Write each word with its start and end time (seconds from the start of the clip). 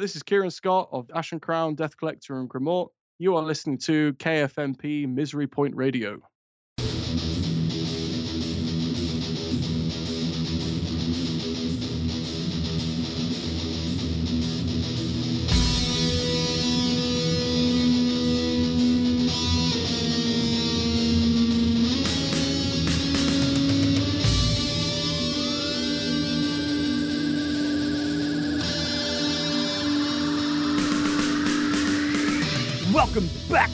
This 0.00 0.16
is 0.16 0.22
Kieran 0.22 0.50
Scott 0.50 0.88
of 0.92 1.10
Ashen 1.14 1.40
Crown, 1.40 1.74
Death 1.74 1.94
Collector, 1.94 2.40
and 2.40 2.48
Grimoire. 2.48 2.88
You 3.18 3.36
are 3.36 3.42
listening 3.42 3.76
to 3.80 4.14
KFMP 4.14 5.06
Misery 5.06 5.46
Point 5.46 5.76
Radio. 5.76 6.22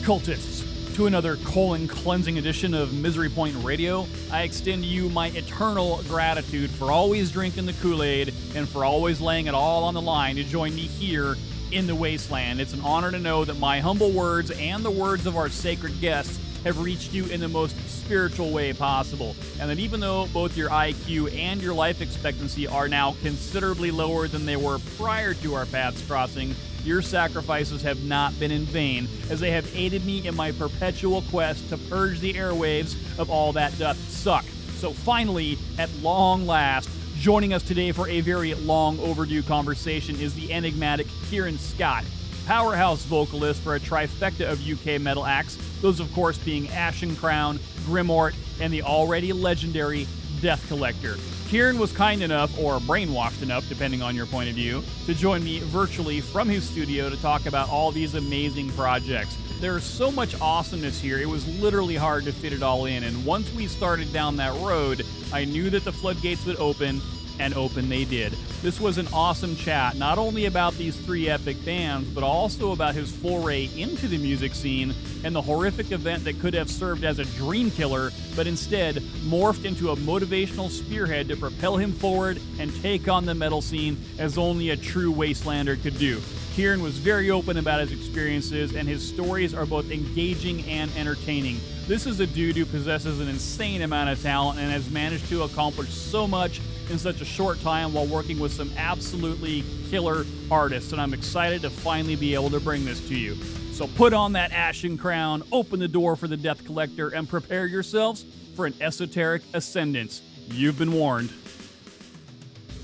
Cultists, 0.07 0.95
to 0.95 1.05
another 1.05 1.35
colon 1.43 1.85
cleansing 1.85 2.37
edition 2.37 2.73
of 2.73 2.93
Misery 2.93 3.27
Point 3.27 3.53
Radio. 3.61 4.07
I 4.31 4.43
extend 4.43 4.85
you 4.85 5.09
my 5.09 5.27
eternal 5.31 6.01
gratitude 6.07 6.69
for 6.69 6.93
always 6.93 7.29
drinking 7.29 7.65
the 7.65 7.73
Kool 7.73 8.01
Aid 8.01 8.33
and 8.55 8.69
for 8.69 8.85
always 8.85 9.19
laying 9.19 9.47
it 9.47 9.53
all 9.53 9.83
on 9.83 9.93
the 9.93 10.01
line 10.01 10.37
to 10.37 10.45
join 10.45 10.73
me 10.73 10.83
here 10.83 11.35
in 11.73 11.87
the 11.87 11.93
wasteland. 11.93 12.61
It's 12.61 12.71
an 12.71 12.79
honor 12.85 13.11
to 13.11 13.19
know 13.19 13.43
that 13.43 13.59
my 13.59 13.81
humble 13.81 14.11
words 14.11 14.49
and 14.51 14.81
the 14.81 14.89
words 14.89 15.25
of 15.25 15.35
our 15.35 15.49
sacred 15.49 15.99
guests 15.99 16.39
have 16.63 16.79
reached 16.79 17.11
you 17.11 17.25
in 17.25 17.41
the 17.41 17.49
most 17.49 17.75
spiritual 17.89 18.51
way 18.51 18.71
possible. 18.71 19.35
And 19.59 19.69
that 19.69 19.77
even 19.77 19.99
though 19.99 20.27
both 20.27 20.55
your 20.55 20.69
IQ 20.69 21.37
and 21.37 21.61
your 21.61 21.73
life 21.73 21.99
expectancy 21.99 22.65
are 22.65 22.87
now 22.87 23.17
considerably 23.21 23.91
lower 23.91 24.29
than 24.29 24.45
they 24.45 24.55
were 24.55 24.79
prior 24.95 25.33
to 25.33 25.55
our 25.55 25.65
paths 25.65 26.01
crossing, 26.07 26.55
your 26.87 27.01
sacrifices 27.01 27.81
have 27.81 28.03
not 28.05 28.39
been 28.39 28.49
in 28.49 28.63
vain, 28.63 29.07
as 29.29 29.41
they 29.41 29.51
have 29.51 29.69
aided 29.75 30.05
me 30.05 30.25
in 30.25 30.35
my 30.35 30.53
perpetual 30.53 31.21
quest 31.23 31.67
to 31.69 31.77
purge 31.77 32.19
the 32.21 32.33
airwaves 32.33 32.95
of 33.19 33.29
all 33.29 33.51
that 33.51 33.77
doth 33.77 33.99
suck. 34.09 34.45
So 34.77 34.93
finally, 34.93 35.57
at 35.77 35.93
long 35.97 36.47
last, 36.47 36.89
joining 37.17 37.53
us 37.53 37.61
today 37.61 37.91
for 37.91 38.07
a 38.07 38.21
very 38.21 38.53
long 38.53 38.99
overdue 39.01 39.43
conversation 39.43 40.19
is 40.19 40.33
the 40.33 40.53
enigmatic 40.53 41.07
Kieran 41.29 41.57
Scott, 41.57 42.05
powerhouse 42.45 43.03
vocalist 43.03 43.61
for 43.61 43.75
a 43.75 43.79
trifecta 43.79 44.49
of 44.49 44.65
UK 44.65 45.01
metal 45.01 45.25
acts, 45.25 45.57
those 45.81 45.99
of 45.99 46.11
course 46.13 46.37
being 46.37 46.69
Ashen 46.69 47.15
Crown, 47.17 47.59
Grimoire, 47.85 48.33
and 48.61 48.71
the 48.71 48.83
already 48.83 49.33
legendary 49.33 50.07
Death 50.39 50.65
Collector. 50.69 51.17
Kieran 51.47 51.79
was 51.79 51.93
kind 51.93 52.21
enough, 52.21 52.59
or 52.59 52.77
brainwashed 52.79 53.41
enough, 53.41 53.69
depending 53.69 54.01
on 54.01 54.17
your 54.17 54.25
point 54.25 54.49
of 54.49 54.55
view, 54.55 54.83
to 55.05 55.13
join 55.13 55.41
me 55.45 55.59
virtually 55.59 56.19
from 56.19 56.49
his 56.49 56.67
studio 56.67 57.09
to 57.09 57.15
talk 57.21 57.45
about 57.45 57.69
all 57.69 57.89
these 57.89 58.15
amazing 58.15 58.69
projects. 58.71 59.37
There's 59.61 59.85
so 59.85 60.11
much 60.11 60.39
awesomeness 60.41 60.99
here, 60.99 61.19
it 61.19 61.29
was 61.29 61.47
literally 61.59 61.95
hard 61.95 62.25
to 62.25 62.33
fit 62.33 62.51
it 62.51 62.61
all 62.61 62.83
in. 62.83 63.05
And 63.05 63.25
once 63.25 63.49
we 63.53 63.67
started 63.67 64.11
down 64.11 64.35
that 64.35 64.53
road, 64.59 65.05
I 65.31 65.45
knew 65.45 65.69
that 65.69 65.85
the 65.85 65.91
floodgates 65.93 66.45
would 66.45 66.57
open, 66.57 67.01
and 67.39 67.53
open 67.55 67.89
they 67.89 68.05
did. 68.05 68.33
This 68.61 68.79
was 68.79 68.97
an 68.97 69.07
awesome 69.13 69.55
chat, 69.55 69.95
not 69.95 70.17
only 70.17 70.45
about 70.45 70.73
these 70.75 70.95
three 70.95 71.29
epic 71.29 71.63
bands, 71.63 72.09
but 72.09 72.23
also 72.23 72.71
about 72.71 72.95
his 72.95 73.11
foray 73.11 73.69
into 73.77 74.07
the 74.07 74.17
music 74.17 74.55
scene 74.55 74.93
and 75.23 75.35
the 75.35 75.41
horrific 75.41 75.91
event 75.91 76.23
that 76.23 76.39
could 76.39 76.53
have 76.53 76.69
served 76.69 77.03
as 77.03 77.19
a 77.19 77.25
dream 77.37 77.71
killer, 77.71 78.11
but 78.35 78.47
instead 78.47 78.95
morphed 79.25 79.65
into 79.65 79.91
a 79.91 79.95
motivational 79.97 80.69
spearhead 80.69 81.27
to 81.27 81.35
propel 81.35 81.77
him 81.77 81.91
forward 81.91 82.39
and 82.59 82.73
take 82.81 83.07
on 83.07 83.25
the 83.25 83.35
metal 83.35 83.61
scene 83.61 83.97
as 84.17 84.37
only 84.37 84.71
a 84.71 84.77
true 84.77 85.13
wastelander 85.13 85.81
could 85.81 85.97
do. 85.97 86.21
Kieran 86.57 86.81
was 86.81 86.97
very 86.97 87.29
open 87.29 87.57
about 87.57 87.81
his 87.81 87.91
experiences, 87.91 88.73
and 88.73 88.87
his 88.87 89.07
stories 89.07 89.53
are 89.53 89.67
both 89.67 89.91
engaging 89.91 90.63
and 90.63 90.89
entertaining. 90.97 91.59
This 91.85 92.07
is 92.07 92.19
a 92.19 92.25
dude 92.25 92.55
who 92.55 92.65
possesses 92.65 93.19
an 93.19 93.27
insane 93.27 93.83
amount 93.83 94.09
of 94.09 94.19
talent 94.23 94.57
and 94.57 94.71
has 94.71 94.89
managed 94.89 95.29
to 95.29 95.43
accomplish 95.43 95.89
so 95.89 96.27
much 96.27 96.59
in 96.89 96.97
such 96.97 97.21
a 97.21 97.25
short 97.25 97.61
time 97.61 97.93
while 97.93 98.07
working 98.07 98.39
with 98.39 98.51
some 98.51 98.71
absolutely 98.75 99.63
killer 99.91 100.25
artists, 100.49 100.93
and 100.93 100.99
I'm 100.99 101.13
excited 101.13 101.61
to 101.61 101.69
finally 101.69 102.15
be 102.15 102.33
able 102.33 102.49
to 102.49 102.59
bring 102.59 102.85
this 102.85 103.07
to 103.07 103.15
you. 103.15 103.35
So 103.71 103.85
put 103.85 104.13
on 104.13 104.33
that 104.33 104.51
ashen 104.51 104.97
crown, 104.97 105.43
open 105.51 105.79
the 105.79 105.87
door 105.87 106.15
for 106.15 106.27
the 106.27 106.37
Death 106.37 106.65
Collector, 106.65 107.09
and 107.09 107.29
prepare 107.29 107.67
yourselves 107.67 108.25
for 108.55 108.65
an 108.65 108.73
esoteric 108.81 109.43
ascendance. 109.53 110.23
You've 110.47 110.79
been 110.79 110.93
warned. 110.93 111.31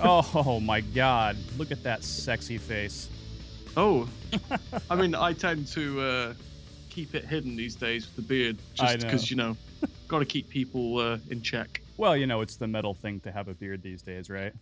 Oh 0.06 0.60
my 0.60 0.82
god, 0.82 1.38
look 1.58 1.72
at 1.72 1.84
that 1.84 2.04
sexy 2.04 2.58
face. 2.58 3.08
Oh, 3.76 4.08
I 4.90 4.96
mean, 4.96 5.16
I 5.16 5.34
tend 5.34 5.68
to 5.68 6.02
uh, 6.02 6.34
keep 6.90 7.16
it 7.16 7.26
hidden 7.26 7.56
these 7.56 7.76
days 7.76 8.06
with 8.06 8.16
the 8.16 8.22
beard, 8.22 8.58
just 8.74 9.00
because 9.00 9.32
you 9.32 9.36
know, 9.36 9.58
got 10.08 10.20
to 10.20 10.26
keep 10.26 10.50
people 10.50 11.00
uh, 11.00 11.18
in 11.30 11.42
check. 11.42 11.82
Well, 11.98 12.16
you 12.16 12.28
know, 12.28 12.42
it's 12.42 12.56
the 12.56 12.68
metal 12.68 12.94
thing 12.94 13.20
to 13.22 13.32
have 13.32 13.48
a 13.48 13.54
beard 13.54 13.82
these 13.82 14.02
days, 14.02 14.30
right? 14.30 14.54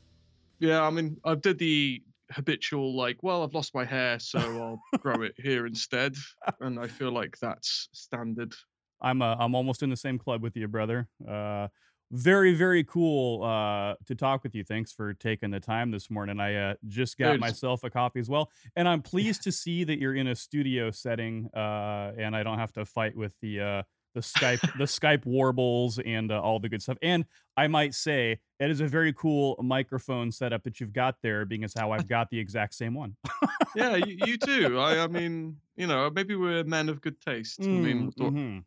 Yeah, 0.59 0.81
I 0.81 0.89
mean, 0.89 1.17
I 1.25 1.35
did 1.35 1.59
the 1.59 2.01
habitual 2.31 2.95
like, 2.95 3.17
well, 3.21 3.43
I've 3.43 3.53
lost 3.53 3.75
my 3.75 3.83
hair, 3.83 4.19
so 4.19 4.39
I'll 4.39 4.81
grow 4.99 5.23
it 5.23 5.33
here 5.37 5.65
instead, 5.65 6.15
and 6.61 6.79
I 6.79 6.87
feel 6.87 7.11
like 7.11 7.37
that's 7.41 7.89
standard. 7.91 8.53
I'm 9.01 9.21
uh, 9.21 9.35
I'm 9.39 9.55
almost 9.55 9.83
in 9.83 9.89
the 9.89 9.97
same 9.97 10.19
club 10.19 10.41
with 10.41 10.55
you, 10.55 10.67
brother. 10.67 11.07
Uh, 11.27 11.67
very 12.11 12.53
very 12.53 12.83
cool 12.83 13.43
uh, 13.43 13.95
to 14.05 14.15
talk 14.15 14.43
with 14.43 14.53
you. 14.53 14.63
Thanks 14.63 14.91
for 14.91 15.13
taking 15.13 15.49
the 15.51 15.59
time 15.59 15.91
this 15.91 16.09
morning. 16.09 16.39
I 16.39 16.71
uh, 16.71 16.73
just 16.87 17.17
got 17.17 17.31
Dude. 17.33 17.41
myself 17.41 17.83
a 17.83 17.89
copy 17.89 18.19
as 18.19 18.29
well, 18.29 18.51
and 18.75 18.87
I'm 18.87 19.01
pleased 19.13 19.43
to 19.43 19.51
see 19.51 19.83
that 19.85 19.99
you're 19.99 20.15
in 20.15 20.27
a 20.27 20.35
studio 20.35 20.91
setting, 20.91 21.49
uh, 21.55 22.11
and 22.17 22.35
I 22.35 22.43
don't 22.43 22.59
have 22.59 22.73
to 22.73 22.85
fight 22.85 23.15
with 23.15 23.39
the 23.41 23.59
uh, 23.61 23.83
the 24.13 24.21
Skype 24.21 24.61
the 24.77 24.83
Skype 24.85 25.25
warbles 25.25 25.99
and 26.05 26.31
uh, 26.31 26.41
all 26.41 26.59
the 26.59 26.69
good 26.69 26.81
stuff. 26.81 26.97
And 27.01 27.25
I 27.55 27.67
might 27.67 27.93
say 27.93 28.39
it 28.59 28.69
is 28.69 28.81
a 28.81 28.87
very 28.87 29.13
cool 29.13 29.57
microphone 29.61 30.31
setup 30.31 30.63
that 30.63 30.79
you've 30.79 30.93
got 30.93 31.15
there, 31.23 31.45
being 31.45 31.63
as 31.63 31.73
how 31.77 31.91
I've 31.91 32.07
got 32.07 32.29
the 32.29 32.39
exact 32.39 32.73
same 32.73 32.93
one. 32.93 33.15
Yeah, 33.75 33.95
you, 33.95 34.17
you 34.25 34.37
too. 34.37 34.79
I, 34.79 35.03
I 35.03 35.07
mean, 35.07 35.57
you 35.77 35.87
know, 35.87 36.09
maybe 36.13 36.35
we're 36.35 36.63
men 36.65 36.89
of 36.89 36.99
good 37.01 37.19
taste. 37.21 37.59
I 37.61 37.67
mean, 37.67 38.11
Mm, 38.11 38.31
mhm. 38.31 38.63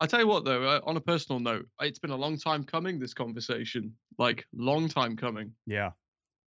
I 0.00 0.06
tell 0.06 0.20
you 0.20 0.26
what, 0.26 0.44
though, 0.44 0.62
uh, 0.62 0.80
on 0.84 0.96
a 0.96 1.00
personal 1.00 1.40
note, 1.40 1.66
it's 1.80 1.98
been 1.98 2.10
a 2.10 2.16
long 2.16 2.36
time 2.36 2.64
coming. 2.64 2.98
This 2.98 3.14
conversation, 3.14 3.94
like, 4.18 4.44
long 4.52 4.88
time 4.88 5.16
coming. 5.16 5.52
yeah, 5.66 5.92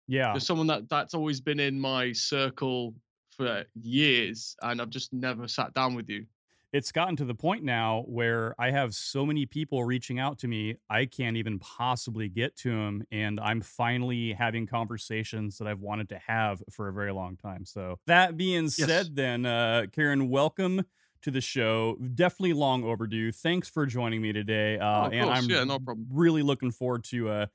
yeah. 0.08 0.32
There's 0.32 0.46
someone 0.46 0.66
that 0.68 0.88
that's 0.88 1.14
always 1.14 1.40
been 1.40 1.60
in 1.60 1.78
my 1.78 2.12
circle 2.12 2.94
for 3.30 3.64
years, 3.80 4.56
and 4.62 4.80
I've 4.80 4.90
just 4.90 5.12
never 5.12 5.46
sat 5.46 5.74
down 5.74 5.94
with 5.94 6.08
you. 6.08 6.26
it's 6.72 6.90
gotten 6.92 7.16
to 7.16 7.24
the 7.24 7.34
point 7.34 7.62
now 7.64 8.02
where 8.06 8.54
I 8.58 8.70
have 8.70 8.94
so 8.94 9.24
many 9.24 9.46
people 9.46 9.84
reaching 9.84 10.18
out 10.18 10.38
to 10.40 10.48
me, 10.48 10.76
I 10.90 11.06
can't 11.06 11.36
even 11.36 11.58
possibly 11.58 12.28
get 12.28 12.56
to 12.56 12.70
them. 12.70 13.04
And 13.10 13.38
I'm 13.40 13.60
finally 13.60 14.32
having 14.32 14.66
conversations 14.66 15.58
that 15.58 15.68
I've 15.68 15.80
wanted 15.80 16.08
to 16.10 16.18
have 16.26 16.62
for 16.70 16.88
a 16.88 16.92
very 16.92 17.12
long 17.12 17.36
time. 17.36 17.64
So, 17.64 18.00
that 18.06 18.36
being 18.36 18.68
said, 18.68 19.14
then, 19.14 19.46
uh, 19.46 19.86
Kieran, 19.92 20.28
welcome 20.28 20.84
to 21.26 21.32
the 21.32 21.40
show. 21.40 21.96
Definitely 22.14 22.52
long 22.52 22.84
overdue. 22.84 23.32
Thanks 23.32 23.68
for 23.68 23.84
joining 23.84 24.22
me 24.22 24.32
today. 24.32 24.78
Uh, 24.78 25.08
Oh, 25.08 25.10
and 25.10 25.28
I'm 25.28 25.44
yeah, 25.50 25.64
no 25.64 25.78
problem. 25.80 26.06
really 26.10 26.42
looking 26.42 26.70
forward 26.70 27.02
to 27.04 27.28
uh, 27.28 27.46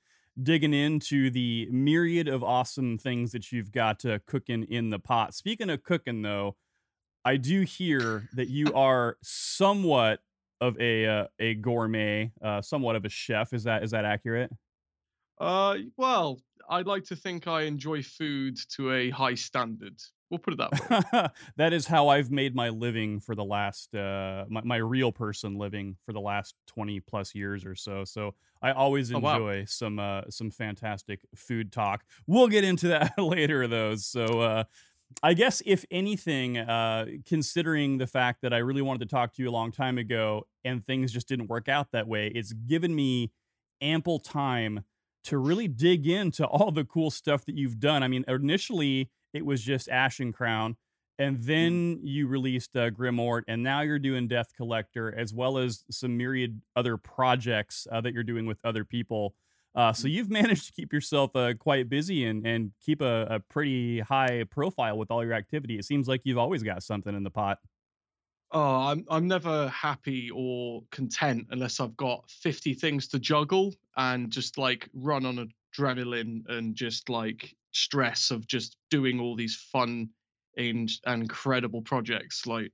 digging 0.41 0.73
into 0.73 1.29
the 1.29 1.69
myriad 1.71 2.27
of 2.27 2.43
awesome 2.43 2.97
things 2.97 3.31
that 3.31 3.51
you've 3.53 3.71
got 3.71 4.03
uh, 4.03 4.19
cooking 4.27 4.63
in 4.63 4.89
the 4.89 4.99
pot. 4.99 5.33
Speaking 5.33 5.69
of 5.69 5.83
cooking, 5.83 6.21
though, 6.21 6.57
I 7.23 7.37
do 7.37 7.61
hear 7.61 8.27
that 8.33 8.49
you 8.49 8.73
are 8.75 9.17
somewhat 9.23 10.19
of 10.59 10.77
a 10.79 11.07
uh, 11.07 11.27
a 11.39 11.55
gourmet, 11.55 12.33
uh, 12.41 12.61
somewhat 12.61 12.97
of 12.97 13.05
a 13.05 13.09
chef. 13.09 13.53
Is 13.53 13.63
that 13.63 13.83
is 13.83 13.91
that 13.91 14.03
accurate? 14.03 14.51
Uh, 15.39 15.77
well, 15.97 16.41
I'd 16.69 16.87
like 16.87 17.05
to 17.05 17.15
think 17.15 17.47
I 17.47 17.61
enjoy 17.63 18.03
food 18.03 18.57
to 18.75 18.91
a 18.91 19.09
high 19.11 19.35
standard. 19.35 20.01
We'll 20.31 20.39
put 20.39 20.53
it 20.53 20.57
that 20.57 20.71
way. 21.11 21.27
that 21.57 21.73
is 21.73 21.85
how 21.85 22.07
I've 22.07 22.31
made 22.31 22.55
my 22.55 22.69
living 22.69 23.19
for 23.19 23.35
the 23.35 23.43
last 23.43 23.93
uh, 23.93 24.45
my, 24.49 24.61
my 24.63 24.77
real 24.77 25.11
person 25.11 25.55
living 25.55 25.97
for 26.05 26.13
the 26.13 26.21
last 26.21 26.55
twenty 26.65 26.99
plus 27.01 27.35
years 27.35 27.65
or 27.65 27.75
so. 27.75 28.05
So 28.05 28.33
I 28.61 28.71
always 28.71 29.13
Oh, 29.13 29.19
wow. 29.19 29.33
enjoy 29.35 29.65
some 29.65 29.99
uh, 29.99 30.21
some 30.29 30.49
fantastic 30.49 31.19
food 31.35 31.71
talk. 31.71 32.03
We'll 32.27 32.47
get 32.47 32.63
into 32.63 32.87
that 32.87 33.17
later, 33.21 33.67
though. 33.67 33.95
So. 33.95 34.39
Uh, 34.41 34.63
I 35.21 35.33
guess 35.33 35.61
if 35.65 35.83
anything, 35.91 36.57
uh, 36.57 37.05
considering 37.27 37.97
the 37.97 38.07
fact 38.07 38.41
that 38.43 38.53
I 38.53 38.59
really 38.59 38.81
wanted 38.81 39.09
to 39.09 39.13
talk 39.13 39.33
to 39.33 39.43
you 39.43 39.49
a 39.49 39.51
long 39.51 39.73
time 39.73 39.97
ago 39.97 40.47
and 40.63 40.85
things 40.85 41.11
just 41.11 41.27
didn't 41.27 41.47
work 41.47 41.67
out 41.67 41.91
that 41.91 42.07
way, 42.07 42.27
it's 42.33 42.53
given 42.53 42.95
me 42.95 43.33
ample 43.81 44.19
time 44.19 44.85
to 45.25 45.37
really 45.37 45.67
dig 45.67 46.07
into 46.07 46.45
all 46.47 46.71
the 46.71 46.85
cool 46.85 47.11
stuff 47.11 47.43
that 47.43 47.57
you've 47.57 47.77
done. 47.77 48.03
I 48.03 48.07
mean, 48.07 48.23
initially 48.25 49.09
it 49.33 49.45
was 49.45 49.61
just 49.61 49.89
Ashen 49.89 50.31
Crown, 50.31 50.75
and 51.17 51.39
then 51.39 51.99
you 52.03 52.27
released 52.27 52.75
uh, 52.75 52.89
Grimoire, 52.89 53.43
and 53.47 53.61
now 53.61 53.81
you're 53.81 53.99
doing 53.99 54.27
Death 54.27 54.53
Collector, 54.55 55.13
as 55.15 55.33
well 55.33 55.57
as 55.57 55.83
some 55.89 56.17
myriad 56.17 56.61
other 56.75 56.97
projects 56.97 57.87
uh, 57.91 58.01
that 58.01 58.13
you're 58.13 58.23
doing 58.23 58.45
with 58.45 58.59
other 58.63 58.83
people. 58.83 59.35
Uh, 59.75 59.93
so 59.93 60.07
you've 60.07 60.29
managed 60.41 60.65
to 60.67 60.73
keep 60.73 60.91
yourself 60.91 61.35
uh, 61.35 61.53
quite 61.53 61.89
busy 61.89 62.25
and, 62.25 62.45
and 62.45 62.71
keep 62.83 63.01
a, 63.01 63.27
a 63.29 63.39
pretty 63.39 63.99
high 63.99 64.43
profile 64.49 64.97
with 64.97 65.11
all 65.11 65.23
your 65.23 65.33
activity. 65.33 65.77
It 65.77 65.85
seems 65.85 66.07
like 66.07 66.21
you've 66.23 66.37
always 66.37 66.63
got 66.63 66.83
something 66.83 67.15
in 67.15 67.23
the 67.23 67.29
pot. 67.29 67.59
Oh, 68.53 68.59
I'm 68.59 69.05
I'm 69.09 69.27
never 69.29 69.69
happy 69.69 70.29
or 70.29 70.83
content 70.91 71.47
unless 71.51 71.79
I've 71.79 71.95
got 71.95 72.29
50 72.29 72.73
things 72.73 73.07
to 73.09 73.19
juggle 73.19 73.73
and 73.95 74.29
just 74.29 74.57
like 74.57 74.89
run 74.93 75.25
on 75.25 75.51
adrenaline 75.77 76.41
and 76.49 76.75
just 76.75 77.09
like 77.09 77.55
stress 77.71 78.31
of 78.31 78.47
just 78.47 78.77
doing 78.89 79.19
all 79.19 79.35
these 79.35 79.55
fun 79.71 80.09
and, 80.57 80.89
and 81.05 81.23
incredible 81.23 81.81
projects. 81.81 82.45
Like 82.45 82.71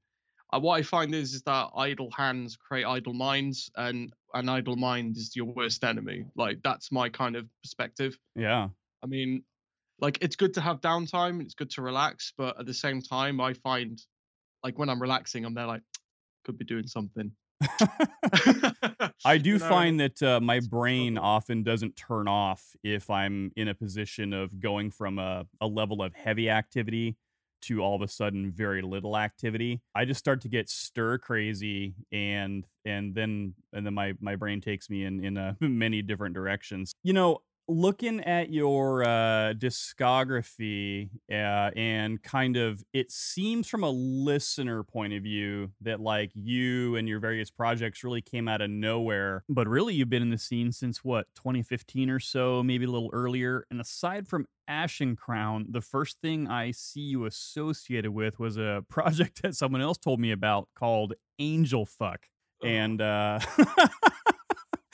uh, 0.54 0.60
what 0.60 0.80
I 0.80 0.82
find 0.82 1.14
is 1.14 1.34
is 1.34 1.42
that 1.44 1.70
idle 1.76 2.10
hands 2.16 2.56
create 2.56 2.86
idle 2.86 3.14
minds, 3.14 3.70
and 3.76 4.14
an 4.34 4.50
idle 4.50 4.76
mind 4.76 5.18
is 5.18 5.36
your 5.36 5.46
worst 5.46 5.84
enemy. 5.84 6.26
Like 6.36 6.60
that's 6.64 6.92
my 6.92 7.10
kind 7.10 7.36
of 7.36 7.48
perspective. 7.64 8.18
Yeah. 8.36 8.70
I 9.04 9.08
mean, 9.08 9.44
like 10.00 10.18
it's 10.22 10.36
good 10.36 10.54
to 10.56 10.62
have 10.62 10.82
downtime, 10.82 11.42
it's 11.42 11.54
good 11.54 11.70
to 11.72 11.82
relax, 11.82 12.34
but 12.38 12.60
at 12.60 12.66
the 12.66 12.74
same 12.74 13.02
time, 13.02 13.42
I 13.42 13.54
find 13.54 14.02
like 14.64 14.78
when 14.78 14.90
I'm 14.90 15.02
relaxing, 15.02 15.46
I'm 15.46 15.54
there 15.54 15.68
like 15.68 15.82
could 16.46 16.58
be 16.58 16.66
doing 16.66 16.88
something. 16.88 17.32
I 19.26 19.38
do 19.38 19.60
find 19.60 20.00
that 20.00 20.22
uh, 20.22 20.40
my 20.40 20.60
brain 20.60 21.18
often 21.18 21.64
doesn't 21.64 21.96
turn 21.96 22.28
off 22.28 22.76
if 22.84 23.10
I'm 23.10 23.52
in 23.56 23.68
a 23.68 23.74
position 23.74 24.34
of 24.34 24.60
going 24.60 24.92
from 24.92 25.20
a, 25.20 25.46
a 25.60 25.68
level 25.68 26.02
of 26.02 26.14
heavy 26.14 26.50
activity 26.50 27.18
to 27.60 27.82
all 27.82 27.96
of 27.96 28.02
a 28.02 28.08
sudden 28.08 28.52
very 28.52 28.82
little 28.82 29.18
activity. 29.18 29.82
I 29.96 30.06
just 30.06 30.20
start 30.20 30.42
to 30.42 30.50
get 30.50 30.70
stir 30.70 31.18
crazy 31.18 31.96
and 32.12 32.66
and 32.86 33.16
then 33.16 33.56
and 33.74 33.86
then 33.86 33.94
my 33.94 34.14
my 34.22 34.36
brain 34.36 34.62
takes 34.62 34.90
me 34.90 35.06
in 35.06 35.24
in 35.24 35.38
uh, 35.38 35.54
many 35.60 36.02
different 36.02 36.36
directions. 36.36 36.94
You 37.04 37.14
know, 37.14 37.40
looking 37.68 38.22
at 38.22 38.50
your 38.50 39.04
uh, 39.04 39.54
discography 39.54 41.10
uh, 41.30 41.72
and 41.76 42.22
kind 42.24 42.56
of 42.56 42.84
it 42.94 43.12
seems 43.12 43.68
from 43.68 43.84
a 43.84 43.90
listener 43.90 44.84
point 44.84 45.14
of 45.14 45.24
view 45.24 45.72
that 45.82 46.00
like 46.00 46.32
you 46.34 46.96
and 46.96 47.08
your 47.08 47.20
various 47.20 47.50
projects 47.50 48.04
really 48.04 48.22
came 48.22 48.48
out 48.48 48.62
of 48.62 48.70
nowhere 48.70 49.44
but 49.50 49.68
really 49.68 49.94
you've 49.94 50.10
been 50.10 50.22
in 50.22 50.30
the 50.30 50.38
scene 50.38 50.72
since 50.72 51.04
what 51.04 51.28
2015 51.36 52.10
or 52.10 52.20
so 52.20 52.64
maybe 52.64 52.86
a 52.86 52.90
little 52.90 53.10
earlier 53.12 53.66
and 53.70 53.82
aside 53.82 54.28
from 54.28 54.46
ashen 54.68 55.16
crown 55.16 55.66
the 55.70 55.82
first 55.82 56.20
thing 56.22 56.48
i 56.48 56.72
see 56.72 57.02
you 57.02 57.26
associated 57.26 58.12
with 58.12 58.40
was 58.40 58.58
a 58.58 58.84
project 58.90 59.42
that 59.42 59.56
someone 59.56 59.82
else 59.82 59.98
told 59.98 60.20
me 60.20 60.32
about 60.32 60.68
called 60.76 61.14
angel 61.40 61.86
fuck 61.86 62.28
Ugh. 62.64 62.70
and 62.70 63.02
uh 63.02 63.40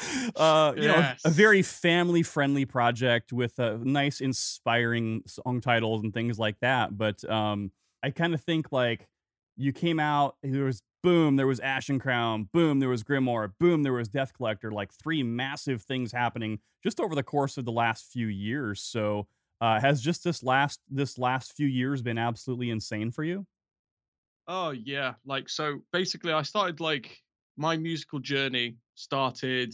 uh 0.35 0.73
you 0.77 0.87
know 0.87 0.99
a- 0.99 1.27
a, 1.27 1.29
very 1.29 1.61
family 1.61 2.23
friendly 2.23 2.65
project 2.65 3.31
with 3.33 3.59
a 3.59 3.77
nice 3.79 4.21
inspiring 4.21 5.21
song 5.27 5.61
titles 5.61 6.03
and 6.03 6.13
things 6.13 6.39
like 6.39 6.59
that 6.59 6.97
but 6.97 7.23
um 7.29 7.71
i 8.01 8.09
kind 8.09 8.33
of 8.33 8.41
think 8.41 8.71
like 8.71 9.07
you 9.55 9.71
came 9.71 9.99
out 9.99 10.37
there 10.41 10.65
was 10.65 10.81
boom 11.01 11.35
there 11.35 11.47
was 11.47 11.59
ashen 11.59 11.99
crown 11.99 12.49
boom 12.53 12.79
there 12.79 12.89
was 12.89 13.03
grimoire 13.03 13.51
boom 13.59 13.83
there 13.83 13.93
was 13.93 14.07
death 14.07 14.33
collector 14.33 14.71
like 14.71 14.91
three 14.93 15.21
massive 15.21 15.81
things 15.81 16.11
happening 16.11 16.59
just 16.83 16.99
over 16.99 17.15
the 17.15 17.23
course 17.23 17.57
of 17.57 17.65
the 17.65 17.71
last 17.71 18.11
few 18.11 18.27
years. 18.27 18.81
So 18.81 19.27
uh 19.61 19.79
has 19.79 20.01
just 20.01 20.23
this 20.23 20.43
last 20.43 20.81
this 20.89 21.17
last 21.17 21.53
few 21.55 21.67
years 21.67 22.01
been 22.01 22.17
absolutely 22.17 22.69
insane 22.69 23.11
for 23.11 23.23
you? 23.23 23.47
Oh 24.47 24.71
yeah, 24.71 25.15
like 25.25 25.49
so 25.49 25.81
basically 25.91 26.33
I 26.33 26.41
started 26.41 26.79
like 26.79 27.21
my 27.55 27.77
musical 27.77 28.19
journey 28.19 28.77
started 28.95 29.73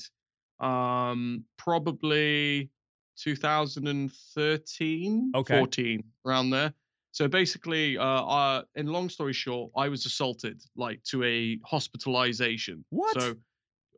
um 0.60 1.44
probably 1.58 2.70
2013 3.18 5.32
Okay. 5.36 5.58
14 5.58 6.04
around 6.26 6.50
there. 6.50 6.74
So 7.12 7.28
basically 7.28 7.98
uh, 7.98 8.04
uh 8.04 8.64
in 8.76 8.88
long 8.88 9.10
story 9.10 9.34
short, 9.34 9.72
I 9.76 9.90
was 9.90 10.06
assaulted 10.06 10.62
like 10.76 11.04
to 11.06 11.24
a 11.24 11.60
hospitalization. 11.66 12.86
What? 12.90 13.20
So 13.20 13.36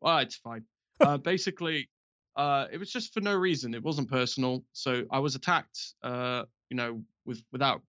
uh, 0.03 0.21
it's 0.23 0.37
fine. 0.37 0.63
uh 1.01 1.17
basically 1.17 1.89
uh 2.35 2.67
it 2.71 2.77
was 2.77 2.91
just 2.91 3.13
for 3.13 3.21
no 3.21 3.35
reason. 3.35 3.73
It 3.73 3.83
wasn't 3.83 4.09
personal. 4.09 4.63
So 4.73 5.03
I 5.11 5.19
was 5.19 5.35
attacked 5.35 5.79
uh 6.03 6.43
you 6.69 6.77
know 6.77 7.01
with 7.25 7.43
without 7.51 7.81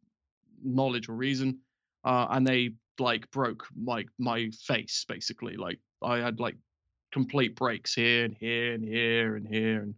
knowledge 0.64 1.08
or 1.08 1.14
reason 1.14 1.58
uh, 2.04 2.26
and 2.30 2.46
they 2.46 2.70
like 2.98 3.30
broke 3.30 3.66
my 3.76 4.04
my 4.18 4.50
face 4.64 5.04
basically. 5.08 5.56
Like 5.56 5.78
I 6.02 6.18
had 6.18 6.40
like 6.40 6.56
complete 7.12 7.54
breaks 7.56 7.94
here 7.94 8.24
and 8.24 8.36
here 8.38 8.72
and 8.74 8.84
here 8.84 9.36
and 9.36 9.46
here 9.46 9.82
and 9.82 9.94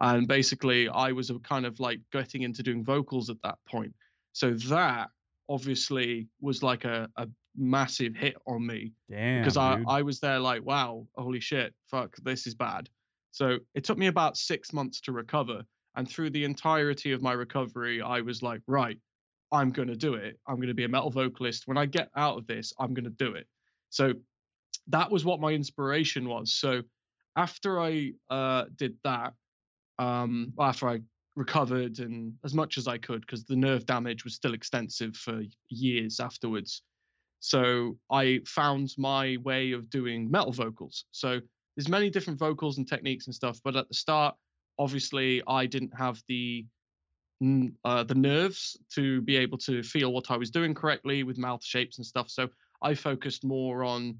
and 0.00 0.26
basically 0.26 0.88
I 0.88 1.12
was 1.12 1.30
kind 1.44 1.64
of 1.64 1.78
like 1.78 2.00
getting 2.12 2.42
into 2.42 2.62
doing 2.62 2.84
vocals 2.84 3.30
at 3.30 3.36
that 3.44 3.58
point. 3.68 3.94
So 4.32 4.52
that 4.68 5.10
obviously 5.48 6.28
was 6.40 6.62
like 6.62 6.84
a, 6.84 7.08
a 7.16 7.28
massive 7.56 8.16
hit 8.16 8.36
on 8.46 8.66
me 8.66 8.92
damn 9.10 9.42
because 9.42 9.56
I, 9.56 9.76
dude. 9.76 9.84
I 9.88 10.02
was 10.02 10.20
there 10.20 10.38
like 10.38 10.64
wow 10.64 11.06
holy 11.16 11.40
shit 11.40 11.74
fuck 11.90 12.16
this 12.22 12.46
is 12.46 12.54
bad 12.54 12.88
so 13.30 13.58
it 13.74 13.84
took 13.84 13.98
me 13.98 14.06
about 14.06 14.36
six 14.38 14.72
months 14.72 15.00
to 15.02 15.12
recover 15.12 15.62
and 15.96 16.08
through 16.08 16.30
the 16.30 16.44
entirety 16.44 17.12
of 17.12 17.20
my 17.20 17.32
recovery 17.32 18.00
i 18.00 18.22
was 18.22 18.42
like 18.42 18.62
right 18.66 18.98
i'm 19.52 19.70
going 19.70 19.88
to 19.88 19.96
do 19.96 20.14
it 20.14 20.38
i'm 20.46 20.56
going 20.56 20.68
to 20.68 20.74
be 20.74 20.84
a 20.84 20.88
metal 20.88 21.10
vocalist 21.10 21.64
when 21.66 21.76
i 21.76 21.84
get 21.84 22.08
out 22.16 22.38
of 22.38 22.46
this 22.46 22.72
i'm 22.78 22.94
going 22.94 23.04
to 23.04 23.10
do 23.10 23.34
it 23.34 23.46
so 23.90 24.14
that 24.88 25.10
was 25.10 25.24
what 25.24 25.40
my 25.40 25.50
inspiration 25.50 26.28
was 26.28 26.54
so 26.54 26.82
after 27.36 27.80
i 27.80 28.12
uh, 28.30 28.64
did 28.76 28.96
that 29.04 29.32
um, 29.98 30.52
after 30.58 30.88
i 30.88 31.00
recovered 31.34 31.98
and 31.98 32.34
as 32.44 32.52
much 32.52 32.76
as 32.76 32.86
i 32.86 32.98
could 32.98 33.22
because 33.22 33.44
the 33.44 33.56
nerve 33.56 33.86
damage 33.86 34.24
was 34.24 34.34
still 34.34 34.54
extensive 34.54 35.16
for 35.16 35.42
years 35.68 36.20
afterwards 36.20 36.82
so 37.42 37.98
I 38.08 38.40
found 38.46 38.94
my 38.96 39.36
way 39.42 39.72
of 39.72 39.90
doing 39.90 40.30
metal 40.30 40.52
vocals. 40.52 41.06
So 41.10 41.40
there's 41.76 41.88
many 41.88 42.08
different 42.08 42.38
vocals 42.38 42.78
and 42.78 42.88
techniques 42.88 43.26
and 43.26 43.34
stuff, 43.34 43.60
but 43.64 43.74
at 43.74 43.88
the 43.88 43.94
start, 43.94 44.36
obviously, 44.78 45.42
I 45.48 45.66
didn't 45.66 45.92
have 45.98 46.22
the 46.28 46.64
uh, 47.84 48.04
the 48.04 48.14
nerves 48.14 48.78
to 48.94 49.20
be 49.22 49.36
able 49.36 49.58
to 49.58 49.82
feel 49.82 50.12
what 50.12 50.30
I 50.30 50.36
was 50.36 50.52
doing 50.52 50.72
correctly 50.72 51.24
with 51.24 51.36
mouth 51.36 51.64
shapes 51.64 51.98
and 51.98 52.06
stuff. 52.06 52.30
So 52.30 52.48
I 52.80 52.94
focused 52.94 53.42
more 53.42 53.82
on 53.82 54.16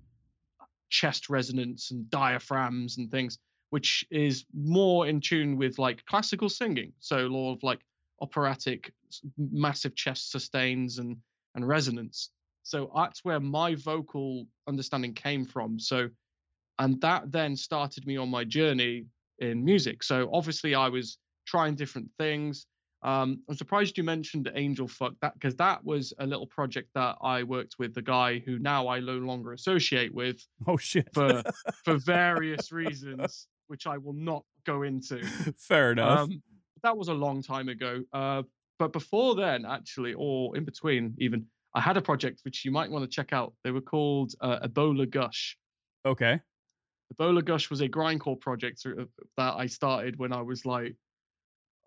chest 0.92 1.30
resonance 1.30 1.90
and 1.90 2.08
diaphragms 2.10 2.98
and 2.98 3.10
things, 3.10 3.38
which 3.70 4.04
is 4.10 4.44
more 4.54 5.08
in 5.08 5.20
tune 5.20 5.56
with 5.56 5.78
like 5.78 6.04
classical 6.04 6.48
singing. 6.48 6.92
So 7.00 7.26
a 7.26 7.28
lot 7.28 7.54
of 7.54 7.62
like 7.62 7.80
operatic, 8.20 8.92
massive 9.36 9.96
chest 9.96 10.30
sustains 10.30 10.98
and 10.98 11.16
and 11.54 11.66
resonance. 11.66 12.30
So 12.62 12.90
that's 12.94 13.24
where 13.24 13.40
my 13.40 13.74
vocal 13.74 14.46
understanding 14.68 15.14
came 15.14 15.44
from. 15.44 15.78
So, 15.78 16.08
and 16.78 17.00
that 17.00 17.32
then 17.32 17.56
started 17.56 18.06
me 18.06 18.16
on 18.16 18.28
my 18.30 18.44
journey 18.44 19.06
in 19.38 19.64
music. 19.64 20.02
So 20.02 20.30
obviously, 20.32 20.74
I 20.74 20.88
was 20.88 21.18
trying 21.46 21.74
different 21.74 22.08
things. 22.18 22.66
Um, 23.02 23.42
I'm 23.48 23.56
surprised 23.56 23.98
you 23.98 24.04
mentioned 24.04 24.50
Angel 24.54 24.86
Fuck 24.86 25.14
that 25.22 25.34
because 25.34 25.56
that 25.56 25.84
was 25.84 26.12
a 26.18 26.26
little 26.26 26.46
project 26.46 26.88
that 26.94 27.16
I 27.20 27.42
worked 27.42 27.76
with 27.78 27.94
the 27.94 28.02
guy 28.02 28.38
who 28.38 28.58
now 28.58 28.88
I 28.88 29.00
no 29.00 29.14
longer 29.14 29.52
associate 29.52 30.14
with 30.14 30.44
oh 30.68 30.76
shit 30.76 31.08
for 31.12 31.42
for 31.84 31.96
various 31.96 32.70
reasons, 32.70 33.48
which 33.66 33.86
I 33.86 33.98
will 33.98 34.12
not 34.12 34.44
go 34.64 34.82
into. 34.82 35.24
fair 35.56 35.92
enough 35.92 36.20
Um, 36.20 36.42
that 36.82 36.96
was 36.96 37.08
a 37.08 37.14
long 37.14 37.42
time 37.42 37.68
ago. 37.68 38.02
Uh, 38.12 38.42
but 38.78 38.92
before 38.92 39.34
then, 39.34 39.64
actually, 39.64 40.14
or 40.14 40.56
in 40.56 40.64
between, 40.64 41.14
even, 41.18 41.46
I 41.74 41.80
had 41.80 41.96
a 41.96 42.02
project 42.02 42.40
which 42.44 42.64
you 42.64 42.70
might 42.70 42.90
want 42.90 43.04
to 43.04 43.08
check 43.08 43.32
out. 43.32 43.54
They 43.64 43.70
were 43.70 43.80
called 43.80 44.32
uh, 44.40 44.60
Ebola 44.60 45.08
Gush. 45.08 45.56
okay 46.04 46.40
Ebola 47.14 47.44
Gush 47.44 47.70
was 47.70 47.80
a 47.80 47.88
grindcore 47.88 48.40
project 48.40 48.84
that 49.36 49.54
I 49.54 49.66
started 49.66 50.18
when 50.18 50.32
I 50.32 50.40
was 50.42 50.64
like, 50.64 50.96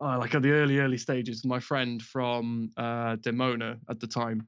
uh, 0.01 0.17
like 0.17 0.35
at 0.35 0.41
the 0.41 0.51
early, 0.51 0.79
early 0.79 0.97
stages. 0.97 1.45
My 1.45 1.59
friend 1.59 2.01
from 2.01 2.71
uh, 2.77 3.15
Demona 3.17 3.77
at 3.89 3.99
the 3.99 4.07
time. 4.07 4.47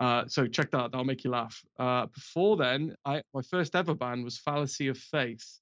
Uh, 0.00 0.24
so 0.28 0.46
check 0.46 0.70
that. 0.70 0.92
That'll 0.92 1.04
make 1.04 1.24
you 1.24 1.30
laugh. 1.30 1.60
Uh, 1.78 2.06
before 2.06 2.56
then, 2.56 2.94
I 3.04 3.22
my 3.34 3.42
first 3.42 3.74
ever 3.74 3.94
band 3.94 4.24
was 4.24 4.38
Fallacy 4.38 4.88
of 4.88 4.98
Faith, 4.98 5.58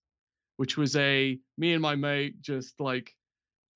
which 0.57 0.77
was 0.77 0.95
a 0.97 1.39
me 1.57 1.73
and 1.73 1.83
my 1.83 1.95
mate 1.95 2.41
just 2.43 2.79
like 2.79 3.15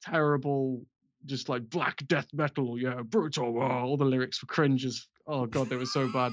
terrible, 0.02 0.84
just 1.24 1.48
like 1.48 1.68
black 1.70 2.06
death 2.08 2.26
metal. 2.34 2.78
Yeah, 2.78 3.02
brutal. 3.02 3.56
oh, 3.58 3.62
all 3.62 3.96
the 3.96 4.04
lyrics 4.04 4.42
were 4.42 4.48
cringes. 4.48 5.08
Oh 5.26 5.46
god, 5.46 5.70
they 5.70 5.76
were 5.76 5.86
so 5.86 6.12
bad. 6.12 6.32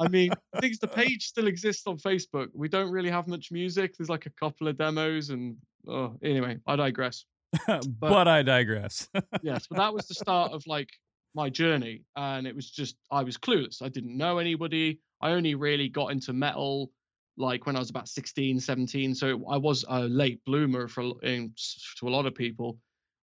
I 0.00 0.08
mean, 0.08 0.30
things 0.60 0.78
the 0.78 0.88
page 0.88 1.26
still 1.26 1.48
exists 1.48 1.86
on 1.86 1.98
Facebook. 1.98 2.48
We 2.54 2.68
don't 2.68 2.90
really 2.90 3.10
have 3.10 3.26
much 3.26 3.50
music. 3.50 3.96
There's 3.96 4.08
like 4.08 4.24
a 4.24 4.30
couple 4.30 4.68
of 4.68 4.78
demos, 4.78 5.28
and 5.28 5.56
oh, 5.86 6.16
anyway, 6.22 6.58
I 6.66 6.76
digress. 6.76 7.26
but, 8.00 8.28
i 8.28 8.42
digress 8.42 9.08
Yes, 9.42 9.66
but 9.68 9.78
that 9.78 9.92
was 9.94 10.06
the 10.06 10.14
start 10.14 10.52
of 10.52 10.66
like 10.66 10.90
my 11.34 11.48
journey, 11.50 12.02
and 12.16 12.46
it 12.46 12.54
was 12.54 12.70
just 12.70 12.96
I 13.10 13.22
was 13.22 13.36
clueless. 13.36 13.82
I 13.82 13.88
didn't 13.88 14.16
know 14.16 14.38
anybody. 14.38 15.00
I 15.20 15.30
only 15.30 15.54
really 15.54 15.88
got 15.88 16.10
into 16.12 16.32
metal 16.32 16.90
like 17.36 17.66
when 17.66 17.76
I 17.76 17.78
was 17.78 17.90
about 17.90 18.08
16, 18.08 18.58
17. 18.60 19.14
So 19.14 19.44
I 19.48 19.56
was 19.56 19.84
a 19.88 20.00
late 20.00 20.40
bloomer 20.44 20.88
for 20.88 21.12
in, 21.22 21.52
to 21.98 22.08
a 22.08 22.10
lot 22.10 22.26
of 22.26 22.34
people. 22.34 22.78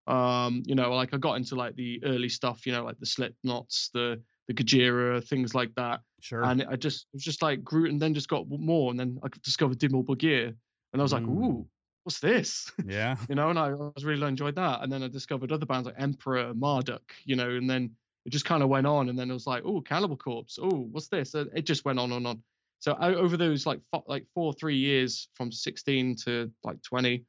Um, 0.08 0.64
you 0.66 0.76
know, 0.76 0.94
like 0.94 1.14
I 1.14 1.18
got 1.18 1.34
into 1.36 1.56
like 1.56 1.76
the 1.76 2.02
early 2.06 2.30
stuff, 2.30 2.66
you 2.66 2.72
know, 2.72 2.84
like 2.84 3.00
the 3.00 3.06
Slipknots, 3.06 3.92
the 3.94 4.22
the 4.48 4.54
Gojira, 4.54 5.24
things 5.28 5.56
like 5.56 5.74
that. 5.76 6.02
Sure. 6.22 6.44
And 6.44 6.64
I 6.70 6.76
just 6.76 7.08
it 7.14 7.16
was 7.18 7.24
just 7.24 7.42
like 7.42 7.64
grew 7.64 7.90
and 7.90 8.00
then 8.02 8.14
just 8.14 8.30
got 8.30 8.46
more, 8.48 8.92
and 8.92 9.00
then 9.00 9.20
I 9.24 9.28
discovered 9.44 9.80
Dimmu 9.80 10.06
Borgir, 10.06 10.54
and 10.94 11.02
I 11.02 11.04
was 11.04 11.12
like, 11.14 11.24
Mm. 11.24 11.44
ooh, 11.44 11.68
what's 12.06 12.20
this? 12.20 12.72
yeah. 12.86 13.18
you 13.28 13.36
know, 13.36 13.50
and 13.50 13.58
I 13.58 13.74
was 13.74 14.06
really 14.06 14.28
enjoyed 14.28 14.56
that. 14.56 14.84
And 14.84 14.92
then 14.92 15.02
I 15.02 15.08
discovered 15.08 15.52
other 15.52 15.66
bands 15.66 15.88
like 15.88 15.96
Emperor, 15.98 16.54
Marduk, 16.54 17.02
you 17.26 17.36
know, 17.36 17.50
and 17.50 17.68
then 17.68 17.92
it 18.26 18.30
just 18.30 18.46
kind 18.46 18.62
of 18.62 18.70
went 18.70 18.86
on. 18.86 19.10
And 19.10 19.18
then 19.18 19.30
it 19.30 19.34
was 19.34 19.48
like, 19.48 19.64
oh, 19.66 19.82
Cannibal 19.82 20.16
Corpse. 20.16 20.60
Oh, 20.62 20.88
what's 20.92 21.08
this? 21.08 21.34
And 21.34 21.50
it 21.56 21.66
just 21.66 21.84
went 21.84 22.00
on 22.00 22.12
and 22.12 22.28
on. 22.28 22.44
So 22.80 22.94
I, 23.00 23.16
over 23.16 23.38
those 23.38 23.66
like 23.66 23.80
fo- 23.92 24.04
like 24.08 24.28
four, 24.36 24.54
three 24.54 24.78
years 24.78 25.30
from 25.34 25.52
16 25.52 26.16
to 26.26 26.52
like 26.64 26.82
20, 26.84 27.26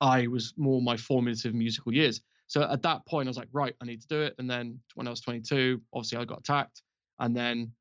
I 0.00 0.28
was 0.28 0.54
more 0.56 0.80
my 0.80 0.96
formative 0.96 1.54
musical 1.54 1.92
years. 1.92 2.22
So 2.46 2.62
at 2.62 2.80
that 2.82 3.04
point, 3.06 3.28
I 3.28 3.30
was 3.30 3.36
like, 3.36 3.48
right, 3.52 3.74
I 3.82 3.84
need 3.84 4.00
to 4.00 4.08
do 4.08 4.22
it. 4.22 4.34
And 4.38 4.48
then 4.48 4.80
when 4.94 5.06
I 5.06 5.10
was 5.10 5.20
22, 5.20 5.80
obviously 5.92 6.18
I 6.18 6.24
got 6.24 6.40
attacked, 6.40 6.82
and 7.18 7.36
then 7.36 7.72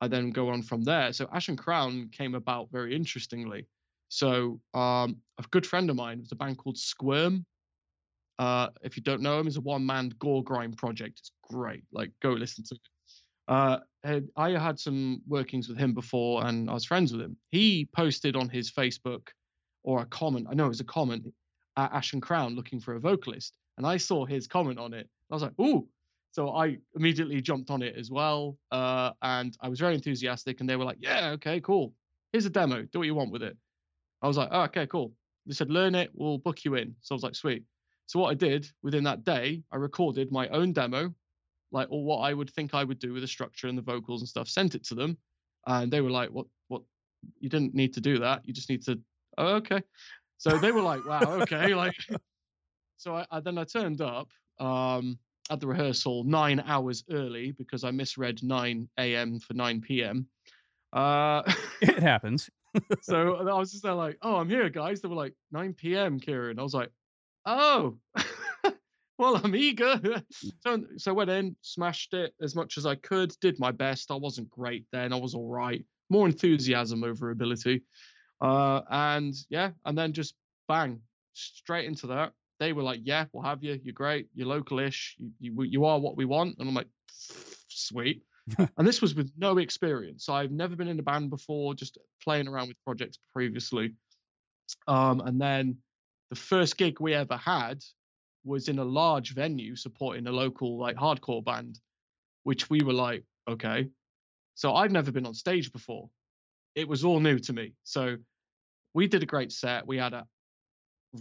I 0.00 0.06
then 0.06 0.30
go 0.30 0.50
on 0.50 0.62
from 0.62 0.82
there. 0.82 1.12
So 1.12 1.28
Ashen 1.32 1.56
Crown 1.56 2.10
came 2.12 2.34
about 2.34 2.70
very 2.70 2.94
interestingly. 2.94 3.66
So 4.08 4.60
um, 4.74 5.18
a 5.38 5.44
good 5.50 5.66
friend 5.66 5.90
of 5.90 5.96
mine 5.96 6.20
was 6.20 6.32
a 6.32 6.36
band 6.36 6.58
called 6.58 6.78
Squirm. 6.78 7.44
Uh, 8.38 8.68
if 8.82 8.96
you 8.96 9.02
don't 9.02 9.22
know 9.22 9.38
him, 9.38 9.46
is 9.46 9.56
a 9.56 9.60
one-man 9.60 10.12
gore 10.18 10.42
grind 10.42 10.76
project. 10.76 11.18
It's 11.20 11.32
great. 11.42 11.84
Like 11.92 12.10
go 12.20 12.30
listen 12.30 12.64
to 12.64 12.74
it. 12.74 12.80
Uh, 13.46 13.78
I 14.36 14.50
had 14.50 14.78
some 14.78 15.22
workings 15.26 15.68
with 15.68 15.78
him 15.78 15.94
before, 15.94 16.46
and 16.46 16.68
I 16.70 16.74
was 16.74 16.84
friends 16.84 17.12
with 17.12 17.20
him. 17.20 17.36
He 17.50 17.88
posted 17.94 18.36
on 18.36 18.48
his 18.48 18.70
Facebook 18.70 19.28
or 19.82 20.00
a 20.00 20.06
comment. 20.06 20.46
I 20.50 20.54
know 20.54 20.66
it 20.66 20.68
was 20.68 20.80
a 20.80 20.84
comment 20.84 21.26
at 21.76 21.92
Ashen 21.92 22.20
Crown 22.20 22.54
looking 22.54 22.80
for 22.80 22.94
a 22.94 23.00
vocalist, 23.00 23.56
and 23.76 23.86
I 23.86 23.96
saw 23.96 24.24
his 24.24 24.46
comment 24.46 24.78
on 24.78 24.94
it. 24.94 25.08
I 25.30 25.34
was 25.34 25.42
like, 25.42 25.58
"Ooh!" 25.60 25.86
So 26.32 26.50
I 26.50 26.78
immediately 26.96 27.40
jumped 27.40 27.70
on 27.70 27.82
it 27.82 27.96
as 27.96 28.10
well, 28.10 28.56
uh, 28.72 29.12
and 29.22 29.56
I 29.60 29.68
was 29.68 29.78
very 29.78 29.94
enthusiastic. 29.94 30.60
And 30.60 30.68
they 30.68 30.76
were 30.76 30.84
like, 30.84 30.98
"Yeah, 31.00 31.30
okay, 31.30 31.60
cool. 31.60 31.94
Here's 32.32 32.46
a 32.46 32.50
demo. 32.50 32.82
Do 32.82 32.98
what 32.98 33.06
you 33.06 33.14
want 33.14 33.30
with 33.30 33.42
it." 33.42 33.56
I 34.24 34.26
was 34.26 34.38
like, 34.38 34.48
"Oh, 34.50 34.62
okay, 34.62 34.86
cool." 34.86 35.12
They 35.46 35.52
said, 35.52 35.70
"Learn 35.70 35.94
it. 35.94 36.10
We'll 36.14 36.38
book 36.38 36.64
you 36.64 36.74
in." 36.76 36.96
So 37.02 37.14
I 37.14 37.16
was 37.16 37.22
like, 37.22 37.34
"Sweet." 37.34 37.62
So 38.06 38.18
what 38.18 38.30
I 38.30 38.34
did 38.34 38.66
within 38.82 39.04
that 39.04 39.22
day, 39.22 39.62
I 39.70 39.76
recorded 39.76 40.32
my 40.32 40.48
own 40.48 40.72
demo, 40.72 41.14
like 41.70 41.88
or 41.90 42.02
what 42.02 42.20
I 42.20 42.32
would 42.32 42.48
think 42.50 42.72
I 42.72 42.84
would 42.84 42.98
do 42.98 43.12
with 43.12 43.22
the 43.22 43.28
structure 43.28 43.68
and 43.68 43.76
the 43.76 43.82
vocals 43.82 44.22
and 44.22 44.28
stuff. 44.28 44.48
Sent 44.48 44.74
it 44.74 44.82
to 44.84 44.94
them, 44.94 45.18
and 45.66 45.92
they 45.92 46.00
were 46.00 46.10
like, 46.10 46.30
"What? 46.30 46.46
What? 46.68 46.82
You 47.38 47.50
didn't 47.50 47.74
need 47.74 47.92
to 47.94 48.00
do 48.00 48.18
that. 48.18 48.46
You 48.46 48.54
just 48.54 48.70
need 48.70 48.82
to." 48.84 48.98
Oh, 49.36 49.56
okay. 49.56 49.82
So 50.38 50.56
they 50.56 50.72
were 50.72 50.82
like, 50.82 51.04
"Wow, 51.04 51.34
okay." 51.42 51.74
Like, 51.74 51.94
so 52.96 53.16
I, 53.16 53.26
I 53.30 53.40
then 53.40 53.58
I 53.58 53.64
turned 53.64 54.00
up 54.00 54.30
um, 54.58 55.18
at 55.50 55.60
the 55.60 55.66
rehearsal 55.66 56.24
nine 56.24 56.60
hours 56.60 57.04
early 57.10 57.52
because 57.52 57.84
I 57.84 57.90
misread 57.90 58.42
9 58.42 58.88
a.m. 58.98 59.38
for 59.38 59.52
9 59.52 59.82
p.m. 59.82 60.28
Uh, 60.94 61.42
It 61.82 62.02
happens. 62.02 62.48
so 63.02 63.36
I 63.36 63.58
was 63.58 63.72
just 63.72 63.82
there 63.82 63.94
like, 63.94 64.18
"Oh, 64.22 64.36
I'm 64.36 64.48
here, 64.48 64.68
guys." 64.70 65.00
They 65.00 65.08
were 65.08 65.14
like, 65.14 65.34
"9 65.52 65.74
p.m., 65.74 66.18
Kieran." 66.20 66.58
I 66.58 66.62
was 66.62 66.74
like, 66.74 66.90
"Oh." 67.46 67.98
Well, 69.18 69.40
I'm 69.42 69.54
eager. 69.54 70.00
so, 70.60 70.84
so 70.96 71.10
I 71.10 71.14
went 71.14 71.30
in, 71.30 71.56
smashed 71.62 72.14
it 72.14 72.34
as 72.42 72.56
much 72.56 72.76
as 72.78 72.86
I 72.86 72.96
could, 72.96 73.32
did 73.40 73.58
my 73.60 73.70
best. 73.70 74.10
I 74.10 74.16
wasn't 74.16 74.50
great 74.50 74.86
then. 74.92 75.12
I 75.12 75.16
was 75.16 75.34
all 75.34 75.48
right. 75.48 75.84
More 76.10 76.26
enthusiasm 76.26 77.04
over 77.04 77.30
ability. 77.30 77.82
Uh, 78.40 78.80
and 78.90 79.34
yeah, 79.48 79.70
and 79.84 79.96
then 79.96 80.12
just 80.12 80.34
bang, 80.68 81.00
straight 81.32 81.86
into 81.86 82.08
that. 82.08 82.32
They 82.60 82.72
were 82.72 82.82
like, 82.82 83.00
"Yeah, 83.04 83.26
we'll 83.32 83.44
have 83.44 83.62
you. 83.62 83.80
You're 83.82 83.94
great. 83.94 84.28
You're 84.34 84.48
localish. 84.48 85.12
You 85.18 85.30
you, 85.38 85.62
you 85.62 85.84
are 85.84 85.98
what 85.98 86.16
we 86.16 86.24
want." 86.24 86.56
And 86.58 86.68
I'm 86.68 86.74
like, 86.74 86.88
"Sweet." 87.08 88.22
and 88.76 88.86
this 88.86 89.00
was 89.00 89.14
with 89.14 89.32
no 89.36 89.58
experience. 89.58 90.28
I've 90.28 90.50
never 90.50 90.76
been 90.76 90.88
in 90.88 90.98
a 90.98 91.02
band 91.02 91.30
before, 91.30 91.74
just 91.74 91.98
playing 92.22 92.48
around 92.48 92.68
with 92.68 92.82
projects 92.84 93.18
previously. 93.32 93.94
Um, 94.86 95.20
and 95.20 95.40
then 95.40 95.78
the 96.30 96.36
first 96.36 96.76
gig 96.76 97.00
we 97.00 97.14
ever 97.14 97.36
had 97.36 97.82
was 98.44 98.68
in 98.68 98.78
a 98.78 98.84
large 98.84 99.34
venue 99.34 99.76
supporting 99.76 100.26
a 100.26 100.32
local 100.32 100.78
like 100.78 100.96
hardcore 100.96 101.44
band, 101.44 101.78
which 102.42 102.68
we 102.68 102.82
were 102.82 102.92
like, 102.92 103.24
okay. 103.48 103.88
So 104.54 104.74
I've 104.74 104.92
never 104.92 105.10
been 105.10 105.26
on 105.26 105.34
stage 105.34 105.72
before. 105.72 106.10
It 106.74 106.88
was 106.88 107.04
all 107.04 107.20
new 107.20 107.38
to 107.38 107.52
me. 107.52 107.72
So 107.84 108.16
we 108.92 109.06
did 109.06 109.22
a 109.22 109.26
great 109.26 109.52
set. 109.52 109.86
We 109.86 109.98
had 109.98 110.12
a 110.12 110.26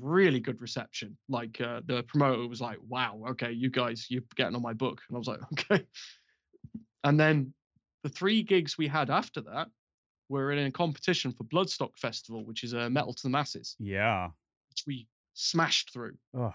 really 0.02 0.40
good 0.40 0.62
reception. 0.62 1.18
Like 1.30 1.60
uh, 1.62 1.82
the 1.86 2.04
promoter 2.04 2.48
was 2.48 2.62
like, 2.62 2.78
"Wow, 2.88 3.24
okay, 3.30 3.52
you 3.52 3.70
guys, 3.70 4.08
you're 4.10 4.24
getting 4.36 4.56
on 4.56 4.62
my 4.62 4.74
book," 4.74 5.02
and 5.08 5.16
I 5.16 5.20
was 5.20 5.28
like, 5.28 5.40
"Okay." 5.54 5.86
And 7.04 7.20
then 7.20 7.54
the 8.04 8.10
three 8.10 8.44
gigs 8.44 8.78
we 8.78 8.88
had 8.88 9.10
after 9.10 9.42
that 9.42 9.68
were 10.30 10.52
in 10.52 10.66
a 10.66 10.72
competition 10.72 11.32
for 11.32 11.44
Bloodstock 11.44 11.98
Festival, 11.98 12.46
which 12.46 12.64
is 12.64 12.74
a 12.74 12.90
metal 12.90 13.14
to 13.14 13.24
the 13.24 13.30
masses, 13.30 13.76
Yeah. 13.80 14.30
which 14.70 14.84
we 14.88 15.08
smashed 15.34 15.92
through 15.94 16.18
Ugh. 16.38 16.54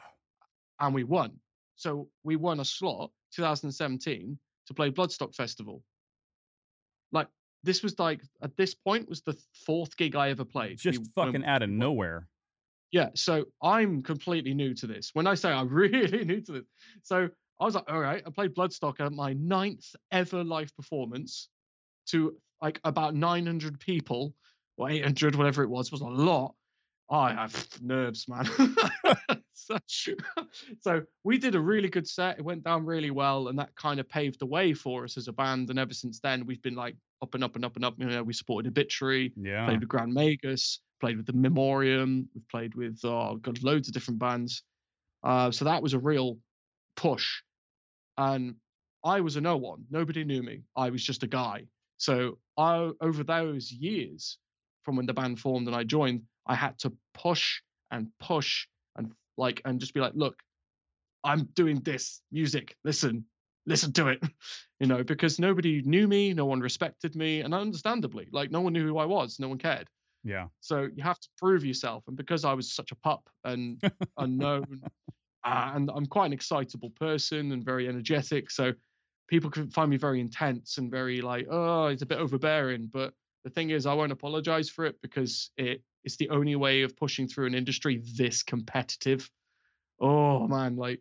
and 0.80 0.94
we 0.94 1.04
won. 1.04 1.38
So 1.76 2.08
we 2.24 2.36
won 2.36 2.60
a 2.60 2.64
slot 2.64 3.10
2017 3.34 4.38
to 4.66 4.74
play 4.74 4.90
Bloodstock 4.90 5.34
Festival. 5.34 5.82
Like 7.12 7.28
this 7.62 7.82
was 7.82 7.98
like 7.98 8.20
at 8.42 8.56
this 8.56 8.74
point 8.74 9.08
was 9.08 9.22
the 9.22 9.36
fourth 9.66 9.96
gig 9.96 10.16
I 10.16 10.30
ever 10.30 10.44
played. 10.44 10.78
Just 10.78 11.00
We- 11.00 11.06
fucking 11.14 11.44
out 11.44 11.62
of 11.62 11.70
nowhere. 11.70 12.26
yeah, 12.90 13.10
so 13.14 13.44
I'm 13.62 14.02
completely 14.02 14.54
new 14.54 14.74
to 14.74 14.86
this. 14.86 15.10
When 15.12 15.26
I 15.26 15.34
say 15.34 15.50
I'm 15.50 15.68
really 15.84 16.24
new 16.24 16.40
to 16.42 16.52
this, 16.52 16.64
so 17.02 17.28
I 17.60 17.64
was 17.64 17.74
like, 17.74 17.84
all 17.88 17.98
right, 18.00 18.22
I 18.26 18.30
played 18.30 18.54
Bloodstock 18.54 19.00
at 19.00 19.12
my 19.12 19.32
ninth 19.32 19.84
ever 20.12 20.44
live 20.44 20.74
performance 20.76 21.48
to 22.10 22.36
like 22.62 22.80
about 22.84 23.14
900 23.14 23.78
people 23.80 24.34
or 24.76 24.90
800, 24.90 25.34
whatever 25.34 25.62
it 25.62 25.68
was, 25.68 25.90
was 25.90 26.00
a 26.00 26.06
lot. 26.06 26.54
I 27.10 27.32
have 27.32 27.66
nerves, 27.80 28.26
man. 28.28 28.46
so, 29.54 29.78
so 30.80 31.02
we 31.24 31.38
did 31.38 31.54
a 31.54 31.60
really 31.60 31.88
good 31.88 32.06
set. 32.06 32.38
It 32.38 32.44
went 32.44 32.64
down 32.64 32.84
really 32.84 33.10
well, 33.10 33.48
and 33.48 33.58
that 33.58 33.74
kind 33.76 33.98
of 33.98 34.08
paved 34.08 34.38
the 34.40 34.46
way 34.46 34.74
for 34.74 35.04
us 35.04 35.16
as 35.16 35.26
a 35.26 35.32
band. 35.32 35.70
And 35.70 35.78
ever 35.78 35.94
since 35.94 36.20
then, 36.20 36.44
we've 36.46 36.60
been 36.62 36.74
like 36.74 36.96
up 37.22 37.34
and 37.34 37.42
up 37.42 37.56
and 37.56 37.64
up 37.64 37.76
and 37.76 37.84
up. 37.84 37.94
You 37.98 38.06
know, 38.06 38.22
we 38.22 38.34
supported 38.34 38.68
Obituary, 38.68 39.32
Yeah. 39.36 39.64
played 39.64 39.80
with 39.80 39.88
Grand 39.88 40.12
Magus, 40.12 40.80
played 41.00 41.16
with 41.16 41.26
the 41.26 41.32
Memoriam, 41.32 42.28
we've 42.34 42.48
played 42.48 42.74
with 42.74 43.02
uh, 43.04 43.34
got 43.34 43.62
loads 43.62 43.88
of 43.88 43.94
different 43.94 44.20
bands. 44.20 44.62
Uh, 45.24 45.50
so 45.50 45.64
that 45.64 45.82
was 45.82 45.94
a 45.94 45.98
real 45.98 46.38
push, 46.96 47.40
and 48.18 48.56
I 49.04 49.20
was 49.20 49.36
a 49.36 49.40
no 49.40 49.56
one. 49.56 49.84
Nobody 49.90 50.24
knew 50.24 50.42
me. 50.42 50.64
I 50.76 50.90
was 50.90 51.02
just 51.02 51.22
a 51.22 51.28
guy. 51.28 51.66
So 51.96 52.38
I, 52.58 52.90
over 53.00 53.24
those 53.24 53.72
years, 53.72 54.38
from 54.84 54.96
when 54.96 55.06
the 55.06 55.14
band 55.14 55.40
formed 55.40 55.68
and 55.68 55.76
I 55.76 55.84
joined, 55.84 56.22
I 56.46 56.54
had 56.54 56.78
to 56.80 56.92
push 57.14 57.60
and 57.90 58.08
push 58.20 58.66
and 58.96 59.12
like 59.36 59.62
and 59.64 59.80
just 59.80 59.94
be 59.94 60.00
like, 60.00 60.12
look, 60.14 60.36
I'm 61.24 61.44
doing 61.54 61.80
this 61.80 62.20
music. 62.32 62.76
Listen, 62.84 63.24
listen 63.66 63.92
to 63.94 64.08
it, 64.08 64.22
you 64.80 64.86
know, 64.86 65.04
because 65.04 65.38
nobody 65.38 65.82
knew 65.82 66.08
me, 66.08 66.34
no 66.34 66.46
one 66.46 66.60
respected 66.60 67.14
me, 67.14 67.40
and 67.40 67.54
understandably, 67.54 68.28
like 68.32 68.50
no 68.50 68.60
one 68.60 68.72
knew 68.72 68.86
who 68.86 68.98
I 68.98 69.04
was, 69.04 69.38
no 69.38 69.48
one 69.48 69.58
cared. 69.58 69.88
Yeah. 70.24 70.46
So 70.60 70.88
you 70.94 71.02
have 71.02 71.20
to 71.20 71.28
prove 71.38 71.64
yourself. 71.64 72.04
And 72.08 72.16
because 72.16 72.44
I 72.44 72.54
was 72.54 72.72
such 72.74 72.90
a 72.92 72.96
pup 72.96 73.28
and 73.44 73.80
unknown, 74.16 74.82
Uh, 75.48 75.72
and 75.74 75.90
I'm 75.94 76.06
quite 76.06 76.26
an 76.26 76.32
excitable 76.32 76.90
person 76.90 77.52
and 77.52 77.64
very 77.64 77.88
energetic, 77.88 78.50
so 78.50 78.72
people 79.28 79.50
can 79.50 79.70
find 79.70 79.90
me 79.90 79.96
very 79.96 80.20
intense 80.20 80.78
and 80.78 80.90
very 80.90 81.20
like, 81.20 81.46
oh, 81.50 81.86
it's 81.86 82.02
a 82.02 82.06
bit 82.06 82.18
overbearing. 82.18 82.88
But 82.92 83.12
the 83.44 83.50
thing 83.50 83.70
is, 83.70 83.86
I 83.86 83.94
won't 83.94 84.12
apologize 84.12 84.68
for 84.68 84.84
it 84.84 84.96
because 85.02 85.50
it 85.56 85.82
it's 86.04 86.16
the 86.16 86.30
only 86.30 86.56
way 86.56 86.82
of 86.82 86.96
pushing 86.96 87.26
through 87.28 87.46
an 87.46 87.54
industry 87.54 88.02
this 88.16 88.42
competitive. 88.42 89.28
Oh 90.00 90.46
man, 90.46 90.76
like 90.76 91.00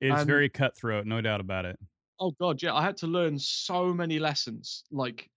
It's 0.00 0.20
And- 0.20 0.26
very 0.26 0.48
cutthroat, 0.48 1.06
no 1.06 1.20
doubt 1.20 1.40
about 1.40 1.64
it. 1.66 1.78
oh 2.20 2.30
god 2.40 2.62
yeah 2.62 2.72
i 2.74 2.80
had 2.88 2.96
to 2.96 3.08
learn 3.08 3.36
so 3.38 3.92
many 3.92 4.20
lessons 4.20 4.84
like 4.92 5.28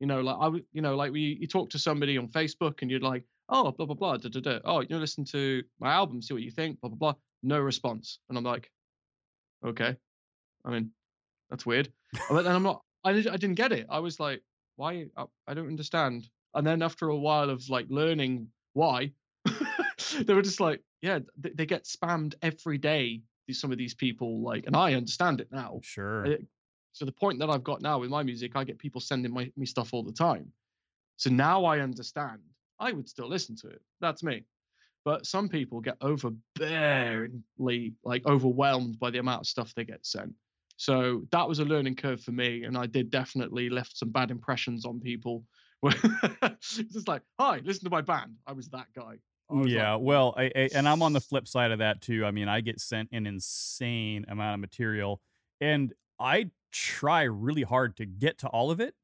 you 0.00 0.08
know 0.08 0.20
like 0.28 0.36
i 0.40 0.48
would 0.48 0.64
you 0.72 0.82
know 0.82 0.96
like 0.96 1.12
we 1.12 1.38
you 1.40 1.46
talk 1.46 1.70
to 1.70 1.78
somebody 1.78 2.18
on 2.18 2.26
facebook 2.28 2.82
and 2.82 2.90
you're 2.90 2.98
like 3.12 3.22
oh 3.48 3.70
blah 3.70 3.86
blah 3.86 3.94
blah 3.94 4.16
da, 4.16 4.28
da, 4.28 4.40
da. 4.40 4.58
oh 4.64 4.80
you 4.80 4.88
know 4.90 4.98
listen 4.98 5.24
to 5.24 5.62
my 5.78 5.92
album 5.92 6.20
see 6.20 6.34
what 6.34 6.42
you 6.42 6.50
think 6.50 6.80
blah 6.80 6.90
blah 6.90 6.98
blah 6.98 7.14
no 7.46 7.58
response 7.60 8.18
and 8.28 8.36
i'm 8.36 8.44
like 8.44 8.70
okay 9.64 9.96
i 10.64 10.70
mean 10.70 10.90
that's 11.50 11.64
weird 11.64 11.88
but 12.28 12.42
then 12.42 12.54
i'm 12.54 12.62
not 12.62 12.82
i, 13.04 13.10
I 13.10 13.36
didn't 13.36 13.54
get 13.54 13.72
it 13.72 13.86
i 13.88 13.98
was 13.98 14.18
like 14.20 14.42
why 14.76 15.06
I, 15.16 15.24
I 15.46 15.54
don't 15.54 15.68
understand 15.68 16.28
and 16.54 16.66
then 16.66 16.82
after 16.82 17.08
a 17.08 17.16
while 17.16 17.48
of 17.50 17.68
like 17.70 17.86
learning 17.88 18.48
why 18.74 19.12
they 20.26 20.34
were 20.34 20.42
just 20.42 20.60
like 20.60 20.82
yeah 21.02 21.20
they, 21.38 21.50
they 21.50 21.66
get 21.66 21.84
spammed 21.84 22.34
every 22.42 22.78
day 22.78 23.22
some 23.50 23.70
of 23.72 23.78
these 23.78 23.94
people 23.94 24.40
like 24.42 24.66
and 24.66 24.74
i 24.76 24.94
understand 24.94 25.40
it 25.40 25.48
now 25.52 25.78
Sure. 25.82 26.24
it- 26.26 26.44
so 26.92 27.04
the 27.04 27.12
point 27.12 27.38
that 27.40 27.50
I've 27.50 27.62
got 27.62 27.82
now 27.82 27.98
with 27.98 28.08
my 28.08 28.22
music, 28.22 28.52
I 28.56 28.64
get 28.64 28.78
people 28.78 29.02
sending 29.02 29.30
my, 29.30 29.52
me 29.54 29.66
stuff 29.66 29.92
all 29.92 30.02
the 30.02 30.14
time. 30.14 30.50
So 31.18 31.28
now 31.28 31.66
I 31.66 31.80
understand. 31.80 32.40
I 32.80 32.92
would 32.92 33.06
still 33.06 33.28
listen 33.28 33.54
to 33.56 33.66
it. 33.68 33.82
That's 34.00 34.22
me. 34.22 34.44
But 35.06 35.24
some 35.24 35.48
people 35.48 35.80
get 35.80 36.00
overbearingly 36.00 37.94
like 38.02 38.26
overwhelmed 38.26 38.98
by 38.98 39.10
the 39.10 39.18
amount 39.18 39.42
of 39.42 39.46
stuff 39.46 39.72
they 39.72 39.84
get 39.84 40.04
sent. 40.04 40.34
So 40.78 41.22
that 41.30 41.48
was 41.48 41.60
a 41.60 41.64
learning 41.64 41.94
curve 41.94 42.20
for 42.20 42.32
me, 42.32 42.64
and 42.64 42.76
I 42.76 42.86
did 42.86 43.12
definitely 43.12 43.70
left 43.70 43.96
some 43.96 44.10
bad 44.10 44.32
impressions 44.32 44.84
on 44.84 44.98
people. 44.98 45.44
it's 45.84 46.78
just 46.92 47.06
like, 47.06 47.22
hi, 47.38 47.60
listen 47.62 47.84
to 47.84 47.90
my 47.90 48.00
band. 48.00 48.34
I 48.48 48.52
was 48.52 48.68
that 48.70 48.88
guy. 48.96 49.18
Was 49.48 49.70
yeah, 49.70 49.92
like, 49.92 50.02
well, 50.02 50.34
I, 50.36 50.50
I, 50.56 50.70
and 50.74 50.88
I'm 50.88 51.02
on 51.02 51.12
the 51.12 51.20
flip 51.20 51.46
side 51.46 51.70
of 51.70 51.78
that 51.78 52.00
too. 52.00 52.24
I 52.24 52.32
mean, 52.32 52.48
I 52.48 52.60
get 52.60 52.80
sent 52.80 53.10
an 53.12 53.28
insane 53.28 54.24
amount 54.28 54.54
of 54.54 54.60
material, 54.60 55.20
and 55.60 55.92
I 56.18 56.50
try 56.72 57.22
really 57.22 57.62
hard 57.62 57.96
to 57.98 58.06
get 58.06 58.38
to 58.38 58.48
all 58.48 58.72
of 58.72 58.80
it. 58.80 58.96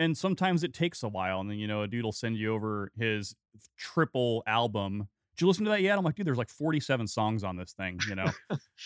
And 0.00 0.18
sometimes 0.18 0.64
it 0.64 0.74
takes 0.74 1.04
a 1.04 1.08
while, 1.08 1.38
and 1.40 1.48
then 1.48 1.58
you 1.58 1.68
know, 1.68 1.82
a 1.82 1.86
dude 1.86 2.04
will 2.04 2.10
send 2.10 2.36
you 2.36 2.52
over 2.52 2.90
his 2.96 3.36
triple 3.76 4.42
album 4.44 5.06
you 5.44 5.48
listen 5.48 5.64
to 5.64 5.70
that 5.70 5.82
yet? 5.82 5.96
I'm 5.96 6.04
like, 6.04 6.14
dude, 6.14 6.26
there's 6.26 6.38
like 6.38 6.50
47 6.50 7.06
songs 7.06 7.44
on 7.44 7.56
this 7.56 7.72
thing, 7.72 8.00
you 8.08 8.16
know. 8.16 8.30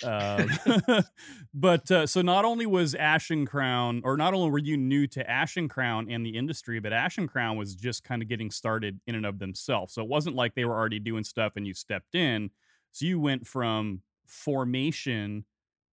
uh, 0.05 0.47
but 1.55 1.91
uh, 1.91 2.07
so 2.07 2.21
not 2.21 2.45
only 2.45 2.67
was 2.67 2.95
Ashen 2.95 3.47
Crown, 3.47 4.03
or 4.05 4.17
not 4.17 4.35
only 4.35 4.51
were 4.51 4.59
you 4.59 4.77
new 4.77 5.07
to 5.09 5.29
Ashen 5.29 5.69
Crown 5.69 6.11
and 6.11 6.25
the 6.27 6.37
industry, 6.37 6.81
but 6.81 6.93
Ashen 6.93 7.27
Crown 7.27 7.57
was 7.57 7.75
just 7.75 8.05
kind 8.05 8.23
of 8.23 8.29
getting 8.29 8.51
started 8.51 9.01
in 9.07 9.15
and 9.15 9.27
of 9.27 9.39
themselves. 9.39 9.95
So 9.95 10.03
it 10.03 10.09
wasn't 10.09 10.37
like 10.37 10.55
they 10.55 10.65
were 10.65 10.77
already 10.77 10.99
doing 10.99 11.25
stuff 11.25 11.53
and 11.57 11.67
you 11.67 11.75
stepped 11.75 12.15
in. 12.15 12.51
So 12.93 13.07
you 13.07 13.19
went 13.19 13.47
from 13.47 14.03
formation 14.27 15.45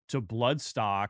to 0.09 0.21
Bloodstock 0.21 1.07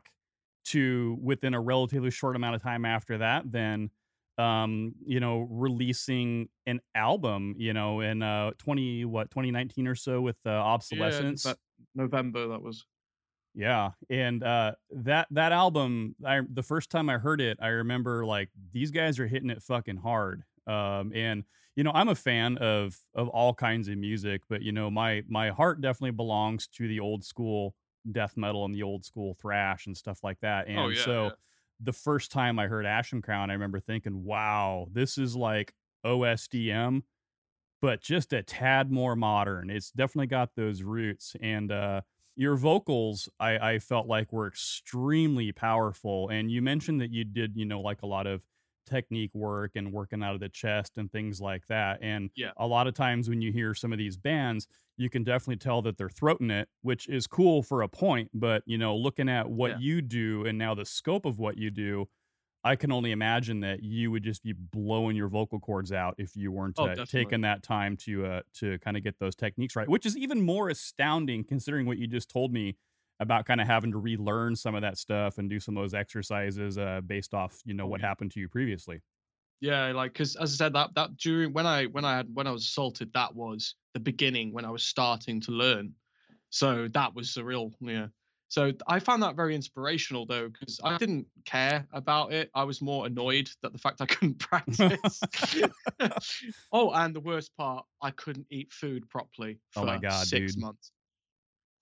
to 0.66 1.18
within 1.22 1.54
a 1.54 1.60
relatively 1.60 2.10
short 2.10 2.34
amount 2.34 2.56
of 2.56 2.62
time 2.62 2.84
after 2.84 3.18
that, 3.18 3.50
then 3.52 3.90
um 4.38 4.94
you 5.04 5.20
know 5.20 5.46
releasing 5.50 6.48
an 6.66 6.80
album 6.94 7.54
you 7.56 7.72
know 7.72 8.00
in 8.00 8.22
uh 8.22 8.50
20 8.58 9.04
what 9.06 9.30
2019 9.30 9.86
or 9.86 9.94
so 9.94 10.20
with 10.20 10.36
uh, 10.44 10.50
obsolescence 10.50 11.44
yeah, 11.44 11.52
that 11.52 11.58
november 11.94 12.48
that 12.48 12.62
was. 12.62 12.84
Yeah 13.54 13.92
and 14.10 14.42
uh 14.44 14.72
that 14.90 15.28
that 15.30 15.52
album 15.52 16.14
i 16.26 16.42
the 16.52 16.62
first 16.62 16.90
time 16.90 17.08
i 17.08 17.16
heard 17.16 17.40
it 17.40 17.56
i 17.62 17.68
remember 17.68 18.26
like 18.26 18.50
these 18.72 18.90
guys 18.90 19.18
are 19.18 19.26
hitting 19.26 19.48
it 19.48 19.62
fucking 19.62 19.96
hard 19.96 20.42
um 20.66 21.10
and 21.14 21.44
you 21.74 21.82
know 21.82 21.92
i'm 21.94 22.08
a 22.10 22.14
fan 22.14 22.58
of 22.58 22.98
of 23.14 23.28
all 23.28 23.54
kinds 23.54 23.88
of 23.88 23.96
music 23.96 24.42
but 24.50 24.60
you 24.60 24.72
know 24.72 24.90
my 24.90 25.22
my 25.26 25.48
heart 25.48 25.80
definitely 25.80 26.10
belongs 26.10 26.66
to 26.66 26.86
the 26.86 27.00
old 27.00 27.24
school 27.24 27.74
death 28.12 28.36
metal 28.36 28.66
and 28.66 28.74
the 28.74 28.82
old 28.82 29.06
school 29.06 29.34
thrash 29.40 29.86
and 29.86 29.96
stuff 29.96 30.22
like 30.22 30.38
that 30.40 30.66
oh, 30.68 30.70
and 30.70 30.78
oh, 30.78 30.88
yeah, 30.88 31.02
so 31.02 31.24
yeah 31.24 31.30
the 31.80 31.92
first 31.92 32.30
time 32.32 32.58
I 32.58 32.66
heard 32.66 32.86
Ashen 32.86 33.22
Crown, 33.22 33.50
I 33.50 33.54
remember 33.54 33.80
thinking, 33.80 34.24
wow, 34.24 34.88
this 34.90 35.18
is 35.18 35.36
like 35.36 35.74
OSDM, 36.04 37.02
but 37.82 38.00
just 38.00 38.32
a 38.32 38.42
tad 38.42 38.90
more 38.90 39.16
modern. 39.16 39.70
It's 39.70 39.90
definitely 39.90 40.28
got 40.28 40.50
those 40.56 40.82
roots. 40.82 41.36
And 41.40 41.70
uh, 41.70 42.02
your 42.34 42.56
vocals, 42.56 43.28
I, 43.38 43.58
I 43.58 43.78
felt 43.78 44.06
like 44.06 44.32
were 44.32 44.46
extremely 44.46 45.52
powerful. 45.52 46.28
And 46.28 46.50
you 46.50 46.62
mentioned 46.62 47.00
that 47.00 47.10
you 47.10 47.24
did, 47.24 47.56
you 47.56 47.64
know, 47.64 47.80
like 47.80 48.02
a 48.02 48.06
lot 48.06 48.26
of 48.26 48.42
technique 48.86 49.34
work 49.34 49.72
and 49.74 49.92
working 49.92 50.22
out 50.22 50.34
of 50.34 50.40
the 50.40 50.48
chest 50.48 50.92
and 50.96 51.10
things 51.10 51.40
like 51.40 51.66
that. 51.66 51.98
And 52.00 52.30
yeah. 52.36 52.50
a 52.56 52.66
lot 52.66 52.86
of 52.86 52.94
times 52.94 53.28
when 53.28 53.42
you 53.42 53.52
hear 53.52 53.74
some 53.74 53.92
of 53.92 53.98
these 53.98 54.16
bands, 54.16 54.66
you 54.96 55.10
can 55.10 55.24
definitely 55.24 55.56
tell 55.56 55.82
that 55.82 55.98
they're 55.98 56.08
throating 56.08 56.50
it, 56.50 56.68
which 56.82 57.08
is 57.08 57.26
cool 57.26 57.62
for 57.62 57.82
a 57.82 57.88
point. 57.88 58.30
But 58.32 58.62
you 58.66 58.78
know, 58.78 58.96
looking 58.96 59.28
at 59.28 59.50
what 59.50 59.72
yeah. 59.72 59.76
you 59.80 60.02
do 60.02 60.46
and 60.46 60.56
now 60.56 60.74
the 60.74 60.86
scope 60.86 61.26
of 61.26 61.38
what 61.38 61.58
you 61.58 61.70
do, 61.70 62.08
I 62.64 62.74
can 62.74 62.90
only 62.90 63.12
imagine 63.12 63.60
that 63.60 63.82
you 63.82 64.10
would 64.10 64.24
just 64.24 64.42
be 64.42 64.52
blowing 64.52 65.16
your 65.16 65.28
vocal 65.28 65.60
cords 65.60 65.92
out 65.92 66.16
if 66.18 66.34
you 66.34 66.50
weren't 66.50 66.74
oh, 66.78 66.86
uh, 66.86 67.04
taking 67.04 67.42
that 67.42 67.62
time 67.62 67.96
to 67.98 68.26
uh, 68.26 68.40
to 68.54 68.78
kind 68.80 68.96
of 68.96 69.04
get 69.04 69.18
those 69.20 69.36
techniques 69.36 69.76
right. 69.76 69.88
Which 69.88 70.04
is 70.04 70.16
even 70.16 70.40
more 70.42 70.68
astounding 70.68 71.44
considering 71.44 71.86
what 71.86 71.98
you 71.98 72.06
just 72.08 72.28
told 72.28 72.52
me 72.52 72.76
about 73.20 73.46
kind 73.46 73.60
of 73.60 73.66
having 73.66 73.92
to 73.92 73.98
relearn 73.98 74.54
some 74.54 74.74
of 74.74 74.82
that 74.82 74.98
stuff 74.98 75.38
and 75.38 75.48
do 75.48 75.58
some 75.58 75.76
of 75.76 75.82
those 75.82 75.94
exercises 75.94 76.78
uh, 76.78 77.00
based 77.06 77.34
off 77.34 77.60
you 77.64 77.74
know 77.74 77.86
what 77.86 78.00
happened 78.00 78.30
to 78.32 78.40
you 78.40 78.48
previously. 78.48 79.00
Yeah 79.60 79.92
like 79.92 80.12
because 80.12 80.36
as 80.36 80.52
i 80.52 80.64
said 80.64 80.74
that 80.74 80.94
that 80.94 81.16
during 81.16 81.52
when 81.52 81.66
i 81.66 81.86
when 81.86 82.04
i 82.04 82.16
had 82.16 82.28
when 82.34 82.46
i 82.46 82.50
was 82.50 82.64
assaulted 82.64 83.10
that 83.14 83.34
was 83.34 83.74
the 83.94 84.00
beginning 84.00 84.52
when 84.52 84.66
i 84.66 84.70
was 84.70 84.82
starting 84.82 85.40
to 85.42 85.52
learn. 85.52 85.94
So 86.50 86.88
that 86.88 87.14
was 87.14 87.34
the 87.34 87.44
real 87.44 87.72
yeah. 87.80 88.08
So 88.48 88.72
i 88.86 89.00
found 89.00 89.22
that 89.22 89.34
very 89.34 89.54
inspirational 89.54 90.26
though 90.26 90.48
because 90.50 90.78
i 90.84 90.98
didn't 90.98 91.26
care 91.46 91.86
about 91.92 92.34
it. 92.34 92.50
I 92.54 92.64
was 92.64 92.82
more 92.82 93.06
annoyed 93.06 93.48
that 93.62 93.72
the 93.72 93.78
fact 93.78 94.02
i 94.02 94.06
couldn't 94.06 94.38
practice. 94.38 95.20
Oh 96.72 96.90
and 96.90 97.14
the 97.14 97.20
worst 97.20 97.56
part 97.56 97.86
i 98.02 98.10
couldn't 98.10 98.46
eat 98.50 98.72
food 98.74 99.08
properly 99.08 99.58
for 99.70 99.80
oh 99.80 99.86
my 99.86 99.96
God, 99.96 100.26
six 100.26 100.54
dude. 100.54 100.62
months 100.62 100.92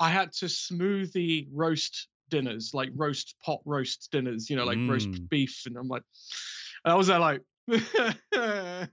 I 0.04 0.10
had 0.10 0.34
to 0.34 0.46
smoothie 0.46 1.48
roast 1.50 2.08
dinners, 2.28 2.72
like 2.74 2.90
roast 2.94 3.36
pot 3.42 3.60
roast 3.64 4.10
dinners, 4.12 4.50
you 4.50 4.56
know, 4.56 4.66
like 4.66 4.76
mm. 4.76 4.90
roast 4.90 5.30
beef, 5.30 5.62
and 5.64 5.78
I'm 5.78 5.88
like, 5.88 6.02
I 6.84 6.94
was 6.94 7.06
there 7.06 7.18
like. 7.18 7.40
it 7.66 8.90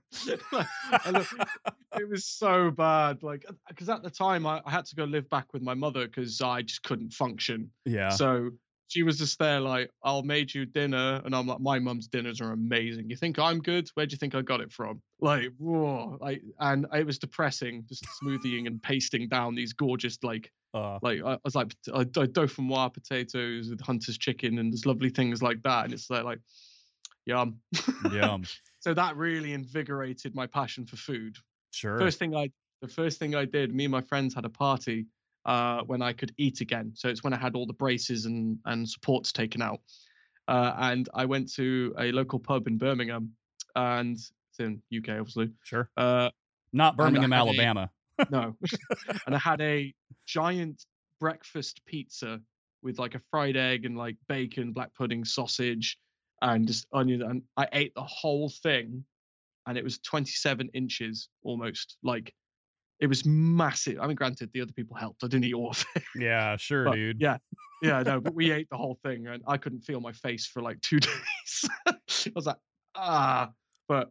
was 2.08 2.24
so 2.24 2.70
bad 2.70 3.22
like 3.22 3.44
because 3.68 3.90
at 3.90 4.02
the 4.02 4.08
time 4.08 4.46
I, 4.46 4.62
I, 4.64 4.70
had 4.70 4.86
to 4.86 4.96
go 4.96 5.04
live 5.04 5.28
back 5.28 5.52
with 5.52 5.60
my 5.60 5.74
mother 5.74 6.06
because 6.06 6.40
i 6.40 6.62
just 6.62 6.82
couldn't 6.82 7.12
function 7.12 7.70
yeah 7.84 8.08
so 8.08 8.48
she 8.88 9.02
was 9.02 9.18
just 9.18 9.38
there 9.38 9.60
like 9.60 9.90
i'll 10.02 10.22
made 10.22 10.54
you 10.54 10.64
dinner 10.64 11.20
and 11.22 11.36
i'm 11.36 11.46
like 11.46 11.60
my 11.60 11.80
mum's 11.80 12.08
dinners 12.08 12.40
are 12.40 12.52
amazing 12.52 13.10
you 13.10 13.16
think 13.16 13.38
i'm 13.38 13.60
good 13.60 13.90
where 13.92 14.06
do 14.06 14.14
you 14.14 14.16
think 14.16 14.34
i 14.34 14.40
got 14.40 14.62
it 14.62 14.72
from 14.72 15.02
like 15.22 15.52
whoa 15.58 16.18
like 16.20 16.42
and 16.58 16.86
it 16.92 17.06
was 17.06 17.18
depressing 17.18 17.84
just 17.88 18.04
smoothieing 18.20 18.66
and 18.66 18.82
pasting 18.82 19.28
down 19.28 19.54
these 19.54 19.72
gorgeous 19.72 20.18
like 20.22 20.50
uh, 20.74 20.98
like 21.02 21.20
I, 21.22 21.34
I, 21.34 21.38
was 21.44 21.54
like 21.54 21.74
I, 21.94 22.04
dauphinoise 22.04 22.94
potatoes 22.94 23.68
with 23.68 23.80
hunter's 23.80 24.18
chicken 24.18 24.58
and 24.58 24.72
there's 24.72 24.86
lovely 24.86 25.10
things 25.10 25.42
like 25.42 25.62
that, 25.64 25.84
and 25.84 25.92
it's 25.92 26.08
like 26.08 26.24
like 26.24 26.40
yum, 27.26 27.58
yum. 28.10 28.44
so 28.80 28.94
that 28.94 29.16
really 29.16 29.52
invigorated 29.52 30.34
my 30.34 30.46
passion 30.46 30.86
for 30.86 30.96
food. 30.96 31.36
Sure. 31.72 31.98
First 31.98 32.18
thing 32.18 32.34
I 32.34 32.50
the 32.80 32.88
first 32.88 33.18
thing 33.18 33.34
I 33.34 33.44
did, 33.44 33.74
me 33.74 33.84
and 33.84 33.92
my 33.92 34.00
friends 34.00 34.34
had 34.34 34.44
a 34.44 34.50
party 34.50 35.06
uh, 35.44 35.82
when 35.82 36.02
I 36.02 36.12
could 36.12 36.32
eat 36.38 36.60
again. 36.60 36.92
So 36.94 37.08
it's 37.08 37.22
when 37.22 37.32
I 37.32 37.38
had 37.38 37.54
all 37.54 37.66
the 37.66 37.72
braces 37.74 38.24
and 38.24 38.58
and 38.64 38.88
supports 38.88 39.30
taken 39.30 39.60
out, 39.60 39.80
uh, 40.48 40.72
and 40.78 41.08
I 41.14 41.26
went 41.26 41.52
to 41.54 41.94
a 41.98 42.12
local 42.12 42.38
pub 42.38 42.66
in 42.66 42.78
Birmingham, 42.78 43.32
and 43.76 44.18
it's 44.52 44.60
in 44.60 44.82
UK 44.96 45.18
obviously. 45.18 45.50
Sure. 45.62 45.88
Uh, 45.96 46.30
Not 46.72 46.96
Birmingham, 46.96 47.32
Alabama. 47.32 47.90
A, 48.18 48.26
no. 48.30 48.56
and 49.26 49.34
I 49.34 49.38
had 49.38 49.60
a 49.60 49.94
giant 50.26 50.84
breakfast 51.20 51.80
pizza 51.86 52.40
with 52.82 52.98
like 52.98 53.14
a 53.14 53.20
fried 53.30 53.56
egg 53.56 53.84
and 53.84 53.96
like 53.96 54.16
bacon, 54.28 54.72
black 54.72 54.94
pudding, 54.94 55.24
sausage, 55.24 55.98
and 56.42 56.66
just 56.66 56.86
onion. 56.92 57.22
And 57.22 57.42
I 57.56 57.68
ate 57.72 57.94
the 57.94 58.02
whole 58.02 58.48
thing, 58.48 59.04
and 59.66 59.78
it 59.78 59.84
was 59.84 59.98
27 59.98 60.68
inches 60.74 61.28
almost. 61.42 61.96
Like 62.02 62.34
it 63.00 63.06
was 63.06 63.24
massive. 63.24 63.98
I 64.00 64.06
mean, 64.06 64.16
granted, 64.16 64.50
the 64.52 64.60
other 64.60 64.72
people 64.72 64.96
helped. 64.96 65.24
I 65.24 65.28
didn't 65.28 65.44
eat 65.44 65.54
all 65.54 65.70
of 65.70 65.84
it. 65.94 66.02
Yeah, 66.16 66.56
sure, 66.56 66.84
but, 66.84 66.94
dude. 66.94 67.20
Yeah, 67.20 67.38
yeah, 67.82 68.02
no, 68.02 68.20
but 68.20 68.34
we 68.34 68.50
ate 68.52 68.68
the 68.70 68.76
whole 68.76 68.98
thing, 69.04 69.26
and 69.26 69.42
I 69.46 69.56
couldn't 69.56 69.80
feel 69.80 70.00
my 70.00 70.12
face 70.12 70.46
for 70.46 70.62
like 70.62 70.80
two 70.80 71.00
days. 71.00 71.68
I 71.86 71.94
was 72.34 72.46
like, 72.46 72.58
ah, 72.94 73.50
but 73.88 74.10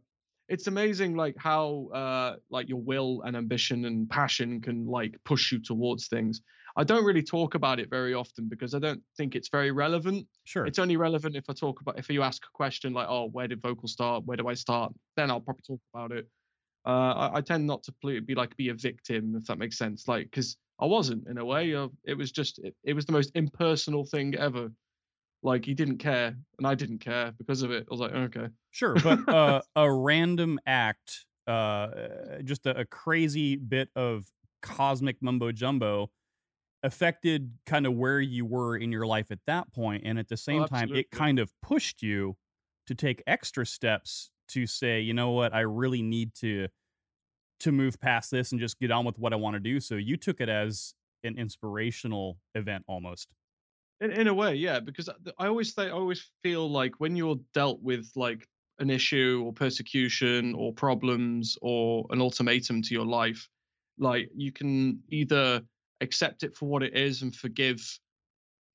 it's 0.51 0.67
amazing 0.67 1.15
like 1.15 1.35
how 1.37 1.87
uh 1.93 2.35
like 2.49 2.67
your 2.67 2.81
will 2.81 3.21
and 3.23 3.37
ambition 3.37 3.85
and 3.85 4.09
passion 4.09 4.59
can 4.59 4.85
like 4.85 5.15
push 5.23 5.51
you 5.51 5.59
towards 5.59 6.07
things. 6.07 6.41
I 6.75 6.83
don't 6.83 7.05
really 7.05 7.23
talk 7.23 7.55
about 7.55 7.79
it 7.79 7.89
very 7.89 8.13
often 8.13 8.47
because 8.47 8.73
i 8.75 8.79
don't 8.79 9.01
think 9.17 9.35
it's 9.35 9.49
very 9.49 9.71
relevant. 9.71 10.27
Sure. 10.43 10.65
It's 10.65 10.77
only 10.77 10.97
relevant 10.97 11.37
if 11.37 11.45
i 11.49 11.53
talk 11.53 11.79
about 11.79 11.97
if 11.97 12.09
you 12.09 12.21
ask 12.21 12.45
a 12.45 12.51
question 12.53 12.91
like 12.93 13.07
oh 13.09 13.29
where 13.31 13.47
did 13.47 13.61
vocal 13.61 13.87
start? 13.87 14.25
Where 14.25 14.37
do 14.37 14.47
i 14.49 14.53
start? 14.53 14.93
Then 15.15 15.31
i'll 15.31 15.39
probably 15.39 15.63
talk 15.65 15.79
about 15.93 16.11
it. 16.11 16.27
Uh 16.85 17.13
i, 17.23 17.37
I 17.37 17.41
tend 17.41 17.65
not 17.65 17.83
to 17.83 17.93
be 18.01 18.35
like 18.35 18.55
be 18.57 18.69
a 18.69 18.73
victim 18.73 19.35
if 19.37 19.45
that 19.45 19.57
makes 19.57 19.77
sense 19.77 20.07
like 20.07 20.25
because 20.29 20.57
i 20.79 20.85
wasn't 20.85 21.27
in 21.29 21.37
a 21.37 21.45
way 21.45 21.73
uh, 21.73 21.87
it 22.03 22.17
was 22.17 22.31
just 22.31 22.59
it, 22.59 22.75
it 22.83 22.93
was 22.93 23.05
the 23.05 23.13
most 23.13 23.31
impersonal 23.35 24.03
thing 24.03 24.35
ever 24.35 24.69
like 25.43 25.65
he 25.65 25.73
didn't 25.73 25.97
care 25.97 26.35
and 26.57 26.67
i 26.67 26.75
didn't 26.75 26.99
care 26.99 27.33
because 27.37 27.63
of 27.63 27.71
it. 27.71 27.87
I 27.89 27.93
was 27.93 27.99
like 27.99 28.13
okay. 28.13 28.47
Sure 28.71 28.95
but 28.95 29.27
uh, 29.33 29.61
a 29.75 29.91
random 29.91 30.59
act 30.65 31.25
uh, 31.47 31.87
just 32.43 32.65
a, 32.67 32.81
a, 32.81 32.85
crazy 32.85 33.55
bit 33.55 33.89
of 33.95 34.25
cosmic 34.61 35.17
mumbo 35.21 35.51
jumbo 35.51 36.11
affected 36.83 37.51
kind 37.65 37.85
of 37.85 37.93
where 37.93 38.21
you 38.21 38.45
were 38.45 38.77
in 38.77 38.91
your 38.91 39.07
life 39.07 39.31
at 39.31 39.39
that 39.47 39.73
point 39.73 40.03
and 40.05 40.19
at 40.19 40.27
the 40.29 40.33
oh, 40.33 40.35
same 40.35 40.61
oh, 40.61 40.67
time 40.67 40.93
it 40.93 41.09
kind 41.11 41.39
of 41.39 41.51
pushed 41.61 42.01
you 42.01 42.37
to 42.87 42.95
take 42.95 43.23
extra 43.25 43.65
steps 43.65 44.31
to 44.51 44.67
say 44.67 44.99
you 44.99 45.13
know 45.13 45.31
what? 45.31 45.53
I 45.53 45.61
really 45.61 46.01
need 46.01 46.35
to 46.35 46.67
to 47.61 47.71
move 47.71 47.99
past 48.01 48.31
this 48.31 48.51
and 48.51 48.59
just 48.59 48.79
get 48.79 48.89
on 48.89 49.05
with 49.05 49.19
what 49.19 49.33
i 49.33 49.35
want 49.35 49.53
to 49.53 49.59
do. 49.59 49.79
So 49.79 49.95
you 49.95 50.17
took 50.17 50.41
it 50.41 50.49
as 50.49 50.95
an 51.23 51.37
inspirational 51.37 52.39
event 52.55 52.83
almost 52.87 53.27
in, 54.01 54.11
in 54.11 54.27
a 54.27 54.33
way, 54.33 54.55
yeah, 54.55 54.79
because 54.79 55.07
I 55.37 55.47
always 55.47 55.73
say 55.73 55.85
I 55.85 55.91
always 55.91 56.29
feel 56.43 56.69
like 56.69 56.99
when 56.99 57.15
you're 57.15 57.39
dealt 57.53 57.81
with 57.81 58.11
like 58.15 58.47
an 58.79 58.89
issue 58.89 59.43
or 59.45 59.53
persecution 59.53 60.55
or 60.55 60.73
problems 60.73 61.57
or 61.61 62.07
an 62.09 62.19
ultimatum 62.19 62.81
to 62.81 62.93
your 62.93 63.05
life, 63.05 63.47
like 63.99 64.29
you 64.35 64.51
can 64.51 64.99
either 65.09 65.61
accept 66.01 66.41
it 66.41 66.55
for 66.55 66.65
what 66.67 66.81
it 66.81 66.97
is 66.97 67.21
and 67.21 67.35
forgive 67.35 67.79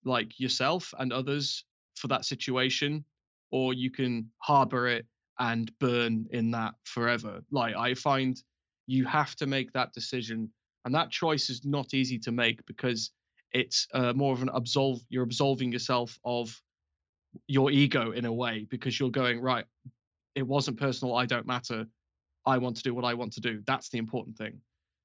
like 0.04 0.38
yourself 0.38 0.94
and 0.98 1.12
others 1.12 1.64
for 1.96 2.06
that 2.06 2.24
situation, 2.24 3.04
or 3.50 3.74
you 3.74 3.90
can 3.90 4.30
harbor 4.38 4.86
it 4.86 5.06
and 5.40 5.76
burn 5.80 6.26
in 6.30 6.52
that 6.52 6.74
forever. 6.84 7.40
Like 7.50 7.74
I 7.74 7.94
find 7.94 8.40
you 8.86 9.04
have 9.06 9.34
to 9.36 9.46
make 9.46 9.72
that 9.72 9.92
decision, 9.92 10.48
and 10.84 10.94
that 10.94 11.10
choice 11.10 11.50
is 11.50 11.64
not 11.64 11.94
easy 11.94 12.18
to 12.20 12.30
make 12.30 12.64
because 12.66 13.10
it's 13.52 13.86
uh, 13.94 14.12
more 14.12 14.32
of 14.32 14.42
an 14.42 14.50
absolve. 14.52 15.00
You're 15.08 15.22
absolving 15.24 15.72
yourself 15.72 16.18
of 16.24 16.60
your 17.46 17.70
ego 17.70 18.12
in 18.12 18.24
a 18.24 18.32
way 18.32 18.66
because 18.68 18.98
you're 18.98 19.10
going 19.10 19.40
right. 19.40 19.64
It 20.34 20.46
wasn't 20.46 20.78
personal. 20.78 21.14
I 21.14 21.26
don't 21.26 21.46
matter. 21.46 21.86
I 22.44 22.58
want 22.58 22.76
to 22.76 22.82
do 22.82 22.94
what 22.94 23.04
I 23.04 23.14
want 23.14 23.32
to 23.34 23.40
do. 23.40 23.62
That's 23.66 23.88
the 23.88 23.98
important 23.98 24.36
thing. 24.36 24.60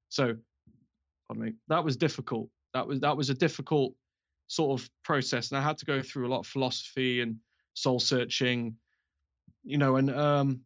So, 0.08 0.36
pardon 1.26 1.44
me. 1.44 1.52
That 1.68 1.84
was 1.84 1.96
difficult. 1.96 2.48
That 2.74 2.86
was 2.86 3.00
that 3.00 3.16
was 3.16 3.30
a 3.30 3.34
difficult 3.34 3.94
sort 4.48 4.80
of 4.80 4.88
process, 5.02 5.50
and 5.50 5.58
I 5.58 5.62
had 5.62 5.78
to 5.78 5.84
go 5.86 6.02
through 6.02 6.26
a 6.26 6.30
lot 6.30 6.40
of 6.40 6.46
philosophy 6.46 7.20
and 7.20 7.36
soul 7.74 7.98
searching. 7.98 8.76
You 9.64 9.78
know, 9.78 9.96
and 9.96 10.10
um, 10.10 10.60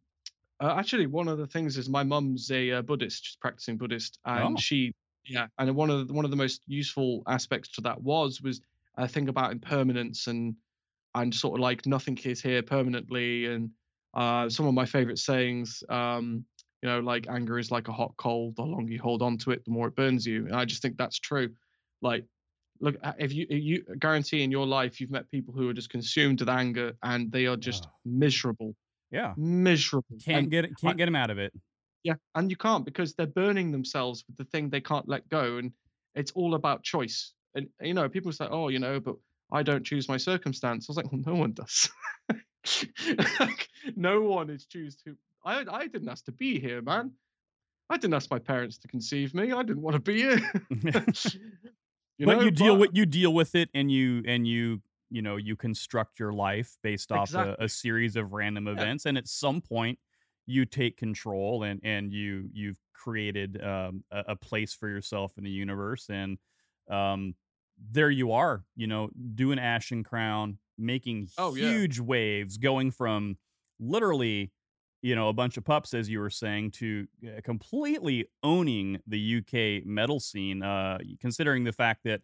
uh, 0.59 0.75
actually, 0.77 1.07
one 1.07 1.27
of 1.27 1.37
the 1.37 1.47
things 1.47 1.77
is 1.77 1.87
my 1.89 2.03
mum's 2.03 2.49
a 2.51 2.71
uh, 2.71 2.81
Buddhist, 2.81 3.25
she's 3.25 3.35
practicing 3.35 3.77
Buddhist, 3.77 4.19
and 4.25 4.55
Oh. 4.57 4.59
she, 4.59 4.93
yeah, 5.27 5.47
and 5.59 5.75
one 5.75 5.89
of 5.89 6.07
the, 6.07 6.13
one 6.13 6.25
of 6.25 6.31
the 6.31 6.37
most 6.37 6.61
useful 6.67 7.23
aspects 7.27 7.69
to 7.73 7.81
that 7.81 8.01
was 8.01 8.41
was 8.41 8.61
a 8.97 9.07
thing 9.07 9.29
about 9.29 9.51
impermanence 9.51 10.27
and 10.27 10.55
and 11.15 11.33
sort 11.33 11.59
of 11.59 11.61
like 11.61 11.85
nothing 11.85 12.17
is 12.23 12.41
here 12.41 12.61
permanently, 12.61 13.45
and 13.45 13.69
uh, 14.13 14.49
some 14.49 14.67
of 14.67 14.73
my 14.73 14.85
favorite 14.85 15.19
sayings, 15.19 15.83
um, 15.89 16.45
you 16.81 16.89
know, 16.89 16.99
like 16.99 17.27
anger 17.27 17.57
is 17.59 17.71
like 17.71 17.87
a 17.87 17.93
hot 17.93 18.13
coal. 18.17 18.53
The 18.55 18.63
longer 18.63 18.91
you 18.93 19.01
hold 19.01 19.21
on 19.21 19.37
to 19.39 19.51
it, 19.51 19.63
the 19.65 19.71
more 19.71 19.87
it 19.87 19.95
burns 19.95 20.25
you. 20.25 20.45
And 20.45 20.55
I 20.55 20.65
just 20.65 20.81
think 20.81 20.97
that's 20.97 21.19
true. 21.19 21.49
Like, 22.01 22.25
look, 22.79 22.95
uh, 23.03 23.13
if 23.17 23.33
you 23.33 23.47
if 23.49 23.63
you 23.63 23.83
guarantee 23.99 24.43
in 24.43 24.51
your 24.51 24.67
life 24.67 24.99
you've 25.01 25.09
met 25.11 25.29
people 25.31 25.53
who 25.53 25.67
are 25.69 25.73
just 25.73 25.89
consumed 25.89 26.39
with 26.39 26.49
anger 26.49 26.93
and 27.03 27.31
they 27.31 27.47
are 27.47 27.57
just 27.57 27.87
miserable 28.05 28.75
Yeah. 29.11 29.33
miserable. 29.37 30.17
Can't 30.23 30.43
and, 30.43 30.51
get 30.51 30.65
it, 30.65 30.71
can't 30.79 30.93
I- 30.93 30.97
get 30.97 31.05
them 31.05 31.15
out 31.15 31.29
of 31.31 31.39
it. 31.39 31.53
Yeah, 32.03 32.15
and 32.35 32.49
you 32.49 32.57
can't 32.57 32.85
because 32.85 33.13
they're 33.13 33.27
burning 33.27 33.71
themselves 33.71 34.23
with 34.27 34.37
the 34.37 34.45
thing 34.45 34.69
they 34.69 34.81
can't 34.81 35.07
let 35.07 35.27
go, 35.29 35.57
and 35.57 35.71
it's 36.15 36.31
all 36.31 36.55
about 36.55 36.83
choice. 36.83 37.33
And 37.55 37.67
you 37.81 37.93
know, 37.93 38.07
people 38.09 38.31
say, 38.31 38.47
"Oh, 38.49 38.69
you 38.69 38.79
know, 38.79 38.99
but 38.99 39.15
I 39.51 39.63
don't 39.63 39.85
choose 39.85 40.07
my 40.07 40.17
circumstance." 40.17 40.87
I 40.87 40.91
was 40.91 40.97
like, 40.97 41.11
"Well, 41.11 41.21
no 41.25 41.35
one 41.35 41.53
does. 41.53 41.89
Like, 43.39 43.69
no 43.95 44.21
one 44.21 44.49
is 44.49 44.65
choose 44.65 44.97
to. 45.05 45.15
I 45.45 45.63
I 45.71 45.87
didn't 45.87 46.09
ask 46.09 46.25
to 46.25 46.31
be 46.33 46.59
here, 46.59 46.81
man. 46.81 47.11
I 47.89 47.95
didn't 47.97 48.15
ask 48.15 48.29
my 48.29 48.39
parents 48.39 48.77
to 48.79 48.87
conceive 48.89 49.33
me. 49.33 49.53
I 49.53 49.63
didn't 49.63 49.81
want 49.81 49.93
to 49.93 50.01
be 50.01 50.17
here. 50.17 50.51
you 52.17 52.25
but 52.25 52.37
know, 52.37 52.41
you 52.41 52.51
deal 52.51 52.73
but- 52.73 52.79
with 52.79 52.89
you 52.93 53.05
deal 53.05 53.33
with 53.33 53.55
it 53.55 53.69
and 53.73 53.89
you 53.89 54.21
and 54.25 54.45
you 54.45 54.81
you 55.09 55.21
know 55.21 55.37
you 55.37 55.55
construct 55.55 56.19
your 56.19 56.33
life 56.33 56.77
based 56.83 57.11
off 57.11 57.29
Exactly. 57.29 57.55
a 57.65 57.69
series 57.69 58.17
of 58.17 58.33
random 58.33 58.67
events 58.67 59.05
and 59.05 59.17
at 59.17 59.27
some 59.27 59.61
point 59.61 59.97
you 60.47 60.65
take 60.65 60.97
control 60.97 61.63
and 61.63 61.79
and 61.83 62.11
you 62.13 62.49
you've 62.53 62.79
created 62.93 63.61
um, 63.63 64.03
a, 64.11 64.23
a 64.29 64.35
place 64.35 64.73
for 64.73 64.89
yourself 64.89 65.37
in 65.37 65.43
the 65.43 65.51
universe 65.51 66.09
and 66.09 66.37
um 66.89 67.35
there 67.91 68.09
you 68.09 68.31
are 68.31 68.65
you 68.75 68.87
know 68.87 69.09
doing 69.35 69.59
ashen 69.59 70.03
crown 70.03 70.57
making 70.79 71.27
Oh, 71.37 71.53
yeah. 71.53 71.69
huge 71.69 71.99
waves 71.99 72.57
going 72.57 72.89
from 72.91 73.37
literally 73.79 74.51
you 75.01 75.15
know 75.15 75.29
a 75.29 75.33
bunch 75.33 75.57
of 75.57 75.63
pups 75.65 75.93
as 75.93 76.09
you 76.09 76.19
were 76.19 76.29
saying 76.29 76.71
to 76.71 77.07
uh, 77.27 77.41
completely 77.43 78.25
owning 78.41 78.99
the 79.05 79.37
UK 79.37 79.85
metal 79.85 80.19
scene 80.19 80.63
uh 80.63 80.97
considering 81.19 81.63
the 81.65 81.73
fact 81.73 82.03
that 82.05 82.21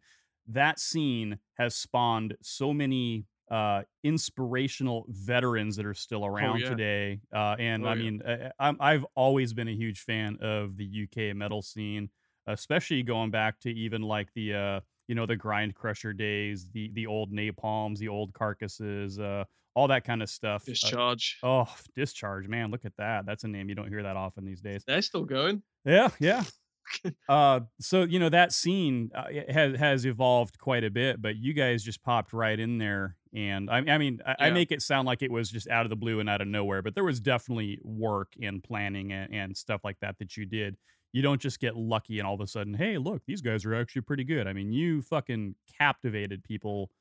that 0.47 0.79
scene 0.79 1.37
has 1.57 1.75
spawned 1.75 2.35
so 2.41 2.73
many 2.73 3.25
uh 3.51 3.81
inspirational 4.03 5.05
veterans 5.09 5.75
that 5.75 5.85
are 5.85 5.93
still 5.93 6.25
around 6.25 6.59
yeah. 6.59 6.69
today 6.69 7.19
uh 7.35 7.55
and 7.59 7.85
Oh, 7.85 7.89
I 7.89 7.95
mean 7.95 8.21
uh, 8.21 8.51
I'm 8.59 8.77
I've 8.79 9.05
always 9.15 9.53
been 9.53 9.67
a 9.67 9.73
huge 9.75 9.99
fan 9.99 10.37
of 10.41 10.77
the 10.77 11.03
UK 11.03 11.35
metal 11.35 11.61
scene 11.61 12.09
especially 12.47 13.03
going 13.03 13.31
back 13.31 13.59
to 13.61 13.69
even 13.69 14.01
like 14.01 14.29
the 14.33 14.53
uh 14.53 14.79
you 15.07 15.15
know 15.15 15.25
the 15.25 15.35
grind 15.35 15.75
crusher 15.75 16.13
days 16.13 16.69
the 16.71 16.89
the 16.93 17.05
old 17.07 17.31
napalms 17.31 17.99
the 17.99 18.07
old 18.07 18.33
carcasses 18.33 19.19
uh 19.19 19.43
all 19.75 19.87
that 19.87 20.03
kind 20.03 20.21
of 20.21 20.29
stuff 20.29 20.63
Uh, 20.63 20.71
discharge. 20.71 21.39
Oh, 21.41 21.67
discharge, 21.95 22.47
man! 22.47 22.69
Look 22.69 22.85
at 22.85 22.95
that. 22.97 23.25
That's 23.25 23.43
a 23.43 23.47
name 23.47 23.69
you 23.69 23.75
don't 23.75 23.87
hear 23.89 24.03
that 24.03 24.15
often 24.15 24.45
these 24.45 24.61
days. 24.61 24.83
They're 24.85 25.01
still 25.01 25.25
going. 25.25 25.63
Yeah, 25.83 26.09
yeah. 26.19 26.43
uh, 27.29 27.61
so 27.79 28.03
you 28.03 28.19
know 28.19 28.29
that 28.29 28.53
scene 28.53 29.09
uh, 29.15 29.25
has 29.49 29.75
has 29.77 30.05
evolved 30.05 30.59
quite 30.59 30.83
a 30.83 30.91
bit, 30.91 31.21
but 31.21 31.37
you 31.37 31.53
guys 31.53 31.83
just 31.83 32.03
popped 32.03 32.33
right 32.33 32.59
in 32.59 32.77
there, 32.77 33.17
and 33.33 33.69
I, 33.69 33.77
I 33.77 33.97
mean, 33.97 34.21
I, 34.25 34.35
I 34.39 34.49
make 34.51 34.71
it 34.71 34.81
sound 34.81 35.05
like 35.07 35.21
it 35.21 35.31
was 35.31 35.49
just 35.49 35.67
out 35.67 35.85
of 35.85 35.89
the 35.89 35.95
blue 35.95 36.19
and 36.19 36.29
out 36.29 36.41
of 36.41 36.47
nowhere, 36.47 36.81
but 36.81 36.95
there 36.95 37.03
was 37.03 37.19
definitely 37.19 37.79
work 37.83 38.33
and 38.41 38.63
planning 38.63 39.11
and, 39.11 39.33
and 39.33 39.57
stuff 39.57 39.81
like 39.83 39.99
that 40.01 40.19
that 40.19 40.37
you 40.37 40.45
did. 40.45 40.77
You 41.13 41.21
don't 41.21 41.41
just 41.41 41.59
get 41.59 41.75
lucky 41.75 42.19
and 42.19 42.27
all 42.27 42.35
of 42.35 42.41
a 42.41 42.47
sudden, 42.47 42.73
hey, 42.73 42.97
look, 42.97 43.23
these 43.25 43.41
guys 43.41 43.65
are 43.65 43.75
actually 43.75 44.01
pretty 44.03 44.23
good. 44.23 44.47
I 44.47 44.53
mean, 44.53 44.71
you 44.71 45.01
fucking 45.01 45.55
captivated 45.77 46.43
people 46.43 46.91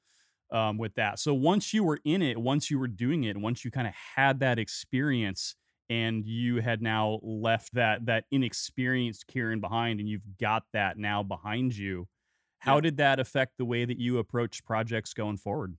um, 0.51 0.79
with 0.79 0.95
that. 0.97 1.19
So 1.19 1.35
once 1.35 1.73
you 1.73 1.85
were 1.85 1.99
in 2.05 2.23
it, 2.23 2.39
once 2.39 2.71
you 2.71 2.79
were 2.79 2.89
doing 2.89 3.25
it, 3.25 3.37
once 3.37 3.65
you 3.65 3.71
kind 3.71 3.87
of 3.89 3.95
had 3.95 4.41
that 4.41 4.59
experience, 4.59 5.57
and 5.89 6.25
you 6.25 6.61
had 6.63 6.81
now 6.81 7.21
left 7.23 7.75
that 7.75 8.07
that 8.07 8.25
inexperienced 8.31 9.27
Kieran 9.27 9.61
behind, 9.61 10.01
and 10.01 10.09
you've 10.09 10.39
got 10.39 10.65
that 10.73 10.97
now 10.97 11.23
behind 11.23 11.77
you. 11.77 12.09
How 12.61 12.77
Yeah. 12.77 12.81
did 12.81 12.97
that 12.99 13.19
affect 13.21 13.59
the 13.59 13.65
way 13.65 13.85
that 13.85 13.99
you 13.99 14.19
approach 14.19 14.65
projects 14.65 15.13
going 15.13 15.37
forward? 15.37 15.77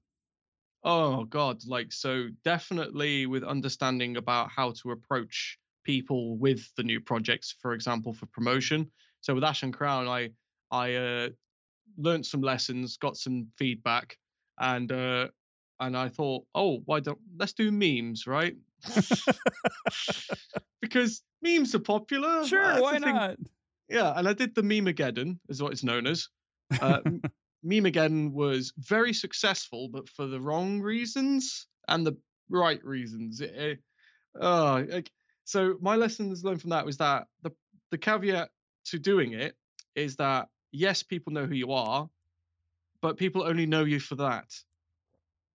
Oh 0.84 1.24
God, 1.26 1.60
like 1.66 1.94
so 1.94 2.28
definitely 2.44 3.26
with 3.26 3.44
understanding 3.44 4.18
about 4.18 4.50
how 4.50 4.72
to 4.82 4.92
approach 4.92 5.58
people 5.84 6.38
with 6.38 6.70
the 6.76 6.84
new 6.84 7.00
projects, 7.00 7.56
for 7.62 7.74
example, 7.74 8.14
for 8.14 8.26
promotion. 8.28 8.92
So 9.22 9.34
with 9.34 9.44
Ashen 9.44 9.72
Crown, 9.72 10.08
I 10.08 10.32
I 10.72 10.96
uh, 10.96 11.30
learned 11.98 12.26
some 12.26 12.42
lessons, 12.42 12.98
got 12.98 13.16
some 13.16 13.48
feedback, 13.58 14.18
and 14.60 14.92
uh, 14.92 15.28
and 15.80 15.96
I 15.96 16.10
thought, 16.10 16.46
oh, 16.54 16.80
why 16.86 17.00
don't 17.00 17.20
let's 17.38 17.54
do 17.54 17.72
memes, 17.72 18.28
right? 18.28 18.56
because 20.82 21.24
memes 21.42 21.74
are 21.76 21.80
popular. 21.80 22.46
Sure, 22.46 22.62
That's 22.62 22.82
why 22.82 22.98
not? 22.98 23.38
Yeah, 23.90 24.14
and 24.18 24.28
I 24.28 24.34
did 24.34 24.56
the 24.56 24.64
Memegeddon, 24.64 25.40
is 25.50 25.62
what 25.62 25.72
it's 25.72 25.84
known 25.84 26.08
as. 26.08 26.28
Uh, 26.82 27.02
M- 27.64 27.70
Memegeddon 27.70 28.34
was 28.34 28.74
very 28.78 29.14
successful, 29.14 29.90
but 29.90 30.10
for 30.10 30.28
the 30.28 30.42
wrong 30.42 30.82
reasons 30.82 31.68
and 31.88 32.06
the 32.06 32.18
right 32.50 32.84
reasons. 32.86 33.42
It, 33.42 33.56
it- 33.56 33.80
oh, 34.40 34.86
like, 34.90 35.12
so 35.46 35.78
my 35.82 35.96
lessons 35.96 36.44
learned 36.44 36.62
from 36.62 36.72
that 36.72 36.86
was 36.86 36.98
that 36.98 37.28
the 37.44 37.52
the 37.92 37.98
caveat 37.98 38.50
to 38.86 39.00
doing 39.00 39.34
it 39.34 39.56
is 39.96 40.16
that 40.18 40.50
yes, 40.72 41.04
people 41.04 41.34
know 41.34 41.46
who 41.46 41.56
you 41.56 41.72
are, 41.74 42.10
but 43.02 43.18
people 43.18 43.44
only 43.44 43.66
know 43.66 43.84
you 43.86 44.00
for 44.00 44.16
that, 44.16 44.52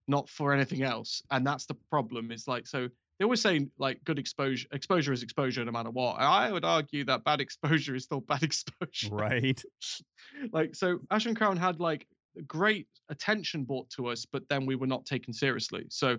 not 0.07 0.29
for 0.29 0.53
anything 0.53 0.83
else, 0.83 1.21
and 1.31 1.45
that's 1.45 1.65
the 1.65 1.75
problem. 1.89 2.31
Is 2.31 2.47
like 2.47 2.67
so 2.67 2.89
they 3.19 3.25
always 3.25 3.41
say 3.41 3.67
like 3.77 4.01
good 4.05 4.17
exposure 4.17 4.67
exposure 4.71 5.11
is 5.11 5.23
exposure 5.23 5.63
no 5.65 5.71
matter 5.71 5.91
what. 5.91 6.13
I 6.13 6.51
would 6.51 6.63
argue 6.63 7.03
that 7.05 7.25
bad 7.25 7.41
exposure 7.41 7.93
is 7.93 8.05
still 8.05 8.21
bad 8.21 8.43
exposure. 8.43 9.09
right. 9.11 9.61
like 10.53 10.73
so 10.73 10.99
Ashen 11.11 11.35
Crown 11.35 11.57
had 11.57 11.79
like 11.79 12.07
great 12.47 12.87
attention 13.09 13.65
brought 13.65 13.89
to 13.91 14.07
us, 14.07 14.25
but 14.25 14.43
then 14.49 14.65
we 14.65 14.75
were 14.75 14.87
not 14.87 15.05
taken 15.05 15.33
seriously. 15.33 15.85
So 15.89 16.17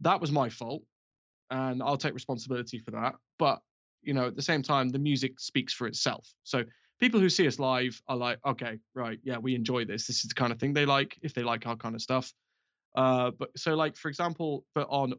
that 0.00 0.20
was 0.20 0.30
my 0.30 0.48
fault. 0.48 0.82
And 1.50 1.82
I'll 1.82 1.96
take 1.96 2.14
responsibility 2.14 2.78
for 2.78 2.92
that. 2.92 3.14
But 3.38 3.60
you 4.02 4.14
know, 4.14 4.28
at 4.28 4.36
the 4.36 4.42
same 4.42 4.62
time, 4.62 4.90
the 4.90 4.98
music 4.98 5.40
speaks 5.40 5.72
for 5.72 5.88
itself. 5.88 6.32
So 6.44 6.62
people 7.00 7.18
who 7.18 7.28
see 7.28 7.48
us 7.48 7.58
live 7.58 8.00
are 8.06 8.16
like, 8.16 8.38
okay, 8.46 8.78
right, 8.94 9.18
yeah, 9.24 9.38
we 9.38 9.56
enjoy 9.56 9.86
this. 9.86 10.06
This 10.06 10.22
is 10.22 10.28
the 10.28 10.34
kind 10.34 10.52
of 10.52 10.60
thing 10.60 10.72
they 10.72 10.86
like 10.86 11.18
if 11.22 11.34
they 11.34 11.42
like 11.42 11.66
our 11.66 11.76
kind 11.76 11.96
of 11.96 12.02
stuff. 12.02 12.32
Uh, 12.94 13.32
but 13.36 13.50
so 13.56 13.74
like 13.74 13.96
for 13.96 14.08
example, 14.08 14.64
but 14.74 14.86
on 14.90 15.14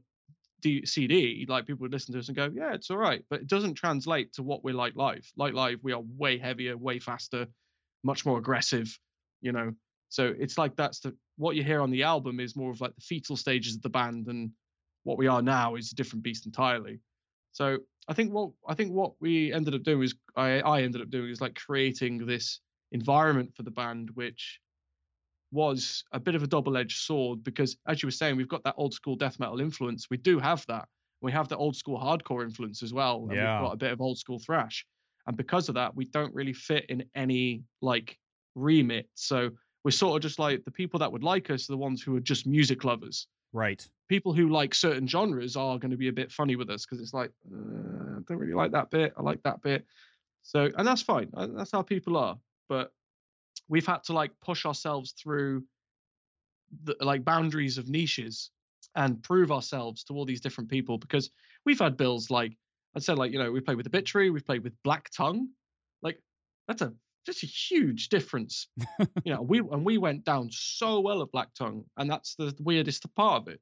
D- 0.61 0.85
CD, 0.85 1.45
like 1.47 1.65
people 1.65 1.81
would 1.81 1.91
listen 1.91 2.13
to 2.13 2.19
us 2.19 2.27
and 2.27 2.37
go, 2.37 2.49
yeah, 2.53 2.73
it's 2.73 2.89
all 2.89 2.97
right, 2.97 3.23
but 3.29 3.41
it 3.41 3.47
doesn't 3.47 3.75
translate 3.75 4.33
to 4.33 4.43
what 4.43 4.63
we're 4.63 4.73
like 4.73 4.95
live. 4.95 5.29
Like 5.35 5.53
live, 5.53 5.79
we 5.83 5.93
are 5.93 6.01
way 6.17 6.37
heavier, 6.37 6.77
way 6.77 6.99
faster, 6.99 7.47
much 8.03 8.25
more 8.25 8.37
aggressive, 8.37 8.97
you 9.41 9.51
know. 9.51 9.73
So 10.09 10.33
it's 10.37 10.57
like 10.57 10.75
that's 10.75 10.99
the 10.99 11.15
what 11.37 11.55
you 11.55 11.63
hear 11.63 11.81
on 11.81 11.91
the 11.91 12.03
album 12.03 12.39
is 12.39 12.55
more 12.55 12.71
of 12.71 12.81
like 12.81 12.95
the 12.95 13.01
fetal 13.01 13.37
stages 13.37 13.75
of 13.75 13.81
the 13.81 13.89
band, 13.89 14.27
and 14.27 14.51
what 15.03 15.17
we 15.17 15.27
are 15.27 15.41
now 15.41 15.75
is 15.75 15.91
a 15.91 15.95
different 15.95 16.23
beast 16.23 16.45
entirely. 16.45 16.99
So 17.51 17.79
I 18.07 18.13
think 18.13 18.31
what 18.33 18.51
I 18.67 18.73
think 18.73 18.91
what 18.91 19.13
we 19.19 19.53
ended 19.53 19.75
up 19.75 19.83
doing 19.83 20.03
is 20.03 20.15
I 20.35 20.61
I 20.61 20.81
ended 20.81 21.01
up 21.01 21.09
doing 21.09 21.29
is 21.29 21.41
like 21.41 21.55
creating 21.55 22.25
this 22.25 22.59
environment 22.91 23.55
for 23.55 23.63
the 23.63 23.71
band, 23.71 24.09
which 24.15 24.59
was 25.51 26.03
a 26.11 26.19
bit 26.19 26.35
of 26.35 26.43
a 26.43 26.47
double-edged 26.47 26.97
sword 26.97 27.43
because 27.43 27.75
as 27.87 28.01
you 28.01 28.07
were 28.07 28.11
saying 28.11 28.35
we've 28.35 28.47
got 28.47 28.63
that 28.63 28.75
old 28.77 28.93
school 28.93 29.15
death 29.15 29.39
metal 29.39 29.59
influence 29.59 30.07
we 30.09 30.17
do 30.17 30.39
have 30.39 30.65
that 30.67 30.87
We 31.21 31.31
have 31.33 31.49
the 31.49 31.57
old 31.57 31.75
school 31.75 31.99
hardcore 31.99 32.43
influence 32.43 32.81
as 32.81 32.93
well. 32.93 33.23
And 33.23 33.33
Yeah. 33.33 33.41
we've 33.59 33.67
got 33.67 33.73
a 33.73 33.77
bit 33.77 33.91
of 33.91 33.99
old 33.99 34.17
school 34.17 34.39
thrash. 34.39 34.85
And 35.27 35.35
because 35.35 35.67
of 35.67 35.75
that, 35.75 35.93
we 35.93 36.05
don't 36.05 36.33
really 36.33 36.53
fit 36.53 36.85
in 36.87 37.03
any 37.13 37.63
like 37.81 38.17
remit. 38.55 39.09
So 39.15 39.49
we're 39.83 39.91
sort 39.91 40.15
of 40.15 40.21
just 40.21 40.39
like 40.39 40.63
the 40.63 40.71
people 40.71 40.99
that 40.99 41.11
would 41.11 41.23
like 41.23 41.49
us 41.49 41.69
are 41.69 41.73
the 41.73 41.77
ones 41.87 42.01
who 42.01 42.15
are 42.15 42.21
just 42.21 42.47
music 42.47 42.85
lovers. 42.85 43.27
Right. 43.51 43.85
People 44.07 44.31
who 44.33 44.47
like 44.47 44.73
certain 44.73 45.07
genres 45.09 45.57
are 45.57 45.77
going 45.77 45.91
to 45.91 45.97
be 45.97 46.07
a 46.07 46.13
bit 46.13 46.31
funny 46.31 46.55
with 46.55 46.69
us 46.69 46.85
because 46.85 47.01
it's 47.03 47.13
like, 47.13 47.31
uh, 47.51 47.57
I 48.17 48.19
don't 48.25 48.37
really 48.37 48.53
like 48.53 48.71
that 48.71 48.89
bit. 48.89 49.13
I 49.17 49.21
like 49.21 49.43
that 49.43 49.61
bit. 49.61 49.85
So, 50.43 50.69
and 50.77 50.87
that's 50.87 51.01
fine. 51.01 51.29
uh, 51.33 51.47
That's 51.47 51.71
how 51.73 51.81
people 51.81 52.15
are. 52.15 52.37
But 52.69 52.93
we've 53.69 53.85
had 53.87 54.03
to 54.05 54.13
like 54.13 54.31
push 54.41 54.65
ourselves 54.65 55.13
through 55.13 55.63
the 56.83 56.95
like 57.01 57.23
boundaries 57.23 57.77
of 57.77 57.87
niches 57.89 58.51
and 58.95 59.23
prove 59.23 59.51
ourselves 59.51 60.03
to 60.05 60.13
all 60.13 60.25
these 60.25 60.41
different 60.41 60.69
people 60.69 60.97
because 60.97 61.29
we've 61.65 61.79
had 61.79 61.97
bills 61.97 62.29
like 62.29 62.57
I 62.95 62.99
said, 62.99 63.17
like, 63.19 63.31
you 63.31 63.39
know, 63.39 63.51
we 63.51 63.61
played 63.61 63.77
with 63.77 63.85
Obituary, 63.87 64.29
we've 64.29 64.45
played 64.45 64.63
with 64.63 64.73
Black 64.83 65.09
Tongue. 65.11 65.49
Like, 66.01 66.19
that's 66.67 66.81
a 66.81 66.93
just 67.25 67.43
a 67.43 67.45
huge 67.45 68.09
difference. 68.09 68.67
you 69.23 69.33
know, 69.33 69.41
we 69.41 69.59
and 69.71 69.85
we 69.85 69.97
went 69.97 70.25
down 70.25 70.49
so 70.51 70.99
well 70.99 71.21
at 71.21 71.31
Black 71.31 71.53
Tongue, 71.53 71.85
and 71.97 72.09
that's 72.09 72.35
the 72.35 72.55
weirdest 72.59 73.05
part 73.15 73.43
of 73.43 73.47
it. 73.47 73.61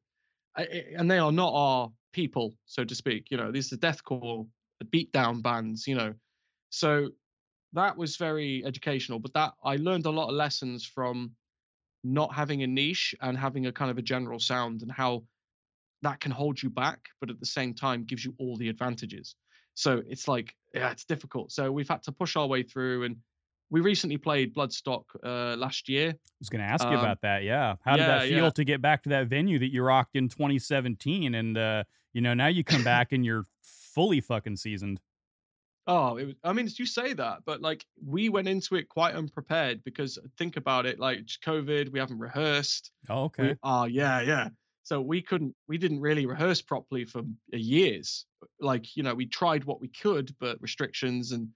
I- 0.56 0.62
I- 0.64 0.86
And 0.98 1.12
they 1.12 1.20
are 1.20 1.32
not 1.32 1.52
our 1.54 1.92
people, 2.14 2.56
so 2.66 2.86
to 2.86 2.96
speak. 2.96 3.28
You 3.30 3.38
know, 3.38 3.52
these 3.52 3.72
are 3.74 3.78
deathcore, 3.78 4.48
beatdown 4.86 5.42
bands. 5.42 5.88
You 5.88 5.96
know, 5.96 6.14
so 6.70 7.10
that 7.74 7.98
was 7.98 8.18
very 8.18 8.64
educational. 8.66 9.20
But 9.20 9.34
that 9.34 9.54
I 9.64 9.76
learned 9.78 10.06
a 10.06 10.12
lot 10.12 10.30
of 10.30 10.36
lessons 10.36 10.86
from 10.86 11.32
not 12.04 12.34
having 12.34 12.64
a 12.64 12.68
niche 12.68 13.16
and 13.22 13.38
having 13.38 13.66
a 13.66 13.72
kind 13.72 13.92
of 13.92 13.98
a 13.98 14.02
general 14.02 14.40
sound 14.40 14.82
and 14.82 14.92
how 14.92 15.24
that 16.04 16.20
can 16.20 16.32
hold 16.32 16.62
you 16.62 16.70
back, 16.70 17.00
but 17.20 17.30
at 17.30 17.40
the 17.40 17.46
same 17.46 17.74
time 17.74 18.04
gives 18.04 18.24
you 18.24 18.34
all 18.38 18.56
the 18.56 18.70
advantages. 18.70 19.36
So 19.74 20.02
it's 20.08 20.28
like, 20.28 20.56
yeah, 20.74 20.92
it's 20.92 21.06
difficult. 21.06 21.52
So 21.52 21.72
we've 21.72 21.90
had 21.90 22.04
to 22.04 22.12
push 22.12 22.36
our 22.36 22.48
way 22.48 22.64
through 22.64 23.04
and 23.04 23.18
we 23.70 23.82
recently 23.82 24.18
played 24.18 24.56
Bloodstock 24.56 25.04
uh, 25.24 25.58
last 25.58 25.90
year. 25.90 26.10
I 26.10 26.16
was 26.40 26.50
going 26.50 26.64
to 26.64 26.68
ask 26.68 26.86
you 26.86 26.92
Um, 26.92 27.00
about 27.00 27.22
that. 27.22 27.44
Yeah. 27.44 27.76
How 27.84 27.98
did 27.98 28.04
yeah, 28.04 28.08
that 28.08 28.28
feel 28.28 28.44
yeah. 28.46 28.50
to 28.52 28.64
get 28.64 28.82
back 28.82 29.04
to 29.04 29.10
that 29.10 29.28
venue 29.28 29.60
that 29.60 29.74
you 29.74 29.84
rocked 29.84 30.16
in 30.16 30.30
2017? 30.30 31.36
And, 31.36 31.58
uh, 31.58 31.84
you 32.14 32.22
know, 32.22 32.34
now 32.34 32.48
you 32.48 32.64
come 32.64 32.84
back 32.84 33.12
and 33.12 33.26
you're 33.26 33.46
fully 33.62 34.22
fucking 34.22 34.56
seasoned. 34.56 35.02
Oh, 35.90 36.18
it 36.18 36.26
was, 36.26 36.36
I 36.44 36.52
mean, 36.52 36.68
you 36.78 36.86
say 36.86 37.14
that, 37.14 37.44
but 37.46 37.62
like 37.62 37.86
we 38.04 38.28
went 38.30 38.48
into 38.50 38.76
it 38.76 38.90
quite 38.90 39.16
unprepared 39.16 39.84
because 39.84 40.18
uh, 40.18 40.22
think 40.38 40.58
about 40.58 40.86
it, 40.86 41.00
like 41.00 41.26
COVID, 41.46 41.92
we 41.92 42.00
haven't 42.00 42.20
rehearsed. 42.20 42.92
Oh, 43.10 43.24
We- 43.38 43.54
okay. 43.54 43.58
Oh, 43.64 43.86
yeah, 43.86 44.22
yeah. 44.22 44.50
So 44.84 45.02
we 45.02 45.22
couldn't, 45.22 45.56
we 45.68 45.78
didn't 45.78 46.00
really 46.02 46.26
rehearse 46.26 46.62
properly 46.62 47.06
for 47.06 47.20
uh, 47.20 47.24
years. 47.58 48.26
Like, 48.60 48.96
you 48.96 49.04
know, 49.04 49.16
we 49.16 49.28
tried 49.28 49.64
what 49.64 49.80
we 49.82 49.88
could, 49.90 50.36
but 50.40 50.62
restrictions. 50.62 51.32
And 51.32 51.50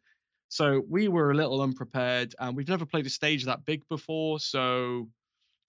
so 0.49 0.81
we 0.89 1.07
were 1.07 1.31
a 1.31 1.35
little 1.35 1.61
unprepared 1.61 2.33
and 2.39 2.55
we've 2.55 2.67
never 2.67 2.85
played 2.85 3.05
a 3.05 3.09
stage 3.09 3.45
that 3.45 3.65
big 3.65 3.87
before. 3.89 4.39
So 4.39 5.09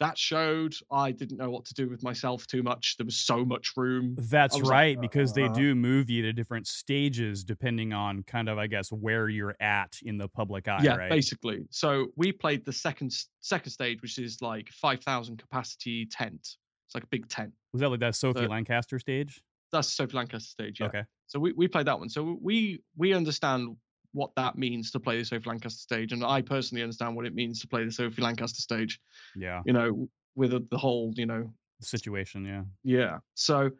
that 0.00 0.18
showed 0.18 0.74
I 0.90 1.12
didn't 1.12 1.38
know 1.38 1.50
what 1.50 1.64
to 1.66 1.74
do 1.74 1.88
with 1.88 2.02
myself 2.02 2.46
too 2.46 2.62
much. 2.62 2.96
There 2.98 3.04
was 3.04 3.16
so 3.16 3.44
much 3.44 3.72
room. 3.76 4.16
That's 4.18 4.56
was 4.56 4.64
like, 4.64 4.72
right, 4.72 5.00
because 5.00 5.32
they 5.32 5.44
uh, 5.44 5.52
do 5.52 5.74
move 5.74 6.10
you 6.10 6.22
to 6.22 6.32
different 6.32 6.66
stages 6.66 7.44
depending 7.44 7.92
on 7.92 8.24
kind 8.24 8.48
of, 8.48 8.58
I 8.58 8.66
guess, 8.66 8.90
where 8.90 9.28
you're 9.28 9.56
at 9.60 9.96
in 10.02 10.18
the 10.18 10.28
public 10.28 10.68
eye, 10.68 10.80
yeah, 10.82 10.96
right? 10.96 11.10
basically. 11.10 11.60
So 11.70 12.08
we 12.16 12.32
played 12.32 12.64
the 12.64 12.72
second 12.72 13.12
second 13.40 13.70
stage, 13.70 14.02
which 14.02 14.18
is 14.18 14.42
like 14.42 14.68
5,000 14.70 15.38
capacity 15.38 16.06
tent. 16.06 16.56
It's 16.86 16.94
like 16.94 17.04
a 17.04 17.08
big 17.08 17.28
tent. 17.28 17.52
Was 17.72 17.80
that 17.80 17.88
like 17.88 18.00
that 18.00 18.14
Sophie 18.14 18.40
So- 18.40 18.46
Lancaster 18.46 18.98
stage? 18.98 19.40
That's 19.70 19.90
Sophie 19.90 20.16
Lancaster 20.16 20.50
stage. 20.50 20.80
Yeah. 20.80 20.86
Okay. 20.88 21.02
So 21.26 21.38
we, 21.40 21.52
we 21.52 21.66
played 21.66 21.86
that 21.86 21.98
one. 21.98 22.10
So 22.10 22.38
we 22.42 22.82
we 22.96 23.14
understand 23.14 23.76
what 24.12 24.30
that 24.36 24.56
means 24.56 24.90
to 24.92 25.00
play 25.00 25.18
the 25.18 25.24
Sophie 25.24 25.48
Lancaster 25.48 25.80
stage, 25.80 26.12
and 26.12 26.24
I 26.24 26.42
personally 26.42 26.82
understand 26.82 27.16
what 27.16 27.26
it 27.26 27.34
means 27.34 27.60
to 27.60 27.66
play 27.66 27.84
the 27.84 27.90
Sophie 27.90 28.22
Lancaster 28.22 28.60
stage. 28.60 29.00
Yeah. 29.34 29.62
You 29.64 29.72
know, 29.72 30.08
with 30.34 30.50
the, 30.50 30.66
the 30.70 30.78
whole 30.78 31.12
you 31.16 31.26
know 31.26 31.52
The 31.80 31.86
situation. 31.86 32.44
Yeah. 32.44 32.62
yeah. 32.84 33.18
So 33.34 33.70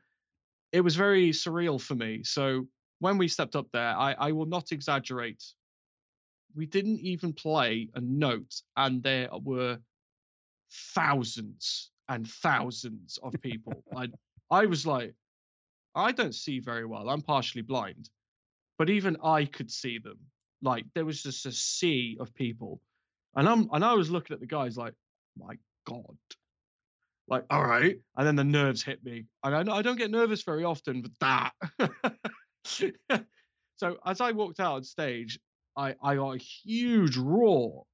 it 0.72 0.80
was 0.80 0.96
very 0.96 1.30
surreal 1.30 1.80
for 1.80 1.94
me. 1.94 2.22
So 2.24 2.66
when 2.98 3.18
we 3.18 3.28
stepped 3.28 3.56
up 3.56 3.66
there, 3.72 3.96
I 3.96 4.14
I 4.18 4.32
will 4.32 4.46
not 4.46 4.72
exaggerate. 4.72 5.42
We 6.54 6.66
didn't 6.66 7.00
even 7.00 7.32
play 7.32 7.88
a 7.94 8.00
note, 8.00 8.54
and 8.76 9.02
there 9.02 9.28
were 9.32 9.78
thousands 10.94 11.90
and 12.08 12.28
thousands 12.28 13.18
of 13.22 13.34
people. 13.40 13.84
I 13.96 14.08
I 14.50 14.66
was 14.66 14.86
like, 14.86 15.14
I 15.94 16.12
don't 16.12 16.34
see 16.34 16.58
very 16.60 16.86
well. 16.86 17.08
I'm 17.08 17.22
partially 17.22 17.62
blind, 17.62 18.08
but 18.82 18.90
even 18.90 19.16
I 19.22 19.44
could 19.44 19.70
see 19.70 19.98
them. 19.98 20.18
Like 20.60 20.84
there 20.92 21.04
was 21.04 21.22
just 21.22 21.46
a 21.46 21.52
sea 21.52 22.16
of 22.18 22.34
people, 22.34 22.80
and 23.36 23.48
I'm 23.48 23.68
and 23.72 23.84
I 23.84 23.92
was 23.92 24.10
looking 24.10 24.34
at 24.34 24.40
the 24.40 24.46
guys 24.46 24.76
like, 24.76 24.94
my 25.38 25.54
god, 25.86 26.16
like 27.28 27.44
all 27.48 27.64
right. 27.64 28.00
And 28.16 28.26
then 28.26 28.34
the 28.34 28.42
nerves 28.42 28.82
hit 28.82 29.04
me, 29.04 29.26
and 29.44 29.70
I, 29.70 29.76
I 29.76 29.82
don't 29.82 29.98
get 29.98 30.10
nervous 30.10 30.42
very 30.42 30.64
often, 30.64 31.00
but 31.00 31.12
that. 31.20 31.92
so 33.76 33.98
as 34.04 34.20
I 34.20 34.32
walked 34.32 34.58
out 34.58 34.74
on 34.74 34.82
stage, 34.82 35.38
I 35.76 35.94
I 36.02 36.16
got 36.16 36.32
a 36.32 36.38
huge 36.38 37.16
roar. 37.16 37.84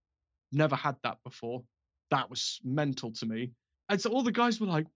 Never 0.52 0.74
had 0.74 0.96
that 1.02 1.18
before. 1.22 1.64
That 2.10 2.30
was 2.30 2.60
mental 2.64 3.12
to 3.12 3.26
me. 3.26 3.50
And 3.90 4.00
so 4.00 4.08
all 4.08 4.22
the 4.22 4.32
guys 4.32 4.58
were 4.58 4.66
like, 4.66 4.86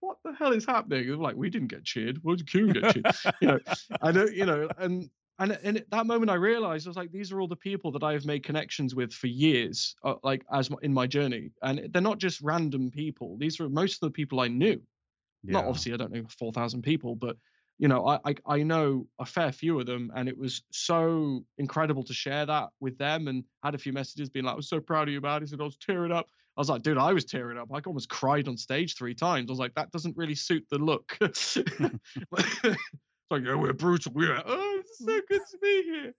"What 0.00 0.16
the, 0.24 0.32
hell 0.32 0.52
is 0.52 0.64
happening?" 0.64 1.14
Like, 1.18 1.36
"We 1.36 1.50
didn't 1.50 1.68
get 1.68 1.84
cheered. 1.84 2.20
What 2.22 2.38
did 2.38 2.48
Q 2.48 2.72
get 2.72 2.94
cheered?" 2.94 3.06
you 3.42 3.48
know, 3.48 3.58
I 4.00 4.12
know, 4.12 4.22
uh, 4.22 4.30
you 4.30 4.46
know, 4.46 4.70
and 4.78 5.10
and 5.38 5.52
and 5.62 5.76
at 5.78 5.90
that 5.90 6.06
moment 6.06 6.30
I 6.30 6.34
realized 6.34 6.86
I 6.86 6.90
was 6.90 6.96
like, 6.96 7.12
these 7.12 7.32
are 7.32 7.40
all 7.40 7.48
the 7.48 7.56
people 7.56 7.92
that 7.92 8.02
I 8.02 8.12
have 8.12 8.24
made 8.24 8.42
connections 8.44 8.94
with 8.94 9.12
for 9.12 9.26
years, 9.26 9.94
uh, 10.02 10.14
like 10.22 10.44
as 10.52 10.70
m- 10.70 10.78
in 10.82 10.92
my 10.94 11.06
journey, 11.06 11.52
and 11.62 11.92
they're 11.92 12.02
not 12.02 12.18
just 12.18 12.40
random 12.40 12.90
people. 12.90 13.36
These 13.38 13.60
are 13.60 13.68
most 13.68 14.02
of 14.02 14.08
the 14.08 14.12
people 14.12 14.40
I 14.40 14.48
knew. 14.48 14.82
Not 15.48 15.66
obviously, 15.66 15.92
I 15.94 15.98
don't 15.98 16.12
know 16.12 16.26
four 16.38 16.52
thousand 16.52 16.82
people, 16.82 17.16
but 17.16 17.38
you 17.78 17.88
know, 17.88 18.06
I, 18.06 18.20
I 18.24 18.34
I 18.46 18.62
know 18.64 19.08
a 19.18 19.26
fair 19.26 19.52
few 19.52 19.80
of 19.80 19.86
them, 19.86 20.12
and 20.16 20.28
it 20.28 20.38
was 20.38 20.62
so 20.72 21.46
incredible 21.58 22.04
to 22.04 22.14
share 22.14 22.46
that 22.46 22.70
with 22.80 22.98
them, 22.98 23.28
and 23.28 23.44
had 23.62 23.74
a 23.74 23.78
few 23.78 23.92
messages 23.92 24.30
being 24.30 24.46
like, 24.46 24.54
"I 24.54 24.56
was 24.56 24.68
so 24.68 24.80
proud 24.80 25.08
of 25.08 25.14
you, 25.14 25.20
man." 25.20 25.42
He 25.42 25.46
said, 25.48 25.60
"I 25.60 25.64
was 25.64 25.76
tearing 25.78 26.12
up." 26.12 26.28
I 26.56 26.60
was 26.60 26.70
like, 26.70 26.82
"Dude, 26.82 26.98
I 26.98 27.12
was 27.12 27.24
tearing 27.26 27.58
up. 27.58 27.68
I 27.72 27.80
almost 27.86 28.08
cried 28.10 28.48
on 28.48 28.56
stage 28.56 28.96
three 28.96 29.14
times." 29.14 29.50
I 29.50 29.52
was 29.52 29.58
like, 29.60 29.74
"That 29.74 29.92
doesn't 29.92 30.16
really 30.16 30.34
suit 30.36 30.66
the 30.70 30.78
look." 30.78 31.18
it's 33.28 33.30
like, 33.30 33.44
"Yeah, 33.44 33.60
we're 33.60 33.72
brutal. 33.72 34.12
We're 34.14 34.40
oh, 34.46 34.80
it's 34.80 34.98
so 34.98 35.20
good 35.28 35.42
to 35.50 35.58
be 35.58 35.82
here." 35.82 36.14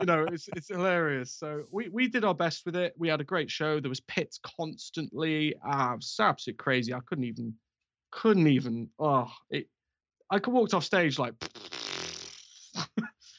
you 0.00 0.06
know, 0.06 0.24
it's 0.32 0.48
it's 0.56 0.68
hilarious. 0.68 1.32
So 1.32 1.64
we 1.70 1.88
we 1.90 2.08
did 2.08 2.24
our 2.24 2.34
best 2.34 2.64
with 2.64 2.76
it. 2.76 2.94
We 2.96 3.08
had 3.08 3.20
a 3.20 3.24
great 3.24 3.50
show. 3.50 3.80
There 3.80 3.88
was 3.90 4.00
pits 4.00 4.40
constantly. 4.58 5.54
Ah, 5.64 5.92
it 5.92 5.96
was 5.96 6.16
absolutely 6.18 6.56
crazy. 6.56 6.94
I 6.94 7.00
couldn't 7.06 7.24
even 7.24 7.54
couldn't 8.12 8.46
even. 8.46 8.88
Oh, 8.98 9.30
it. 9.50 9.68
I 10.30 10.38
could 10.38 10.54
walked 10.54 10.74
off 10.74 10.84
stage 10.84 11.18
like. 11.18 11.34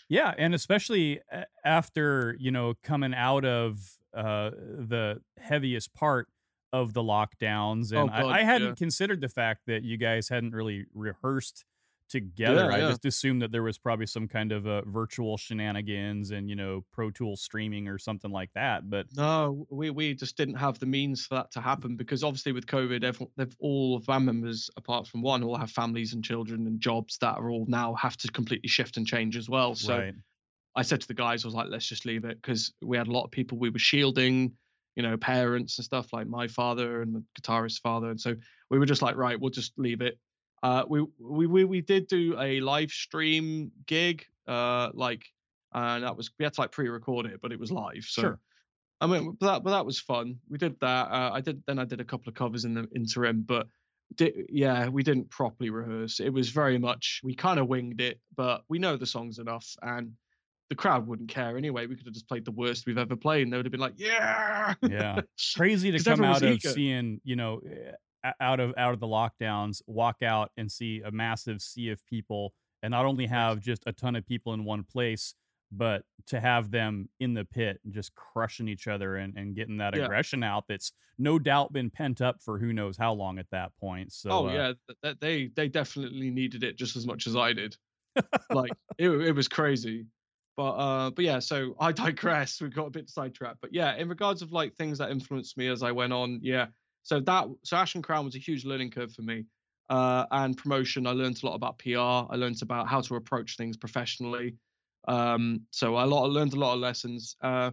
Yeah, 0.09 0.33
and 0.37 0.55
especially 0.55 1.19
after 1.65 2.37
you 2.39 2.49
know 2.49 2.75
coming 2.81 3.13
out 3.13 3.43
of 3.43 3.97
uh, 4.15 4.51
the 4.51 5.19
heaviest 5.37 5.93
part 5.93 6.29
of 6.71 6.93
the 6.93 7.01
lockdowns, 7.01 7.91
and 7.91 7.99
Oh, 7.99 8.07
God, 8.07 8.25
I, 8.25 8.39
I 8.39 8.43
hadn't 8.43 8.67
yeah. 8.69 8.75
considered 8.75 9.19
the 9.19 9.27
fact 9.27 9.63
that 9.67 9.83
you 9.83 9.97
guys 9.97 10.29
hadn't 10.29 10.53
really 10.55 10.85
rehearsed 10.93 11.65
together. 12.09 12.67
Yeah, 12.69 12.75
I 12.75 12.79
yeah. 12.79 12.89
just 12.89 13.05
assumed 13.05 13.41
that 13.41 13.51
there 13.51 13.63
was 13.63 13.77
probably 13.77 14.05
some 14.05 14.27
kind 14.27 14.51
of 14.51 14.67
uh, 14.67 14.81
virtual 14.85 15.37
shenanigans 15.37 16.31
and 16.31 16.49
you 16.49 16.55
know 16.55 16.83
Pro 16.91 17.11
Tools 17.11 17.41
streaming 17.41 17.87
or 17.87 17.97
something 17.97 18.31
like 18.31 18.49
that. 18.55 18.89
But 18.89 19.07
No, 19.15 19.65
we 19.69 19.89
we 19.89 20.13
just 20.13 20.37
didn't 20.37 20.55
have 20.55 20.79
the 20.79 20.85
means 20.85 21.25
for 21.25 21.35
that 21.35 21.51
to 21.51 21.61
happen 21.61 21.95
because 21.95 22.23
obviously 22.23 22.51
with 22.51 22.65
COVID, 22.65 23.03
everyone, 23.03 23.31
they've 23.37 23.55
all 23.59 23.95
of 23.95 24.05
band 24.05 24.25
members 24.25 24.69
apart 24.77 25.07
from 25.07 25.21
one 25.21 25.43
all 25.43 25.57
have 25.57 25.71
families 25.71 26.13
and 26.13 26.23
children 26.23 26.67
and 26.67 26.79
jobs 26.79 27.17
that 27.19 27.37
are 27.37 27.49
all 27.49 27.65
now 27.67 27.93
have 27.95 28.17
to 28.17 28.27
completely 28.29 28.69
shift 28.69 28.97
and 28.97 29.05
change 29.05 29.37
as 29.37 29.49
well. 29.49 29.75
So 29.75 29.97
right, 29.97 30.13
I 30.75 30.83
said 30.83 31.01
to 31.01 31.07
the 31.07 31.13
guys, 31.13 31.43
I 31.43 31.47
was 31.47 31.55
like, 31.55 31.67
let's 31.69 31.87
just 31.87 32.05
leave 32.05 32.23
it 32.23 32.41
because 32.41 32.73
we 32.81 32.97
had 32.97 33.07
a 33.07 33.11
lot 33.11 33.25
of 33.25 33.31
people 33.31 33.57
we 33.57 33.69
were 33.69 33.79
shielding, 33.79 34.53
you 34.95 35.03
know, 35.03 35.17
parents 35.17 35.77
and 35.77 35.85
stuff 35.85 36.13
like 36.13 36.27
my 36.27 36.47
father 36.47 37.01
and 37.01 37.15
the 37.15 37.23
guitarist's 37.35 37.79
father, 37.79 38.09
and 38.09 38.21
so 38.21 38.35
we 38.69 38.79
were 38.79 38.85
just 38.85 39.01
like, 39.01 39.15
right, 39.15 39.39
we'll 39.39 39.49
just 39.49 39.73
leave 39.77 40.01
it. 40.01 40.19
Uh, 40.63 40.83
we 40.87 41.05
we 41.19 41.47
we 41.47 41.63
we 41.63 41.81
did 41.81 42.07
do 42.07 42.35
a 42.39 42.59
live 42.61 42.91
stream 42.91 43.71
gig, 43.85 44.25
uh, 44.47 44.89
like, 44.93 45.25
and 45.73 46.03
that 46.03 46.17
was 46.17 46.31
we 46.39 46.43
had 46.43 46.53
to 46.53 46.61
like 46.61 46.71
pre-record 46.71 47.25
it, 47.27 47.39
but 47.41 47.51
it 47.51 47.59
was 47.59 47.71
live, 47.71 48.03
so. 48.03 48.21
sure. 48.21 48.39
I 48.99 49.05
mean, 49.05 49.37
but 49.39 49.45
that, 49.45 49.63
but 49.63 49.69
that 49.71 49.85
was 49.85 49.99
fun. 49.99 50.39
We 50.49 50.57
did 50.57 50.79
that. 50.79 51.11
Uh, 51.11 51.29
I 51.31 51.41
did. 51.41 51.61
Then 51.67 51.77
I 51.77 51.85
did 51.85 52.01
a 52.01 52.03
couple 52.03 52.29
of 52.29 52.35
covers 52.35 52.65
in 52.65 52.73
the 52.73 52.87
interim, 52.95 53.43
but 53.47 53.67
di- 54.15 54.45
yeah, 54.49 54.87
we 54.87 55.03
didn't 55.03 55.29
properly 55.29 55.69
rehearse. 55.69 56.19
It 56.19 56.31
was 56.31 56.49
very 56.49 56.79
much 56.79 57.21
we 57.23 57.35
kind 57.35 57.59
of 57.59 57.67
winged 57.67 58.01
it, 58.01 58.19
but 58.35 58.63
we 58.69 58.79
know 58.79 58.97
the 58.97 59.05
songs 59.05 59.37
enough, 59.37 59.75
and 59.83 60.13
the 60.69 60.75
crowd 60.75 61.05
wouldn't 61.05 61.29
care 61.29 61.57
anyway. 61.57 61.85
We 61.85 61.95
could 61.95 62.07
have 62.07 62.13
just 62.15 62.27
played 62.27 62.43
the 62.43 62.51
worst 62.51 62.87
we've 62.87 62.97
ever 62.97 63.15
played, 63.15 63.43
and 63.43 63.53
they 63.53 63.57
would 63.57 63.67
have 63.67 63.71
been 63.71 63.79
like, 63.79 63.93
"Yeah, 63.97 64.73
Yeah. 64.81 65.21
crazy 65.55 65.91
to 65.91 66.03
come 66.03 66.23
out 66.23 66.41
of 66.41 66.51
eager. 66.53 66.69
seeing 66.69 67.21
you 67.23 67.35
know 67.35 67.61
eh, 67.69 67.91
out 68.39 68.60
of 68.60 68.73
out 68.77 68.93
of 68.93 68.99
the 68.99 69.08
lockdowns, 69.08 69.82
walk 69.88 70.21
out 70.23 70.51
and 70.58 70.71
see 70.71 71.01
a 71.01 71.12
massive 71.12 71.62
sea 71.62 71.89
of 71.89 72.06
people, 72.06 72.53
and 72.84 72.91
not 72.91 73.06
only 73.06 73.25
have 73.27 73.60
just 73.60 73.84
a 73.86 73.93
ton 73.93 74.15
of 74.15 74.25
people 74.25 74.53
in 74.53 74.63
one 74.65 74.84
place, 74.84 75.36
but 75.71 76.03
to 76.27 76.39
have 76.39 76.71
them 76.71 77.10
in 77.19 77.34
the 77.34 77.45
pit 77.45 77.80
just 77.89 78.15
crushing 78.15 78.67
each 78.67 78.88
other 78.88 79.17
and, 79.17 79.38
and 79.38 79.56
getting 79.56 79.77
that 79.77 79.95
Yeah. 79.95 80.06
aggression 80.06 80.43
out 80.43 80.65
that's 80.67 80.93
no 81.17 81.39
doubt 81.39 81.73
been 81.73 81.89
pent 81.89 82.21
up 82.21 82.41
for 82.41 82.58
who 82.60 82.71
knows 82.73 82.95
how 82.97 83.12
long 83.13 83.38
at 83.39 83.49
that 83.51 83.71
point. 83.80 84.13
So 84.13 84.30
oh 84.30 84.47
uh, 84.47 84.53
yeah, 84.53 84.73
th- 84.88 84.97
th- 85.03 85.17
they 85.19 85.47
they 85.56 85.67
definitely 85.67 86.30
needed 86.30 86.63
it 86.63 86.77
just 86.77 86.95
as 86.95 87.06
much 87.06 87.27
as 87.27 87.36
I 87.36 87.53
did. 87.53 87.75
like 88.49 88.71
it, 88.97 89.10
it 89.10 89.32
was 89.34 89.47
crazy. 89.47 90.06
But 90.56 90.71
uh, 90.71 91.10
but 91.12 91.23
yeah, 91.25 91.39
so 91.39 91.75
I 91.80 91.91
digress. 91.91 92.60
We 92.62 92.69
got 92.69 92.88
a 92.88 92.91
bit 92.91 93.10
sidetracked. 93.10 93.60
But 93.62 93.73
yeah, 93.73 93.95
in 93.95 94.08
regards 94.10 94.41
of 94.41 94.51
like 94.51 94.73
things 94.75 94.97
that 94.99 95.12
influenced 95.12 95.58
me 95.58 95.67
as 95.67 95.84
I 95.84 95.91
went 95.91 96.13
on, 96.13 96.39
yeah. 96.41 96.67
So 97.07 97.21
that 97.21 97.47
so 97.63 97.77
Ashen 97.77 98.01
Crown 98.01 98.25
was 98.25 98.35
a 98.35 98.39
huge 98.39 98.65
learning 98.65 98.91
curve 98.91 99.13
for 99.13 99.21
me. 99.21 99.45
Uh, 99.89 100.25
and 100.31 100.57
promotion, 100.57 101.07
I 101.07 101.11
learned 101.11 101.41
a 101.41 101.45
lot 101.45 101.55
about 101.55 101.79
PR. 101.79 101.99
I 102.29 102.35
learned 102.35 102.61
about 102.61 102.89
how 102.89 102.99
to 102.99 103.15
approach 103.15 103.55
things 103.55 103.77
professionally. 103.77 104.55
Um, 105.07 105.61
so 105.71 105.95
I 105.95 106.03
lot 106.03 106.29
learned 106.29 106.51
a 106.51 106.59
lot 106.59 106.73
of 106.73 106.81
lessons. 106.81 107.37
Uh, 107.41 107.71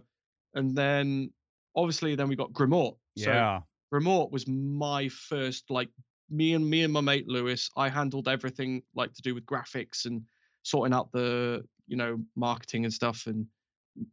and 0.53 0.73
then 0.73 1.31
obviously 1.75 2.15
then 2.15 2.29
we 2.29 2.37
got 2.37 2.53
Grimoire. 2.53 2.95
So 3.17 3.29
yeah. 3.29 3.59
Grimoire 3.93 4.31
was 4.31 4.47
my 4.47 5.09
first 5.09 5.69
like 5.69 5.89
me 6.29 6.53
and 6.53 6.65
me 6.65 6.83
and 6.83 6.93
my 6.93 7.01
mate 7.01 7.27
Lewis. 7.27 7.69
I 7.75 7.89
handled 7.89 8.29
everything 8.29 8.83
like 8.95 9.13
to 9.15 9.21
do 9.21 9.35
with 9.35 9.45
graphics 9.45 10.05
and 10.05 10.21
sorting 10.63 10.93
out 10.93 11.11
the 11.11 11.61
you 11.87 11.97
know 11.97 12.21
marketing 12.37 12.85
and 12.85 12.93
stuff 12.93 13.27
and 13.27 13.47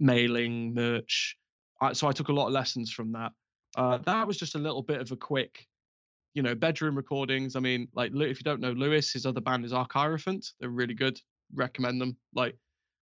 mailing 0.01 0.75
merch. 0.75 1.37
I, 1.81 1.93
so 1.93 2.09
I 2.09 2.13
took 2.13 2.29
a 2.29 2.33
lot 2.33 2.49
of 2.49 2.53
lessons 2.53 2.91
from 2.91 3.13
that. 3.13 3.31
Uh, 3.77 3.99
that 3.99 4.27
was 4.27 4.37
just 4.37 4.55
a 4.55 4.59
little 4.59 4.83
bit 4.83 5.01
of 5.01 5.11
a 5.13 5.17
quick, 5.17 5.67
you 6.35 6.43
know, 6.43 6.55
bedroom 6.55 6.97
recordings. 6.97 7.57
I 7.57 7.61
mean, 7.61 7.89
like 7.95 8.13
if 8.15 8.39
you 8.39 8.45
don't 8.45 8.61
know 8.61 8.73
Lewis, 8.73 9.13
his 9.13 9.27
other 9.27 9.41
band 9.41 9.65
is 9.65 9.73
Archirophant. 9.73 10.53
They're 10.61 10.69
really 10.69 10.95
good. 10.95 11.19
Recommend 11.55 12.01
them. 12.01 12.17
Like 12.35 12.57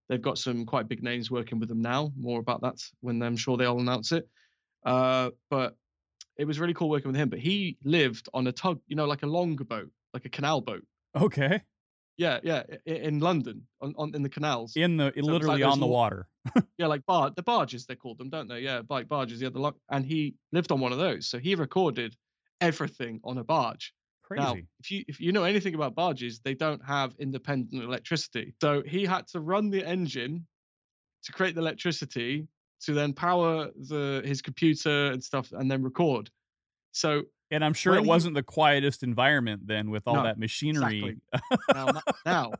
they've 0.08 0.22
got 0.22 0.38
some 0.38 0.66
quite 0.66 0.88
big 0.88 1.02
names 1.02 1.30
working 1.30 1.58
with 1.58 1.68
them 1.68 1.82
now. 1.82 2.12
More 2.16 2.40
about 2.40 2.60
that 2.62 2.78
when 3.00 3.22
I'm 3.22 3.36
sure 3.36 3.56
they'll 3.56 3.80
announce 3.80 4.12
it. 4.12 4.28
Uh, 4.84 5.30
but 5.50 5.76
it 6.36 6.46
was 6.46 6.58
really 6.58 6.74
cool 6.74 6.88
working 6.88 7.12
with 7.12 7.20
him. 7.20 7.28
But 7.28 7.40
he 7.40 7.76
lived 7.84 8.28
on 8.32 8.46
a 8.46 8.52
tug, 8.52 8.80
you 8.86 8.96
know, 8.96 9.06
like 9.06 9.22
a 9.22 9.26
longer 9.26 9.64
boat, 9.64 9.90
like 10.14 10.24
a 10.24 10.30
canal 10.30 10.60
boat. 10.60 10.84
Okay. 11.14 11.60
Yeah, 12.20 12.38
yeah, 12.42 12.62
in 12.84 13.18
London, 13.20 13.66
on, 13.80 13.94
on 13.96 14.14
in 14.14 14.22
the 14.22 14.28
canals. 14.28 14.76
In 14.76 14.98
the 14.98 15.04
like 15.06 15.24
literally 15.24 15.62
those 15.62 15.72
on 15.72 15.80
the 15.80 15.86
water. 15.86 16.28
Yeah, 16.76 16.86
like 16.86 17.04
bar 17.06 17.30
the 17.34 17.42
barges 17.42 17.86
they 17.86 17.96
called 17.96 18.18
them, 18.18 18.28
don't 18.28 18.46
they? 18.46 18.60
Yeah, 18.60 18.82
bike 18.82 19.08
barges. 19.08 19.40
Yeah, 19.40 19.48
the 19.48 19.58
lock, 19.58 19.76
and 19.90 20.04
he 20.04 20.34
lived 20.52 20.70
on 20.70 20.80
one 20.80 20.92
of 20.92 20.98
those, 20.98 21.26
so 21.26 21.38
he 21.38 21.54
recorded 21.54 22.14
everything 22.60 23.20
on 23.24 23.38
a 23.38 23.44
barge. 23.44 23.94
Crazy. 24.22 24.42
Now, 24.42 24.56
if 24.80 24.90
you 24.90 25.04
if 25.08 25.18
you 25.18 25.32
know 25.32 25.44
anything 25.44 25.74
about 25.74 25.94
barges, 25.94 26.40
they 26.40 26.54
don't 26.54 26.84
have 26.84 27.14
independent 27.18 27.82
electricity. 27.82 28.54
So 28.60 28.82
he 28.82 29.06
had 29.06 29.26
to 29.28 29.40
run 29.40 29.70
the 29.70 29.82
engine 29.86 30.46
to 31.24 31.32
create 31.32 31.54
the 31.54 31.62
electricity 31.62 32.48
to 32.82 32.92
then 32.92 33.14
power 33.14 33.70
the 33.88 34.22
his 34.24 34.42
computer 34.42 35.12
and 35.12 35.24
stuff 35.24 35.52
and 35.52 35.70
then 35.70 35.82
record. 35.82 36.30
So 36.92 37.24
and 37.50 37.64
I'm 37.64 37.74
sure 37.74 37.92
when 37.92 38.00
it 38.00 38.04
you- 38.04 38.08
wasn't 38.08 38.34
the 38.34 38.42
quietest 38.42 39.02
environment 39.02 39.66
then 39.66 39.90
with 39.90 40.06
all 40.06 40.14
No, 40.16 40.22
that 40.24 40.38
machinery. 40.38 41.20
now, 41.74 42.00
now 42.26 42.52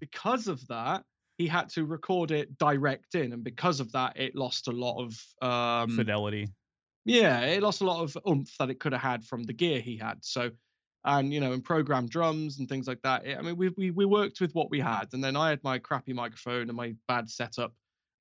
because 0.00 0.48
of 0.48 0.66
that, 0.68 1.04
he 1.38 1.46
had 1.46 1.68
to 1.70 1.84
record 1.84 2.30
it 2.30 2.58
direct 2.58 3.14
in, 3.14 3.32
and 3.32 3.42
because 3.44 3.80
of 3.80 3.90
that, 3.92 4.18
it 4.18 4.34
lost 4.34 4.68
a 4.68 4.72
lot 4.72 5.00
of 5.02 5.48
um, 5.48 5.96
Fidelity. 5.96 6.48
yeah, 7.04 7.40
it 7.40 7.62
lost 7.62 7.80
a 7.80 7.84
lot 7.84 8.02
of 8.02 8.16
oomph 8.28 8.50
that 8.58 8.70
it 8.70 8.78
could 8.80 8.92
have 8.92 9.02
had 9.02 9.24
from 9.24 9.42
the 9.44 9.52
gear 9.52 9.80
he 9.80 9.96
had. 9.96 10.18
So, 10.24 10.50
and 11.04 11.32
you 11.32 11.40
know, 11.40 11.52
and 11.52 11.64
programmed 11.64 12.10
drums 12.10 12.58
and 12.58 12.68
things 12.68 12.86
like 12.86 13.00
that. 13.02 13.26
it- 13.26 13.38
I 13.38 13.42
mean, 13.42 13.56
we 13.56 13.70
we 13.76 13.90
we 13.90 14.04
worked 14.04 14.40
with 14.40 14.54
what 14.54 14.70
we 14.70 14.78
had, 14.80 15.06
and 15.14 15.22
then 15.24 15.36
I 15.36 15.48
had 15.50 15.62
my 15.64 15.78
crappy 15.78 16.12
microphone 16.12 16.68
and 16.68 16.74
my 16.76 16.94
bad 17.08 17.28
setup. 17.30 17.72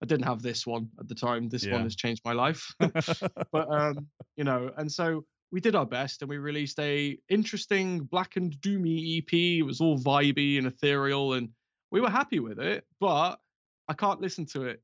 I 0.02 0.08
didn't 0.08 0.26
have 0.26 0.42
this 0.42 0.66
one 0.66 0.90
at 1.00 1.08
the 1.08 1.14
time. 1.14 1.48
This 1.50 1.64
Yeah. 1.66 1.74
one 1.74 1.84
has 1.84 1.96
changed 1.96 2.24
my 2.26 2.34
life. 2.34 2.74
but 2.80 3.70
um, 3.72 4.08
you 4.36 4.44
know, 4.44 4.72
and 4.78 4.92
so 4.92 5.26
we 5.52 5.60
did 5.60 5.76
our 5.76 5.86
best, 5.86 6.22
and 6.22 6.30
we 6.30 6.38
released 6.38 6.80
a 6.80 7.18
interesting 7.30 8.00
black 8.06 8.36
and 8.38 8.54
doomy 8.62 9.18
EP. 9.20 9.34
It 9.60 9.64
was 9.64 9.82
all 9.82 9.98
vibey 9.98 10.58
and 10.58 10.68
ethereal, 10.68 11.34
and 11.34 11.50
we 11.92 12.00
were 12.02 12.10
happy 12.10 12.40
with 12.40 12.60
it. 12.60 12.86
But 13.00 13.40
I 13.88 13.94
can't 13.94 14.22
listen 14.22 14.46
to 14.48 14.66
it. 14.66 14.82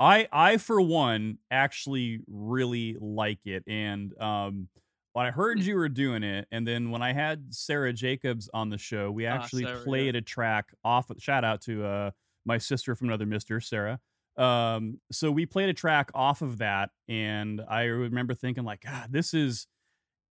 I 0.00 0.28
I 0.32 0.56
for 0.58 0.80
one 0.80 1.38
actually 1.50 2.20
really 2.26 2.96
like 3.00 3.38
it 3.46 3.62
and 3.68 4.12
um 4.20 4.68
when 5.12 5.24
I 5.26 5.30
heard 5.30 5.58
Mm. 5.58 5.62
you 5.64 5.76
were 5.76 5.88
doing 5.88 6.24
it 6.24 6.48
and 6.50 6.66
then 6.66 6.90
when 6.90 7.00
I 7.00 7.12
had 7.12 7.54
Sarah 7.54 7.92
Jacobs 7.92 8.50
on 8.52 8.70
the 8.70 8.78
show 8.78 9.12
we 9.12 9.24
Ah, 9.26 9.34
actually 9.36 9.62
Sarah, 9.62 9.78
yeah. 9.78 9.84
played 9.84 10.16
a 10.16 10.20
track 10.20 10.74
off 10.84 11.12
shout 11.18 11.44
out 11.44 11.60
to 11.62 11.84
uh 11.84 12.10
my 12.44 12.58
sister 12.58 12.96
from 12.96 13.06
another 13.08 13.24
mister 13.24 13.60
Sarah 13.60 14.00
um 14.36 14.98
so 15.12 15.30
we 15.30 15.46
played 15.46 15.68
a 15.68 15.74
track 15.74 16.10
off 16.12 16.42
of 16.42 16.58
that 16.58 16.90
and 17.08 17.60
I 17.68 17.84
remember 17.84 18.34
thinking 18.34 18.64
like 18.64 18.80
god 18.80 19.12
this 19.12 19.32
is 19.32 19.68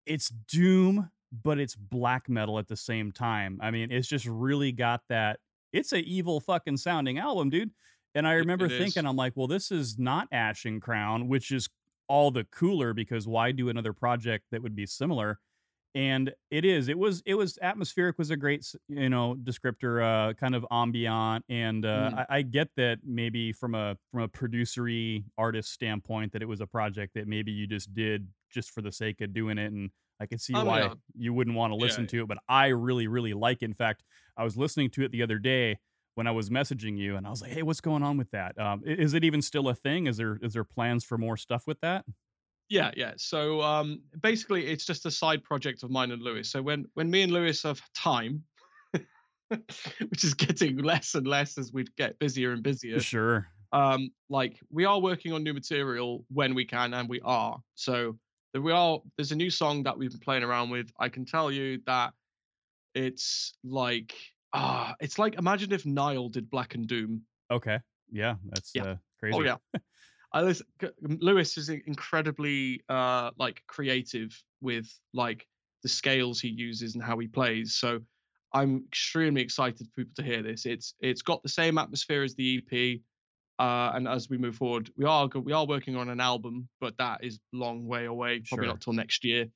it's 0.09 0.31
doom 0.49 1.11
but 1.44 1.59
it's 1.59 1.75
black 1.77 2.29
metal 2.29 2.59
at 2.59 2.66
the 2.68 2.77
same 2.77 3.12
time 3.12 3.59
I 3.62 3.71
mean 3.71 3.92
it's 3.92 4.09
just 4.09 4.27
really 4.27 4.73
got 4.73 5.03
that 5.09 5.40
it's 5.73 5.92
a 5.92 5.99
evil 6.01 6.40
fucking 6.40 6.79
sounding 6.79 7.18
album 7.18 7.51
dude 7.51 7.71
and 8.14 8.27
I 8.27 8.35
It- 8.35 8.38
remember 8.38 8.64
it 8.64 8.73
is. 8.73 8.79
thinking, 8.79 9.07
I'm 9.07 9.16
like, 9.16 9.35
well, 9.37 9.47
this 9.47 9.71
is 9.71 9.99
not 9.99 10.29
Ashen 10.33 10.81
Crown, 10.81 11.29
which 11.29 11.51
is 11.53 11.68
all 12.09 12.31
the 12.31 12.44
cooler 12.44 12.94
because 12.94 13.29
why 13.29 13.53
do 13.53 13.68
another 13.68 13.92
project 13.92 14.47
that 14.51 14.62
would 14.62 14.75
be 14.75 14.87
similar? 14.87 15.38
And 15.94 16.33
it 16.51 16.64
is. 16.64 16.88
It 16.88 16.98
was. 16.98 17.22
It 17.27 17.35
was 17.35 17.59
atmospheric. 17.62 18.18
Was 18.18 18.31
a 18.31 18.37
great, 18.37 18.64
you 18.88 19.09
know, 19.09 19.35
descriptor. 19.42 20.03
Uh, 20.03 20.35
kind 20.35 20.55
of 20.55 20.64
ambient, 20.70 21.44
and 21.48 21.85
uh, 21.85 22.11
Mm. 22.12 22.27
I, 22.31 22.37
I 22.38 22.42
get 22.42 22.68
that 22.77 22.98
maybe 23.05 23.53
from 23.53 23.74
a 23.74 23.96
from 24.12 24.20
a 24.22 24.29
producery 24.29 25.24
artist 25.38 25.72
standpoint 25.72 26.33
that 26.33 26.42
it 26.42 26.46
was 26.48 26.61
a 26.61 26.66
project 26.66 27.14
that 27.14 27.27
maybe 27.27 27.53
you 27.53 27.66
just 27.66 27.94
did 27.94 28.29
just 28.53 28.70
for 28.70 28.83
the 28.83 28.92
sake 28.92 29.20
of 29.22 29.33
doing 29.33 29.57
it, 29.59 29.72
and 29.72 29.90
I 30.20 30.27
can 30.27 30.38
see 30.38 30.53
Oh, 30.55 30.64
why 30.64 30.81
yeah. 30.81 30.94
you 31.16 31.33
wouldn't 31.33 31.57
want 31.57 31.72
to 31.72 31.77
listen 31.77 32.05
yeah. 32.05 32.09
to 32.11 32.22
it. 32.22 32.29
But 32.29 32.38
I 32.48 32.66
really, 32.68 33.07
really 33.09 33.33
like 33.35 33.62
it. 33.62 33.66
In 33.66 33.74
fact, 33.74 34.05
I 34.37 34.44
was 34.44 34.57
listening 34.57 34.90
to 34.90 35.03
it 35.05 35.11
the 35.11 35.22
other 35.22 35.38
day 35.38 35.79
when 36.16 36.27
I 36.27 36.33
was 36.33 36.51
messaging 36.51 36.98
you, 36.98 37.16
and 37.16 37.27
I 37.27 37.31
was 37.31 37.40
like, 37.40 37.53
"Hey, 37.53 37.62
what's 37.62 37.81
going 37.81 38.03
on 38.03 38.18
with 38.18 38.31
that? 38.33 38.59
Um, 38.61 38.83
is 38.85 39.14
it 39.14 39.24
even 39.24 39.40
still 39.42 39.68
a 39.68 39.74
thing? 39.74 40.07
Is 40.07 40.18
there 40.18 40.38
is 40.42 40.53
there 40.53 40.64
plans 40.64 41.03
for 41.03 41.16
more 41.18 41.37
stuff 41.38 41.66
with 41.66 41.81
that?" 41.81 42.05
Yeah, 42.68 42.90
yeah. 42.96 43.14
So 43.16 43.62
um, 43.62 44.02
basically, 44.20 44.66
it's 44.66 44.85
just 44.85 45.07
a 45.07 45.11
side 45.11 45.42
project 45.42 45.83
of 45.83 45.90
mine 45.90 46.11
and 46.11 46.22
Lewis. 46.22 46.50
So 46.50 46.61
when 46.62 46.87
when 46.94 47.11
me 47.11 47.22
and 47.22 47.33
Lewis 47.33 47.62
have 47.62 47.81
time, 47.94 48.44
which 49.48 50.24
is 50.24 50.35
getting 50.35 50.78
less 50.78 51.14
and 51.14 51.26
less 51.26 51.57
as 51.59 51.72
we 51.72 51.85
get 51.96 52.18
busier 52.18 52.52
and 52.52 52.62
busier, 52.62 53.00
Sure. 53.00 53.48
um, 53.72 54.11
like 54.28 54.61
we 54.70 54.85
are 54.85 55.00
working 55.00 55.33
on 55.33 55.42
new 55.42 55.54
material 55.54 56.24
when 56.28 56.54
we 56.54 56.64
can, 56.64 56.92
and 56.94 57.09
we 57.09 57.20
are. 57.22 57.59
So 57.74 58.18
there 58.52 58.62
we 58.62 58.72
are. 58.72 59.00
There's 59.16 59.33
a 59.33 59.37
new 59.37 59.50
song 59.50 59.83
that 59.85 59.96
we've 59.96 60.11
been 60.11 60.20
playing 60.20 60.42
around 60.44 60.70
with. 60.70 60.90
I 60.98 61.09
can 61.09 61.24
tell 61.24 61.50
you 61.50 61.81
that 61.87 62.12
it's 62.94 63.54
like 63.64 64.14
ah, 64.52 64.94
it's 65.00 65.18
like 65.18 65.37
imagine 65.38 65.72
if 65.72 65.87
Nile 65.87 66.28
did 66.28 66.50
Black 66.50 66.74
and 66.74 66.87
Doom. 66.87 67.22
Okay. 67.50 67.81
Yeah, 68.11 68.35
that's 68.44 68.72
Yeah. 68.74 68.83
uh, 68.85 68.96
crazy. 69.20 69.38
Oh 69.38 69.42
yeah. 69.42 69.57
I 70.33 70.43
listen, 70.43 70.67
Lewis 71.01 71.57
is 71.57 71.69
incredibly 71.69 72.83
uh 72.88 73.31
like 73.38 73.62
creative 73.67 74.31
with 74.61 74.87
like 75.14 75.47
the 75.83 75.88
scales 75.88 76.41
he 76.41 76.49
uses 76.49 76.95
and 76.95 77.03
how 77.03 77.19
he 77.19 77.29
plays. 77.29 77.77
So 77.77 78.01
I'm 78.53 78.85
extremely 78.87 79.43
excited 79.43 79.79
for 79.87 79.93
people 79.97 80.12
to 80.17 80.23
hear 80.23 80.43
this. 80.43 80.67
It's 80.67 80.95
it's 81.01 81.23
got 81.23 81.43
the 81.43 81.49
same 81.49 81.79
atmosphere 81.79 82.23
as 82.23 82.35
the 82.35 82.59
EP. 82.59 83.01
Uh, 83.61 83.91
and 83.95 84.07
as 84.07 84.31
we 84.31 84.38
move 84.38 84.55
forward, 84.55 84.88
we 84.97 85.05
are 85.05 85.29
we 85.43 85.53
are 85.53 85.67
working 85.67 85.97
on 85.97 86.09
an 86.09 86.21
album, 86.21 86.69
but 86.81 86.97
that 86.99 87.25
is 87.25 87.41
long 87.53 87.87
way 87.87 88.05
away. 88.05 88.41
Probably 88.49 88.67
Sure. 88.67 88.73
not 88.73 88.81
till 88.81 88.93
next 88.93 89.25
year, 89.25 89.47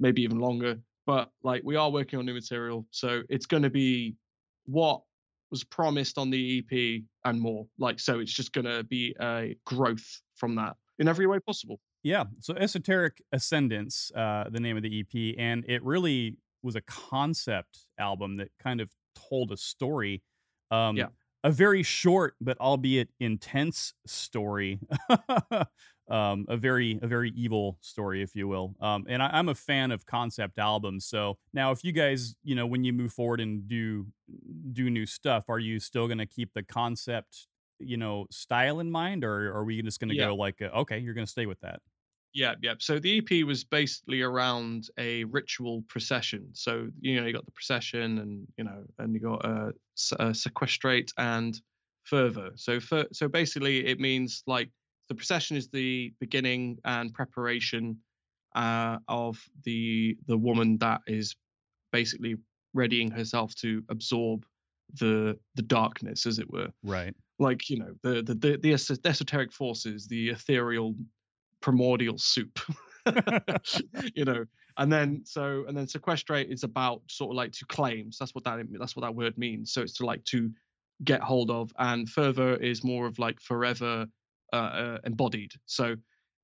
maybe 0.00 0.22
even 0.22 0.40
longer. 0.40 0.80
But 1.06 1.30
like 1.44 1.62
we 1.62 1.76
are 1.76 1.90
working 1.90 2.18
on 2.18 2.26
new 2.26 2.34
material, 2.34 2.86
so 2.90 3.22
it's 3.28 3.46
going 3.46 3.62
to 3.62 3.70
be 3.70 4.16
what 4.64 5.02
was 5.50 5.64
promised 5.64 6.18
on 6.18 6.30
the 6.30 6.58
EP 6.58 7.02
and 7.24 7.40
more. 7.40 7.66
Like 7.78 8.00
so, 8.00 8.20
it's 8.20 8.32
just 8.32 8.52
going 8.52 8.64
to 8.64 8.84
be 8.84 9.14
a 9.20 9.56
growth 9.64 10.20
from 10.34 10.54
that 10.56 10.76
in 10.98 11.08
every 11.08 11.26
way 11.26 11.38
possible. 11.38 11.80
Yeah. 12.02 12.24
So 12.40 12.54
Esoteric 12.54 13.22
Ascendance, 13.32 14.12
uh, 14.14 14.44
the 14.50 14.60
name 14.60 14.76
of 14.76 14.82
the 14.82 15.00
EP, 15.00 15.34
and 15.38 15.64
it 15.66 15.82
really 15.82 16.38
was 16.62 16.76
a 16.76 16.80
concept 16.82 17.86
album 17.98 18.36
that 18.36 18.50
kind 18.62 18.80
of 18.80 18.90
told 19.28 19.52
a 19.52 19.56
story. 19.56 20.22
Um, 20.70 20.96
Yeah. 20.96 21.08
A 21.44 21.50
very 21.52 21.84
short 21.84 22.34
but 22.40 22.58
albeit 22.60 23.08
intense 23.20 23.94
story. 24.04 24.80
um, 26.08 26.44
a 26.48 26.56
very 26.56 26.98
a 27.02 27.06
very 27.06 27.30
evil 27.36 27.78
story, 27.80 28.22
if 28.22 28.34
you 28.34 28.48
will. 28.48 28.74
Um, 28.80 29.06
and 29.08 29.22
I, 29.22 29.30
I'm 29.32 29.48
a 29.48 29.54
fan 29.54 29.92
of 29.92 30.06
concept 30.06 30.58
albums. 30.58 31.06
So 31.06 31.38
now, 31.52 31.70
if 31.70 31.84
you 31.84 31.92
guys, 31.92 32.36
you 32.42 32.54
know, 32.54 32.66
when 32.66 32.82
you 32.82 32.92
move 32.92 33.12
forward 33.12 33.40
and 33.40 33.68
do 33.68 34.06
do 34.76 34.90
new 34.90 35.06
stuff, 35.06 35.46
are 35.48 35.58
you 35.58 35.80
still 35.80 36.06
going 36.08 36.18
to 36.18 36.26
keep 36.26 36.52
the 36.54 36.62
concept, 36.62 37.48
you 37.80 37.96
know, 37.96 38.26
style 38.30 38.80
in 38.80 38.90
mind, 38.90 39.24
or 39.24 39.52
are 39.54 39.64
we 39.64 39.82
just 39.82 40.00
going 40.00 40.10
to 40.10 40.16
Yeah. 40.16 40.26
go 40.28 40.36
like, 40.36 40.62
uh, 40.62 40.66
okay, 40.82 40.98
you're 40.98 41.14
going 41.14 41.26
to 41.26 41.30
stay 41.32 41.46
with 41.46 41.60
that? 41.60 41.80
Yeah, 42.32 42.54
yeah. 42.62 42.74
So 42.78 42.98
the 42.98 43.18
EP 43.18 43.44
was 43.44 43.64
basically 43.64 44.20
around 44.20 44.90
a 44.98 45.24
ritual 45.24 45.82
procession. 45.88 46.50
So 46.52 46.90
you 47.00 47.18
know, 47.18 47.26
you 47.26 47.32
got 47.32 47.46
the 47.46 47.52
procession, 47.52 48.18
and 48.18 48.46
you 48.58 48.64
know, 48.64 48.84
and 48.98 49.14
you 49.14 49.20
got 49.20 49.44
uh, 49.44 49.72
uh 50.18 50.32
sequestrate 50.34 51.12
and 51.16 51.58
fervor. 52.04 52.50
So 52.56 52.78
for, 52.78 53.06
so 53.12 53.28
basically, 53.28 53.86
it 53.86 54.00
means 54.00 54.42
like 54.46 54.70
the 55.08 55.14
procession 55.14 55.56
is 55.56 55.68
the 55.68 56.12
beginning 56.20 56.78
and 56.84 57.14
preparation 57.14 58.02
uh, 58.54 58.98
of 59.08 59.42
the 59.64 60.18
the 60.26 60.36
woman 60.36 60.76
that 60.78 61.00
is 61.06 61.34
basically 61.92 62.36
readying 62.74 63.10
herself 63.10 63.54
to 63.56 63.82
absorb 63.88 64.44
the 64.94 65.38
the 65.54 65.62
darkness, 65.62 66.26
as 66.26 66.38
it 66.38 66.50
were. 66.50 66.68
Right. 66.82 67.14
Like 67.38 67.68
you 67.68 67.78
know 67.78 67.94
the 68.02 68.22
the 68.22 68.34
the, 68.34 68.56
the 68.56 68.72
esoteric 68.72 69.52
forces, 69.52 70.06
the 70.06 70.30
ethereal 70.30 70.94
primordial 71.60 72.18
soup. 72.18 72.58
you 74.14 74.24
know, 74.24 74.44
and 74.78 74.92
then 74.92 75.22
so 75.24 75.64
and 75.68 75.76
then 75.76 75.86
sequestrate 75.86 76.50
is 76.50 76.64
about 76.64 77.02
sort 77.08 77.30
of 77.30 77.36
like 77.36 77.52
to 77.52 77.64
claim. 77.66 78.12
So 78.12 78.24
that's 78.24 78.34
what 78.34 78.44
that 78.44 78.66
that's 78.78 78.96
what 78.96 79.02
that 79.02 79.14
word 79.14 79.38
means. 79.38 79.72
So 79.72 79.82
it's 79.82 79.94
to 79.94 80.06
like 80.06 80.24
to 80.26 80.50
get 81.04 81.20
hold 81.20 81.50
of, 81.50 81.70
and 81.78 82.08
further 82.08 82.56
is 82.56 82.84
more 82.84 83.06
of 83.06 83.18
like 83.18 83.40
forever 83.40 84.06
uh, 84.52 84.56
uh, 84.56 84.98
embodied. 85.04 85.52
So 85.66 85.96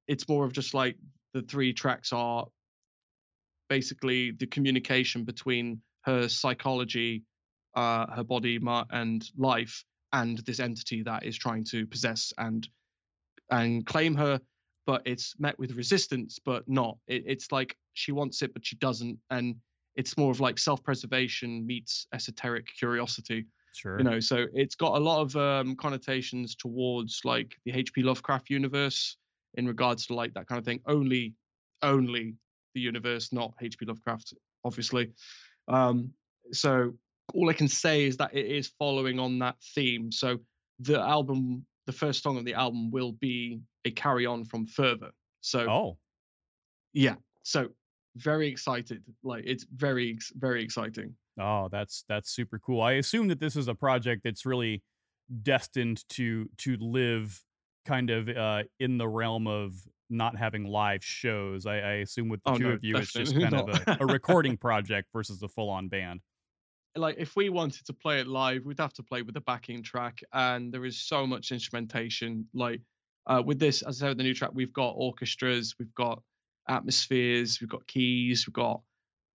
it's 0.08 0.28
more 0.28 0.44
of 0.44 0.52
just 0.52 0.74
like 0.74 0.96
the 1.34 1.42
three 1.42 1.72
tracks 1.72 2.12
are 2.12 2.46
basically 3.68 4.32
the 4.32 4.46
communication 4.46 5.24
between 5.24 5.80
her 6.02 6.28
psychology, 6.28 7.22
uh, 7.74 8.06
her 8.14 8.24
body, 8.24 8.58
and 8.90 9.28
life, 9.36 9.84
and 10.12 10.38
this 10.38 10.60
entity 10.60 11.02
that 11.02 11.24
is 11.24 11.36
trying 11.36 11.64
to 11.64 11.86
possess 11.86 12.32
and 12.38 12.68
and 13.50 13.86
claim 13.86 14.14
her. 14.14 14.40
But 14.84 15.02
it's 15.04 15.34
met 15.38 15.56
with 15.58 15.76
resistance, 15.76 16.40
but 16.44 16.68
not. 16.68 16.98
It, 17.06 17.22
it's 17.26 17.52
like 17.52 17.76
she 17.92 18.10
wants 18.10 18.42
it, 18.42 18.52
but 18.52 18.66
she 18.66 18.76
doesn't, 18.76 19.18
and 19.30 19.56
it's 19.94 20.16
more 20.16 20.30
of 20.30 20.40
like 20.40 20.58
self-preservation 20.58 21.66
meets 21.66 22.06
esoteric 22.12 22.66
curiosity. 22.78 23.46
Sure. 23.74 23.98
You 23.98 24.04
know, 24.04 24.20
so 24.20 24.46
it's 24.52 24.74
got 24.74 24.96
a 24.96 25.00
lot 25.00 25.22
of 25.22 25.36
um, 25.36 25.76
connotations 25.76 26.54
towards 26.54 27.20
like 27.24 27.54
the 27.64 27.72
H.P. 27.72 28.02
Lovecraft 28.02 28.50
universe 28.50 29.16
in 29.54 29.66
regards 29.66 30.06
to 30.06 30.14
like 30.14 30.34
that 30.34 30.46
kind 30.46 30.58
of 30.58 30.64
thing. 30.64 30.80
Only, 30.86 31.34
only 31.82 32.34
the 32.74 32.80
universe, 32.80 33.32
not 33.32 33.54
H.P. 33.60 33.86
Lovecraft, 33.86 34.34
obviously. 34.64 35.10
Um, 35.68 36.12
so 36.52 36.92
all 37.34 37.50
I 37.50 37.52
can 37.52 37.68
say 37.68 38.04
is 38.04 38.16
that 38.18 38.34
it 38.34 38.46
is 38.46 38.72
following 38.78 39.18
on 39.18 39.38
that 39.40 39.56
theme. 39.74 40.12
So 40.12 40.38
the 40.80 41.00
album, 41.00 41.66
the 41.86 41.92
first 41.92 42.22
song 42.22 42.36
on 42.36 42.44
the 42.44 42.54
album, 42.54 42.90
will 42.90 43.12
be 43.12 43.60
a 43.84 43.90
carry 43.90 44.26
on 44.26 44.44
from 44.44 44.66
further. 44.66 45.10
So, 45.40 45.60
oh, 45.68 45.98
yeah. 46.92 47.16
So 47.42 47.68
very 48.16 48.48
excited. 48.48 49.02
Like 49.22 49.44
it's 49.46 49.66
very, 49.74 50.18
very 50.34 50.62
exciting. 50.62 51.14
Oh, 51.40 51.68
that's 51.70 52.04
that's 52.08 52.30
super 52.30 52.58
cool. 52.58 52.82
I 52.82 52.92
assume 52.92 53.28
that 53.28 53.40
this 53.40 53.56
is 53.56 53.68
a 53.68 53.74
project 53.74 54.22
that's 54.24 54.44
really 54.44 54.82
destined 55.42 56.06
to 56.10 56.48
to 56.58 56.76
live 56.76 57.42
kind 57.86 58.10
of 58.10 58.28
uh, 58.28 58.64
in 58.78 58.98
the 58.98 59.08
realm 59.08 59.46
of 59.46 59.72
not 60.10 60.36
having 60.36 60.64
live 60.64 61.02
shows. 61.02 61.64
I, 61.66 61.76
I 61.76 61.92
assume 61.94 62.28
with 62.28 62.42
the 62.44 62.50
oh, 62.50 62.58
two 62.58 62.64
no, 62.64 62.70
of 62.72 62.84
you, 62.84 62.96
it's 62.96 63.12
just 63.12 63.32
kind 63.34 63.52
not. 63.52 63.70
of 63.70 64.00
a, 64.00 64.04
a 64.04 64.06
recording 64.06 64.56
project 64.56 65.08
versus 65.12 65.42
a 65.42 65.48
full 65.48 65.70
on 65.70 65.88
band. 65.88 66.20
Like 66.94 67.16
if 67.18 67.36
we 67.36 67.48
wanted 67.48 67.86
to 67.86 67.92
play 67.92 68.20
it 68.20 68.26
live, 68.26 68.64
we'd 68.64 68.78
have 68.78 68.92
to 68.94 69.02
play 69.02 69.22
with 69.22 69.36
a 69.36 69.40
backing 69.40 69.82
track, 69.82 70.20
and 70.32 70.72
there 70.72 70.84
is 70.84 70.98
so 70.98 71.26
much 71.26 71.52
instrumentation. 71.52 72.46
Like 72.52 72.80
uh, 73.26 73.42
with 73.44 73.58
this, 73.58 73.82
as 73.82 74.02
I 74.02 74.08
said, 74.08 74.18
the 74.18 74.24
new 74.24 74.34
track, 74.34 74.50
we've 74.52 74.72
got 74.72 74.94
orchestras, 74.96 75.74
we've 75.78 75.94
got 75.94 76.22
atmospheres, 76.68 77.60
we've 77.60 77.70
got 77.70 77.86
keys, 77.86 78.46
we've 78.46 78.54
got 78.54 78.82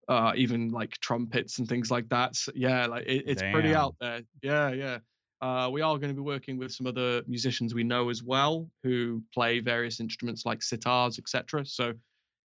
uh, 0.09 0.33
even 0.37 0.71
like 0.71 0.93
trumpets 1.01 1.59
and 1.59 1.69
things 1.69 1.91
like 1.91 2.09
that. 2.11 2.37
So, 2.37 2.53
yeah, 2.55 2.87
like 2.87 3.07
it, 3.07 3.25
it's 3.27 3.43
Damn. 3.43 3.53
pretty 3.53 3.75
out 3.75 3.95
there. 4.01 4.21
Yeah, 4.43 4.71
yeah. 4.71 4.99
Uh, 5.43 5.69
we 5.71 5.83
are 5.83 5.99
going 5.99 6.09
to 6.09 6.15
be 6.15 6.23
working 6.23 6.57
with 6.57 6.73
some 6.73 6.87
other 6.87 7.23
musicians 7.27 7.75
we 7.75 7.85
know 7.85 8.09
as 8.09 8.23
well 8.23 8.69
who 8.83 9.23
play 9.35 9.61
various 9.61 10.01
instruments 10.01 10.47
like 10.47 10.61
sitars, 10.61 11.19
etc. 11.19 11.67
So 11.67 11.93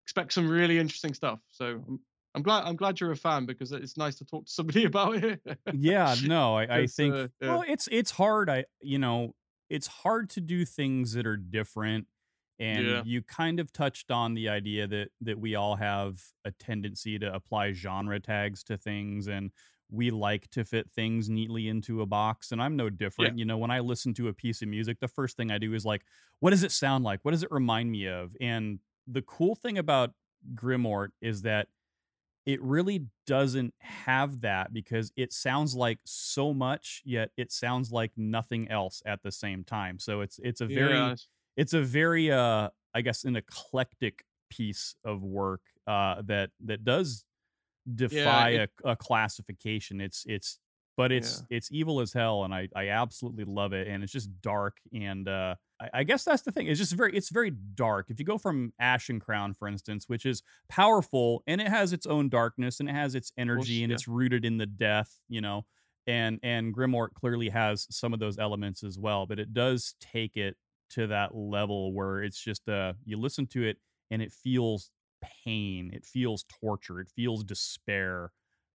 expect 0.05 0.33
some 0.33 0.49
really 0.49 0.77
interesting 0.77 1.13
stuff. 1.13 1.39
So 1.51 1.81
I'm, 1.87 1.99
I'm 2.33 2.41
glad 2.41 2.63
I'm 2.63 2.75
glad 2.75 2.99
you're 2.99 3.11
a 3.11 3.17
fan 3.17 3.45
because 3.45 3.71
it's 3.71 3.97
nice 3.97 4.15
to 4.15 4.25
talk 4.25 4.45
to 4.45 4.51
somebody 4.51 4.85
about 4.85 5.23
it. 5.23 5.41
yeah, 5.73 6.15
no, 6.23 6.55
I, 6.55 6.77
I 6.79 6.87
think 6.87 7.13
uh, 7.13 7.27
yeah. 7.41 7.49
well, 7.49 7.63
it's 7.67 7.87
it's 7.91 8.11
hard. 8.11 8.49
I 8.49 8.65
you 8.81 8.99
know 8.99 9.35
it's 9.69 9.87
hard 9.87 10.29
to 10.29 10.41
do 10.41 10.65
things 10.65 11.13
that 11.13 11.25
are 11.25 11.37
different 11.37 12.07
and 12.59 12.85
yeah. 12.85 13.01
you 13.05 13.21
kind 13.21 13.59
of 13.59 13.73
touched 13.73 14.11
on 14.11 14.33
the 14.33 14.49
idea 14.49 14.85
that 14.87 15.09
that 15.21 15.39
we 15.39 15.55
all 15.55 15.75
have 15.75 16.21
a 16.45 16.51
tendency 16.51 17.17
to 17.17 17.33
apply 17.33 17.71
genre 17.71 18.19
tags 18.19 18.63
to 18.63 18.77
things 18.77 19.27
and 19.27 19.51
we 19.89 20.09
like 20.09 20.49
to 20.51 20.63
fit 20.63 20.89
things 20.89 21.29
neatly 21.29 21.67
into 21.67 22.01
a 22.01 22.05
box 22.05 22.51
and 22.51 22.61
i'm 22.61 22.75
no 22.75 22.89
different 22.89 23.35
yeah. 23.35 23.39
you 23.39 23.45
know 23.45 23.57
when 23.57 23.71
i 23.71 23.79
listen 23.79 24.13
to 24.13 24.27
a 24.27 24.33
piece 24.33 24.61
of 24.61 24.67
music 24.67 24.99
the 24.99 25.07
first 25.07 25.35
thing 25.35 25.51
i 25.51 25.57
do 25.57 25.73
is 25.73 25.85
like 25.85 26.03
what 26.39 26.51
does 26.51 26.63
it 26.63 26.71
sound 26.71 27.03
like 27.03 27.19
what 27.23 27.31
does 27.31 27.43
it 27.43 27.51
remind 27.51 27.89
me 27.89 28.07
of 28.07 28.35
and 28.39 28.79
the 29.07 29.21
cool 29.21 29.55
thing 29.55 29.77
about 29.77 30.11
Grimoire 30.55 31.09
is 31.21 31.43
that 31.43 31.67
it 32.45 32.61
really 32.61 33.05
doesn't 33.27 33.73
have 33.79 34.41
that 34.41 34.73
because 34.73 35.11
it 35.15 35.31
sounds 35.31 35.75
like 35.75 35.99
so 36.03 36.53
much 36.53 37.01
yet 37.05 37.29
it 37.37 37.51
sounds 37.51 37.91
like 37.91 38.11
nothing 38.17 38.69
else 38.69 39.01
at 39.05 39.21
the 39.23 39.31
same 39.31 39.63
time 39.63 39.99
so 39.99 40.21
it's 40.21 40.39
it's 40.43 40.61
a 40.61 40.65
very 40.65 40.93
yeah 40.93 41.15
it's 41.57 41.73
a 41.73 41.81
very 41.81 42.31
uh 42.31 42.69
I 42.93 43.01
guess 43.01 43.23
an 43.23 43.35
eclectic 43.35 44.23
piece 44.49 44.95
of 45.03 45.21
work 45.21 45.61
uh 45.85 46.21
that 46.25 46.49
that 46.65 46.83
does 46.83 47.25
defy 47.95 48.49
yeah, 48.49 48.61
it, 48.63 48.69
a, 48.83 48.91
a, 48.91 48.95
classification. 48.95 50.01
It's 50.01 50.23
it's 50.27 50.59
but 51.01 51.11
it's 51.11 51.43
yeah. 51.49 51.57
it's 51.57 51.71
evil 51.71 51.99
as 51.99 52.13
hell 52.13 52.43
and 52.43 52.53
I 52.53 52.69
I 52.75 52.89
absolutely 52.89 53.43
love 53.43 53.73
it 53.73 53.87
and 53.87 54.03
it's 54.03 54.13
just 54.13 54.29
dark 54.39 54.77
and 54.93 55.27
uh 55.27 55.55
I, 55.81 55.89
I 55.95 56.03
guess 56.03 56.23
that's 56.23 56.43
the 56.43 56.51
thing. 56.51 56.67
It's 56.67 56.79
just 56.79 56.93
very 56.93 57.17
it's 57.17 57.29
very 57.29 57.49
dark. 57.49 58.11
If 58.11 58.19
you 58.19 58.25
go 58.25 58.37
from 58.37 58.71
Ashen 58.79 59.19
Crown, 59.19 59.55
for 59.55 59.67
instance, 59.67 60.07
which 60.07 60.27
is 60.27 60.43
powerful 60.69 61.41
and 61.47 61.59
it 61.59 61.69
has 61.69 61.91
its 61.91 62.05
own 62.05 62.29
darkness 62.29 62.79
and 62.79 62.87
it 62.87 62.93
has 62.93 63.15
its 63.15 63.31
energy 63.35 63.79
course, 63.79 63.81
and 63.81 63.89
yeah. 63.89 63.95
it's 63.95 64.07
rooted 64.07 64.45
in 64.45 64.57
the 64.57 64.67
death, 64.67 65.19
you 65.27 65.41
know. 65.41 65.65
And 66.05 66.39
and 66.43 66.75
Grimoire 66.75 67.11
clearly 67.15 67.49
has 67.49 67.87
some 67.89 68.13
of 68.13 68.19
those 68.19 68.37
elements 68.37 68.83
as 68.83 68.99
well, 68.99 69.25
but 69.25 69.39
it 69.39 69.55
does 69.55 69.95
take 69.99 70.37
it 70.37 70.55
to 70.91 71.07
that 71.07 71.33
level 71.33 71.93
where 71.93 72.21
it's 72.21 72.39
just 72.39 72.69
uh 72.69 72.93
you 73.05 73.17
listen 73.17 73.47
to 73.47 73.63
it 73.63 73.77
and 74.11 74.21
it 74.21 74.31
feels 74.31 74.91
pain 75.43 75.89
it 75.93 76.05
feels 76.05 76.45
torture 76.61 76.99
it 76.99 77.07
feels 77.15 77.43
despair 77.43 78.31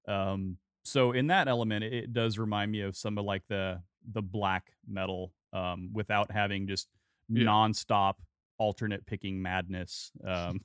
um 0.09 0.57
so 0.87 1.13
in 1.13 1.27
that 1.27 1.49
element 1.49 1.85
it, 1.85 1.93
it 1.93 2.13
does 2.13 2.39
remind 2.39 2.71
me 2.71 2.81
of 2.81 2.97
some 2.97 3.19
of 3.19 3.25
like 3.25 3.43
the 3.49 3.81
the 4.13 4.23
black 4.23 4.73
metal 4.87 5.33
um 5.53 5.91
without 5.93 6.31
having 6.31 6.67
just 6.67 6.89
yeah. 7.29 7.45
nonstop 7.45 8.15
alternate 8.59 9.05
picking 9.07 9.41
madness 9.41 10.13
um 10.27 10.61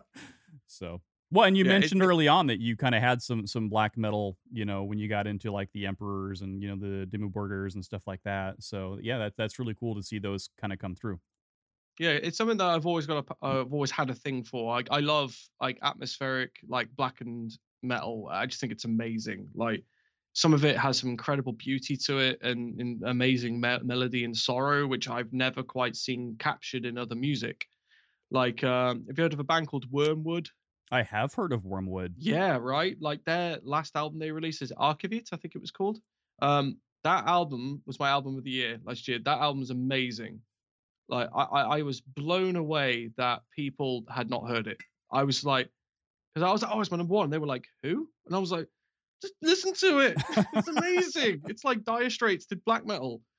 so 0.66 1.00
well, 1.30 1.44
and 1.44 1.56
you 1.56 1.64
yeah, 1.64 1.72
mentioned 1.72 2.02
early 2.02 2.26
on 2.26 2.46
that 2.46 2.58
you 2.58 2.76
kind 2.76 2.94
of 2.94 3.02
had 3.02 3.20
some 3.20 3.46
some 3.46 3.68
black 3.68 3.98
metal, 3.98 4.38
you 4.50 4.64
know, 4.64 4.84
when 4.84 4.98
you 4.98 5.08
got 5.08 5.26
into 5.26 5.50
like 5.50 5.70
the 5.72 5.86
Emperors 5.86 6.40
and 6.40 6.62
you 6.62 6.68
know 6.68 6.76
the 6.76 7.06
Dimmu 7.06 7.74
and 7.74 7.84
stuff 7.84 8.06
like 8.06 8.22
that. 8.24 8.62
So 8.62 8.98
yeah, 9.02 9.18
that 9.18 9.34
that's 9.36 9.58
really 9.58 9.74
cool 9.74 9.94
to 9.94 10.02
see 10.02 10.18
those 10.18 10.48
kind 10.58 10.72
of 10.72 10.78
come 10.78 10.94
through. 10.94 11.20
Yeah, 11.98 12.10
it's 12.10 12.38
something 12.38 12.56
that 12.58 12.66
I've 12.66 12.86
always 12.86 13.06
got. 13.06 13.26
A, 13.26 13.46
I've 13.46 13.72
always 13.72 13.90
had 13.90 14.08
a 14.08 14.14
thing 14.14 14.42
for. 14.42 14.78
I, 14.78 14.84
I 14.90 15.00
love 15.00 15.36
like 15.60 15.78
atmospheric, 15.82 16.52
like 16.66 16.88
blackened 16.96 17.58
metal. 17.82 18.28
I 18.30 18.46
just 18.46 18.60
think 18.60 18.72
it's 18.72 18.84
amazing. 18.84 19.48
Like 19.54 19.84
some 20.32 20.54
of 20.54 20.64
it 20.64 20.76
has 20.76 20.98
some 20.98 21.10
incredible 21.10 21.52
beauty 21.52 21.96
to 21.96 22.18
it 22.18 22.38
and, 22.42 22.80
and 22.80 23.02
amazing 23.04 23.60
me- 23.60 23.78
melody 23.82 24.24
and 24.24 24.36
sorrow, 24.36 24.86
which 24.86 25.08
I've 25.08 25.32
never 25.32 25.62
quite 25.62 25.96
seen 25.96 26.36
captured 26.38 26.84
in 26.84 26.98
other 26.98 27.16
music. 27.16 27.66
Like, 28.30 28.62
um, 28.62 29.04
have 29.08 29.18
you 29.18 29.24
heard 29.24 29.32
of 29.32 29.40
a 29.40 29.44
band 29.44 29.68
called 29.68 29.90
Wormwood? 29.90 30.48
I 30.90 31.02
have 31.02 31.34
heard 31.34 31.52
of 31.52 31.64
Wormwood. 31.64 32.14
Yeah, 32.16 32.58
right. 32.60 32.96
Like 33.00 33.24
their 33.24 33.58
last 33.62 33.96
album 33.96 34.18
they 34.18 34.30
released 34.30 34.62
is 34.62 34.72
Arkivet, 34.72 35.28
I 35.32 35.36
think 35.36 35.54
it 35.54 35.60
was 35.60 35.70
called. 35.70 35.98
Um, 36.40 36.78
that 37.04 37.26
album 37.26 37.82
was 37.86 37.98
my 37.98 38.08
album 38.08 38.36
of 38.38 38.44
the 38.44 38.50
year 38.50 38.78
last 38.84 39.08
year. 39.08 39.18
That 39.18 39.38
album 39.38 39.60
was 39.60 39.70
amazing. 39.70 40.40
Like 41.08 41.28
I, 41.34 41.42
I, 41.42 41.78
I 41.78 41.82
was 41.82 42.00
blown 42.00 42.56
away 42.56 43.10
that 43.16 43.42
people 43.54 44.04
had 44.08 44.30
not 44.30 44.48
heard 44.48 44.66
it. 44.66 44.78
I 45.10 45.24
was 45.24 45.44
like, 45.44 45.70
because 46.38 46.48
I 46.48 46.52
was 46.52 46.62
like, 46.62 46.70
oh, 46.74 46.80
it's 46.80 46.90
my 46.90 46.96
number 46.96 47.14
one. 47.14 47.30
they 47.30 47.38
were 47.38 47.46
like, 47.46 47.66
who? 47.82 48.08
And 48.26 48.34
I 48.34 48.38
was 48.38 48.52
like, 48.52 48.68
just 49.20 49.34
listen 49.42 49.74
to 49.74 49.98
it. 49.98 50.16
it's 50.54 50.68
amazing. 50.76 51.42
it's 51.46 51.64
like 51.64 51.84
Dire 51.84 52.10
Straits 52.10 52.46
did 52.46 52.64
black 52.64 52.86
metal. 52.86 53.20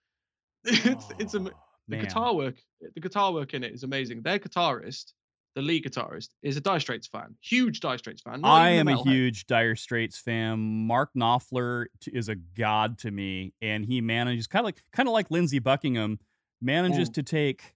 It's 0.66 1.06
oh, 1.10 1.16
it's 1.20 1.34
a, 1.36 1.40
the 1.40 1.52
man. 1.88 2.02
guitar 2.02 2.36
work. 2.36 2.56
The 2.82 3.00
guitar 3.00 3.32
work 3.32 3.54
in 3.54 3.64
it 3.64 3.74
is 3.74 3.84
amazing. 3.84 4.24
Their 4.24 4.40
guitarist 4.40 5.14
the 5.56 5.62
lead 5.62 5.84
guitarist, 5.84 6.30
is 6.44 6.58
a 6.58 6.62
Dire 6.62 6.80
Straits 6.80 7.08
fan, 7.08 7.36
huge 7.42 7.80
Dire 7.80 7.98
Straits 7.98 8.22
fan. 8.22 8.42
I 8.44 8.70
am 8.72 8.88
a 8.88 9.02
huge 9.02 9.48
Dire 9.48 9.76
Straits 9.76 10.18
fan. 10.18 10.60
Mark 10.60 11.10
Knopfler 11.18 11.88
is 12.08 12.30
a 12.30 12.36
god 12.36 12.98
to 13.00 13.12
me, 13.12 13.54
and 13.62 13.86
he 13.86 14.02
manages 14.02 14.48
kind 14.48 14.62
of 14.62 14.66
like 14.66 14.84
kind 14.94 15.10
of 15.10 15.14
like 15.14 15.32
Lindsey 15.32 15.60
Buckingham 15.60 16.20
manages 16.62 17.10
mm. 17.10 17.14
to 17.16 17.24
take 17.24 17.76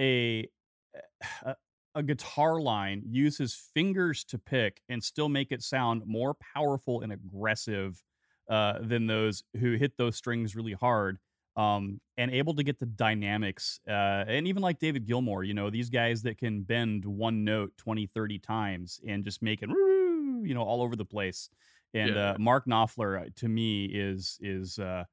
a, 0.00 0.48
a 1.42 1.56
a 1.94 2.02
guitar 2.02 2.60
line 2.60 3.02
use 3.06 3.38
his 3.38 3.54
fingers 3.54 4.24
to 4.24 4.38
pick 4.38 4.82
and 4.88 5.02
still 5.02 5.28
make 5.28 5.50
it 5.50 5.62
sound 5.62 6.02
more 6.06 6.34
powerful 6.34 7.00
and 7.02 7.12
aggressive 7.12 8.02
uh, 8.48 8.78
than 8.80 9.06
those 9.06 9.42
who 9.60 9.74
hit 9.74 9.96
those 9.96 10.16
strings 10.16 10.56
really 10.56 10.72
hard 10.72 11.18
um, 11.56 12.00
and 12.16 12.30
able 12.30 12.54
to 12.54 12.62
get 12.62 12.78
the 12.78 12.86
dynamics. 12.86 13.80
Uh, 13.88 14.24
and 14.26 14.46
even 14.46 14.62
like 14.62 14.78
David 14.78 15.06
Gilmour, 15.06 15.42
you 15.46 15.54
know, 15.54 15.70
these 15.70 15.90
guys 15.90 16.22
that 16.22 16.38
can 16.38 16.62
bend 16.62 17.04
one 17.04 17.44
note 17.44 17.72
20, 17.76 18.06
30 18.06 18.38
times 18.38 19.00
and 19.06 19.24
just 19.24 19.42
make 19.42 19.62
it, 19.62 19.68
you 19.68 20.54
know, 20.54 20.62
all 20.62 20.82
over 20.82 20.96
the 20.96 21.04
place. 21.04 21.50
And 21.92 22.14
Yeah. 22.14 22.32
uh, 22.34 22.36
Mark 22.38 22.66
Knopfler, 22.66 23.26
uh, 23.26 23.30
to 23.36 23.48
me, 23.48 23.86
is 23.86 24.38
is 24.40 24.78
uh, 24.78 25.04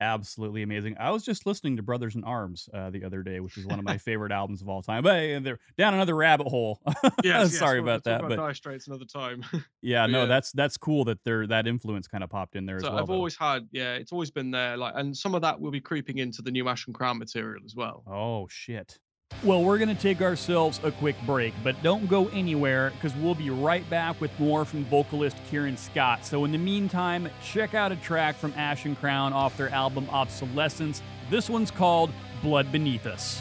absolutely 0.00 0.62
amazing. 0.62 0.96
I 0.98 1.10
was 1.10 1.24
just 1.24 1.46
listening 1.46 1.76
to 1.76 1.82
Brothers 1.82 2.14
in 2.14 2.24
Arms 2.24 2.68
uh, 2.72 2.90
the 2.90 3.04
other 3.04 3.22
day, 3.22 3.40
which 3.40 3.56
is 3.56 3.66
one 3.66 3.78
of 3.78 3.84
my 3.84 3.98
favorite 3.98 4.32
albums 4.32 4.62
of 4.62 4.68
all 4.68 4.82
time. 4.82 5.02
But 5.02 5.14
hey, 5.14 5.38
they're 5.38 5.58
down 5.76 5.94
another 5.94 6.14
rabbit 6.14 6.46
hole. 6.48 6.80
Yes, 7.24 7.56
Sorry 7.58 7.78
about 7.78 8.04
that, 8.04 8.20
About 8.20 8.30
but 8.30 8.36
Dire 8.36 8.54
Straits 8.54 8.86
another 8.86 9.04
time. 9.04 9.44
yeah, 9.82 10.06
no, 10.06 10.20
yeah. 10.20 10.26
that's 10.26 10.52
that's 10.52 10.76
cool 10.76 11.04
that 11.04 11.22
there 11.24 11.46
that 11.46 11.66
influence 11.66 12.08
kind 12.08 12.24
of 12.24 12.30
popped 12.30 12.56
in 12.56 12.66
there 12.66 12.80
so 12.80 12.86
as 12.86 12.90
well. 12.90 12.98
I've 13.00 13.06
though. 13.08 13.14
always 13.14 13.36
had, 13.36 13.68
yeah, 13.72 13.94
it's 13.94 14.12
always 14.12 14.30
been 14.30 14.50
there. 14.50 14.76
Like, 14.76 14.94
and 14.96 15.16
some 15.16 15.34
of 15.34 15.42
that 15.42 15.60
will 15.60 15.70
be 15.70 15.80
creeping 15.80 16.18
into 16.18 16.42
the 16.42 16.50
new 16.50 16.68
Ashen 16.68 16.92
Crown 16.92 17.18
material 17.18 17.62
as 17.64 17.74
well. 17.74 18.02
Oh, 18.06 18.46
shit. 18.48 18.98
Well, 19.42 19.64
we're 19.64 19.78
going 19.78 19.88
to 19.88 19.94
take 19.94 20.20
ourselves 20.20 20.80
a 20.82 20.92
quick 20.92 21.16
break, 21.24 21.54
but 21.64 21.82
don't 21.82 22.06
go 22.10 22.28
anywhere 22.28 22.90
because 22.90 23.16
we'll 23.16 23.34
be 23.34 23.48
right 23.48 23.88
back 23.88 24.20
with 24.20 24.38
more 24.38 24.66
from 24.66 24.84
vocalist 24.84 25.34
Kieran 25.48 25.78
Scott. 25.78 26.26
So, 26.26 26.44
in 26.44 26.52
the 26.52 26.58
meantime, 26.58 27.26
check 27.42 27.72
out 27.72 27.90
a 27.90 27.96
track 27.96 28.36
from 28.36 28.52
Ashen 28.54 28.94
Crown 28.94 29.32
off 29.32 29.56
their 29.56 29.70
album 29.70 30.06
Obsolescence. 30.10 31.00
This 31.30 31.48
one's 31.48 31.70
called 31.70 32.10
Blood 32.42 32.70
Beneath 32.70 33.06
Us. 33.06 33.40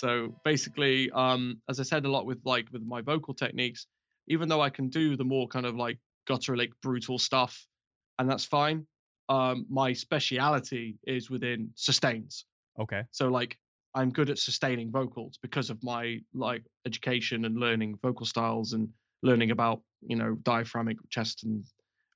So 0.00 0.34
basically, 0.46 1.10
um, 1.10 1.60
as 1.68 1.78
I 1.78 1.82
said 1.82 2.06
a 2.06 2.10
lot 2.10 2.24
with 2.24 2.38
like 2.46 2.66
with 2.72 2.82
my 2.82 3.02
vocal 3.02 3.34
techniques, 3.34 3.86
even 4.28 4.48
though 4.48 4.62
I 4.62 4.70
can 4.70 4.88
do 4.88 5.14
the 5.14 5.24
more 5.24 5.46
kind 5.46 5.66
of 5.66 5.76
like 5.76 5.98
gutter 6.26 6.56
like 6.56 6.72
brutal 6.82 7.18
stuff, 7.18 7.66
and 8.18 8.28
that's 8.28 8.46
fine. 8.46 8.86
Um, 9.28 9.66
my 9.68 9.92
speciality 9.92 10.96
is 11.06 11.28
within 11.28 11.68
sustains. 11.74 12.46
Okay. 12.80 13.02
So 13.10 13.28
like 13.28 13.58
I'm 13.94 14.08
good 14.10 14.30
at 14.30 14.38
sustaining 14.38 14.90
vocals 14.90 15.38
because 15.42 15.68
of 15.68 15.76
my 15.84 16.20
like 16.32 16.64
education 16.86 17.44
and 17.44 17.58
learning 17.58 17.98
vocal 18.00 18.24
styles 18.24 18.72
and 18.72 18.88
learning 19.22 19.50
about 19.50 19.82
you 20.00 20.16
know 20.16 20.34
diaphragmic 20.44 20.96
chest 21.10 21.44
and 21.44 21.62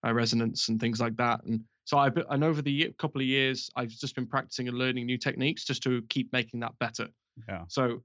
uh, 0.07 0.15
resonance 0.15 0.71
and 0.71 0.81
things 0.81 1.01
like 1.01 1.19
that. 1.19 1.45
And 1.45 1.61
so 1.85 1.99
I've 1.99 2.17
and 2.31 2.45
over 2.45 2.63
the 2.63 2.73
year, 2.73 2.93
couple 2.97 3.21
of 3.21 3.27
years, 3.27 3.69
I've 3.77 3.91
just 3.91 4.15
been 4.15 4.27
practicing 4.27 4.69
and 4.69 4.79
learning 4.79 5.05
new 5.05 5.19
techniques 5.19 5.67
just 5.67 5.83
to 5.83 6.01
keep 6.09 6.33
making 6.33 6.61
that 6.61 6.73
better. 6.79 7.09
Yeah. 7.49 7.65
So 7.69 8.03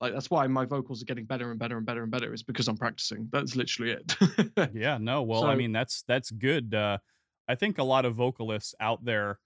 like 0.00 0.12
that's 0.12 0.30
why 0.30 0.46
my 0.48 0.64
vocals 0.64 1.02
are 1.02 1.04
getting 1.06 1.24
better 1.24 1.50
and 1.50 1.58
better 1.58 1.76
and 1.76 1.86
better 1.86 2.02
and 2.02 2.10
better. 2.10 2.32
Is 2.32 2.42
because 2.42 2.68
I'm 2.68 2.76
practicing. 2.76 3.28
That's 3.32 3.54
literally 3.56 3.92
it. 3.92 4.70
yeah. 4.74 4.98
No. 4.98 5.22
Well, 5.22 5.44
I 5.44 5.54
mean, 5.54 5.72
that's 5.72 6.02
that's 6.08 6.30
good. 6.30 6.74
Uh, 6.74 6.98
I 7.48 7.54
think 7.54 7.78
a 7.78 7.84
lot 7.84 8.04
of 8.04 8.14
vocalists 8.14 8.74
out 8.80 9.04
there 9.04 9.38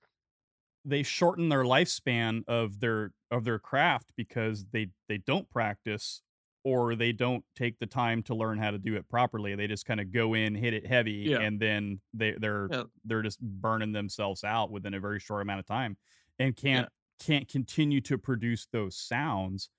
they 0.84 1.03
shorten 1.03 1.49
their 1.49 1.64
lifespan 1.64 2.43
of 2.47 2.80
their 2.80 3.12
of 3.30 3.45
their 3.45 3.59
craft 3.59 4.12
because 4.16 4.66
they 4.72 4.89
they 5.09 5.18
don't 5.18 5.51
practice 5.51 6.22
or 6.64 6.97
they 6.97 7.12
don't 7.12 7.45
take 7.55 7.78
the 7.78 7.87
time 7.87 8.22
to 8.24 8.34
learn 8.34 8.59
how 8.59 8.70
to 8.72 8.78
do 8.78 8.97
it 8.97 9.09
properly. 9.09 9.55
They 9.55 9.66
just 9.68 9.84
kind 9.87 10.01
of 10.01 10.11
go 10.12 10.34
in, 10.34 10.55
hit 10.55 10.74
it 10.74 10.84
heavy, 10.87 11.26
Yeah. 11.28 11.39
and 11.41 11.61
then 11.61 12.01
they 12.14 12.32
they're 12.32 12.68
Yeah. 12.70 12.82
they're 13.05 13.22
just 13.22 13.41
burning 13.41 13.93
themselves 13.93 14.43
out 14.45 14.70
within 14.70 14.95
a 14.95 15.01
very 15.01 15.20
short 15.20 15.43
amount 15.43 15.61
of 15.61 15.66
time 15.66 15.97
and 16.39 16.57
can't 16.57 16.89
can't 17.18 17.48
continue 17.48 18.00
to 18.02 18.18
produce 18.18 18.66
those 18.72 18.96
sounds 18.96 19.70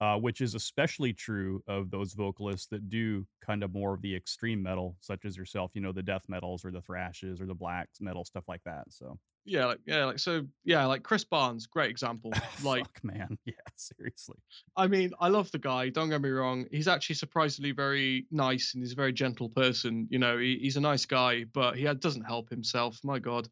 uh, 0.00 0.16
which 0.16 0.40
is 0.40 0.54
especially 0.54 1.12
true 1.12 1.62
of 1.66 1.90
those 1.90 2.12
vocalists 2.12 2.66
that 2.66 2.88
do 2.88 3.26
kind 3.44 3.62
of 3.62 3.72
more 3.72 3.94
of 3.94 4.02
the 4.02 4.14
extreme 4.14 4.62
metal, 4.62 4.96
such 5.00 5.24
as 5.24 5.36
yourself, 5.36 5.70
you 5.74 5.80
know, 5.80 5.92
the 5.92 6.02
death 6.02 6.24
metals 6.28 6.64
or 6.64 6.70
the 6.70 6.82
thrashes 6.82 7.40
or 7.40 7.46
the 7.46 7.54
black 7.54 7.88
metal, 8.00 8.24
stuff 8.24 8.44
like 8.46 8.60
that. 8.64 8.84
So, 8.90 9.18
yeah, 9.46 9.66
like 9.66 9.78
yeah, 9.86 10.04
like 10.04 10.18
so 10.18 10.42
yeah, 10.64 10.84
like 10.84 11.02
Chris 11.02 11.24
Barnes, 11.24 11.66
great 11.66 11.90
example. 11.90 12.32
Like 12.62 12.84
fuck, 12.84 13.04
man. 13.04 13.38
Yeah, 13.46 13.54
seriously. 13.76 14.36
I 14.76 14.86
mean, 14.86 15.12
I 15.20 15.28
love 15.28 15.50
the 15.50 15.58
guy. 15.58 15.88
Don't 15.88 16.10
get 16.10 16.20
me 16.20 16.30
wrong. 16.30 16.66
He's 16.70 16.88
actually 16.88 17.16
surprisingly 17.16 17.72
very 17.72 18.26
nice 18.30 18.72
and 18.74 18.82
he's 18.82 18.92
a 18.92 18.96
very 18.96 19.12
gentle 19.12 19.48
person. 19.48 20.08
You 20.10 20.18
know, 20.18 20.36
he, 20.36 20.58
he's 20.60 20.76
a 20.76 20.80
nice 20.80 21.06
guy, 21.06 21.44
but 21.54 21.76
he 21.76 21.84
doesn't 21.84 22.24
help 22.24 22.50
himself. 22.50 22.98
My 23.02 23.18
God. 23.18 23.48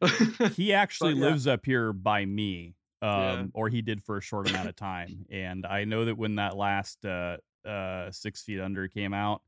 He 0.56 0.72
actually 0.72 1.14
yeah. 1.14 1.26
lives 1.26 1.46
up 1.46 1.64
here 1.64 1.92
by 1.92 2.24
me, 2.24 2.74
um, 3.04 3.10
Yeah. 3.10 3.44
or 3.54 3.68
he 3.68 3.82
did 3.82 4.02
for 4.02 4.16
a 4.16 4.20
short 4.22 4.48
amount 4.48 4.68
of 4.68 4.76
time. 4.76 5.26
And 5.30 5.66
I 5.66 5.84
know 5.84 6.04
that 6.06 6.16
when 6.16 6.36
that 6.36 6.56
last 6.56 7.04
uh, 7.04 7.36
uh, 7.64 8.10
Six 8.10 8.42
Feet 8.42 8.60
Under 8.60 8.88
came 8.88 9.12
out, 9.14 9.42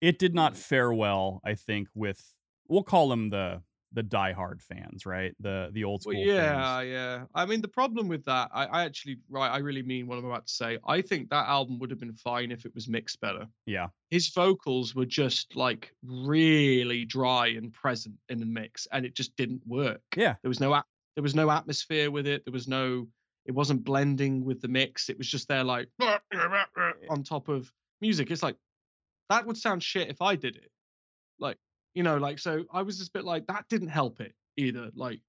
it 0.00 0.18
did 0.18 0.34
not 0.34 0.56
fare 0.56 0.92
well, 0.92 1.40
I 1.44 1.54
think, 1.54 1.88
with, 1.94 2.20
we'll 2.68 2.82
call 2.82 3.08
them 3.08 3.30
the, 3.30 3.62
the 3.94 4.02
diehard 4.02 4.62
fans, 4.62 5.04
right? 5.04 5.34
The 5.38 5.68
the 5.72 5.84
old 5.84 6.00
school 6.00 6.14
Well, 6.14 6.24
yeah, 6.26 6.78
fans. 6.78 6.88
yeah. 6.88 7.24
I 7.34 7.44
mean, 7.44 7.60
the 7.60 7.68
problem 7.68 8.08
with 8.08 8.24
that, 8.24 8.48
I, 8.54 8.64
I 8.64 8.84
actually, 8.84 9.18
right, 9.28 9.50
I 9.50 9.58
really 9.58 9.82
mean 9.82 10.06
what 10.06 10.18
I'm 10.18 10.24
about 10.24 10.46
to 10.46 10.52
say. 10.52 10.78
I 10.88 11.02
think 11.02 11.28
that 11.28 11.46
album 11.46 11.78
would 11.78 11.90
have 11.90 12.00
been 12.00 12.14
fine 12.14 12.50
if 12.50 12.64
it 12.64 12.74
was 12.74 12.88
mixed 12.88 13.20
better. 13.20 13.46
Yeah. 13.66 13.88
His 14.10 14.28
vocals 14.30 14.94
were 14.94 15.04
just 15.04 15.54
like 15.56 15.92
really 16.02 17.04
dry 17.04 17.48
and 17.48 17.70
present 17.72 18.14
in 18.30 18.38
the 18.40 18.46
mix, 18.46 18.88
and 18.92 19.04
it 19.04 19.14
just 19.14 19.36
didn't 19.36 19.60
work. 19.66 20.00
Yeah. 20.16 20.36
There 20.42 20.48
was 20.48 20.58
no, 20.58 20.72
there 21.16 21.22
was 21.22 21.34
no 21.34 21.50
atmosphere 21.50 22.10
with 22.10 22.26
it. 22.26 22.44
There 22.44 22.52
was 22.52 22.68
no, 22.68 23.08
it 23.46 23.52
wasn't 23.52 23.84
blending 23.84 24.44
with 24.44 24.60
the 24.60 24.68
mix. 24.68 25.08
It 25.08 25.18
was 25.18 25.28
just 25.28 25.48
there 25.48 25.64
like 25.64 25.88
on 27.10 27.22
top 27.22 27.48
of 27.48 27.70
music. 28.00 28.30
It's 28.30 28.42
like 28.42 28.56
that 29.28 29.46
would 29.46 29.56
sound 29.56 29.82
shit 29.82 30.08
if 30.08 30.22
I 30.22 30.36
did 30.36 30.56
it. 30.56 30.70
Like, 31.38 31.58
you 31.94 32.02
know, 32.02 32.18
like 32.18 32.38
so 32.38 32.64
I 32.72 32.82
was 32.82 32.98
just 32.98 33.10
a 33.10 33.12
bit 33.18 33.24
like 33.24 33.46
that 33.46 33.66
didn't 33.68 33.88
help 33.88 34.20
it 34.20 34.34
either. 34.56 34.90
Like 34.94 35.20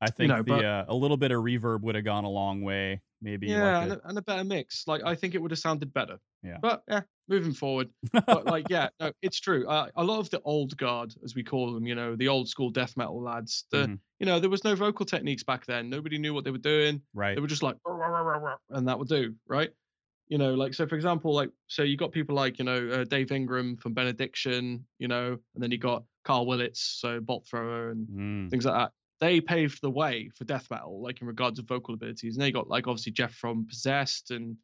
I 0.00 0.10
think 0.10 0.30
know, 0.30 0.38
the 0.38 0.42
but- 0.42 0.64
uh, 0.64 0.84
a 0.88 0.94
little 0.94 1.16
bit 1.16 1.30
of 1.30 1.42
reverb 1.42 1.82
would 1.82 1.94
have 1.94 2.04
gone 2.04 2.24
a 2.24 2.30
long 2.30 2.62
way. 2.62 3.00
Maybe 3.22 3.48
yeah, 3.48 3.78
like 3.78 3.82
and, 3.82 3.92
a, 3.92 3.94
a, 3.96 4.08
and 4.08 4.18
a 4.18 4.22
better 4.22 4.44
mix. 4.44 4.84
Like 4.86 5.02
I 5.04 5.14
think 5.14 5.34
it 5.34 5.42
would 5.42 5.50
have 5.50 5.60
sounded 5.60 5.92
better. 5.92 6.18
Yeah. 6.42 6.56
But 6.62 6.82
yeah, 6.88 7.02
moving 7.30 7.54
forward. 7.54 7.90
But 8.28 8.46
like 8.46 8.66
yeah, 8.68 8.90
no, 9.00 9.12
it's 9.22 9.40
true. 9.40 9.66
Uh, 9.68 9.88
a 9.96 10.04
lot 10.04 10.20
of 10.20 10.30
the 10.30 10.40
old 10.42 10.76
guard, 10.76 11.14
as 11.24 11.34
we 11.34 11.42
call 11.42 11.72
them, 11.72 11.86
you 11.86 11.94
know, 11.94 12.16
the 12.16 12.28
old 12.28 12.48
school 12.48 12.70
death 12.70 12.96
metal 12.96 13.22
lads. 13.22 13.64
The 13.70 13.86
Mhm. 13.88 14.00
you 14.18 14.26
know 14.26 14.38
there 14.40 14.50
was 14.50 14.64
no 14.64 14.74
vocal 14.74 15.06
techniques 15.06 15.42
back 15.44 15.64
then. 15.66 15.88
Nobody 15.88 16.18
knew 16.18 16.34
what 16.34 16.44
they 16.44 16.50
were 16.50 16.58
doing. 16.58 17.02
right. 17.14 17.34
They 17.34 17.40
were 17.40 17.46
just 17.46 17.62
like 17.62 17.76
and 18.70 18.88
that 18.88 18.98
would 18.98 19.08
do 19.08 19.34
right. 19.46 19.70
You 20.28 20.38
know, 20.38 20.54
like 20.54 20.74
so 20.74 20.86
for 20.86 20.94
example, 20.94 21.34
like 21.34 21.50
so 21.66 21.82
you 21.82 21.96
got 21.96 22.12
people 22.12 22.36
like 22.36 22.58
you 22.58 22.64
know 22.64 22.88
uh, 22.88 23.04
Dave 23.04 23.32
Ingram 23.32 23.76
from 23.76 23.94
Benediction, 23.94 24.86
you 24.98 25.08
know, 25.08 25.38
and 25.54 25.62
then 25.62 25.72
you 25.72 25.78
got 25.78 26.04
Karl 26.24 26.46
Willetts, 26.46 26.78
so 27.00 27.20
Bolt 27.20 27.46
Thrower 27.48 27.90
and 27.90 28.08
Mm, 28.08 28.48
things 28.50 28.64
like 28.64 28.74
that. 28.74 28.92
They 29.18 29.40
paved 29.40 29.82
the 29.82 29.90
way 29.90 30.30
for 30.34 30.44
death 30.44 30.68
metal, 30.70 31.02
like 31.02 31.20
in 31.20 31.26
regards 31.26 31.58
to 31.58 31.64
vocal 31.66 31.94
abilities. 31.94 32.36
And 32.36 32.42
they 32.42 32.52
got 32.52 32.68
like 32.68 32.86
obviously 32.86 33.12
Jeff 33.12 33.34
from 33.34 33.66
Possessed, 33.66 34.30
and 34.30 34.56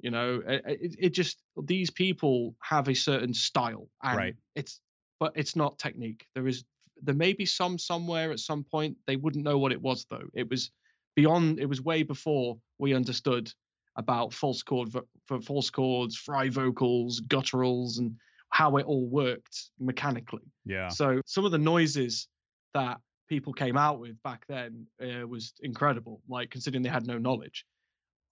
you 0.00 0.10
know, 0.10 0.42
it, 0.46 0.96
it, 0.98 1.10
just 1.10 1.38
these 1.64 1.90
people 1.90 2.54
have 2.60 2.88
a 2.88 2.94
certain 2.94 3.34
style, 3.34 3.88
and 4.02 4.16
Right. 4.16 4.36
it's 4.54 4.80
but 5.20 5.32
it's 5.34 5.56
not 5.56 5.78
technique. 5.78 6.26
There 6.34 6.46
is 6.46 6.64
there 7.02 7.14
may 7.14 7.32
be 7.32 7.46
some 7.46 7.78
somewhere 7.78 8.30
at 8.32 8.38
some 8.40 8.64
point. 8.64 8.96
They 9.06 9.16
wouldn't 9.16 9.44
know 9.44 9.58
what 9.58 9.72
it 9.72 9.80
was 9.80 10.06
though. 10.10 10.28
It 10.34 10.48
was 10.50 10.70
beyond. 11.16 11.58
It 11.60 11.66
was 11.66 11.80
way 11.82 12.02
before 12.02 12.58
we 12.78 12.94
understood 12.94 13.52
about 13.96 14.32
false 14.32 14.62
chord 14.62 14.90
for 15.26 15.40
false 15.40 15.70
chords, 15.70 16.16
fry 16.16 16.48
vocals, 16.48 17.20
gutturals, 17.20 17.98
and 17.98 18.14
how 18.50 18.76
it 18.76 18.86
all 18.86 19.06
worked 19.06 19.70
mechanically. 19.78 20.42
yeah. 20.64 20.88
So 20.88 21.20
some 21.26 21.44
of 21.44 21.50
the 21.50 21.58
noises 21.58 22.28
that 22.74 22.98
people 23.28 23.52
came 23.52 23.76
out 23.76 23.98
with 24.00 24.20
back 24.22 24.44
then 24.48 24.86
uh, 25.02 25.26
was 25.26 25.52
incredible. 25.60 26.22
Like 26.28 26.50
considering 26.50 26.82
they 26.82 26.88
had 26.88 27.06
no 27.06 27.18
knowledge. 27.18 27.66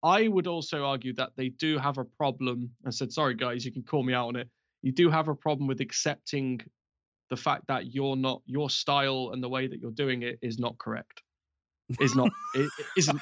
I 0.06 0.28
would 0.28 0.46
also 0.46 0.84
argue 0.84 1.12
that 1.14 1.30
they 1.36 1.48
do 1.48 1.78
have 1.78 1.98
a 1.98 2.04
problem. 2.04 2.70
I 2.86 2.90
said, 2.90 3.12
sorry 3.12 3.34
guys, 3.34 3.64
you 3.64 3.72
can 3.72 3.82
call 3.82 4.04
me 4.04 4.14
out 4.14 4.28
on 4.28 4.36
it. 4.36 4.48
You 4.82 4.92
do 4.92 5.10
have 5.10 5.26
a 5.26 5.34
problem 5.34 5.66
with 5.66 5.80
accepting 5.80 6.60
the 7.28 7.36
fact 7.36 7.66
that 7.66 7.92
you're 7.92 8.14
not 8.14 8.40
your 8.46 8.70
style 8.70 9.30
and 9.32 9.42
the 9.42 9.48
way 9.48 9.66
that 9.66 9.80
you're 9.80 9.90
doing 9.90 10.22
it 10.22 10.38
is 10.42 10.60
not 10.60 10.78
correct. 10.78 11.22
Is 12.00 12.14
not 12.14 12.30
it, 12.54 12.70
it 12.78 12.86
isn't 12.96 13.20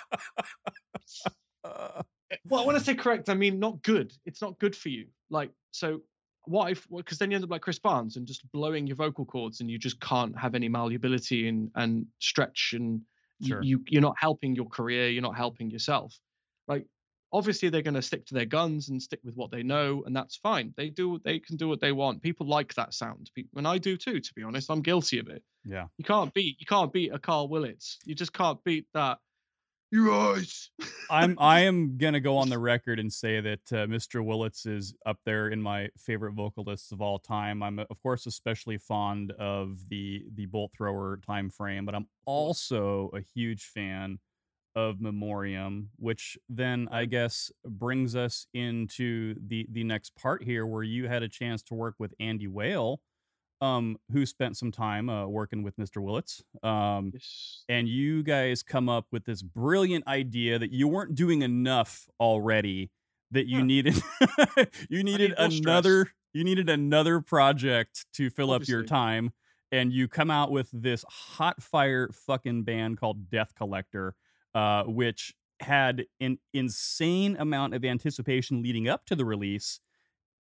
well, 1.64 2.66
when 2.66 2.76
I 2.76 2.80
say 2.80 2.95
correct, 2.95 3.30
I 3.30 3.35
mean 3.35 3.59
not 3.59 3.82
good. 3.82 4.12
It's 4.26 4.43
not 4.43 4.59
good 4.59 4.76
for 4.76 4.91
you. 4.91 5.07
Like, 5.30 5.51
so 5.70 6.03
what 6.45 6.70
if, 6.70 6.87
because 6.95 7.16
then 7.16 7.30
you 7.30 7.37
end 7.37 7.45
up 7.45 7.51
like 7.51 7.62
Chris 7.62 7.78
Barnes 7.78 8.16
and 8.16 8.26
just 8.26 8.43
blowing 8.53 8.87
your 8.87 8.97
vocal 8.97 9.24
cords 9.24 9.61
and 9.61 9.70
you 9.70 9.78
just 9.78 9.99
can't 10.01 10.39
have 10.39 10.55
any 10.55 10.68
malleability 10.68 11.49
and, 11.49 11.70
and 11.76 12.07
stretch 12.18 12.74
and 12.76 13.01
Sure. 13.43 13.61
you, 13.62 13.82
you're 13.89 14.01
not 14.01 14.14
helping 14.16 14.55
your 14.55 14.68
career. 14.68 15.09
You're 15.09 15.20
not 15.20 15.37
helping 15.37 15.68
yourself. 15.68 16.16
Like, 16.68 16.86
obviously 17.32 17.68
they're 17.68 17.82
going 17.82 17.94
to 17.94 18.02
stick 18.02 18.24
to 18.26 18.34
their 18.34 18.44
guns 18.44 18.88
and 18.88 19.02
stick 19.02 19.20
with 19.24 19.36
what 19.36 19.50
they 19.50 19.62
know. 19.62 20.04
And 20.06 20.14
that's 20.14 20.36
fine. 20.36 20.72
They 20.76 20.88
do, 20.88 21.20
they 21.24 21.40
can 21.40 21.56
do 21.56 21.68
what 21.68 21.80
they 21.80 21.92
want. 21.92 22.22
People 22.22 22.46
like 22.46 22.72
that 22.74 22.94
sound. 22.94 23.30
And 23.56 23.66
I 23.66 23.78
do 23.78 23.96
too, 23.96 24.20
to 24.20 24.34
be 24.34 24.42
honest, 24.44 24.70
I'm 24.70 24.82
guilty 24.82 25.18
of 25.18 25.28
it. 25.28 25.42
yeah. 25.64 25.86
You 25.98 26.04
can't 26.04 26.32
beat, 26.32 26.56
you 26.60 26.66
can't 26.66 26.92
beat 26.92 27.12
a 27.12 27.18
Karl 27.18 27.48
Willetts. 27.48 27.98
You 28.04 28.14
just 28.14 28.32
can't 28.32 28.62
beat 28.64 28.86
that. 28.94 29.18
You 29.90 30.12
eyes. 30.12 30.70
I'm 31.08 31.36
I 31.38 31.60
am 31.68 31.98
gonna 31.98 32.18
go 32.18 32.36
on 32.36 32.48
the 32.48 32.58
record 32.58 32.98
and 32.98 33.12
say 33.12 33.40
that 33.40 33.72
uh, 33.72 33.86
Mr. 33.86 34.24
Willetts 34.24 34.66
is 34.66 34.92
up 35.06 35.18
there 35.24 35.48
in 35.48 35.62
my 35.62 35.88
favorite 35.96 36.32
vocalists 36.32 36.90
of 36.90 37.00
all 37.00 37.20
time. 37.20 37.62
I'm 37.62 37.78
of 37.78 38.02
course 38.02 38.26
especially 38.26 38.76
fond 38.76 39.30
of 39.38 39.88
the 39.88 40.24
the 40.34 40.46
bolt 40.46 40.72
thrower 40.76 41.20
time 41.24 41.48
frame, 41.48 41.86
but 41.86 41.94
I'm 41.94 42.08
also 42.24 43.10
a 43.14 43.20
huge 43.20 43.66
fan 43.66 44.18
of 44.74 45.00
Memoriam, 45.00 45.90
which 45.96 46.36
then 46.48 46.88
I 46.90 47.04
guess 47.06 47.50
brings 47.64 48.16
us 48.16 48.46
into 48.54 49.34
the 49.46 49.66
the 49.70 49.84
next 49.84 50.14
part 50.16 50.42
here, 50.42 50.66
where 50.66 50.82
you 50.82 51.08
had 51.08 51.22
a 51.22 51.28
chance 51.28 51.62
to 51.64 51.74
work 51.74 51.94
with 51.98 52.14
Andy 52.20 52.46
Whale, 52.48 53.00
um, 53.60 53.98
who 54.12 54.26
spent 54.26 54.56
some 54.56 54.72
time 54.72 55.08
uh, 55.08 55.26
working 55.26 55.62
with 55.62 55.76
Mr. 55.78 56.02
Willetts. 56.02 56.42
Um, 56.62 57.12
Yes. 57.12 57.64
and 57.68 57.88
you 57.88 58.22
guys 58.22 58.62
come 58.62 58.88
up 58.88 59.06
with 59.12 59.24
this 59.24 59.42
brilliant 59.42 60.06
idea 60.06 60.58
that 60.58 60.72
you 60.72 60.88
weren't 60.88 61.14
doing 61.14 61.42
enough 61.42 62.06
already 62.20 62.90
that 63.30 63.46
you 63.46 63.60
Huh. 63.60 63.66
needed 63.66 64.02
you 64.88 65.02
needed 65.02 65.32
stress. 65.32 65.60
another 65.62 66.10
you 66.32 66.44
needed 66.44 66.68
another 66.68 67.20
project 67.20 68.06
to 68.14 68.30
fill 68.30 68.50
up 68.50 68.68
your 68.68 68.82
time 68.82 69.32
and 69.72 69.92
you 69.92 70.08
come 70.08 70.30
out 70.30 70.50
with 70.50 70.68
this 70.72 71.04
hot 71.08 71.62
fire 71.62 72.10
fucking 72.12 72.64
band 72.64 72.98
called 72.98 73.30
Death 73.30 73.54
Collector 73.56 74.14
uh, 74.55 74.84
which 74.84 75.34
had 75.61 76.07
an 76.20 76.38
insane 76.52 77.36
amount 77.38 77.74
of 77.74 77.84
anticipation 77.84 78.62
leading 78.62 78.88
up 78.88 79.07
to 79.07 79.14
the 79.14 79.24
release 79.24 79.80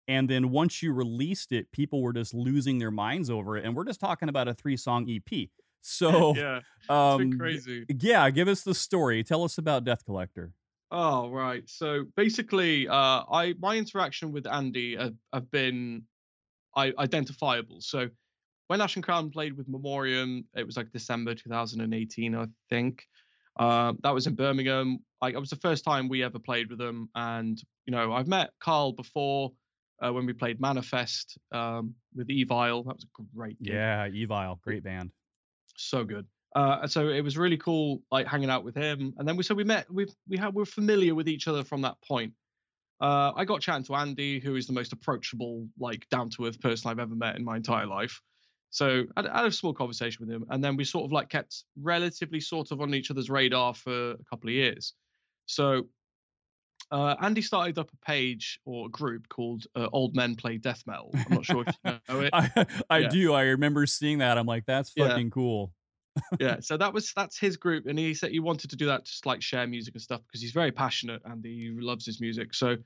and 0.08 0.30
then 0.30 0.50
once 0.50 0.82
you 0.82 0.92
released 0.92 1.52
it 1.52 1.72
people 1.72 2.02
were 2.02 2.12
just 2.14 2.34
losing 2.34 2.80
their 2.80 2.92
minds 2.92 3.30
over 3.30 3.56
it 3.56 3.64
and 3.64 3.76
we're 3.76 3.86
just 3.86 4.00
talking 4.00 4.28
about 4.28 4.48
a 4.48 4.54
three 4.54 4.76
song 4.76 5.08
EP 5.10 5.50
so 5.84 6.36
yeah. 6.36 6.62
Um, 6.90 7.38
crazy. 7.38 7.86
yeah, 7.90 8.30
give 8.30 8.48
us 8.48 8.64
the 8.64 8.74
story. 8.74 9.24
Tell 9.24 9.44
us 9.44 9.58
about 9.58 9.84
Death 9.84 10.06
Collector. 10.06 10.52
Oh 10.92 11.30
right. 11.30 11.64
So 11.70 12.06
basically, 12.16 12.88
uh, 12.88 13.24
I 13.32 13.56
my 13.60 13.76
interaction 13.76 14.32
with 14.32 14.48
Andy 14.48 14.96
have, 14.96 15.16
have 15.34 15.52
been 15.52 16.04
I, 16.76 16.94
identifiable. 16.98 17.82
So 17.82 18.10
when 18.68 18.80
Ashen 18.80 19.02
Crown 19.02 19.30
played 19.30 19.58
with 19.58 19.68
Memoriam, 19.68 20.46
it 20.56 20.66
was 20.66 20.78
like 20.78 20.92
December 20.92 21.36
2018, 21.36 22.36
I 22.36 22.46
think. 22.70 23.06
Uh, 23.58 23.94
that 24.02 24.14
was 24.14 24.28
in 24.28 24.36
Birmingham. 24.36 25.00
Like 25.22 25.36
it 25.36 25.40
was 25.40 25.50
the 25.50 25.58
first 25.58 25.84
time 25.84 26.10
we 26.10 26.24
ever 26.24 26.40
played 26.40 26.70
with 26.70 26.80
them, 26.80 27.10
and 27.16 27.62
you 27.86 27.92
know 27.92 28.14
I've 28.14 28.28
met 28.28 28.52
Karl 28.60 28.94
before 28.94 29.52
uh, 30.04 30.12
when 30.12 30.26
we 30.26 30.34
played 30.34 30.60
Manifest 30.60 31.38
um, 31.52 31.96
with 32.16 32.28
Evile. 32.28 32.84
That 32.86 32.96
was 32.96 33.06
a 33.06 33.24
great. 33.36 33.62
Game. 33.62 33.76
Yeah, 33.76 34.08
Evile, 34.08 34.60
great 34.62 34.84
band. 34.84 35.12
So 35.76 36.04
good. 36.04 36.26
Uh, 36.56 36.86
so 36.88 37.10
it 37.10 37.22
was 37.22 37.38
really 37.38 37.58
cool, 37.58 38.02
like 38.12 38.28
hanging 38.28 38.50
out 38.50 38.64
with 38.64 38.76
him. 38.76 39.14
And 39.18 39.28
then 39.28 39.36
we 39.38 39.44
so 39.44 39.56
we 39.56 39.64
met. 39.64 39.92
We 39.92 40.08
we 40.28 40.38
had 40.38 40.54
we 40.54 40.62
we're 40.62 40.66
familiar 40.66 41.16
with 41.16 41.28
each 41.28 41.48
other 41.48 41.64
from 41.64 41.82
that 41.82 41.96
point. 42.08 42.34
Uh, 43.02 43.32
I 43.36 43.44
got 43.44 43.62
chatting 43.62 43.84
to 43.86 43.96
Andy, 43.96 44.40
who 44.40 44.56
is 44.56 44.68
the 44.68 44.74
most 44.74 44.94
approachable, 44.94 45.68
like 45.80 46.08
down 46.10 46.30
to 46.32 46.46
earth 46.46 46.62
person 46.62 46.90
I've 46.90 47.00
ever 47.00 47.16
met 47.16 47.36
in 47.36 47.44
my 47.44 47.58
entire 47.58 47.88
life. 47.88 48.22
So 48.74 49.04
I 49.16 49.22
had 49.22 49.46
a 49.46 49.52
small 49.52 49.72
conversation 49.72 50.26
with 50.26 50.34
him, 50.36 50.46
and 50.50 50.64
then 50.64 50.76
we 50.76 50.84
sort 50.84 51.06
of 51.06 51.12
like 51.12 51.30
kept 51.30 51.64
relatively 51.80 52.40
sort 52.40 52.72
of 52.72 52.82
on 52.82 52.96
each 52.96 53.12
other's 53.12 53.30
radar 53.30 53.76
for 53.76 54.14
a 54.14 54.24
couple 54.32 54.50
of 54.50 54.56
years. 54.56 54.94
So 55.46 55.84
uh, 56.90 57.16
Andy 57.22 57.44
started 57.44 57.78
up 57.78 57.92
a 57.94 58.06
page 58.06 58.60
or 58.66 58.88
a 58.88 58.90
group 58.90 59.30
called 59.30 59.68
uh, 59.76 59.90
Old 59.94 60.16
Men 60.16 60.34
Play 60.34 60.58
Death 60.58 60.82
Metal. 60.88 61.12
I'm 61.14 61.36
not 61.36 61.46
sure 61.46 61.64
if 61.68 61.76
you 61.86 62.00
know 62.10 62.20
it. 62.22 62.32
I, 62.34 62.66
I 62.90 62.98
yeah. 63.00 63.10
do. 63.10 63.34
I 63.34 63.44
remember 63.44 63.86
seeing 63.86 64.18
that. 64.18 64.40
I'm 64.40 64.48
like, 64.48 64.66
that's 64.66 64.90
fucking 64.90 65.28
yeah. 65.28 65.32
cool. 65.32 65.72
yeah, 66.40 66.56
so 66.62 66.76
that 66.76 66.96
was 66.96 67.14
that's 67.16 67.38
his 67.38 67.58
group, 67.58 67.86
and 67.86 68.00
he 68.00 68.16
said 68.16 68.32
he 68.32 68.40
wanted 68.40 68.72
to 68.72 68.76
do 68.76 68.88
that, 68.88 69.06
just 69.06 69.28
like 69.28 69.44
share 69.44 69.68
music 69.68 69.94
and 69.94 70.02
stuff, 70.02 70.22
because 70.26 70.42
he's 70.42 70.52
very 70.52 70.72
passionate 70.72 71.22
and 71.26 71.46
he 71.46 71.76
loves 71.80 72.08
his 72.08 72.20
music. 72.20 72.56
So 72.56 72.78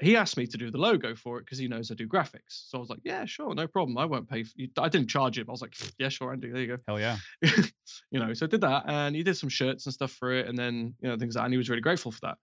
he 0.00 0.16
asked 0.16 0.36
me 0.36 0.46
to 0.46 0.56
do 0.56 0.70
the 0.70 0.78
logo 0.78 1.14
for 1.14 1.38
it 1.38 1.44
because 1.44 1.58
he 1.58 1.68
knows 1.68 1.90
I 1.90 1.94
do 1.94 2.06
graphics. 2.06 2.68
So 2.68 2.78
I 2.78 2.80
was 2.80 2.88
like, 2.88 3.00
yeah, 3.04 3.24
sure, 3.24 3.54
no 3.54 3.66
problem. 3.66 3.98
I 3.98 4.04
won't 4.04 4.28
pay. 4.28 4.44
For 4.44 4.52
you. 4.56 4.68
I 4.78 4.88
didn't 4.88 5.08
charge 5.08 5.38
him. 5.38 5.46
I 5.48 5.52
was 5.52 5.62
like, 5.62 5.74
yeah, 5.98 6.08
sure, 6.08 6.32
Andy, 6.32 6.50
there 6.50 6.60
you 6.60 6.66
go. 6.68 6.78
Hell 6.86 7.00
yeah. 7.00 7.16
you 7.42 8.20
know, 8.20 8.32
so 8.34 8.46
I 8.46 8.48
did 8.48 8.60
that, 8.60 8.84
and 8.86 9.16
he 9.16 9.22
did 9.22 9.36
some 9.36 9.48
shirts 9.48 9.86
and 9.86 9.92
stuff 9.92 10.12
for 10.12 10.32
it, 10.32 10.46
and 10.46 10.56
then 10.56 10.94
you 11.00 11.08
know 11.08 11.16
things 11.16 11.36
like, 11.36 11.44
and 11.44 11.52
he 11.52 11.58
was 11.58 11.68
really 11.68 11.82
grateful 11.82 12.12
for 12.12 12.20
that. 12.22 12.38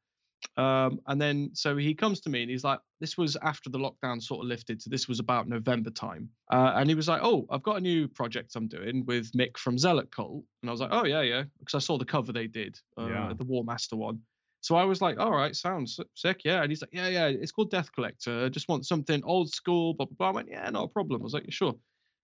Um, 0.58 1.00
and 1.08 1.20
then 1.20 1.52
so 1.54 1.76
he 1.76 1.94
comes 1.94 2.20
to 2.22 2.30
me 2.30 2.42
and 2.42 2.52
he's 2.52 2.64
like, 2.64 2.80
this 3.00 3.18
was 3.18 3.36
after 3.42 3.70
the 3.70 3.80
lockdown 3.80 4.22
sort 4.22 4.44
of 4.44 4.48
lifted. 4.48 4.82
So 4.82 4.90
this 4.90 5.08
was 5.08 5.20
about 5.20 5.48
November 5.48 5.90
time. 5.90 6.30
Uh, 6.52 6.74
and 6.76 6.90
he 6.90 6.96
was 6.96 7.08
like, 7.08 7.22
oh, 7.24 7.46
I've 7.50 7.64
got 7.64 7.78
a 7.78 7.82
new 7.82 8.08
project 8.08 8.56
I'm 8.56 8.68
doing 8.68 9.06
with 9.06 9.32
Mick 9.34 9.58
from 9.58 9.78
Zealot 9.78 10.12
Cult. 10.12 10.44
And 10.62 10.70
I 10.70 10.72
was 10.72 10.82
like, 10.82 10.92
oh, 10.92 11.06
yeah, 11.06 11.22
yeah. 11.22 11.44
Because 11.60 11.76
I 11.76 11.80
saw 11.80 11.98
the 11.98 12.06
cover 12.06 12.32
they 12.32 12.48
did, 12.48 12.80
uh, 12.98 13.08
yeah. 13.08 13.34
the 13.36 13.44
War 13.44 13.64
Master 13.64 13.96
one. 13.96 14.22
So 14.66 14.76
I 14.76 14.84
was 14.84 15.00
like, 15.00 15.20
all 15.20 15.32
right, 15.32 15.56
sounds 15.56 16.00
sick. 16.16 16.42
Yeah. 16.44 16.64
And 16.64 16.72
he's 16.72 16.82
like, 16.82 16.90
yeah, 16.92 17.08
yeah, 17.08 17.28
it's 17.28 17.52
called 17.52 17.70
Death 17.70 17.92
Collector. 17.94 18.46
I 18.46 18.50
just 18.50 18.68
want 18.68 18.88
something 18.88 19.22
old 19.24 19.52
school, 19.52 19.94
blah, 19.94 20.08
blah, 20.08 20.16
blah. 20.18 20.30
I 20.30 20.32
went, 20.32 20.50
yeah, 20.50 20.68
not 20.72 20.86
a 20.86 20.88
problem. 20.88 21.22
I 21.22 21.24
was 21.24 21.36
like, 21.36 21.46
sure. 21.50 21.76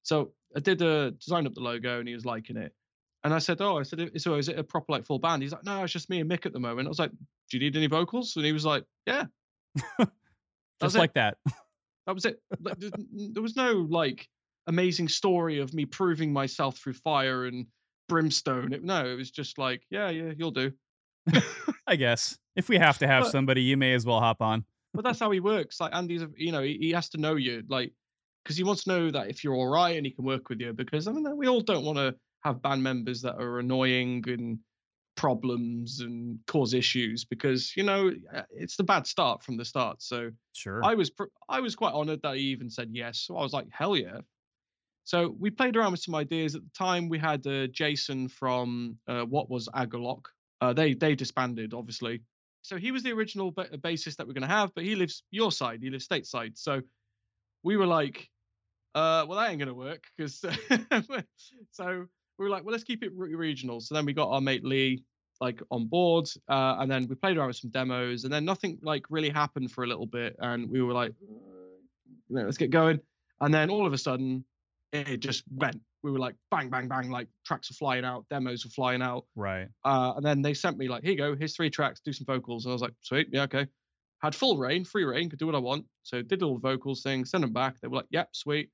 So 0.02 0.32
I 0.58 0.60
did 0.60 0.82
a 0.82 1.12
design 1.12 1.46
up 1.46 1.54
the 1.54 1.62
logo 1.62 2.00
and 2.00 2.08
he 2.08 2.16
was 2.16 2.26
liking 2.26 2.58
it. 2.58 2.74
And 3.24 3.32
I 3.32 3.38
said, 3.38 3.62
"Oh, 3.62 3.78
I 3.78 3.84
said, 3.84 4.20
so 4.20 4.34
is 4.34 4.50
it 4.50 4.58
a 4.58 4.64
proper 4.64 4.92
like 4.92 5.06
full 5.06 5.20
band?" 5.20 5.44
He's 5.44 5.52
like, 5.52 5.64
"No, 5.64 5.84
it's 5.84 5.94
just 5.94 6.10
me 6.10 6.22
and 6.22 6.32
Mick 6.32 6.48
at 6.48 6.54
the 6.54 6.60
moment." 6.60 6.88
I 6.88 6.90
was 6.90 6.98
like, 6.98 7.12
"Do 7.12 7.58
you 7.58 7.60
need 7.60 7.78
any 7.78 7.86
vocals?" 7.86 8.36
And 8.36 8.44
he 8.44 8.52
was 8.52 8.66
like, 8.66 8.84
"Yeah." 9.06 9.26
just 10.82 10.98
like 10.98 11.14
that. 11.14 11.38
That 12.08 12.16
was 12.16 12.26
it. 12.26 12.42
There 12.60 13.44
was 13.44 13.56
no 13.56 13.74
like 13.74 14.28
amazing 14.66 15.08
story 15.08 15.60
of 15.60 15.72
me 15.72 15.86
proving 15.86 16.34
myself 16.34 16.80
through 16.80 16.94
fire 16.94 17.46
and 17.46 17.68
brimstone. 18.10 18.74
It, 18.74 18.84
no, 18.84 19.06
it 19.06 19.18
was 19.18 19.30
just 19.30 19.60
like, 19.60 19.84
"Yeah, 19.92 20.10
yeah, 20.10 20.32
you'll 20.36 20.50
do." 20.50 20.72
I 21.92 21.98
guess 21.98 22.38
if 22.56 22.70
we 22.70 22.78
have 22.78 22.98
to 23.00 23.08
have 23.08 23.24
but, 23.24 23.32
somebody, 23.34 23.62
you 23.62 23.76
may 23.76 23.94
as 23.94 24.06
well 24.06 24.22
hop 24.22 24.42
on. 24.42 24.64
but 24.94 25.04
that's 25.04 25.20
how 25.20 25.30
he 25.30 25.42
works. 25.42 25.82
Like 25.82 25.94
Andy's, 25.94 26.24
you 26.38 26.54
know, 26.54 26.62
he, 26.62 26.78
he 26.80 26.92
has 26.92 27.10
to 27.10 27.18
know 27.18 27.36
you, 27.36 27.64
like, 27.68 27.92
because 28.44 28.56
he 28.56 28.64
wants 28.64 28.86
to 28.86 28.90
know 28.92 29.12
that 29.12 29.30
if 29.30 29.44
you're 29.44 29.54
all 29.54 29.68
right 29.68 29.98
and 29.98 30.06
he 30.06 30.14
can 30.14 30.24
work 30.24 30.48
with 30.48 30.62
you. 30.62 30.72
Because 30.72 31.10
I 31.10 31.12
mean, 31.12 31.28
we 31.36 31.50
all 31.50 31.60
don't 31.60 31.84
want 31.84 31.98
to 31.98 32.16
have 32.46 32.62
band 32.62 32.82
members 32.82 33.22
that 33.24 33.36
are 33.36 33.60
annoying 33.60 34.24
and 34.28 34.58
problems 35.18 36.00
and 36.00 36.40
cause 36.48 36.74
issues 36.74 37.26
because 37.26 37.76
you 37.76 37.84
know 37.84 38.12
uh, 38.34 38.44
it's 38.50 38.78
the 38.78 38.84
bad 38.84 39.06
start 39.06 39.44
from 39.44 39.58
the 39.58 39.66
start 39.66 40.02
so 40.02 40.32
sure 40.54 40.84
i 40.86 40.96
was 40.96 41.10
pr- 41.10 41.26
i 41.50 41.60
was 41.60 41.76
quite 41.76 41.94
honored 41.94 42.22
that 42.24 42.38
he 42.38 42.44
even 42.44 42.70
said 42.70 42.88
yes 42.94 43.20
so 43.20 43.36
i 43.36 43.44
was 43.44 43.52
like 43.52 43.68
hell 43.70 43.96
yeah 43.96 44.20
so 45.04 45.36
we 45.38 45.50
played 45.50 45.76
around 45.76 45.92
with 45.92 46.02
some 46.02 46.16
ideas 46.16 46.56
at 46.56 46.62
the 46.62 46.70
time 46.74 47.10
we 47.10 47.20
had 47.20 47.46
uh, 47.46 47.68
jason 47.68 48.30
from 48.30 48.98
uh, 49.10 49.24
what 49.24 49.50
was 49.50 49.68
Agalloch 49.76 50.26
uh, 50.62 50.74
they 50.74 50.94
they 50.94 51.16
disbanded 51.16 51.74
obviously 51.74 52.22
so 52.62 52.78
he 52.78 52.92
was 52.92 53.04
the 53.04 53.12
original 53.12 53.52
ba- 53.52 53.70
bassist 53.78 54.18
that 54.18 54.28
we're 54.28 54.34
going 54.34 54.48
to 54.48 54.48
have 54.48 54.74
but 54.76 54.84
he 54.84 54.96
lives 54.96 55.24
your 55.32 55.52
side 55.52 55.82
he 55.82 55.90
lives 55.90 56.08
stateside 56.08 56.58
so 56.58 56.82
we 57.64 57.76
were 57.78 57.88
like 57.88 58.30
uh, 58.96 59.26
well 59.28 59.40
that 59.40 59.50
ain't 59.50 59.60
going 59.60 59.68
to 59.68 59.74
work 59.74 60.04
because 60.18 60.44
so 61.72 62.06
we 62.42 62.46
were 62.46 62.50
like, 62.50 62.66
well, 62.66 62.72
let's 62.72 62.84
keep 62.84 63.04
it 63.04 63.12
regional. 63.16 63.80
So 63.80 63.94
then 63.94 64.04
we 64.04 64.14
got 64.14 64.30
our 64.30 64.42
mate 64.42 64.66
Lee 64.66 65.04
like 65.40 65.62
on 65.72 65.86
board, 65.86 66.28
uh, 66.50 66.78
and 66.80 66.90
then 66.90 67.08
we 67.08 67.16
played 67.16 67.38
around 67.38 67.48
with 67.48 67.56
some 67.56 67.72
demos, 67.72 68.24
and 68.24 68.34
then 68.34 68.46
nothing 68.46 68.80
like 68.82 69.04
really 69.10 69.30
happened 69.30 69.72
for 69.72 69.84
a 69.84 69.88
little 69.88 70.06
bit, 70.06 70.36
and 70.40 70.70
we 70.70 70.82
were 70.82 70.94
like, 70.94 71.14
let's 72.30 72.58
get 72.58 72.70
going. 72.70 73.00
And 73.40 73.54
then 73.54 73.70
all 73.70 73.88
of 73.88 73.94
a 73.94 73.98
sudden, 73.98 74.44
it 74.92 75.20
just 75.20 75.44
went. 75.52 75.82
We 76.04 76.12
were 76.12 76.20
like, 76.20 76.36
bang, 76.50 76.70
bang, 76.70 76.88
bang, 76.88 77.12
like 77.12 77.28
tracks 77.46 77.70
are 77.70 77.76
flying 77.76 78.06
out, 78.06 78.26
demos 78.30 78.66
are 78.66 78.70
flying 78.70 79.02
out. 79.02 79.26
Right. 79.36 79.68
Uh, 79.86 80.14
and 80.16 80.26
then 80.26 80.42
they 80.42 80.54
sent 80.54 80.78
me 80.78 80.88
like, 80.88 81.04
here 81.04 81.12
you 81.12 81.18
go, 81.18 81.36
here's 81.36 81.56
three 81.56 81.70
tracks, 81.70 82.02
do 82.04 82.12
some 82.14 82.26
vocals, 82.26 82.66
and 82.66 82.72
I 82.72 82.74
was 82.74 82.82
like, 82.82 82.94
sweet, 83.02 83.28
yeah, 83.32 83.44
okay. 83.44 83.68
Had 84.22 84.36
full 84.36 84.58
reign, 84.58 84.86
free 84.86 85.04
reign, 85.04 85.30
could 85.30 85.40
do 85.40 85.46
what 85.46 85.56
I 85.56 85.60
want. 85.60 85.86
So 86.04 86.22
did 86.22 86.44
all 86.44 86.56
the 86.56 86.68
vocals 86.68 87.02
thing, 87.02 87.26
sent 87.26 87.42
them 87.42 87.54
back. 87.54 87.80
They 87.82 87.88
were 87.88 87.98
like, 87.98 88.08
yep, 88.12 88.30
sweet. 88.34 88.70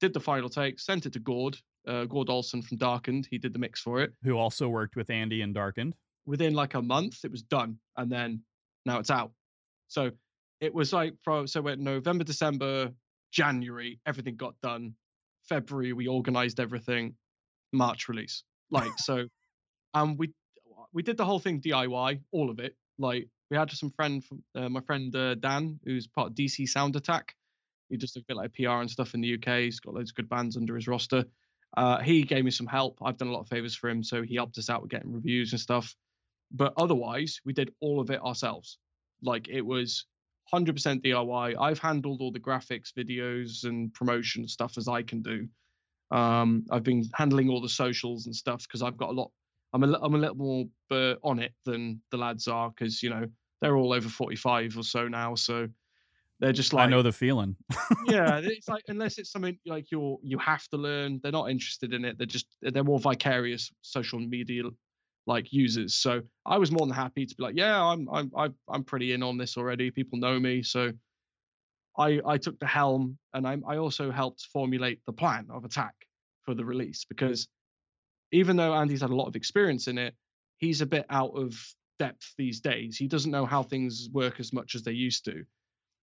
Did 0.00 0.12
the 0.12 0.20
final 0.20 0.48
take, 0.48 0.80
sent 0.80 1.06
it 1.06 1.12
to 1.12 1.20
Gord, 1.20 1.56
uh, 1.86 2.04
Gord 2.04 2.28
Olson 2.28 2.62
from 2.62 2.78
Darkened. 2.78 3.26
He 3.30 3.38
did 3.38 3.52
the 3.52 3.58
mix 3.58 3.80
for 3.80 4.00
it. 4.00 4.12
Who 4.22 4.36
also 4.36 4.68
worked 4.68 4.96
with 4.96 5.10
Andy 5.10 5.42
and 5.42 5.54
Darkened. 5.54 5.94
Within 6.26 6.54
like 6.54 6.74
a 6.74 6.82
month, 6.82 7.24
it 7.24 7.30
was 7.30 7.42
done, 7.42 7.78
and 7.96 8.10
then 8.10 8.42
now 8.86 8.98
it's 8.98 9.10
out. 9.10 9.32
So 9.88 10.10
it 10.60 10.74
was 10.74 10.92
like 10.92 11.14
from 11.22 11.46
so 11.46 11.60
went 11.60 11.80
November, 11.80 12.24
December, 12.24 12.90
January, 13.32 14.00
everything 14.06 14.36
got 14.36 14.54
done. 14.62 14.94
February, 15.48 15.92
we 15.92 16.06
organized 16.06 16.60
everything. 16.60 17.14
March 17.72 18.08
release, 18.08 18.44
like 18.70 18.92
so, 18.98 19.26
and 19.92 20.18
we 20.18 20.32
we 20.92 21.02
did 21.02 21.16
the 21.16 21.24
whole 21.24 21.40
thing 21.40 21.60
DIY, 21.60 22.20
all 22.30 22.50
of 22.50 22.58
it. 22.60 22.76
Like 22.98 23.28
we 23.50 23.56
had 23.56 23.70
some 23.72 23.90
friend 23.90 24.24
from 24.24 24.42
uh, 24.54 24.68
my 24.68 24.80
friend 24.80 25.14
uh, 25.14 25.34
Dan, 25.34 25.80
who's 25.84 26.06
part 26.06 26.28
of 26.28 26.34
DC 26.34 26.68
Sound 26.68 26.96
Attack. 26.96 27.34
He 27.90 27.96
does 27.96 28.16
a 28.16 28.20
bit 28.26 28.36
like 28.36 28.54
PR 28.54 28.80
and 28.80 28.90
stuff 28.90 29.14
in 29.14 29.20
the 29.20 29.34
UK. 29.34 29.60
He's 29.60 29.80
got 29.80 29.94
loads 29.94 30.10
of 30.10 30.16
good 30.16 30.28
bands 30.28 30.56
under 30.56 30.74
his 30.74 30.88
roster. 30.88 31.24
Uh, 31.76 32.00
he 32.00 32.22
gave 32.22 32.44
me 32.44 32.50
some 32.50 32.66
help. 32.66 32.98
I've 33.02 33.18
done 33.18 33.28
a 33.28 33.32
lot 33.32 33.40
of 33.40 33.48
favors 33.48 33.74
for 33.74 33.90
him, 33.90 34.02
so 34.02 34.22
he 34.22 34.36
helped 34.36 34.58
us 34.58 34.70
out 34.70 34.82
with 34.82 34.90
getting 34.90 35.12
reviews 35.12 35.52
and 35.52 35.60
stuff. 35.60 35.94
But 36.50 36.72
otherwise, 36.76 37.40
we 37.44 37.52
did 37.52 37.74
all 37.80 38.00
of 38.00 38.10
it 38.10 38.22
ourselves. 38.22 38.78
Like 39.22 39.48
it 39.48 39.62
was 39.62 40.06
100% 40.52 41.04
DIY. 41.04 41.56
I've 41.60 41.78
handled 41.78 42.20
all 42.20 42.32
the 42.32 42.40
graphics, 42.40 42.92
videos, 42.92 43.64
and 43.64 43.92
promotion 43.94 44.46
stuff 44.48 44.76
as 44.76 44.88
I 44.88 45.02
can 45.02 45.22
do. 45.22 45.48
Um, 46.10 46.64
I've 46.70 46.82
been 46.82 47.04
handling 47.14 47.48
all 47.48 47.60
the 47.60 47.68
socials 47.68 48.26
and 48.26 48.34
stuff 48.34 48.62
because 48.62 48.82
I've 48.82 48.96
got 48.96 49.10
a 49.10 49.12
lot. 49.12 49.30
I'm 49.72 49.82
a, 49.82 49.98
I'm 50.00 50.14
a 50.14 50.18
little 50.18 50.36
more 50.36 50.64
uh, 50.90 51.14
on 51.24 51.40
it 51.40 51.52
than 51.64 52.00
the 52.10 52.16
lads 52.16 52.46
are 52.46 52.70
because 52.70 53.02
you 53.02 53.10
know 53.10 53.26
they're 53.60 53.76
all 53.76 53.92
over 53.92 54.08
45 54.08 54.78
or 54.78 54.82
so 54.82 55.08
now. 55.08 55.34
So 55.34 55.68
they're 56.38 56.52
just 56.52 56.72
like 56.72 56.86
I 56.86 56.90
know 56.90 57.02
the 57.02 57.12
feeling. 57.12 57.56
yeah, 58.06 58.40
it's 58.42 58.68
like 58.68 58.84
unless 58.88 59.18
it's 59.18 59.32
something 59.32 59.58
like 59.66 59.90
you're 59.90 60.18
you 60.22 60.38
have 60.38 60.68
to 60.68 60.76
learn, 60.76 61.20
they're 61.22 61.32
not 61.32 61.50
interested 61.50 61.92
in 61.92 62.04
it. 62.04 62.18
They're 62.18 62.26
just 62.26 62.46
they're 62.60 62.84
more 62.84 63.00
vicarious 63.00 63.72
social 63.82 64.20
media 64.20 64.64
like 65.26 65.52
users. 65.52 65.94
So 65.94 66.22
I 66.44 66.58
was 66.58 66.70
more 66.70 66.86
than 66.86 66.94
happy 66.94 67.26
to 67.26 67.34
be 67.34 67.42
like, 67.42 67.56
yeah, 67.56 67.82
I'm 67.82 68.08
I'm 68.08 68.54
I'm 68.68 68.84
pretty 68.84 69.12
in 69.12 69.22
on 69.22 69.38
this 69.38 69.56
already. 69.56 69.90
People 69.90 70.18
know 70.18 70.38
me, 70.38 70.62
so 70.62 70.92
I 71.96 72.20
I 72.26 72.38
took 72.38 72.58
the 72.58 72.66
helm 72.66 73.18
and 73.32 73.46
I 73.46 73.56
I 73.66 73.76
also 73.78 74.10
helped 74.10 74.48
formulate 74.52 75.00
the 75.06 75.12
plan 75.12 75.48
of 75.50 75.64
attack 75.64 75.94
for 76.42 76.54
the 76.54 76.64
release 76.64 77.04
because 77.04 77.48
even 78.32 78.56
though 78.56 78.74
Andy's 78.74 79.00
had 79.00 79.10
a 79.10 79.16
lot 79.16 79.28
of 79.28 79.36
experience 79.36 79.88
in 79.88 79.96
it, 79.96 80.14
he's 80.58 80.80
a 80.80 80.86
bit 80.86 81.06
out 81.08 81.32
of 81.36 81.56
depth 81.98 82.34
these 82.36 82.60
days. 82.60 82.96
He 82.96 83.06
doesn't 83.06 83.30
know 83.30 83.46
how 83.46 83.62
things 83.62 84.08
work 84.12 84.40
as 84.40 84.52
much 84.52 84.74
as 84.74 84.82
they 84.82 84.92
used 84.92 85.24
to. 85.26 85.44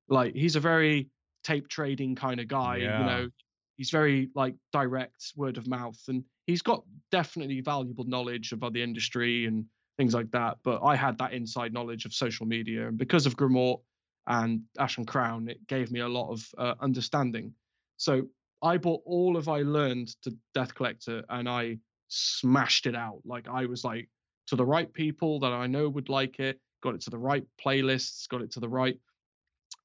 Like 0.08 0.34
he's 0.34 0.56
a 0.56 0.60
very 0.60 1.10
tape 1.44 1.68
trading 1.68 2.16
kind 2.16 2.40
of 2.40 2.48
guy. 2.48 2.78
Yeah. 2.78 3.00
You 3.00 3.06
know, 3.06 3.30
he's 3.78 3.92
very 3.92 4.30
like 4.36 4.56
direct 4.72 5.34
word 5.36 5.58
of 5.58 5.68
mouth, 5.68 6.00
and 6.08 6.24
he's 6.52 6.62
got 6.62 6.84
definitely 7.12 7.62
valuable 7.62 8.04
knowledge 8.04 8.52
about 8.52 8.74
the 8.74 8.84
industry 8.84 9.46
and 9.46 9.66
things 9.98 10.14
like 10.14 10.30
that. 10.32 10.58
But 10.64 10.84
I 10.84 10.96
had 10.96 11.18
that 11.20 11.34
inside 11.34 11.74
knowledge 11.74 12.06
of 12.06 12.14
social 12.14 12.46
media, 12.46 12.88
and 12.88 12.98
because 12.98 13.26
of 13.26 13.36
Grimoire 13.36 13.80
and 14.28 14.62
Ashen 14.78 15.06
Crown, 15.06 15.50
it 15.50 15.66
gave 15.68 15.92
me 15.92 16.02
a 16.02 16.08
lot 16.08 16.32
of 16.32 16.46
uh, 16.58 16.76
understanding. 16.82 17.54
So 17.98 18.28
I 18.62 18.78
brought 18.78 19.02
all 19.06 19.38
of 19.38 19.48
I 19.48 19.62
learned 19.62 20.10
to 20.24 20.36
Death 20.54 20.76
Collector, 20.76 21.24
and 21.30 21.48
I 21.50 21.78
smashed 22.10 22.86
it 22.86 22.96
out. 22.96 23.22
Like 23.26 23.48
I 23.48 23.66
was 23.66 23.84
like 23.84 24.10
to 24.48 24.56
the 24.56 24.66
right 24.66 24.92
people 24.92 25.40
that 25.40 25.54
I 25.54 25.68
know 25.68 25.88
would 25.88 26.10
like 26.10 26.40
it 26.40 26.60
got 26.82 26.96
it 26.96 27.02
to 27.02 27.10
the 27.10 27.18
right 27.18 27.46
playlists, 27.64 28.28
got 28.28 28.42
it 28.42 28.52
to 28.52 28.60
the 28.60 28.68
right 28.68 29.00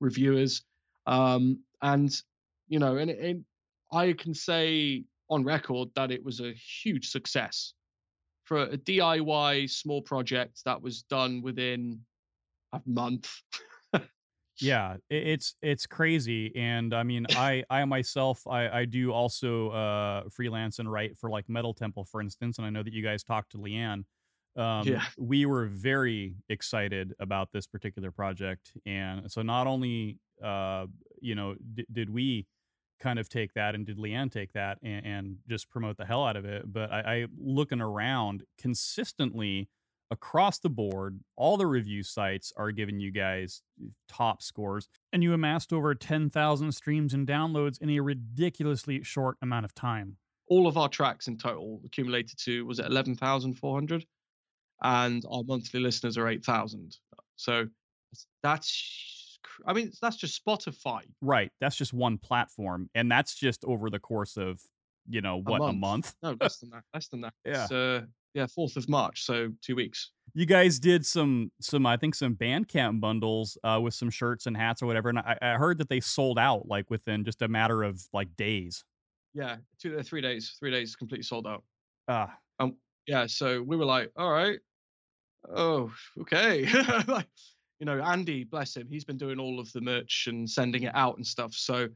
reviewers, 0.01 0.63
um, 1.07 1.61
and 1.83 2.11
you 2.69 2.79
know, 2.79 2.97
and, 2.97 3.11
and 3.11 3.45
I 3.93 4.13
can 4.15 4.35
say 4.35 5.05
on 5.29 5.45
record 5.45 5.89
that 5.97 6.11
it 6.11 6.25
was 6.25 6.41
a 6.41 6.53
huge 6.53 7.09
success 7.09 7.75
for 8.45 8.63
a 8.63 8.79
DIY 8.79 9.69
small 9.69 10.03
project 10.03 10.63
that 10.65 10.81
was 10.81 11.03
done 11.03 11.43
within 11.43 12.01
a 12.73 12.81
month. 12.87 13.29
yeah 14.61 14.97
it's 15.11 15.55
it's 15.61 15.87
crazy 15.87 16.51
and 16.57 16.95
i 16.95 17.03
mean 17.03 17.27
i 17.33 17.63
i 17.69 17.85
myself 17.85 18.47
i 18.47 18.69
i 18.71 18.85
do 18.87 19.13
also 19.13 19.69
uh 19.71 20.23
freelance 20.31 20.79
and 20.79 20.91
write 20.91 21.17
for 21.17 21.29
like 21.29 21.47
metal 21.49 21.75
temple 21.75 22.05
for 22.05 22.23
instance 22.23 22.57
and 22.57 22.67
i 22.67 22.71
know 22.71 22.83
that 22.83 22.93
you 22.93 23.03
guys 23.03 23.23
talked 23.23 23.53
to 23.53 23.59
leanne 23.59 24.05
um 24.57 24.87
yeah. 24.87 25.03
we 25.19 25.45
were 25.45 25.67
very 25.67 26.37
excited 26.49 27.13
about 27.21 27.53
this 27.53 27.67
particular 27.67 28.11
project 28.11 28.73
and 28.87 29.31
so 29.31 29.43
not 29.43 29.67
only 29.67 30.19
uh 30.43 30.87
you 31.21 31.35
know 31.35 31.55
d- 31.75 31.87
did 31.93 32.09
we 32.09 32.47
kind 33.01 33.19
of 33.19 33.29
take 33.29 33.53
that 33.55 33.75
and 33.75 33.87
did 33.87 33.99
leanne 33.99 34.31
take 34.31 34.53
that 34.53 34.79
and, 34.83 35.05
and 35.07 35.37
just 35.49 35.71
promote 35.71 35.97
the 35.97 36.05
hell 36.05 36.25
out 36.25 36.37
of 36.37 36.45
it 36.45 36.71
but 36.73 36.91
I, 36.93 37.01
I 37.01 37.27
looking 37.39 37.81
around 37.81 38.45
consistently 38.59 39.69
across 40.11 40.59
the 40.59 40.69
board, 40.69 41.21
all 41.37 41.57
the 41.57 41.67
review 41.67 42.03
sites 42.03 42.53
are 42.57 42.71
giving 42.71 43.01
you 43.01 43.11
guys 43.11 43.63
top 44.09 44.43
scores, 44.43 44.89
and 45.13 45.23
you 45.23 45.33
amassed 45.33 45.73
over 45.73 45.95
10,000 45.95 46.73
streams 46.73 47.15
and 47.15 47.27
downloads 47.27 47.81
in 47.81 47.91
a 47.91 48.01
ridiculously 48.01 49.03
short 49.03 49.37
amount 49.43 49.65
of 49.65 49.75
time. 49.75 50.17
All 50.49 50.67
of 50.67 50.77
our 50.77 50.89
tracks 50.89 51.27
in 51.27 51.39
total 51.39 51.81
accumulated 51.85 52.39
to 52.45 52.65
was 52.65 52.79
it 52.79 52.87
11,400, 52.87 54.07
and 54.83 55.25
our 55.29 55.43
monthly 55.45 55.81
listeners 55.81 56.17
are 56.17 56.29
8,000. 56.29 56.97
So 57.37 57.67
that's, 58.43 59.16
I 59.67 59.73
mean, 59.73 59.93
that's 60.01 60.17
just 60.17 60.45
Spotify. 60.45 61.03
Right. 61.21 61.51
That's 61.61 61.77
just 61.77 61.93
one 61.93 62.19
platform, 62.19 62.91
and 62.95 63.11
that's 63.11 63.35
just 63.35 63.65
over 63.65 63.91
the 63.91 63.99
course 63.99 64.37
of 64.37 64.61
you 65.09 65.21
know 65.21 65.37
what 65.41 65.61
a 65.61 65.65
a 65.65 65.73
month. 65.73 65.79
month. 65.79 66.15
No, 66.23 66.37
less 66.41 66.59
than 66.59 66.71
that. 66.71 66.83
Less 66.93 67.09
than 67.09 67.21
that. 67.23 67.35
Yeah. 67.45 67.63
It's, 67.65 67.73
uh, 67.73 68.01
yeah, 68.35 68.47
fourth 68.47 68.77
of 68.77 68.87
March, 68.89 69.23
so 69.25 69.51
two 69.63 69.75
weeks. 69.75 70.11
You 70.35 70.45
guys 70.45 70.79
did 70.79 71.07
some 71.07 71.53
some 71.61 71.87
I 71.87 71.97
think 71.97 72.15
some 72.15 72.35
Bandcamp 72.35 73.01
bundles 73.01 73.57
uh, 73.65 73.81
with 73.83 73.95
some 73.95 74.11
shirts 74.11 74.47
and 74.47 74.57
hats 74.57 74.83
or 74.83 74.87
whatever, 74.87 75.09
and 75.09 75.19
I, 75.19 75.39
I 75.41 75.51
heard 75.55 75.79
that 75.79 75.89
they 75.89 76.01
sold 76.01 76.39
out 76.39 76.69
like 76.69 76.91
within 76.91 77.25
just 77.25 77.41
a 77.41 77.49
matter 77.49 77.83
of 77.83 78.03
like 78.13 78.37
days. 78.37 78.85
Yeah, 79.33 79.57
two, 79.81 79.99
uh, 79.99 80.03
three 80.03 80.21
days. 80.21 80.57
Three 80.59 80.71
days, 80.71 80.97
completely 80.97 81.23
sold 81.23 81.47
out. 81.47 81.63
Ah, 82.09 82.37
Um, 82.59 82.77
yeah, 83.07 83.27
so 83.27 83.63
we 83.63 83.77
were 83.77 83.85
like, 83.85 84.11
all 84.17 84.31
right, 84.31 84.59
oh, 85.55 85.93
okay. 86.21 86.67
like, 87.09 87.27
you 87.79 87.87
know, 87.87 88.01
Andy, 88.01 88.45
bless 88.45 88.77
him, 88.77 88.89
he's 88.91 89.05
been 89.05 89.19
doing 89.19 89.39
all 89.39 89.61
of 89.61 89.71
the 89.73 89.81
merch 89.81 90.27
and 90.29 90.49
sending 90.49 90.85
it 90.85 90.93
out 90.95 91.17
and 91.17 91.27
stuff. 91.27 91.53
So 91.55 91.89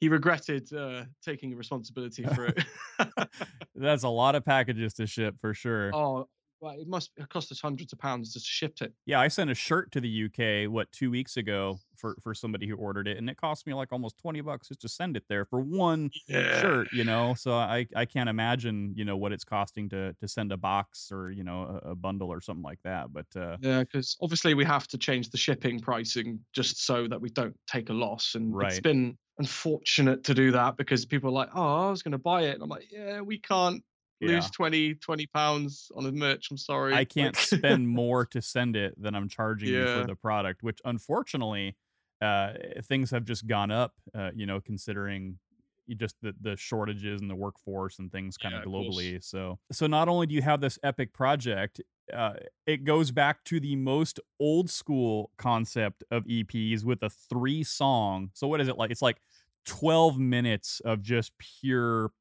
he 0.00 0.08
regretted 0.08 0.72
uh, 0.72 1.04
taking 1.24 1.54
responsibility 1.56 2.24
for 2.24 2.46
it. 2.46 2.64
that's 3.74 4.02
a 4.02 4.08
lot 4.08 4.34
of 4.34 4.44
packages 4.44 4.94
to 4.94 5.06
ship 5.06 5.36
for 5.40 5.54
sure. 5.54 5.94
oh, 5.94 6.28
well, 6.62 6.78
it 6.78 6.86
must 6.86 7.10
it 7.16 7.28
cost 7.28 7.50
us 7.50 7.60
hundreds 7.60 7.92
of 7.92 7.98
pounds 7.98 8.32
just 8.32 8.46
to 8.46 8.50
ship 8.50 8.76
it. 8.80 8.94
Yeah, 9.04 9.20
I 9.20 9.26
sent 9.26 9.50
a 9.50 9.54
shirt 9.54 9.90
to 9.92 10.00
the 10.00 10.24
UK 10.26 10.70
what 10.70 10.90
two 10.92 11.10
weeks 11.10 11.36
ago 11.36 11.80
for 11.96 12.16
for 12.22 12.34
somebody 12.34 12.68
who 12.68 12.76
ordered 12.76 13.08
it, 13.08 13.18
and 13.18 13.28
it 13.28 13.36
cost 13.36 13.66
me 13.66 13.74
like 13.74 13.92
almost 13.92 14.16
twenty 14.16 14.40
bucks 14.40 14.68
just 14.68 14.80
to 14.82 14.88
send 14.88 15.16
it 15.16 15.24
there 15.28 15.44
for 15.44 15.60
one 15.60 16.10
shirt. 16.30 16.92
You 16.92 17.02
know, 17.02 17.34
so 17.34 17.54
I 17.54 17.86
I 17.96 18.04
can't 18.04 18.28
imagine 18.28 18.94
you 18.96 19.04
know 19.04 19.16
what 19.16 19.32
it's 19.32 19.44
costing 19.44 19.88
to 19.88 20.14
to 20.14 20.28
send 20.28 20.52
a 20.52 20.56
box 20.56 21.10
or 21.10 21.32
you 21.32 21.42
know 21.42 21.80
a, 21.84 21.90
a 21.90 21.94
bundle 21.96 22.32
or 22.32 22.40
something 22.40 22.62
like 22.62 22.80
that. 22.84 23.12
But 23.12 23.26
uh, 23.36 23.56
Yeah, 23.60 23.80
because 23.80 24.16
obviously 24.22 24.54
we 24.54 24.64
have 24.64 24.86
to 24.88 24.98
change 24.98 25.30
the 25.30 25.38
shipping 25.38 25.80
pricing 25.80 26.44
just 26.52 26.86
so 26.86 27.08
that 27.08 27.20
we 27.20 27.28
don't 27.30 27.56
take 27.66 27.90
a 27.90 27.92
loss. 27.92 28.36
And 28.36 28.54
it's 28.62 28.80
been 28.80 29.18
unfortunate 29.38 30.24
to 30.24 30.34
do 30.34 30.52
that 30.52 30.76
because 30.76 31.04
people 31.06 31.30
are 31.30 31.32
like, 31.32 31.50
oh, 31.54 31.88
I 31.88 31.90
was 31.90 32.02
going 32.02 32.12
to 32.12 32.18
buy 32.18 32.42
it. 32.42 32.54
And 32.54 32.62
I'm 32.62 32.68
like, 32.68 32.86
yeah, 32.90 33.20
we 33.20 33.38
can't 33.38 33.82
yeah, 34.22 34.36
lose 34.36 34.50
20, 34.50 34.94
20 34.94 35.26
pounds 35.26 35.90
on 35.94 36.06
a 36.06 36.12
merch. 36.12 36.48
I'm 36.50 36.56
sorry. 36.56 36.94
I 36.94 37.04
can't 37.04 37.34
Like- 37.36 37.60
spend 37.60 37.88
more 37.88 38.24
to 38.26 38.40
send 38.40 38.76
it 38.76 39.00
than 39.00 39.14
I'm 39.14 39.28
charging 39.38 39.68
you 39.70 39.86
for 39.86 40.06
the 40.06 40.14
product, 40.16 40.62
which 40.62 40.80
unfortunately 40.84 41.76
uh, 42.20 42.52
things 42.84 43.10
have 43.10 43.24
just 43.24 43.46
gone 43.46 43.70
up. 43.70 43.94
Uh, 44.14 44.30
you 44.34 44.46
know, 44.46 44.60
considering 44.60 45.38
you 45.86 45.96
just 45.96 46.14
the, 46.22 46.32
the 46.40 46.56
shortages 46.56 47.20
and 47.20 47.28
the 47.28 47.34
workforce 47.34 47.98
and 47.98 48.12
things 48.12 48.36
kind 48.36 48.52
Yeah, 48.54 48.60
of 48.60 48.66
of 48.66 48.72
globally. 48.72 49.22
So, 49.22 49.58
so 49.72 49.86
not 49.88 50.08
only 50.08 50.26
do 50.28 50.34
you 50.34 50.42
have 50.42 50.60
this 50.60 50.78
epic 50.84 51.12
project, 51.12 51.80
uh, 52.12 52.34
it 52.66 52.84
goes 52.84 53.10
back 53.10 53.42
to 53.46 53.58
the 53.58 53.74
most 53.74 54.20
old 54.38 54.70
school 54.70 55.30
concept 55.38 56.04
of 56.10 56.24
EPs 56.24 56.84
with 56.84 57.02
a 57.02 57.10
three 57.10 57.64
song. 57.64 58.30
So 58.34 58.46
what 58.46 58.60
is 58.60 58.68
it 58.68 58.78
like? 58.78 58.92
It's 58.92 59.02
like 59.02 59.20
12 59.66 60.18
minutes 60.18 60.80
of 60.84 61.02
just 61.02 61.32
pure 61.38 62.12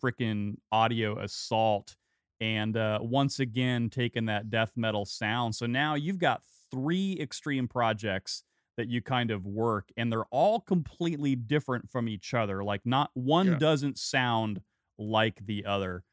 freaking 0.00 0.54
audio 0.72 1.18
assault 1.18 1.96
and 2.40 2.76
uh, 2.76 2.98
once 3.02 3.38
again 3.38 3.90
taking 3.90 4.26
that 4.26 4.48
death 4.50 4.72
metal 4.76 5.04
sound. 5.04 5.54
So 5.54 5.66
now 5.66 5.94
you've 5.94 6.18
got 6.18 6.42
three 6.70 7.16
extreme 7.20 7.68
projects 7.68 8.42
that 8.76 8.88
you 8.88 9.02
kind 9.02 9.30
of 9.30 9.44
work, 9.44 9.90
and 9.98 10.10
they're 10.10 10.24
all 10.30 10.60
completely 10.60 11.36
different 11.36 11.90
from 11.90 12.08
each 12.08 12.32
other. 12.32 12.64
Like, 12.64 12.80
not 12.86 13.10
one 13.14 13.46
Yeah. 13.48 13.58
doesn't 13.58 13.98
sound 13.98 14.62
like 14.98 15.44
the 15.44 15.66
other. 15.66 16.04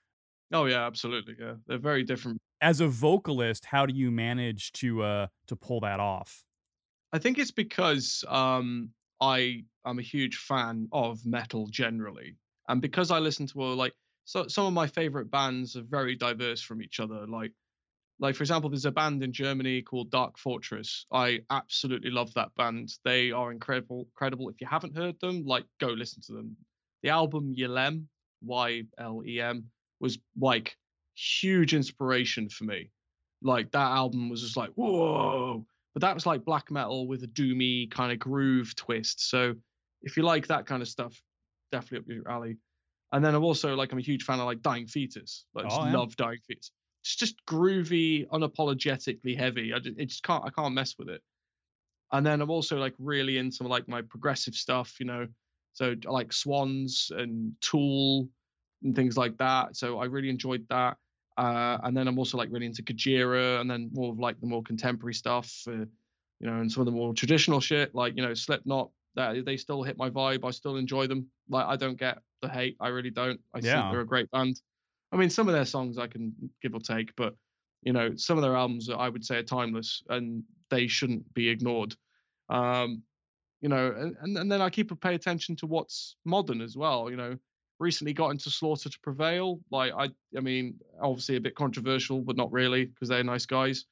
oh, 0.52 0.66
yeah, 0.66 0.86
absolutely. 0.86 1.36
Yeah. 1.40 1.56
They're 1.68 1.78
very 1.78 2.04
different. 2.04 2.40
As 2.62 2.82
a 2.82 2.88
vocalist, 2.88 3.66
how 3.66 3.86
do 3.86 3.94
you 3.94 4.10
manage 4.12 4.72
to 4.74 5.04
uh 5.04 5.28
to 5.48 5.56
pull 5.56 5.80
that 5.82 6.00
off? 6.00 6.44
I 7.14 7.20
think 7.20 7.38
it's 7.38 7.52
because 7.52 8.26
um, 8.28 8.90
I 9.22 9.64
am 9.86 10.00
a 10.00 10.02
huge 10.02 10.38
fan 10.38 10.90
of 10.92 11.26
metal 11.26 11.68
generally, 11.68 12.36
and 12.68 12.82
because 12.82 13.11
I 13.11 13.20
listen 13.20 13.47
to 13.47 13.61
all 13.61 13.76
like 13.76 13.93
so 14.26 14.47
some 14.47 14.65
of 14.65 14.74
my 14.74 14.88
favorite 14.88 15.32
bands 15.32 15.76
are 15.76 15.84
very 15.84 16.15
diverse 16.15 16.61
from 16.61 16.82
each 16.82 16.99
other. 16.99 17.26
Like, 17.28 17.53
like 18.20 18.36
for 18.36 18.43
example, 18.43 18.70
there's 18.70 18.86
a 18.86 18.91
band 18.91 19.24
in 19.24 19.32
Germany 19.32 19.82
called 19.82 20.11
Dark 20.11 20.38
Fortress. 20.38 21.05
I 21.11 21.39
absolutely 21.49 22.11
love 22.11 22.34
that 22.34 22.53
band. 22.55 22.93
They 23.05 23.32
are 23.32 23.51
incredible. 23.51 24.07
Incredible. 24.13 24.49
If 24.49 24.59
you 24.59 24.68
haven't 24.68 24.97
heard 24.97 25.20
them, 25.22 25.45
like 25.45 25.65
go 25.80 25.88
listen 25.88 26.22
to 26.24 26.34
them. 26.34 26.57
The 27.03 27.09
album 27.09 27.55
Yelem, 27.57 28.05
Y 28.41 28.84
L 28.97 29.22
E 29.26 29.39
M, 29.39 29.65
was 29.99 30.18
like 30.39 30.76
huge 31.15 31.74
inspiration 31.74 32.49
for 32.49 32.65
me. 32.65 32.89
Like 33.41 33.72
that 33.72 33.91
album 33.91 34.30
was 34.30 34.41
just 34.41 34.57
like 34.57 34.72
whoa 34.76 35.65
but 35.97 36.01
that 36.01 36.13
was 36.13 36.28
like 36.28 36.45
black 36.45 36.70
metal 36.70 37.07
with 37.07 37.24
a 37.24 37.28
doomy 37.28 37.89
kind 37.89 38.11
of 38.11 38.20
groove 38.20 38.76
twist. 38.76 39.32
So 39.32 39.55
if 40.03 40.15
you 40.15 40.22
like 40.22 40.45
that 40.45 40.68
kind 40.68 40.84
of 40.84 40.88
stuff, 40.88 41.20
definitely 41.72 42.15
up 42.15 42.24
your 42.24 42.32
alley. 42.32 42.57
And 43.11 43.24
then 43.24 43.36
I'm 43.36 43.43
also 43.43 43.76
like 43.76 43.91
I'm 43.91 43.97
a 43.99 44.01
huge 44.01 44.24
fan 44.24 44.39
of 44.39 44.45
like 44.45 44.61
Dying 44.61 44.88
Fetus. 44.88 45.45
Like, 45.53 45.65
I 45.65 45.70
just 45.70 45.82
Oh, 45.82 45.86
yeah. 45.86 45.93
love 45.95 46.15
Dying 46.15 46.39
Fetus. 46.47 46.72
It's 47.03 47.15
just 47.15 47.36
groovy, 47.45 48.28
unapologetically 48.28 49.38
heavy. 49.38 49.74
I 49.74 49.80
just, 49.80 49.97
it 49.97 50.05
just 50.07 50.24
can't 50.24 50.43
I 50.45 50.49
can't 50.49 50.74
mess 50.74 50.95
with 50.97 51.09
it. 51.09 51.22
And 52.11 52.26
then 52.26 52.41
I'm 52.41 52.49
also 52.49 52.78
like 52.78 52.93
really 52.99 53.38
into 53.38 53.63
like 53.68 53.88
my 53.88 54.01
progressive 54.01 54.55
stuff, 54.55 54.99
you 54.99 55.05
know. 55.05 55.28
So 55.74 55.95
I 56.07 56.09
like 56.11 56.34
Swans 56.34 57.11
and 57.15 57.53
Tool 57.61 58.30
and 58.84 58.95
things 58.95 59.18
like 59.18 59.38
that. 59.38 59.76
So 59.76 59.99
I 59.99 60.05
really 60.05 60.30
enjoyed 60.30 60.65
that. 60.70 60.97
Uh, 61.38 61.78
and 61.84 61.95
then 61.95 62.07
I'm 62.07 62.18
also 62.18 62.38
like 62.38 62.49
really 62.51 62.65
into 62.65 62.82
Gojira 62.82 63.61
and 63.61 63.70
then 63.70 63.89
more 63.93 64.11
of 64.11 64.20
like 64.20 64.39
the 64.39 64.47
more 64.47 64.63
contemporary 64.63 65.13
stuff, 65.13 65.53
uh, 65.68 65.72
you 65.74 66.47
know, 66.47 66.55
and 66.55 66.72
some 66.72 66.82
of 66.82 66.86
the 66.86 66.91
more 66.91 67.13
traditional 67.13 67.59
shit, 67.59 67.93
like 67.93 68.15
you 68.15 68.24
know 68.24 68.34
Slipknot. 68.34 68.89
That 69.18 69.45
they 69.45 69.57
still 69.57 69.84
hit 69.84 69.97
my 69.97 70.09
vibe. 70.09 70.45
I 70.47 70.51
still 70.51 70.78
enjoy 70.78 71.07
them. 71.07 71.30
Like 71.49 71.65
I 71.65 71.76
don't 71.76 71.97
get 71.97 72.20
the 72.41 72.47
hate. 72.47 72.78
I 72.80 72.89
really 72.89 73.09
don't. 73.09 73.41
I 73.53 73.59
Yeah. 73.59 73.80
think 73.80 73.91
they're 73.91 74.01
a 74.01 74.05
great 74.05 74.30
band. 74.32 74.61
I 75.11 75.18
mean, 75.18 75.30
some 75.30 75.47
of 75.49 75.53
their 75.55 75.65
songs 75.65 75.97
I 75.97 76.07
can 76.07 76.34
give 76.61 76.76
or 76.76 76.80
take, 76.80 77.15
but 77.15 77.36
you 77.82 77.93
know, 77.93 78.15
some 78.15 78.38
of 78.38 78.43
their 78.43 78.55
albums 78.55 78.89
I 78.89 79.09
would 79.09 79.26
say 79.26 79.38
are 79.38 79.43
timeless, 79.43 80.03
and 80.09 80.43
they 80.70 80.88
shouldn't 80.88 81.34
be 81.34 81.49
ignored. 81.49 81.95
Um, 82.49 83.03
you 83.61 83.70
know, 83.70 83.88
and, 83.91 84.15
and 84.22 84.38
and 84.38 84.51
then 84.51 84.61
I 84.61 84.70
keep 84.70 84.91
a 84.91 84.95
pay 84.95 85.15
attention 85.15 85.55
to 85.57 85.65
what's 85.65 86.15
modern 86.24 86.61
as 86.61 86.78
well. 86.78 87.09
You 87.09 87.18
know, 87.18 87.38
recently 87.80 88.13
got 88.13 88.30
into 88.30 88.51
Slaughter 88.51 88.89
to 88.89 88.99
Prevail. 88.99 89.59
Like 89.72 89.93
I, 89.97 90.09
I 90.38 90.41
mean, 90.41 90.80
obviously 91.01 91.38
a 91.38 91.41
bit 91.41 91.55
controversial, 91.55 92.22
but 92.22 92.38
not 92.38 92.51
really 92.51 92.86
because 92.86 93.09
they're 93.09 93.24
nice 93.24 93.47
guys. 93.47 93.86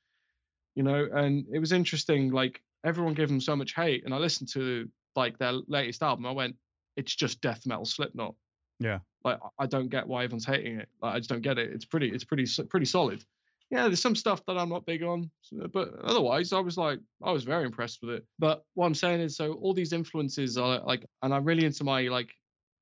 You 0.76 0.84
know, 0.84 1.08
and 1.12 1.48
it 1.52 1.60
was 1.60 1.72
interesting. 1.72 2.32
Like 2.32 2.62
everyone 2.84 3.16
gave 3.16 3.30
them 3.30 3.42
so 3.42 3.56
much 3.56 3.74
hate, 3.74 4.06
and 4.06 4.14
I 4.14 4.18
listened 4.18 4.50
to 4.50 4.88
like 5.16 5.38
their 5.38 5.54
latest 5.68 6.04
album. 6.04 6.26
I 6.26 6.32
went, 6.32 6.56
it's 6.96 7.16
just 7.16 7.42
death 7.42 7.66
metal 7.66 7.86
Slipknot. 7.86 8.36
Yeah. 8.80 9.00
Like 9.24 9.40
I- 9.60 9.66
don't 9.68 9.90
get 9.90 10.08
why 10.08 10.24
everyone's 10.24 10.46
hating 10.46 10.80
it. 10.80 10.90
Like 11.02 11.16
I 11.16 11.18
just 11.20 11.30
don't 11.30 11.42
get 11.42 11.58
it. 11.58 11.72
It's 11.74 11.86
pretty, 11.86 12.10
it's 12.10 12.24
pretty, 12.24 12.46
pretty 12.70 12.86
solid. 12.86 13.24
Yeah, 13.72 13.84
there's 13.88 14.02
some 14.02 14.16
stuff 14.16 14.46
that 14.46 14.58
I'm 14.58 14.70
not 14.70 14.86
big 14.86 15.02
on, 15.02 15.32
but 15.74 15.90
otherwise, 16.04 16.54
I 16.54 16.60
was 16.60 16.78
like, 16.78 17.00
I 17.24 17.32
was 17.32 17.44
very 17.44 17.66
impressed 17.66 17.98
with 18.02 18.12
it. 18.12 18.26
But 18.38 18.64
what 18.76 18.86
I'm 18.86 18.94
saying 18.94 19.22
is, 19.22 19.36
so 19.36 19.54
all 19.54 19.74
these 19.74 19.92
influences 19.92 20.56
are 20.58 20.82
like, 20.82 21.04
and 21.24 21.34
I'm 21.34 21.44
really 21.44 21.66
into 21.66 21.84
my 21.84 22.04
like 22.04 22.30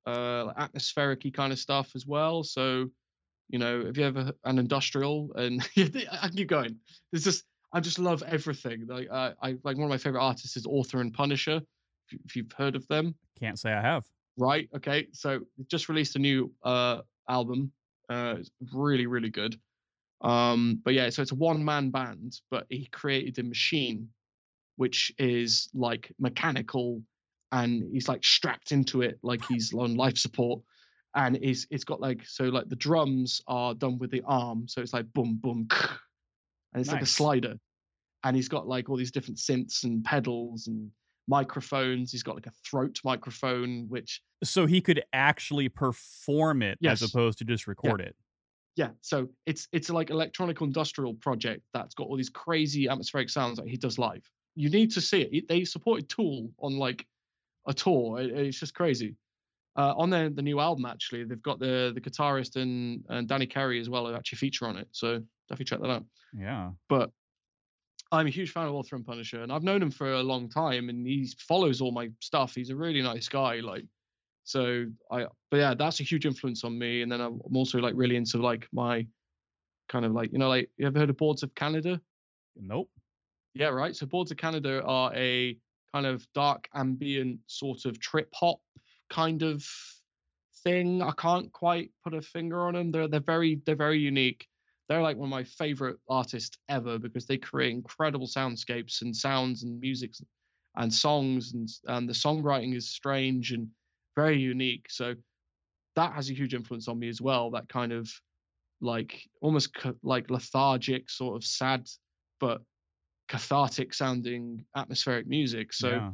uh 0.06 0.52
atmospheric 0.58 1.24
kind 1.32 1.52
of 1.52 1.58
stuff 1.58 1.90
as 1.94 2.06
well. 2.06 2.44
So, 2.44 2.90
you 3.48 3.58
know, 3.58 3.80
if 3.80 3.96
you 3.96 4.04
ever 4.04 4.32
an 4.44 4.58
industrial 4.58 5.30
and 5.36 5.66
I 5.76 6.28
can 6.28 6.36
keep 6.36 6.48
going. 6.48 6.76
There's 7.10 7.24
just 7.24 7.44
I 7.72 7.80
just 7.80 7.98
love 7.98 8.22
everything. 8.26 8.86
Like 8.86 9.08
uh, 9.10 9.32
I 9.42 9.56
like 9.64 9.76
one 9.76 9.84
of 9.84 9.90
my 9.90 9.98
favorite 9.98 10.22
artists 10.22 10.56
is 10.56 10.66
Author 10.66 11.00
and 11.00 11.14
Punisher. 11.14 11.62
If, 12.06 12.12
you, 12.12 12.18
if 12.24 12.36
you've 12.36 12.52
heard 12.52 12.76
of 12.76 12.86
them, 12.88 13.14
Can't 13.38 13.58
say 13.58 13.72
I 13.72 13.80
have. 13.80 14.04
right? 14.36 14.68
Okay, 14.76 15.08
so 15.12 15.40
just 15.68 15.88
released 15.88 16.16
a 16.16 16.18
new 16.18 16.52
uh 16.62 17.00
album. 17.28 17.72
Uh, 18.08 18.36
it's 18.38 18.50
really 18.72 19.06
really 19.06 19.30
good. 19.30 19.58
Um, 20.20 20.80
but 20.84 20.94
yeah, 20.94 21.10
so 21.10 21.22
it's 21.22 21.32
a 21.32 21.36
one 21.36 21.64
man 21.64 21.90
band, 21.90 22.40
but 22.50 22.66
he 22.70 22.86
created 22.86 23.38
a 23.38 23.42
machine, 23.42 24.08
which 24.76 25.12
is 25.18 25.68
like 25.74 26.12
mechanical, 26.18 27.02
and 27.52 27.84
he's 27.92 28.08
like 28.08 28.24
strapped 28.24 28.72
into 28.72 29.02
it 29.02 29.18
like 29.22 29.44
he's 29.44 29.72
on 29.74 29.96
life 29.96 30.16
support, 30.18 30.60
and 31.14 31.36
it's 31.42 31.66
it's 31.70 31.84
got 31.84 32.00
like 32.00 32.24
so 32.26 32.44
like 32.44 32.68
the 32.68 32.76
drums 32.76 33.42
are 33.46 33.74
done 33.74 33.98
with 33.98 34.10
the 34.10 34.22
arm, 34.26 34.66
so 34.66 34.80
it's 34.80 34.92
like 34.92 35.12
boom 35.12 35.38
boom, 35.40 35.68
and 36.72 36.80
it's 36.80 36.90
like 36.90 37.02
a 37.02 37.06
slider, 37.06 37.56
and 38.24 38.34
he's 38.34 38.48
got 38.48 38.66
like 38.66 38.88
all 38.88 38.96
these 38.96 39.12
different 39.12 39.38
synths 39.38 39.84
and 39.84 40.04
pedals 40.04 40.66
and 40.68 40.90
microphones. 41.28 42.12
He's 42.12 42.22
got 42.22 42.34
like 42.34 42.46
a 42.46 42.52
throat 42.68 43.00
microphone, 43.04 43.86
which 43.88 44.22
So 44.42 44.66
he 44.66 44.80
could 44.80 45.02
actually 45.12 45.68
perform 45.68 46.62
it 46.62 46.78
as 46.84 47.02
opposed 47.02 47.38
to 47.38 47.44
just 47.44 47.66
record 47.66 48.00
it. 48.00 48.14
yeah. 48.76 48.90
So 49.00 49.28
it's 49.46 49.68
it's 49.72 49.90
like 49.90 50.10
electronic 50.10 50.60
industrial 50.60 51.14
project 51.14 51.62
that's 51.72 51.94
got 51.94 52.06
all 52.08 52.16
these 52.16 52.30
crazy 52.30 52.88
atmospheric 52.88 53.30
sounds 53.30 53.58
that 53.58 53.68
he 53.68 53.76
does 53.76 53.98
live. 53.98 54.28
You 54.56 54.68
need 54.70 54.90
to 54.92 55.00
see 55.00 55.22
it. 55.22 55.32
It- 55.32 55.48
they 55.48 55.64
supported 55.64 56.08
tool 56.08 56.50
on 56.58 56.76
like 56.78 57.06
a 57.66 57.74
tour. 57.74 58.20
It- 58.20 58.30
it's 58.32 58.60
just 58.60 58.74
crazy. 58.74 59.16
Uh, 59.76 59.92
on 59.96 60.08
their 60.08 60.30
the 60.30 60.42
new 60.42 60.60
album 60.60 60.84
actually 60.86 61.24
they've 61.24 61.42
got 61.42 61.58
the 61.58 61.90
the 61.94 62.00
guitarist 62.00 62.54
and 62.54 63.04
and 63.08 63.26
danny 63.26 63.44
carey 63.46 63.80
as 63.80 63.90
well 63.90 64.06
who 64.06 64.14
actually 64.14 64.36
feature 64.38 64.66
on 64.68 64.76
it. 64.76 64.86
So 64.92 65.20
definitely 65.48 65.64
check 65.64 65.80
that 65.80 65.90
out. 65.90 66.04
Yeah. 66.36 66.70
but 66.88 67.10
i'm 68.12 68.26
a 68.26 68.30
huge 68.30 68.50
fan 68.50 68.66
of 68.66 68.74
author 68.74 68.96
and 68.96 69.06
punisher 69.06 69.42
and 69.42 69.52
i've 69.52 69.62
known 69.62 69.82
him 69.82 69.90
for 69.90 70.12
a 70.12 70.22
long 70.22 70.48
time 70.48 70.88
and 70.88 71.06
he 71.06 71.28
follows 71.38 71.80
all 71.80 71.92
my 71.92 72.08
stuff. 72.20 72.54
He's 72.54 72.70
a 72.70 72.76
really 72.76 73.02
nice 73.02 73.28
guy 73.28 73.60
like 73.60 73.84
so 74.44 74.86
i 75.10 75.24
but 75.50 75.56
yeah 75.56 75.74
that's 75.74 76.00
a 76.00 76.02
huge 76.02 76.26
influence 76.26 76.64
on 76.64 76.78
me 76.78 77.02
and 77.02 77.10
then 77.10 77.20
i'm 77.20 77.40
I'm 77.46 77.56
also 77.56 77.78
like 77.78 77.94
really 77.96 78.16
into 78.16 78.38
like 78.38 78.68
my 78.72 79.06
kind 79.88 80.04
of 80.04 80.12
like 80.12 80.32
you 80.32 80.38
know 80.38 80.48
like 80.48 80.70
you 80.76 80.86
ever 80.86 80.98
heard 80.98 81.10
of 81.10 81.16
boards 81.16 81.42
of 81.42 81.54
canada? 81.54 82.00
Nope. 82.56 82.90
yeah 83.54 83.68
right 83.68 83.96
so 83.96 84.06
boards 84.06 84.30
of 84.30 84.36
canada 84.36 84.82
are 84.84 85.12
a 85.14 85.56
kind 85.92 86.06
of 86.06 86.26
dark 86.34 86.68
ambient 86.74 87.38
sort 87.46 87.84
of 87.84 88.00
trip 88.00 88.28
hop 88.34 88.58
kind 89.10 89.42
of 89.42 89.64
thing. 90.62 91.02
I 91.02 91.12
can't 91.12 91.52
quite 91.52 91.90
put 92.02 92.14
a 92.14 92.22
finger 92.22 92.66
on 92.66 92.74
them 92.74 92.90
they're 92.90 93.08
they're 93.08 93.20
very 93.20 93.60
they're 93.64 93.76
very 93.76 93.98
unique 93.98 94.48
they're 94.88 95.02
like 95.02 95.16
one 95.16 95.28
of 95.28 95.30
my 95.30 95.44
favorite 95.44 95.96
artists 96.08 96.58
ever 96.68 96.98
because 96.98 97.26
they 97.26 97.38
create 97.38 97.72
incredible 97.72 98.26
soundscapes 98.26 99.02
and 99.02 99.14
sounds 99.14 99.62
and 99.62 99.80
music 99.80 100.12
and 100.76 100.92
songs 100.92 101.52
and 101.54 101.68
and 101.86 102.08
the 102.08 102.12
songwriting 102.12 102.74
is 102.74 102.90
strange 102.90 103.52
and 103.52 103.68
very 104.16 104.38
unique 104.38 104.86
so 104.88 105.14
that 105.96 106.12
has 106.12 106.30
a 106.30 106.34
huge 106.34 106.54
influence 106.54 106.88
on 106.88 106.98
me 106.98 107.08
as 107.08 107.20
well 107.20 107.50
that 107.50 107.68
kind 107.68 107.92
of 107.92 108.10
like 108.80 109.22
almost 109.40 109.74
ca- 109.74 109.92
like 110.02 110.30
lethargic 110.30 111.08
sort 111.08 111.36
of 111.36 111.44
sad 111.44 111.88
but 112.40 112.60
cathartic 113.28 113.94
sounding 113.94 114.64
atmospheric 114.76 115.26
music 115.26 115.72
so 115.72 115.88
yeah. 115.88 116.10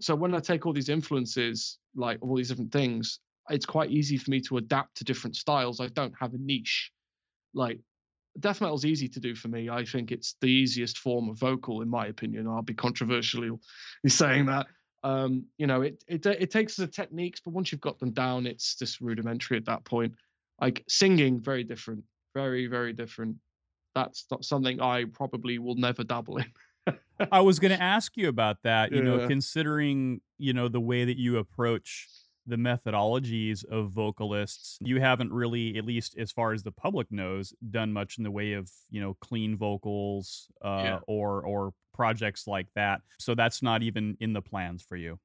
so 0.00 0.14
when 0.14 0.34
I 0.34 0.40
take 0.40 0.66
all 0.66 0.72
these 0.72 0.88
influences, 0.88 1.78
like 1.94 2.18
all 2.20 2.36
these 2.36 2.48
different 2.48 2.72
things, 2.72 3.20
it's 3.50 3.66
quite 3.66 3.90
easy 3.90 4.16
for 4.16 4.30
me 4.30 4.40
to 4.42 4.56
adapt 4.56 4.96
to 4.96 5.04
different 5.04 5.36
styles. 5.36 5.80
I 5.80 5.88
don't 5.88 6.14
have 6.18 6.34
a 6.34 6.38
niche. 6.38 6.92
Like 7.54 7.80
death 8.38 8.60
metal's 8.60 8.84
easy 8.84 9.08
to 9.08 9.20
do 9.20 9.34
for 9.34 9.48
me. 9.48 9.68
I 9.68 9.84
think 9.84 10.12
it's 10.12 10.36
the 10.40 10.46
easiest 10.46 10.98
form 10.98 11.28
of 11.28 11.38
vocal, 11.38 11.82
in 11.82 11.88
my 11.88 12.06
opinion. 12.06 12.46
I'll 12.46 12.62
be 12.62 12.74
controversially 12.74 13.50
saying 14.06 14.46
that. 14.46 14.66
Um, 15.04 15.46
you 15.58 15.66
know, 15.66 15.82
it 15.82 16.02
it 16.06 16.24
it 16.26 16.50
takes 16.50 16.76
the 16.76 16.86
techniques, 16.86 17.40
but 17.44 17.52
once 17.52 17.72
you've 17.72 17.80
got 17.80 17.98
them 17.98 18.12
down, 18.12 18.46
it's 18.46 18.76
just 18.76 19.00
rudimentary 19.00 19.56
at 19.56 19.64
that 19.66 19.84
point. 19.84 20.14
Like 20.60 20.84
singing, 20.88 21.40
very 21.40 21.64
different, 21.64 22.04
very 22.34 22.66
very 22.66 22.92
different. 22.92 23.36
That's 23.94 24.26
not 24.30 24.44
something 24.44 24.80
I 24.80 25.04
probably 25.04 25.58
will 25.58 25.74
never 25.74 26.04
dabble 26.04 26.38
in. 26.38 26.96
I 27.30 27.40
was 27.40 27.58
going 27.58 27.72
to 27.76 27.82
ask 27.82 28.16
you 28.16 28.28
about 28.28 28.62
that, 28.62 28.92
you 28.92 29.02
know, 29.02 29.26
considering, 29.26 30.22
you 30.38 30.54
know, 30.54 30.68
the 30.68 30.80
way 30.80 31.04
that 31.04 31.18
you 31.18 31.36
approach 31.36 32.08
the 32.46 32.56
methodologies 32.56 33.64
of 33.64 33.90
vocalists. 33.90 34.78
You 34.80 35.00
haven't 35.00 35.32
really, 35.32 35.76
at 35.78 35.84
least 35.84 36.16
as 36.18 36.32
far 36.32 36.52
as 36.52 36.62
the 36.62 36.72
public 36.72 37.10
knows, 37.10 37.52
done 37.70 37.92
much 37.92 38.18
in 38.18 38.24
the 38.24 38.30
way 38.30 38.54
of, 38.54 38.70
you 38.90 39.00
know, 39.00 39.14
clean 39.20 39.56
vocals 39.56 40.48
uh, 40.64 40.82
Yeah. 40.84 40.98
or 41.06 41.42
or 41.46 41.72
projects 41.94 42.46
like 42.46 42.66
that. 42.74 43.02
So 43.18 43.34
that's 43.34 43.62
not 43.62 43.82
even 43.82 44.16
in 44.20 44.32
the 44.32 44.42
plans 44.42 44.82
for 44.82 44.96
you. 44.96 45.18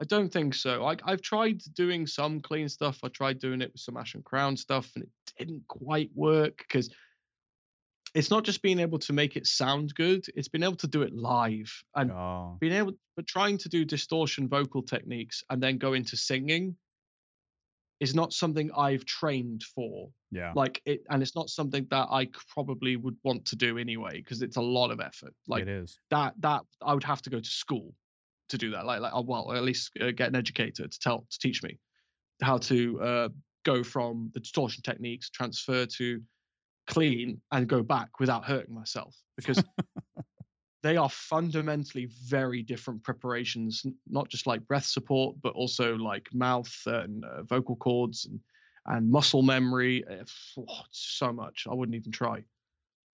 I 0.00 0.04
don't 0.04 0.30
think 0.30 0.54
so. 0.54 0.82
Like 0.84 1.00
I've 1.04 1.22
tried 1.22 1.62
doing 1.74 2.06
some 2.06 2.40
clean 2.40 2.68
stuff. 2.68 2.98
I 3.02 3.08
tried 3.08 3.38
doing 3.38 3.62
it 3.62 3.72
with 3.72 3.80
some 3.80 3.96
Ashen 3.96 4.22
Crown 4.22 4.56
stuff, 4.56 4.90
and 4.94 5.04
it 5.04 5.10
didn't 5.38 5.66
quite 5.68 6.10
work 6.14 6.58
because 6.58 6.90
it's 8.16 8.30
not 8.30 8.44
just 8.44 8.62
being 8.62 8.78
able 8.80 8.98
to 9.00 9.12
make 9.12 9.36
it 9.36 9.46
sound 9.46 9.94
good; 9.94 10.24
it's 10.34 10.48
being 10.48 10.62
able 10.64 10.76
to 10.76 10.88
do 10.88 11.02
it 11.02 11.14
live 11.14 11.70
and 11.94 12.10
Oh, 12.10 12.56
being 12.60 12.72
able. 12.72 12.94
But 13.14 13.26
trying 13.26 13.58
to 13.58 13.68
do 13.68 13.84
distortion 13.84 14.48
vocal 14.48 14.82
techniques 14.82 15.42
and 15.50 15.62
then 15.62 15.78
go 15.78 15.92
into 15.92 16.16
singing 16.16 16.76
is 18.00 18.14
not 18.14 18.32
something 18.32 18.70
I've 18.76 19.04
trained 19.04 19.62
for. 19.62 20.10
yeah. 20.30 20.52
Like 20.54 20.82
it, 20.84 21.02
and 21.08 21.22
it's 21.22 21.34
not 21.34 21.48
something 21.48 21.86
that 21.90 22.08
i 22.10 22.28
probably 22.48 22.96
would 22.96 23.16
want 23.24 23.46
to 23.46 23.56
do 23.56 23.78
anyway 23.78 24.18
because 24.18 24.42
it's 24.42 24.56
a 24.56 24.62
lot 24.62 24.90
of 24.90 25.00
effort. 25.00 25.34
Like 25.46 25.62
it 25.62 25.68
is. 25.68 25.98
that 26.10 26.34
that 26.40 26.62
I 26.82 26.94
would 26.94 27.04
have 27.04 27.22
to 27.22 27.30
go 27.30 27.40
to 27.40 27.48
school 27.48 27.94
to 28.50 28.58
do 28.58 28.70
that. 28.72 28.84
Like 28.86 29.00
like 29.00 29.14
uh, 29.14 29.22
well, 29.22 29.52
at 29.52 29.62
least 29.62 29.92
uh, 30.00 30.10
get 30.10 30.28
an 30.28 30.36
educator 30.36 30.86
to 30.88 30.98
tell 30.98 31.26
to 31.30 31.38
teach 31.38 31.62
me 31.62 31.78
how 32.42 32.58
to 32.58 33.00
uh, 33.00 33.28
go 33.64 33.82
from 33.82 34.30
the 34.34 34.40
distortion 34.40 34.82
techniques, 34.82 35.30
transfer 35.30 35.86
to 35.86 36.20
clean, 36.86 37.40
and 37.52 37.68
go 37.68 37.82
back 37.82 38.20
without 38.20 38.44
hurting 38.44 38.74
myself 38.74 39.14
because 39.36 39.62
they 40.82 40.96
are 40.96 41.10
fundamentally 41.10 42.08
very 42.24 42.62
different 42.62 43.02
preparations. 43.02 43.84
Not 44.08 44.28
just 44.28 44.46
like 44.46 44.66
breath 44.66 44.86
support, 44.86 45.36
but 45.42 45.54
also 45.54 45.96
like 45.96 46.28
mouth 46.32 46.72
and 46.86 47.24
uh, 47.24 47.42
vocal 47.42 47.76
cords 47.76 48.26
and 48.26 48.40
and 48.86 49.10
muscle 49.10 49.42
memory. 49.42 50.04
uh, 50.08 50.24
oh, 50.58 50.80
it's 50.86 51.16
so 51.18 51.32
much. 51.32 51.66
I 51.68 51.74
wouldn't 51.74 51.96
even 51.96 52.12
try. 52.12 52.44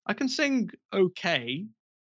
I 0.07 0.15
can 0.15 0.29
sing 0.29 0.71
okay. 0.93 1.67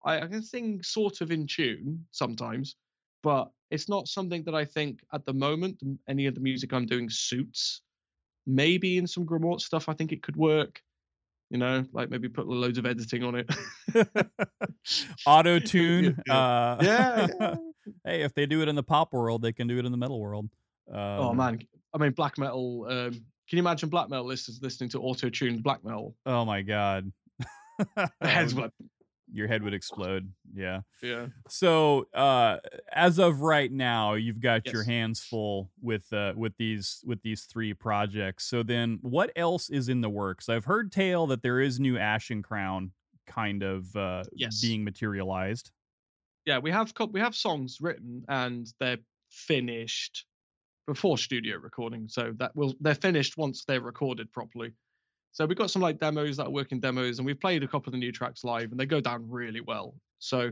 I, 0.04 0.20
I 0.20 0.26
can 0.26 0.42
sing 0.42 0.82
sort 0.82 1.20
of 1.20 1.30
in 1.30 1.46
tune 1.46 2.04
sometimes, 2.12 2.76
but 3.22 3.50
it's 3.70 3.88
not 3.88 4.08
something 4.08 4.44
that 4.44 4.54
I 4.54 4.64
think 4.64 5.00
at 5.12 5.26
the 5.26 5.32
moment 5.32 5.82
any 6.08 6.26
of 6.26 6.34
the 6.34 6.40
music 6.40 6.72
I'm 6.72 6.86
doing 6.86 7.10
suits. 7.10 7.82
Maybe 8.46 8.96
in 8.96 9.06
some 9.06 9.26
Grimoire 9.26 9.60
stuff, 9.60 9.88
I 9.88 9.92
think 9.92 10.12
it 10.12 10.22
could 10.22 10.36
work. 10.36 10.80
You 11.50 11.58
know, 11.58 11.84
like 11.92 12.10
maybe 12.10 12.28
put 12.28 12.46
loads 12.46 12.76
of 12.78 12.84
editing 12.86 13.24
on 13.24 13.34
it. 13.34 13.48
Auto 15.26 15.58
tune. 15.58 16.20
Yeah. 16.26 16.34
Uh, 16.36 16.78
yeah, 16.82 17.26
yeah. 17.40 17.54
hey, 18.04 18.22
if 18.22 18.34
they 18.34 18.46
do 18.46 18.60
it 18.62 18.68
in 18.68 18.74
the 18.74 18.82
pop 18.82 19.12
world, 19.12 19.42
they 19.42 19.52
can 19.52 19.66
do 19.66 19.78
it 19.78 19.84
in 19.86 19.92
the 19.92 19.98
metal 19.98 20.20
world. 20.20 20.48
oh 20.92 21.30
Um, 21.30 21.36
man, 21.36 21.58
I 21.94 21.98
mean 21.98 22.12
black 22.12 22.36
metal. 22.38 22.86
Um, 22.88 23.12
can 23.12 23.56
you 23.56 23.58
imagine 23.60 23.88
black 23.88 24.10
metal 24.10 24.26
listeners 24.26 24.60
listening 24.62 24.90
to 24.90 25.00
auto-tuned 25.00 25.62
black 25.62 25.82
metal? 25.84 26.14
Oh 26.26 26.44
my 26.44 26.60
god. 26.60 27.10
The 27.96 28.10
heads 28.20 28.52
Um, 28.52 28.62
would, 28.62 28.72
your 29.32 29.46
head 29.48 29.62
would 29.62 29.74
explode. 29.74 30.32
Yeah. 30.54 30.80
yeah. 31.02 31.28
So, 31.48 32.06
uh, 32.14 32.58
as 32.92 33.18
of 33.18 33.40
right 33.40 33.70
now, 33.70 34.14
you've 34.14 34.40
got 34.40 34.72
your 34.72 34.84
hands 34.84 35.20
full 35.20 35.70
with 35.80 36.12
uh, 36.12 36.34
with 36.36 36.56
these 36.56 37.02
with 37.06 37.22
these 37.22 37.44
three 37.44 37.74
projects. 37.74 38.44
So 38.46 38.62
then, 38.62 38.98
what 39.02 39.30
else 39.36 39.70
is 39.70 39.88
in 39.88 40.00
the 40.00 40.10
works? 40.10 40.48
I've 40.48 40.64
heard 40.64 40.92
tale 40.92 41.26
that 41.28 41.42
there 41.42 41.60
is 41.60 41.78
new 41.80 41.98
Ashen 41.98 42.42
Crown 42.42 42.92
kind 43.26 43.62
of 43.62 43.94
uh, 43.96 44.24
Yes. 44.34 44.60
being 44.60 44.84
materialized. 44.84 45.70
yeah, 46.46 46.58
we 46.58 46.70
have 46.70 46.92
we 47.10 47.20
have 47.20 47.34
songs 47.34 47.78
written 47.80 48.24
and 48.28 48.66
they're 48.80 48.98
finished 49.30 50.24
before 50.86 51.18
studio 51.18 51.58
recording, 51.58 52.08
so 52.08 52.32
that 52.38 52.56
will 52.56 52.74
they're 52.80 52.94
finished 52.94 53.36
once 53.36 53.64
they're 53.66 53.80
recorded 53.82 54.32
properly. 54.32 54.72
So 55.32 55.46
we've 55.46 55.58
got 55.58 55.70
some 55.70 55.82
like 55.82 56.00
demos 56.00 56.36
that 56.38 56.46
are 56.46 56.50
working 56.50 56.80
demos, 56.80 57.18
and 57.18 57.26
we've 57.26 57.40
played 57.40 57.62
a 57.62 57.68
couple 57.68 57.88
of 57.88 57.92
the 57.92 57.98
new 57.98 58.12
tracks 58.12 58.44
live, 58.44 58.70
and 58.70 58.80
they 58.80 58.86
go 58.86 59.00
down 59.00 59.28
really 59.28 59.60
well. 59.60 59.94
So 60.18 60.50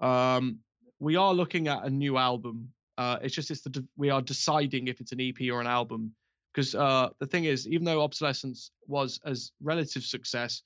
um, 0.00 0.58
we 1.00 1.16
are 1.16 1.34
looking 1.34 1.68
at 1.68 1.84
a 1.84 1.90
new 1.90 2.16
album. 2.16 2.70
Uh, 2.96 3.18
it's 3.22 3.34
just 3.34 3.50
it's 3.50 3.62
the 3.62 3.84
we 3.96 4.10
are 4.10 4.22
deciding 4.22 4.88
if 4.88 5.00
it's 5.00 5.12
an 5.12 5.20
EP 5.20 5.50
or 5.50 5.60
an 5.60 5.66
album 5.66 6.14
because 6.54 6.74
uh, 6.74 7.08
the 7.18 7.26
thing 7.26 7.44
is, 7.44 7.66
even 7.66 7.84
though 7.84 8.02
Obsolescence 8.02 8.70
was 8.86 9.18
as 9.26 9.50
relative 9.60 10.04
success, 10.04 10.62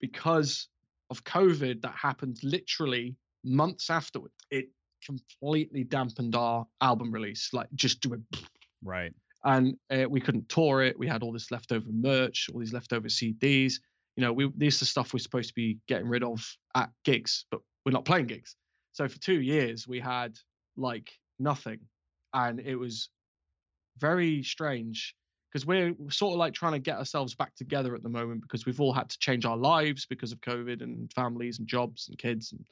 because 0.00 0.68
of 1.08 1.24
COVID 1.24 1.80
that 1.82 1.94
happened 1.94 2.38
literally 2.42 3.16
months 3.42 3.88
afterward, 3.88 4.32
it 4.50 4.68
completely 5.04 5.84
dampened 5.84 6.34
our 6.34 6.66
album 6.82 7.10
release. 7.10 7.50
Like 7.54 7.68
just 7.74 8.00
do 8.00 8.12
it, 8.14 8.20
Right. 8.82 9.14
And 9.46 9.76
uh, 9.90 10.04
we 10.10 10.20
couldn't 10.20 10.48
tour 10.48 10.82
it. 10.82 10.98
We 10.98 11.06
had 11.06 11.22
all 11.22 11.32
this 11.32 11.50
leftover 11.50 11.86
merch, 11.90 12.50
all 12.52 12.60
these 12.60 12.72
leftover 12.72 13.08
CDs. 13.08 13.74
you 14.16 14.22
know, 14.22 14.32
we 14.32 14.50
this 14.56 14.82
is 14.82 14.90
stuff 14.90 15.14
we're 15.14 15.20
supposed 15.20 15.48
to 15.48 15.54
be 15.54 15.78
getting 15.88 16.08
rid 16.08 16.24
of 16.24 16.44
at 16.74 16.90
gigs, 17.04 17.46
but 17.50 17.60
we're 17.84 17.92
not 17.92 18.04
playing 18.04 18.26
gigs. 18.26 18.56
So 18.92 19.08
for 19.08 19.18
two 19.20 19.40
years 19.40 19.86
we 19.86 20.00
had 20.00 20.36
like 20.76 21.10
nothing, 21.38 21.78
and 22.34 22.60
it 22.60 22.74
was 22.74 23.08
very 23.98 24.42
strange 24.42 25.14
because 25.52 25.64
we're 25.64 25.94
sort 26.10 26.32
of 26.32 26.38
like 26.38 26.52
trying 26.52 26.72
to 26.72 26.78
get 26.80 26.98
ourselves 26.98 27.34
back 27.36 27.54
together 27.54 27.94
at 27.94 28.02
the 28.02 28.08
moment 28.08 28.42
because 28.42 28.66
we've 28.66 28.80
all 28.80 28.92
had 28.92 29.08
to 29.08 29.18
change 29.20 29.44
our 29.44 29.56
lives 29.56 30.06
because 30.06 30.32
of 30.32 30.40
COVID 30.40 30.82
and 30.82 31.10
families 31.12 31.60
and 31.60 31.68
jobs 31.68 32.08
and 32.08 32.18
kids 32.18 32.52
and 32.52 32.62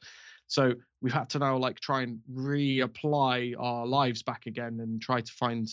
so 0.47 0.73
we've 1.01 1.13
had 1.13 1.29
to 1.31 1.39
now 1.39 1.57
like 1.57 1.79
try 1.79 2.03
and 2.03 2.19
reapply 2.31 3.55
our 3.57 3.87
lives 3.87 4.21
back 4.21 4.45
again 4.45 4.79
and 4.81 5.01
try 5.01 5.21
to 5.21 5.31
find 5.31 5.67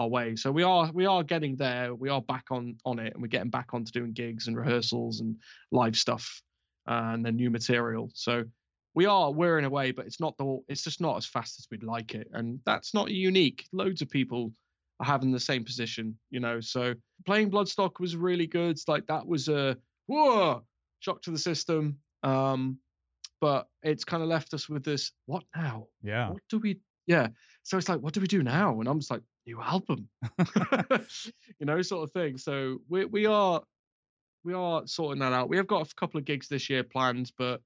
our 0.00 0.08
way. 0.08 0.36
So 0.36 0.50
we 0.50 0.62
are 0.62 0.90
we 0.92 1.06
are 1.06 1.22
getting 1.22 1.56
there. 1.56 1.94
We 1.94 2.08
are 2.08 2.22
back 2.22 2.46
on 2.50 2.76
on 2.84 2.98
it, 2.98 3.12
and 3.12 3.22
we're 3.22 3.28
getting 3.28 3.50
back 3.50 3.74
onto 3.74 3.92
doing 3.92 4.12
gigs 4.12 4.48
and 4.48 4.56
rehearsals 4.56 5.20
and 5.20 5.36
live 5.70 5.96
stuff 5.96 6.42
uh, 6.88 7.12
and 7.14 7.24
then 7.24 7.36
new 7.36 7.50
material. 7.50 8.10
So 8.14 8.44
we 8.94 9.06
are 9.06 9.30
we're 9.30 9.58
in 9.58 9.64
a 9.64 9.70
way, 9.70 9.90
but 9.92 10.06
it's 10.06 10.20
not 10.20 10.36
the 10.38 10.60
it's 10.68 10.82
just 10.82 11.00
not 11.00 11.16
as 11.16 11.26
fast 11.26 11.58
as 11.58 11.66
we'd 11.70 11.82
like 11.82 12.14
it, 12.14 12.28
and 12.32 12.60
that's 12.64 12.94
not 12.94 13.10
unique. 13.10 13.66
Loads 13.72 14.02
of 14.02 14.10
people 14.10 14.52
are 15.00 15.06
having 15.06 15.32
the 15.32 15.40
same 15.40 15.64
position, 15.64 16.18
you 16.30 16.40
know. 16.40 16.60
So 16.60 16.94
playing 17.26 17.50
Bloodstock 17.50 18.00
was 18.00 18.16
really 18.16 18.46
good. 18.46 18.70
It's 18.70 18.88
like 18.88 19.06
that 19.06 19.26
was 19.26 19.48
a 19.48 19.76
whoa 20.06 20.62
shock 21.00 21.22
to 21.22 21.30
the 21.30 21.38
system. 21.38 21.98
Um, 22.22 22.78
but 23.40 23.68
it's 23.82 24.04
kind 24.04 24.22
of 24.22 24.28
left 24.28 24.54
us 24.54 24.68
with 24.68 24.84
this 24.84 25.12
what 25.26 25.42
now 25.56 25.86
yeah 26.02 26.30
what 26.30 26.42
do 26.48 26.58
we 26.58 26.78
yeah 27.06 27.28
so 27.62 27.78
it's 27.78 27.88
like 27.88 28.00
what 28.00 28.12
do 28.12 28.20
we 28.20 28.26
do 28.26 28.42
now 28.42 28.78
and 28.78 28.88
i'm 28.88 29.00
just 29.00 29.10
like 29.10 29.22
new 29.50 29.62
album. 29.62 30.08
You 31.58 31.66
know 31.66 31.82
sort 31.82 32.04
of 32.08 32.12
thing. 32.12 32.38
So 32.38 32.78
we, 32.88 33.04
we 33.04 33.26
are 33.26 33.62
we 34.44 34.54
are 34.54 34.86
sorting 34.86 35.20
that 35.20 35.32
out. 35.32 35.48
We 35.48 35.56
have 35.58 35.66
got 35.66 35.90
a 35.90 35.94
couple 35.94 36.18
of 36.18 36.24
gigs 36.24 36.48
this 36.48 36.70
year 36.70 36.82
planned 36.84 37.30
but 37.36 37.60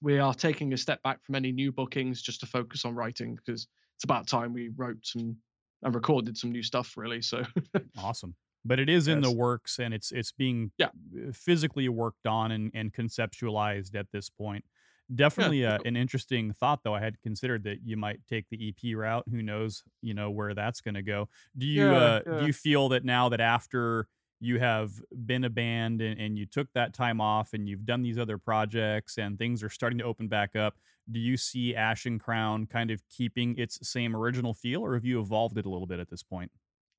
we 0.00 0.18
are 0.18 0.34
taking 0.34 0.72
a 0.72 0.76
step 0.76 1.02
back 1.02 1.22
from 1.22 1.36
any 1.36 1.52
new 1.52 1.70
bookings 1.70 2.22
just 2.22 2.40
to 2.40 2.46
focus 2.46 2.84
on 2.84 2.94
writing 2.94 3.36
because 3.36 3.68
it's 3.96 4.04
about 4.04 4.26
time 4.26 4.52
we 4.52 4.70
wrote 4.74 4.98
some 5.04 5.36
and 5.82 5.94
recorded 5.94 6.36
some 6.36 6.50
new 6.50 6.62
stuff 6.62 6.96
really 6.96 7.22
so. 7.22 7.42
Awesome. 7.98 8.34
But 8.64 8.78
it 8.78 8.88
is 8.88 9.08
in 9.08 9.20
Yes. 9.20 9.30
the 9.30 9.36
works 9.36 9.78
and 9.78 9.92
it's 9.92 10.12
it's 10.12 10.32
being 10.32 10.72
Yeah. 10.78 10.90
physically 11.32 11.88
worked 11.88 12.26
on 12.26 12.52
and, 12.52 12.70
and 12.74 12.92
conceptualized 12.92 13.94
at 13.94 14.06
this 14.12 14.30
point 14.30 14.64
definitely 15.14 15.64
uh, 15.64 15.78
cool. 15.78 15.86
an 15.86 15.96
interesting 15.96 16.52
thought 16.52 16.80
though 16.84 16.94
i 16.94 17.00
had 17.00 17.20
considered 17.20 17.64
that 17.64 17.78
you 17.84 17.96
might 17.96 18.20
take 18.28 18.48
the 18.50 18.68
ep 18.68 18.96
route 18.96 19.24
who 19.30 19.42
knows 19.42 19.82
you 20.00 20.14
know 20.14 20.30
where 20.30 20.54
that's 20.54 20.80
going 20.80 20.94
to 20.94 21.02
go 21.02 21.28
do 21.56 21.66
you 21.66 21.90
Yeah, 21.90 21.96
uh, 21.96 22.20
yeah. 22.26 22.40
do 22.40 22.46
you 22.46 22.52
feel 22.52 22.88
that 22.90 23.04
now 23.04 23.28
that 23.28 23.40
after 23.40 24.08
you 24.40 24.58
have 24.58 25.00
been 25.24 25.44
a 25.44 25.50
band 25.50 26.02
and, 26.02 26.18
and 26.18 26.36
you 26.36 26.46
took 26.46 26.66
that 26.74 26.92
time 26.92 27.20
off 27.20 27.52
and 27.52 27.68
you've 27.68 27.86
done 27.86 28.02
these 28.02 28.18
other 28.18 28.38
projects 28.38 29.16
and 29.16 29.38
things 29.38 29.62
are 29.62 29.70
starting 29.70 29.98
to 29.98 30.04
open 30.04 30.28
back 30.28 30.56
up 30.56 30.78
do 31.10 31.20
you 31.20 31.36
see 31.36 31.74
ashen 31.74 32.18
crown 32.18 32.66
kind 32.66 32.90
of 32.90 33.02
keeping 33.08 33.56
its 33.56 33.78
same 33.88 34.16
original 34.16 34.54
feel 34.54 34.82
or 34.82 34.94
have 34.94 35.04
you 35.04 35.20
evolved 35.20 35.58
it 35.58 35.66
a 35.66 35.70
little 35.70 35.86
bit 35.86 36.00
at 36.00 36.08
this 36.08 36.22
point 36.22 36.50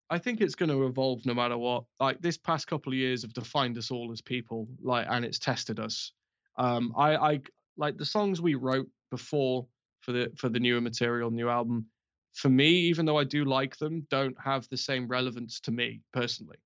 I 0.10 0.20
think 0.20 0.42
it's 0.42 0.54
going 0.54 0.70
to 0.70 0.86
evolve 0.86 1.26
no 1.26 1.34
matter 1.34 1.58
what. 1.58 1.86
Like 2.00 2.22
this 2.22 2.38
past 2.38 2.68
couple 2.68 2.92
of 2.92 2.98
years 2.98 3.24
have 3.24 3.34
defined 3.34 3.78
us 3.80 3.90
all 3.90 4.12
as 4.12 4.22
people, 4.22 4.68
like, 4.80 5.08
and 5.10 5.26
it's 5.26 5.40
tested 5.40 5.80
us. 5.80 6.12
Um, 6.56 6.94
I, 6.96 7.16
I 7.16 7.40
like 7.78 7.98
the 7.98 8.06
songs 8.06 8.42
we 8.42 8.56
wrote 8.56 8.88
before 9.12 9.66
for 10.02 10.12
the 10.12 10.32
for 10.38 10.50
the 10.50 10.60
newer 10.60 10.82
material, 10.82 11.32
new 11.32 11.50
album. 11.50 11.86
For 12.34 12.50
me, 12.50 12.68
even 12.68 13.06
though 13.06 13.18
I 13.18 13.26
do 13.26 13.46
like 13.46 13.78
them, 13.78 14.08
don't 14.10 14.36
have 14.44 14.68
the 14.70 14.78
same 14.78 15.08
relevance 15.08 15.60
to 15.62 15.72
me 15.72 16.02
personally. 16.14 16.58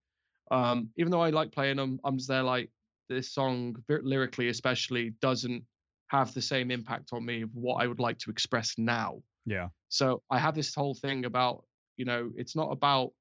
Um, 0.50 0.90
even 0.98 1.12
though 1.12 1.22
I 1.22 1.30
like 1.30 1.52
playing 1.52 1.76
them, 1.76 2.00
I'm 2.06 2.18
just 2.18 2.30
there 2.30 2.44
like 2.44 2.70
this 3.10 3.34
song, 3.34 3.76
lyrically 3.90 4.48
especially, 4.48 5.14
doesn't 5.22 5.64
have 6.08 6.34
the 6.34 6.42
same 6.42 6.72
impact 6.72 7.10
on 7.12 7.26
me 7.26 7.42
of 7.42 7.50
what 7.54 7.84
I 7.84 7.88
would 7.88 8.00
like 8.00 8.18
to 8.20 8.32
express 8.32 8.76
now. 8.78 9.22
yeah 9.46 9.68
So 9.90 10.22
I 10.32 10.40
have 10.40 10.56
this 10.56 10.74
whole 10.74 10.96
thing 10.96 11.26
about, 11.26 11.66
you 11.98 12.06
know, 12.06 12.32
it's 12.38 12.56
not 12.56 12.72
about 12.72 13.12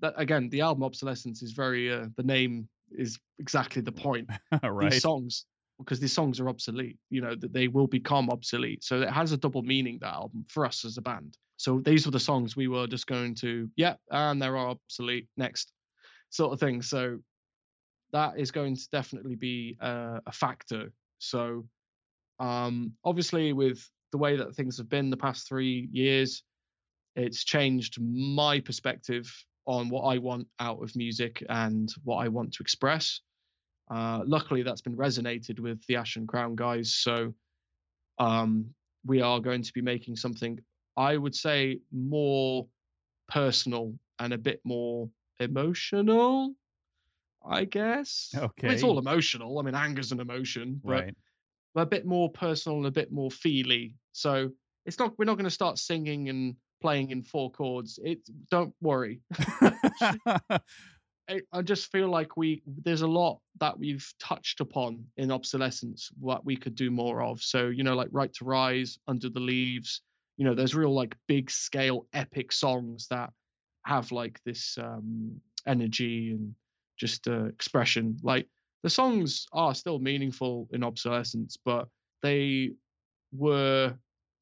that 0.00 0.14
again, 0.16 0.48
the 0.48 0.62
album 0.62 0.82
obsolescence 0.82 1.42
is 1.42 1.52
very 1.52 1.92
uh, 1.92 2.06
the 2.16 2.22
name 2.22 2.68
is 2.90 3.18
exactly 3.38 3.82
the 3.82 3.92
point. 3.92 4.28
right 4.62 4.92
These 4.92 5.02
songs 5.02 5.44
because 5.84 6.00
these 6.00 6.12
songs 6.12 6.40
are 6.40 6.48
obsolete, 6.48 6.98
you 7.10 7.20
know, 7.20 7.34
that 7.34 7.52
they 7.52 7.68
will 7.68 7.86
become 7.86 8.30
obsolete. 8.30 8.84
So 8.84 9.02
it 9.02 9.10
has 9.10 9.32
a 9.32 9.36
double 9.36 9.62
meaning 9.62 9.98
that 10.00 10.14
album 10.14 10.44
for 10.48 10.64
us 10.64 10.84
as 10.84 10.96
a 10.98 11.02
band. 11.02 11.36
So 11.56 11.80
these 11.84 12.06
were 12.06 12.12
the 12.12 12.20
songs 12.20 12.56
we 12.56 12.68
were 12.68 12.86
just 12.86 13.06
going 13.06 13.34
to, 13.36 13.68
yeah, 13.76 13.94
and 14.10 14.40
they're 14.40 14.58
obsolete 14.58 15.28
next 15.36 15.72
sort 16.30 16.52
of 16.52 16.60
thing. 16.60 16.82
So 16.82 17.18
that 18.12 18.38
is 18.38 18.50
going 18.50 18.76
to 18.76 18.88
definitely 18.90 19.36
be 19.36 19.76
uh, 19.80 20.20
a 20.26 20.32
factor. 20.32 20.92
So 21.18 21.66
um, 22.38 22.94
obviously, 23.04 23.52
with 23.52 23.88
the 24.10 24.18
way 24.18 24.36
that 24.36 24.54
things 24.54 24.78
have 24.78 24.88
been 24.88 25.10
the 25.10 25.16
past 25.16 25.48
three 25.48 25.88
years, 25.92 26.42
it's 27.14 27.44
changed 27.44 28.00
my 28.00 28.60
perspective 28.60 29.32
on 29.66 29.88
what 29.88 30.02
I 30.02 30.18
want 30.18 30.48
out 30.58 30.82
of 30.82 30.96
music 30.96 31.44
and 31.48 31.88
what 32.04 32.16
I 32.16 32.28
want 32.28 32.54
to 32.54 32.62
express. 32.62 33.20
Uh, 33.92 34.22
luckily, 34.26 34.62
that's 34.62 34.80
been 34.80 34.96
resonated 34.96 35.60
with 35.60 35.84
the 35.86 35.96
Ashen 35.96 36.26
Crown 36.26 36.54
guys. 36.56 36.94
So 36.94 37.34
um, 38.18 38.66
we 39.04 39.20
are 39.20 39.40
going 39.40 39.62
to 39.62 39.72
be 39.72 39.82
making 39.82 40.16
something, 40.16 40.58
I 40.96 41.16
would 41.16 41.34
say, 41.34 41.80
more 41.92 42.66
personal 43.28 43.94
and 44.18 44.32
a 44.32 44.38
bit 44.38 44.60
more 44.64 45.10
emotional. 45.40 46.54
I 47.44 47.64
guess. 47.64 48.30
I 48.62 48.66
mean, 48.66 48.72
it's 48.74 48.84
all 48.84 49.00
emotional. 49.00 49.58
I 49.58 49.62
mean, 49.62 49.74
anger's 49.74 50.12
an 50.12 50.20
emotion, 50.20 50.80
but 50.84 50.92
right 50.92 51.14
a 51.74 51.86
bit 51.86 52.06
more 52.06 52.30
personal 52.30 52.78
and 52.78 52.86
a 52.86 52.90
bit 52.90 53.12
more 53.12 53.30
feely. 53.30 53.94
So 54.12 54.50
it's 54.84 54.98
not 54.98 55.18
we're 55.18 55.24
not 55.24 55.36
going 55.36 55.44
to 55.44 55.50
start 55.50 55.78
singing 55.78 56.28
and 56.28 56.56
playing 56.80 57.10
in 57.10 57.22
four 57.22 57.50
chords. 57.50 57.98
It 58.02 58.18
don't 58.50 58.74
worry. 58.80 59.20
I, 61.32 61.40
I 61.52 61.62
just 61.62 61.90
feel 61.90 62.08
like 62.08 62.36
we 62.36 62.62
there's 62.66 63.02
a 63.02 63.06
lot 63.06 63.40
that 63.60 63.78
we've 63.78 64.06
touched 64.18 64.60
upon 64.60 65.04
in 65.16 65.32
obsolescence 65.32 66.10
what 66.18 66.44
we 66.44 66.56
could 66.56 66.74
do 66.74 66.90
more 66.90 67.22
of. 67.22 67.42
So 67.42 67.68
you 67.68 67.84
know, 67.84 67.94
like 67.94 68.08
Right 68.10 68.32
to 68.34 68.44
Rise, 68.44 68.98
Under 69.08 69.28
the 69.28 69.40
Leaves. 69.40 70.02
You 70.36 70.46
know, 70.46 70.54
there's 70.54 70.74
real 70.74 70.94
like 70.94 71.14
big 71.28 71.50
scale 71.50 72.06
epic 72.12 72.52
songs 72.52 73.06
that 73.10 73.30
have 73.86 74.12
like 74.12 74.40
this 74.44 74.76
um 74.78 75.40
energy 75.66 76.30
and 76.32 76.54
just 76.98 77.26
uh, 77.28 77.44
expression. 77.46 78.18
Like 78.22 78.48
the 78.82 78.90
songs 78.90 79.46
are 79.52 79.74
still 79.74 79.98
meaningful 79.98 80.68
in 80.72 80.84
obsolescence, 80.84 81.56
but 81.64 81.88
they 82.22 82.72
were 83.32 83.94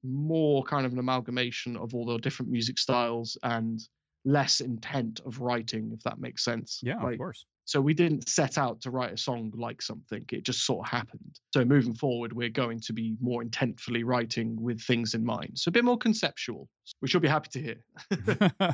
more 0.03 0.65
kind 0.65 0.87
of 0.87 0.93
an 0.93 0.99
amalgamation 0.99 1.77
of 1.77 1.95
all 1.95 2.07
the 2.07 2.19
different 2.19 2.51
music 2.51 2.79
styles 2.79 3.37
and 3.43 3.81
less 4.25 4.61
intent 4.61 5.21
of 5.25 5.41
writing, 5.41 5.91
if 5.95 6.03
that 6.03 6.19
makes 6.19 6.45
sense. 6.45 6.81
yeah 6.83 7.03
of 7.03 7.19
course 7.19 7.47
so 7.71 7.81
we 7.81 7.95
didn't 7.95 8.29
set 8.29 8.59
out 8.59 8.81
to 8.81 8.91
write 8.91 9.13
a 9.13 9.17
song 9.17 9.53
like 9.55 9.81
something, 9.81 10.25
it 10.33 10.43
just 10.43 10.67
sort 10.67 10.85
of 10.85 10.91
happened. 10.91 11.39
So 11.55 11.65
moving 11.65 11.95
forward, 11.95 12.33
we're 12.33 12.49
going 12.49 12.81
to 12.81 12.93
be 12.93 13.15
more 13.21 13.45
intentfully 13.45 14.03
writing 14.05 14.61
with 14.61 14.81
things 14.81 15.15
in 15.15 15.25
mind. 15.25 15.53
So 15.55 15.69
a 15.69 15.73
bit 15.73 15.85
more 15.85 15.97
conceptual, 15.97 16.69
which 16.99 17.15
you'll 17.15 17.21
be 17.21 17.29
happy 17.29 17.49
to 17.53 17.77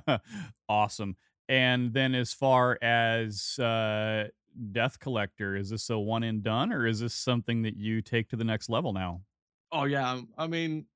hear. 0.09 0.20
awesome. 0.70 1.16
And 1.47 1.93
then 1.93 2.14
as 2.14 2.32
far 2.32 2.78
as 2.81 3.59
uh 3.59 4.28
Death 4.73 4.98
Collector, 4.98 5.56
is 5.56 5.68
this 5.68 5.90
a 5.90 5.98
one 5.98 6.23
and 6.23 6.43
done 6.43 6.73
or 6.73 6.86
is 6.86 7.01
this 7.01 7.12
something 7.12 7.60
that 7.64 7.77
you 7.77 8.01
take 8.01 8.31
to 8.31 8.36
the 8.36 8.44
next 8.44 8.70
level 8.70 8.94
now? 8.94 9.20
Oh 9.73 9.85
yeah, 9.85 10.23
I 10.39 10.47
mean, 10.47 10.86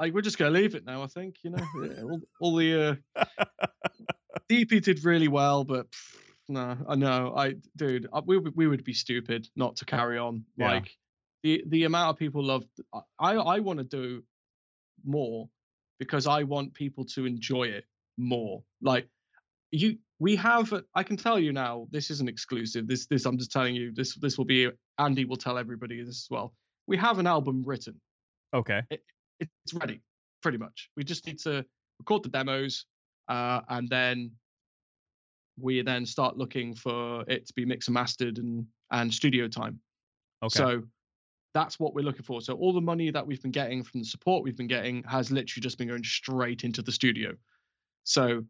like 0.00 0.12
we're 0.12 0.22
just 0.22 0.38
gonna 0.38 0.50
leave 0.50 0.74
it 0.74 0.84
now. 0.84 1.02
I 1.02 1.06
think 1.06 1.36
you 1.44 1.50
know 1.50 1.64
all, 2.02 2.20
all 2.40 2.56
the 2.56 2.98
uh, 3.16 3.24
EP 4.50 4.68
did 4.68 5.04
really 5.04 5.28
well, 5.28 5.64
but 5.64 5.90
pff, 5.90 6.16
no, 6.48 6.76
I 6.88 6.96
know, 6.96 7.32
I 7.36 7.54
dude, 7.76 8.08
uh, 8.12 8.22
we 8.24 8.38
would- 8.38 8.56
we 8.56 8.66
would 8.66 8.82
be 8.84 8.94
stupid 8.94 9.46
not 9.54 9.76
to 9.76 9.84
carry 9.84 10.18
on. 10.18 10.44
Yeah. 10.56 10.72
Like 10.72 10.90
the 11.44 11.62
the 11.68 11.84
amount 11.84 12.10
of 12.10 12.16
people 12.18 12.42
love. 12.44 12.64
I 13.18 13.34
I 13.34 13.60
want 13.60 13.78
to 13.78 13.84
do 13.84 14.24
more 15.04 15.48
because 15.98 16.26
I 16.26 16.42
want 16.42 16.74
people 16.74 17.04
to 17.14 17.24
enjoy 17.26 17.64
it 17.64 17.84
more. 18.18 18.62
Like 18.82 19.08
you, 19.70 19.98
we 20.18 20.36
have. 20.36 20.72
I 20.94 21.02
can 21.04 21.16
tell 21.16 21.38
you 21.38 21.52
now. 21.52 21.86
This 21.90 22.10
isn't 22.10 22.28
exclusive. 22.28 22.86
This 22.88 23.06
this 23.06 23.24
I'm 23.26 23.38
just 23.38 23.52
telling 23.52 23.74
you. 23.76 23.92
This 23.94 24.16
this 24.16 24.36
will 24.36 24.44
be. 24.46 24.68
Andy 24.98 25.24
will 25.24 25.36
tell 25.36 25.56
everybody 25.56 26.02
this 26.02 26.08
as 26.24 26.26
well. 26.30 26.52
We 26.86 26.96
have 26.98 27.18
an 27.18 27.26
album 27.26 27.62
written 27.64 28.00
Okay. 28.52 28.82
It's 29.40 29.74
ready 29.74 30.00
pretty 30.42 30.58
much 30.58 30.90
we 30.96 31.04
just 31.04 31.26
need 31.26 31.38
to 31.38 31.64
record 31.98 32.22
the 32.22 32.28
demos 32.28 32.86
uh, 33.28 33.60
and 33.68 33.88
then 33.88 34.30
we 35.58 35.82
then 35.82 36.06
start 36.06 36.36
looking 36.36 36.74
for 36.74 37.24
it 37.28 37.46
to 37.46 37.52
be 37.54 37.64
mixed 37.64 37.88
and 37.88 37.94
mastered 37.94 38.38
and 38.38 38.66
and 38.90 39.12
studio 39.12 39.46
time 39.48 39.78
Okay. 40.42 40.56
so 40.56 40.82
that's 41.52 41.78
what 41.78 41.94
we're 41.94 42.04
looking 42.04 42.22
for 42.22 42.40
so 42.40 42.54
all 42.54 42.72
the 42.72 42.80
money 42.80 43.10
that 43.10 43.26
we've 43.26 43.42
been 43.42 43.50
getting 43.50 43.82
from 43.82 44.00
the 44.00 44.06
support 44.06 44.42
we've 44.42 44.56
been 44.56 44.66
getting 44.66 45.02
has 45.04 45.30
literally 45.30 45.62
just 45.62 45.76
been 45.76 45.88
going 45.88 46.04
straight 46.04 46.64
into 46.64 46.80
the 46.80 46.92
studio 46.92 47.32
so 48.04 48.42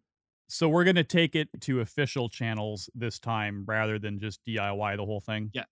so 0.49 0.69
we're 0.69 0.85
gonna 0.85 1.05
take 1.05 1.37
it 1.37 1.49
to 1.61 1.81
official 1.81 2.29
channels 2.29 2.91
this 2.95 3.21
time 3.21 3.65
rather 3.67 4.01
than 4.01 4.19
just 4.19 4.45
DIY 4.45 4.97
the 4.97 5.05
whole 5.05 5.21
thing. 5.21 5.49
Yeah. 5.55 5.63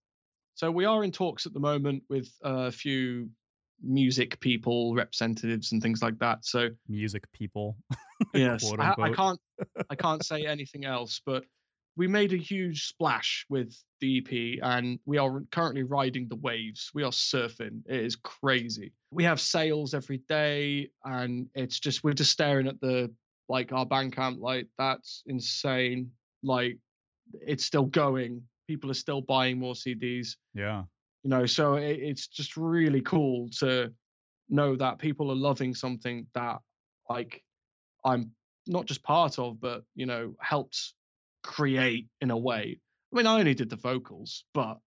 So 0.55 0.71
we 0.71 0.85
are 0.85 1.03
in 1.03 1.11
talks 1.11 1.47
at 1.47 1.53
the 1.53 1.59
moment 1.59 2.05
with 2.09 2.31
a 2.43 2.71
few 2.71 3.29
music 3.83 4.41
people, 4.41 4.95
representatives, 4.95 5.73
and 5.73 5.83
things 5.83 6.03
like 6.03 6.19
that. 6.19 6.45
So 6.45 6.71
music 6.89 7.31
people. 7.33 7.77
yes, 8.35 8.71
I, 8.79 8.95
I 8.99 9.13
can't 9.13 9.41
I 9.91 9.95
can't 9.97 10.25
say 10.25 10.47
anything 10.47 10.85
else, 10.85 11.21
but 11.25 11.45
we 11.99 12.07
made 12.07 12.33
a 12.33 12.37
huge 12.37 12.87
splash 12.87 13.45
with 13.49 13.77
the 14.01 14.19
EP 14.19 14.63
and 14.63 15.01
we 15.05 15.19
are 15.19 15.43
currently 15.51 15.83
riding 15.83 16.29
the 16.29 16.37
waves. 16.37 16.93
We 16.95 17.03
are 17.03 17.11
surfing. 17.11 17.83
It 17.87 18.05
is 18.05 18.15
crazy. 18.15 18.93
We 19.11 19.25
have 19.25 19.41
sales 19.41 19.95
every 19.95 20.19
day 20.29 20.91
and 21.05 21.49
it's 21.57 21.81
just 21.81 22.05
we're 22.05 22.13
just 22.13 22.31
staring 22.31 22.69
at 22.69 22.81
the 22.81 23.13
like 23.49 23.73
our 23.73 23.85
Bandcamp 23.85 24.39
like 24.39 24.69
that's 24.79 25.25
insane. 25.27 26.13
Like 26.45 26.79
it's 27.33 27.65
still 27.65 27.87
going. 27.87 28.43
People 28.69 28.93
are 28.93 28.95
still 28.95 29.21
buying 29.21 29.59
more 29.59 29.75
CDs. 29.75 30.37
Yeah. 30.55 30.85
You 31.23 31.31
know, 31.31 31.47
so 31.47 31.75
it, 31.75 31.99
it's 32.01 32.29
just 32.29 32.57
really 32.57 33.01
cool 33.01 33.49
to 33.59 33.93
know 34.49 34.77
that 34.77 34.99
people 34.99 35.31
are 35.31 35.37
loving 35.37 35.75
something 35.75 36.27
that 36.35 36.59
like 37.09 37.43
I'm 38.05 38.33
not 38.67 38.87
just 38.87 39.03
part 39.03 39.39
of, 39.39 39.61
but 39.61 39.83
you 39.95 40.07
know, 40.07 40.35
helped 40.41 40.95
create 41.43 42.09
in 42.21 42.31
a 42.31 42.37
way. 42.37 42.81
I 43.13 43.17
mean, 43.17 43.27
I 43.27 43.39
only 43.39 43.55
did 43.55 43.71
the 43.71 43.77
vocals, 43.77 44.45
but 44.55 44.79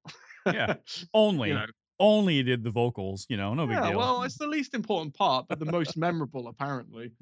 yeah, 0.45 0.75
only. 1.13 1.49
You 1.49 1.55
know, 1.55 1.65
only 2.01 2.41
did 2.41 2.63
the 2.63 2.71
vocals, 2.71 3.27
you 3.29 3.37
know, 3.37 3.53
no 3.53 3.67
big 3.67 3.77
yeah, 3.77 3.89
deal. 3.89 3.99
Well, 3.99 4.23
it's 4.23 4.37
the 4.37 4.47
least 4.47 4.73
important 4.73 5.13
part, 5.13 5.45
but 5.47 5.59
the 5.59 5.71
most 5.71 5.95
memorable, 5.95 6.47
apparently. 6.47 7.13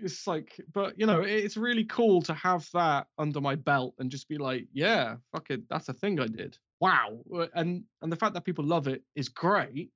It's 0.00 0.28
like, 0.28 0.60
but 0.72 0.96
you 0.96 1.06
know, 1.06 1.22
it's 1.22 1.56
really 1.56 1.82
cool 1.82 2.22
to 2.22 2.34
have 2.34 2.68
that 2.72 3.08
under 3.18 3.40
my 3.40 3.56
belt 3.56 3.94
and 3.98 4.12
just 4.12 4.28
be 4.28 4.38
like, 4.38 4.68
yeah, 4.72 5.16
fuck 5.32 5.50
it, 5.50 5.68
that's 5.68 5.88
a 5.88 5.92
thing 5.92 6.20
I 6.20 6.28
did. 6.28 6.56
Wow, 6.80 7.18
uh, 7.34 7.46
and 7.54 7.84
and 8.02 8.12
the 8.12 8.16
fact 8.16 8.34
that 8.34 8.44
people 8.44 8.64
love 8.64 8.86
it 8.86 9.02
is 9.14 9.28
great, 9.28 9.90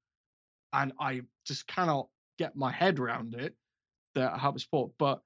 and 0.73 0.93
I 0.99 1.23
just 1.47 1.67
cannot 1.67 2.09
get 2.39 2.57
my 2.57 2.73
head 2.73 2.99
around 2.99 3.35
it 3.35 3.55
that 4.15 4.33
I 4.33 4.39
have 4.39 4.57
a 4.57 4.59
sport. 4.59 4.93
But 4.99 5.21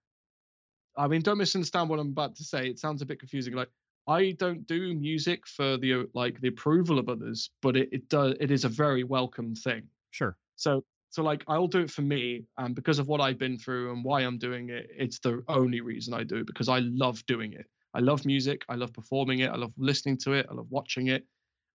I 0.97 1.09
mean, 1.09 1.23
don't 1.23 1.39
misunderstand 1.39 1.89
what 1.89 1.99
I'm 1.99 2.09
about 2.09 2.37
to 2.37 2.45
say. 2.45 2.69
It 2.69 2.78
sounds 2.78 3.03
a 3.03 3.07
bit 3.07 3.20
confusing. 3.20 3.55
Like 3.55 3.70
I 4.07 4.33
don't 4.33 4.66
do 4.66 4.95
music 4.95 5.47
for 5.47 5.77
the 5.78 5.95
uh, 5.95 6.03
like 6.15 6.41
the 6.41 6.49
approval 6.49 6.99
of 6.99 7.09
others, 7.09 7.51
but 7.62 7.77
it 7.77 7.89
it 7.93 8.09
does 8.09 8.35
it 8.41 8.51
is 8.51 8.65
a 8.65 8.69
very 8.69 9.05
welcome 9.05 9.55
thing. 9.55 9.89
Sure. 10.11 10.37
So 10.57 10.85
so 11.11 11.23
like 11.23 11.45
I'll 11.49 11.69
do 11.69 11.81
it 11.81 11.91
for 11.91 12.03
me, 12.03 12.45
and 12.59 12.74
because 12.74 12.99
of 12.99 13.09
what 13.09 13.20
I've 13.20 13.39
been 13.39 13.59
through 13.59 13.93
and 13.93 14.05
why 14.05 14.20
I'm 14.20 14.39
doing 14.39 14.70
it, 14.70 14.91
it's 14.97 15.19
the 15.20 15.43
only 15.49 15.81
reason 15.81 16.15
I 16.15 16.23
do 16.24 16.37
it 16.37 16.47
because 16.47 16.69
I 16.69 16.81
love 16.81 17.24
doing 17.27 17.55
it. 17.55 17.66
I 17.95 18.01
love 18.01 18.27
music. 18.27 18.65
I 18.69 18.74
love 18.74 18.93
performing 18.93 19.41
it. 19.41 19.51
I 19.51 19.57
love 19.57 19.73
listening 19.78 20.19
to 20.19 20.33
it. 20.35 20.47
I 20.51 20.55
love 20.55 20.66
watching 20.70 21.09
it. 21.09 21.27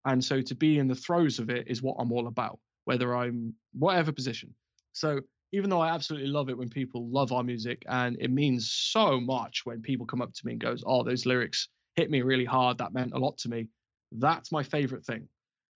And 0.06 0.24
so 0.24 0.42
to 0.42 0.56
be 0.56 0.80
in 0.80 0.88
the 0.88 0.96
throes 0.96 1.40
of 1.40 1.50
it 1.50 1.68
is 1.68 1.82
what 1.82 1.98
I'm 2.00 2.12
all 2.12 2.28
about, 2.28 2.60
whether 2.86 3.16
I'm 3.16 3.54
whatever 3.74 4.12
position. 4.12 4.54
So 4.94 5.22
even 5.52 5.70
though 5.70 5.82
I 5.82 5.90
absolutely 5.94 6.30
love 6.30 6.50
it 6.50 6.58
when 6.58 6.70
people 6.70 7.10
love 7.10 7.32
our 7.32 7.44
music, 7.44 7.84
and 7.88 8.16
it 8.20 8.32
means 8.32 8.72
so 8.72 9.20
much 9.20 9.66
when 9.66 9.82
people 9.82 10.06
come 10.06 10.22
up 10.22 10.34
to 10.34 10.46
me 10.46 10.54
and 10.54 10.62
goes, 10.62 10.84
"Oh, 10.86 11.04
those 11.04 11.26
lyrics 11.26 11.70
hit 11.96 12.12
me 12.12 12.22
really 12.22 12.46
hard. 12.46 12.78
That 12.78 12.94
meant 12.94 13.14
a 13.14 13.20
lot 13.20 13.38
to 13.40 13.50
me." 13.50 13.68
That's 14.12 14.52
my 14.52 14.64
favorite 14.64 15.06
thing. 15.06 15.28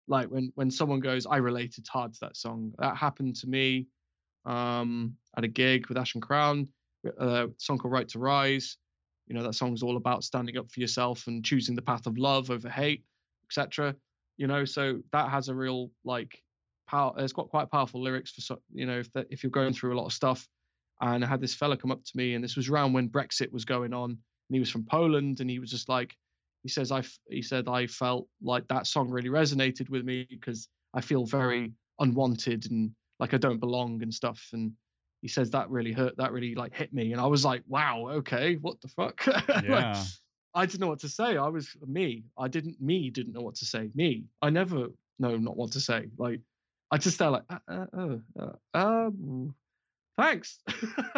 Like 0.07 0.27
when 0.29 0.51
when 0.55 0.69
someone 0.71 0.99
goes, 0.99 1.25
"I 1.25 1.37
related 1.37 1.87
hard 1.87 2.13
to 2.13 2.19
that 2.21 2.37
song." 2.37 2.73
That 2.79 2.97
happened 2.97 3.35
to 3.37 3.47
me 3.47 3.87
um, 4.45 5.15
at 5.37 5.43
a 5.43 5.47
gig 5.47 5.87
with 5.87 5.97
Ashen 5.97 6.21
Crown, 6.21 6.67
a 7.17 7.49
song 7.57 7.77
called 7.77 7.93
"Right 7.93 8.09
to 8.09 8.19
Rise." 8.19 8.77
You 9.27 9.35
know 9.35 9.43
that 9.43 9.55
song's 9.55 9.83
all 9.83 9.95
about 9.97 10.25
standing 10.25 10.57
up 10.57 10.69
for 10.69 10.81
yourself 10.81 11.27
and 11.27 11.45
choosing 11.45 11.75
the 11.75 11.81
path 11.81 12.07
of 12.07 12.17
love 12.17 12.51
over 12.51 12.69
hate, 12.69 13.05
etc. 13.45 13.95
You 14.41 14.47
know, 14.47 14.65
so 14.65 15.03
that 15.11 15.29
has 15.29 15.49
a 15.49 15.53
real 15.53 15.91
like 16.03 16.41
power. 16.89 17.13
It's 17.17 17.31
got 17.31 17.49
quite 17.49 17.69
powerful 17.69 18.01
lyrics 18.01 18.31
for 18.31 18.41
so 18.41 18.59
you 18.73 18.87
know 18.87 18.97
if 18.97 19.13
that, 19.13 19.27
if 19.29 19.43
you're 19.43 19.51
going 19.51 19.71
through 19.71 19.93
a 19.93 19.99
lot 19.99 20.07
of 20.07 20.13
stuff. 20.13 20.47
And 20.99 21.23
I 21.23 21.27
had 21.27 21.41
this 21.41 21.53
fella 21.53 21.77
come 21.77 21.91
up 21.91 22.03
to 22.03 22.11
me, 22.17 22.33
and 22.33 22.43
this 22.43 22.55
was 22.55 22.67
around 22.67 22.93
when 22.93 23.07
Brexit 23.07 23.51
was 23.51 23.65
going 23.65 23.93
on, 23.93 24.09
and 24.09 24.19
he 24.49 24.59
was 24.59 24.71
from 24.71 24.83
Poland, 24.83 25.41
and 25.41 25.49
he 25.49 25.59
was 25.59 25.69
just 25.69 25.89
like, 25.89 26.17
he 26.63 26.69
says 26.69 26.91
I 26.91 27.03
he 27.29 27.43
said 27.43 27.67
I 27.67 27.85
felt 27.85 28.27
like 28.41 28.67
that 28.69 28.87
song 28.87 29.11
really 29.11 29.29
resonated 29.29 29.91
with 29.91 30.05
me 30.05 30.25
because 30.27 30.67
I 30.95 31.01
feel 31.01 31.27
very 31.27 31.67
mm. 31.67 31.73
unwanted 31.99 32.65
and 32.71 32.89
like 33.19 33.35
I 33.35 33.37
don't 33.37 33.59
belong 33.59 34.01
and 34.01 34.11
stuff. 34.11 34.43
And 34.53 34.71
he 35.21 35.27
says 35.27 35.51
that 35.51 35.69
really 35.69 35.91
hurt, 35.91 36.17
that 36.17 36.31
really 36.31 36.55
like 36.55 36.75
hit 36.75 36.91
me, 36.91 37.11
and 37.11 37.21
I 37.21 37.27
was 37.27 37.45
like, 37.45 37.61
wow, 37.67 38.07
okay, 38.09 38.55
what 38.55 38.81
the 38.81 38.87
fuck? 38.87 39.23
Yeah. 39.63 39.75
like, 39.75 39.97
I 40.53 40.65
didn't 40.65 40.81
know 40.81 40.87
what 40.87 40.99
to 40.99 41.09
say. 41.09 41.37
I 41.37 41.47
was 41.47 41.75
me. 41.85 42.23
I 42.37 42.47
didn't. 42.47 42.81
Me 42.81 43.09
didn't 43.09 43.33
know 43.33 43.41
what 43.41 43.55
to 43.55 43.65
say. 43.65 43.89
Me. 43.95 44.25
I 44.41 44.49
never 44.49 44.87
know 45.19 45.37
not 45.37 45.55
what 45.55 45.71
to 45.73 45.79
say. 45.79 46.07
Like 46.17 46.41
I 46.91 46.97
just 46.97 47.15
start 47.15 47.31
like, 47.31 47.43
uh, 47.49 47.57
uh, 47.71 47.85
oh, 47.93 48.21
uh, 48.73 48.77
um, 48.77 49.55
thanks. 50.17 50.59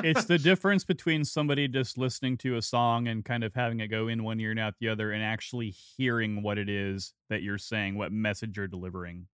it's 0.03 0.25
the 0.25 0.37
difference 0.39 0.83
between 0.83 1.25
somebody 1.25 1.67
just 1.67 1.97
listening 1.97 2.37
to 2.37 2.57
a 2.57 2.61
song 2.61 3.07
and 3.07 3.25
kind 3.25 3.43
of 3.43 3.55
having 3.55 3.79
it 3.79 3.87
go 3.87 4.07
in 4.07 4.23
one 4.23 4.39
ear 4.39 4.51
and 4.51 4.59
out 4.59 4.75
the 4.79 4.89
other, 4.89 5.11
and 5.11 5.23
actually 5.23 5.71
hearing 5.71 6.43
what 6.43 6.59
it 6.59 6.69
is 6.69 7.13
that 7.29 7.41
you're 7.41 7.57
saying, 7.57 7.97
what 7.97 8.11
message 8.11 8.55
you're 8.55 8.67
delivering. 8.67 9.25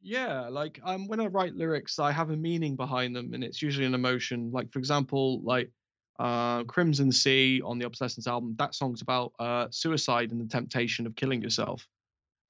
Yeah, 0.00 0.48
like 0.48 0.80
um, 0.84 1.08
when 1.08 1.20
I 1.20 1.26
write 1.26 1.56
lyrics, 1.56 1.98
I 1.98 2.12
have 2.12 2.30
a 2.30 2.36
meaning 2.36 2.76
behind 2.76 3.14
them, 3.14 3.34
and 3.34 3.42
it's 3.42 3.60
usually 3.60 3.84
an 3.86 3.94
emotion. 3.94 4.50
Like 4.52 4.72
for 4.72 4.78
example, 4.78 5.42
like 5.42 5.70
uh, 6.20 6.64
Crimson 6.64 7.10
Sea 7.10 7.62
on 7.64 7.78
the 7.78 7.86
Obsolescence 7.86 8.26
album, 8.26 8.54
that 8.58 8.74
song's 8.74 9.02
about 9.02 9.32
uh, 9.38 9.66
suicide 9.70 10.30
and 10.30 10.40
the 10.40 10.46
temptation 10.46 11.06
of 11.06 11.16
killing 11.16 11.42
yourself. 11.42 11.86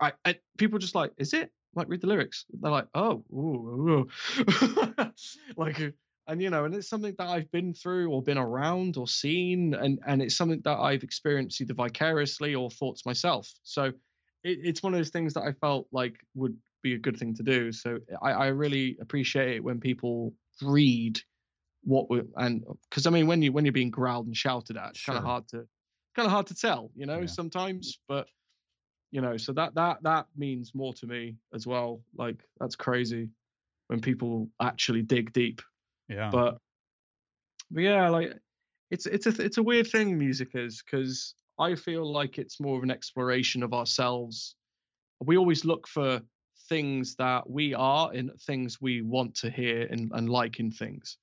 I, 0.00 0.12
I 0.24 0.38
people 0.58 0.78
just 0.78 0.94
like, 0.94 1.12
is 1.16 1.32
it? 1.34 1.50
like 1.74 1.88
read 1.88 2.00
the 2.00 2.06
lyrics. 2.06 2.46
They're 2.52 2.70
like, 2.70 2.88
oh, 2.94 3.24
ooh, 3.32 4.08
ooh. 4.38 5.12
like, 5.56 5.94
and 6.26 6.42
you 6.42 6.50
know, 6.50 6.64
and 6.64 6.74
it's 6.74 6.88
something 6.88 7.14
that 7.18 7.28
I've 7.28 7.50
been 7.50 7.74
through 7.74 8.10
or 8.10 8.22
been 8.22 8.38
around 8.38 8.96
or 8.96 9.08
seen, 9.08 9.74
and 9.74 9.98
and 10.06 10.22
it's 10.22 10.36
something 10.36 10.60
that 10.64 10.78
I've 10.78 11.02
experienced 11.02 11.60
either 11.60 11.74
vicariously 11.74 12.54
or 12.54 12.70
thoughts 12.70 13.06
myself. 13.06 13.52
So 13.62 13.86
it, 14.44 14.58
it's 14.62 14.82
one 14.82 14.94
of 14.94 14.98
those 14.98 15.10
things 15.10 15.34
that 15.34 15.42
I 15.42 15.52
felt 15.52 15.86
like 15.92 16.16
would 16.34 16.56
be 16.82 16.94
a 16.94 16.98
good 16.98 17.18
thing 17.18 17.34
to 17.36 17.42
do. 17.42 17.72
So 17.72 17.98
I, 18.22 18.32
I 18.32 18.46
really 18.48 18.96
appreciate 19.00 19.56
it 19.56 19.64
when 19.64 19.80
people 19.80 20.34
read 20.62 21.20
what 21.82 22.10
we 22.10 22.22
and 22.36 22.64
because 22.88 23.06
I 23.06 23.10
mean 23.10 23.26
when 23.26 23.42
you 23.42 23.52
when 23.52 23.64
you're 23.64 23.72
being 23.72 23.90
growled 23.90 24.26
and 24.26 24.36
shouted 24.36 24.76
at, 24.76 24.90
it's 24.90 25.00
sure. 25.00 25.14
kind 25.14 25.24
of 25.24 25.28
hard 25.28 25.48
to 25.48 25.66
kind 26.14 26.26
of 26.26 26.32
hard 26.32 26.46
to 26.48 26.54
tell, 26.54 26.90
you 26.94 27.06
know, 27.06 27.20
yeah. 27.20 27.26
sometimes. 27.26 27.98
But 28.08 28.26
you 29.10 29.20
know 29.20 29.36
so 29.36 29.52
that 29.52 29.74
that 29.74 30.02
that 30.02 30.26
means 30.36 30.74
more 30.74 30.92
to 30.94 31.06
me 31.06 31.36
as 31.54 31.66
well 31.66 32.00
like 32.16 32.42
that's 32.58 32.76
crazy 32.76 33.28
when 33.88 34.00
people 34.00 34.48
actually 34.60 35.02
dig 35.02 35.32
deep 35.32 35.60
yeah 36.08 36.30
but 36.30 36.58
but 37.70 37.80
yeah 37.80 38.08
like 38.08 38.32
it's 38.90 39.06
it's 39.06 39.26
a 39.26 39.42
it's 39.42 39.58
a 39.58 39.62
weird 39.62 39.86
thing 39.86 40.16
music 40.16 40.50
is 40.54 40.82
because 40.82 41.34
i 41.58 41.74
feel 41.74 42.10
like 42.10 42.38
it's 42.38 42.60
more 42.60 42.76
of 42.76 42.82
an 42.82 42.90
exploration 42.90 43.62
of 43.62 43.74
ourselves 43.74 44.54
we 45.20 45.36
always 45.36 45.64
look 45.64 45.86
for 45.86 46.20
things 46.68 47.16
that 47.16 47.48
we 47.50 47.74
are 47.74 48.14
in 48.14 48.30
things 48.46 48.80
we 48.80 49.02
want 49.02 49.34
to 49.34 49.50
hear 49.50 49.88
and, 49.90 50.12
and 50.14 50.30
like 50.30 50.60
in 50.60 50.70
things 50.70 51.18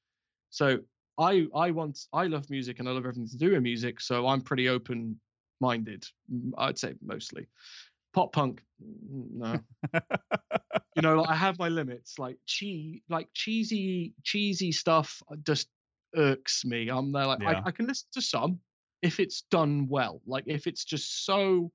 so 0.49 0.77
i 1.19 1.45
i 1.55 1.71
want 1.71 1.99
i 2.13 2.25
love 2.25 2.49
music 2.49 2.79
and 2.79 2.87
i 2.87 2.91
love 2.91 3.05
everything 3.05 3.27
to 3.27 3.37
do 3.37 3.51
with 3.51 3.61
music 3.61 3.99
so 3.99 4.27
i'm 4.27 4.41
pretty 4.41 4.69
open 4.69 5.19
minded. 5.59 6.05
I'd 6.57 6.77
say 6.77 6.95
mostly. 7.03 7.47
Pop 8.13 8.33
punk, 8.33 8.61
no. 8.79 9.59
you 10.95 11.01
know, 11.01 11.21
like, 11.21 11.29
I 11.29 11.35
have 11.35 11.59
my 11.59 11.69
limits. 11.69 12.17
Like 12.17 12.37
cheese, 12.45 13.01
like 13.09 13.27
cheesy, 13.33 14.13
cheesy 14.23 14.71
stuff 14.71 15.21
just 15.43 15.67
irks 16.15 16.65
me. 16.65 16.89
I'm 16.89 17.11
there 17.11 17.25
like 17.25 17.41
yeah. 17.41 17.61
I, 17.63 17.67
I 17.67 17.71
can 17.71 17.87
listen 17.87 18.07
to 18.13 18.21
some 18.21 18.59
if 19.01 19.19
it's 19.19 19.43
done 19.51 19.87
well. 19.89 20.21
Like 20.25 20.45
if 20.47 20.67
it's 20.67 20.83
just 20.83 21.25
so 21.25 21.71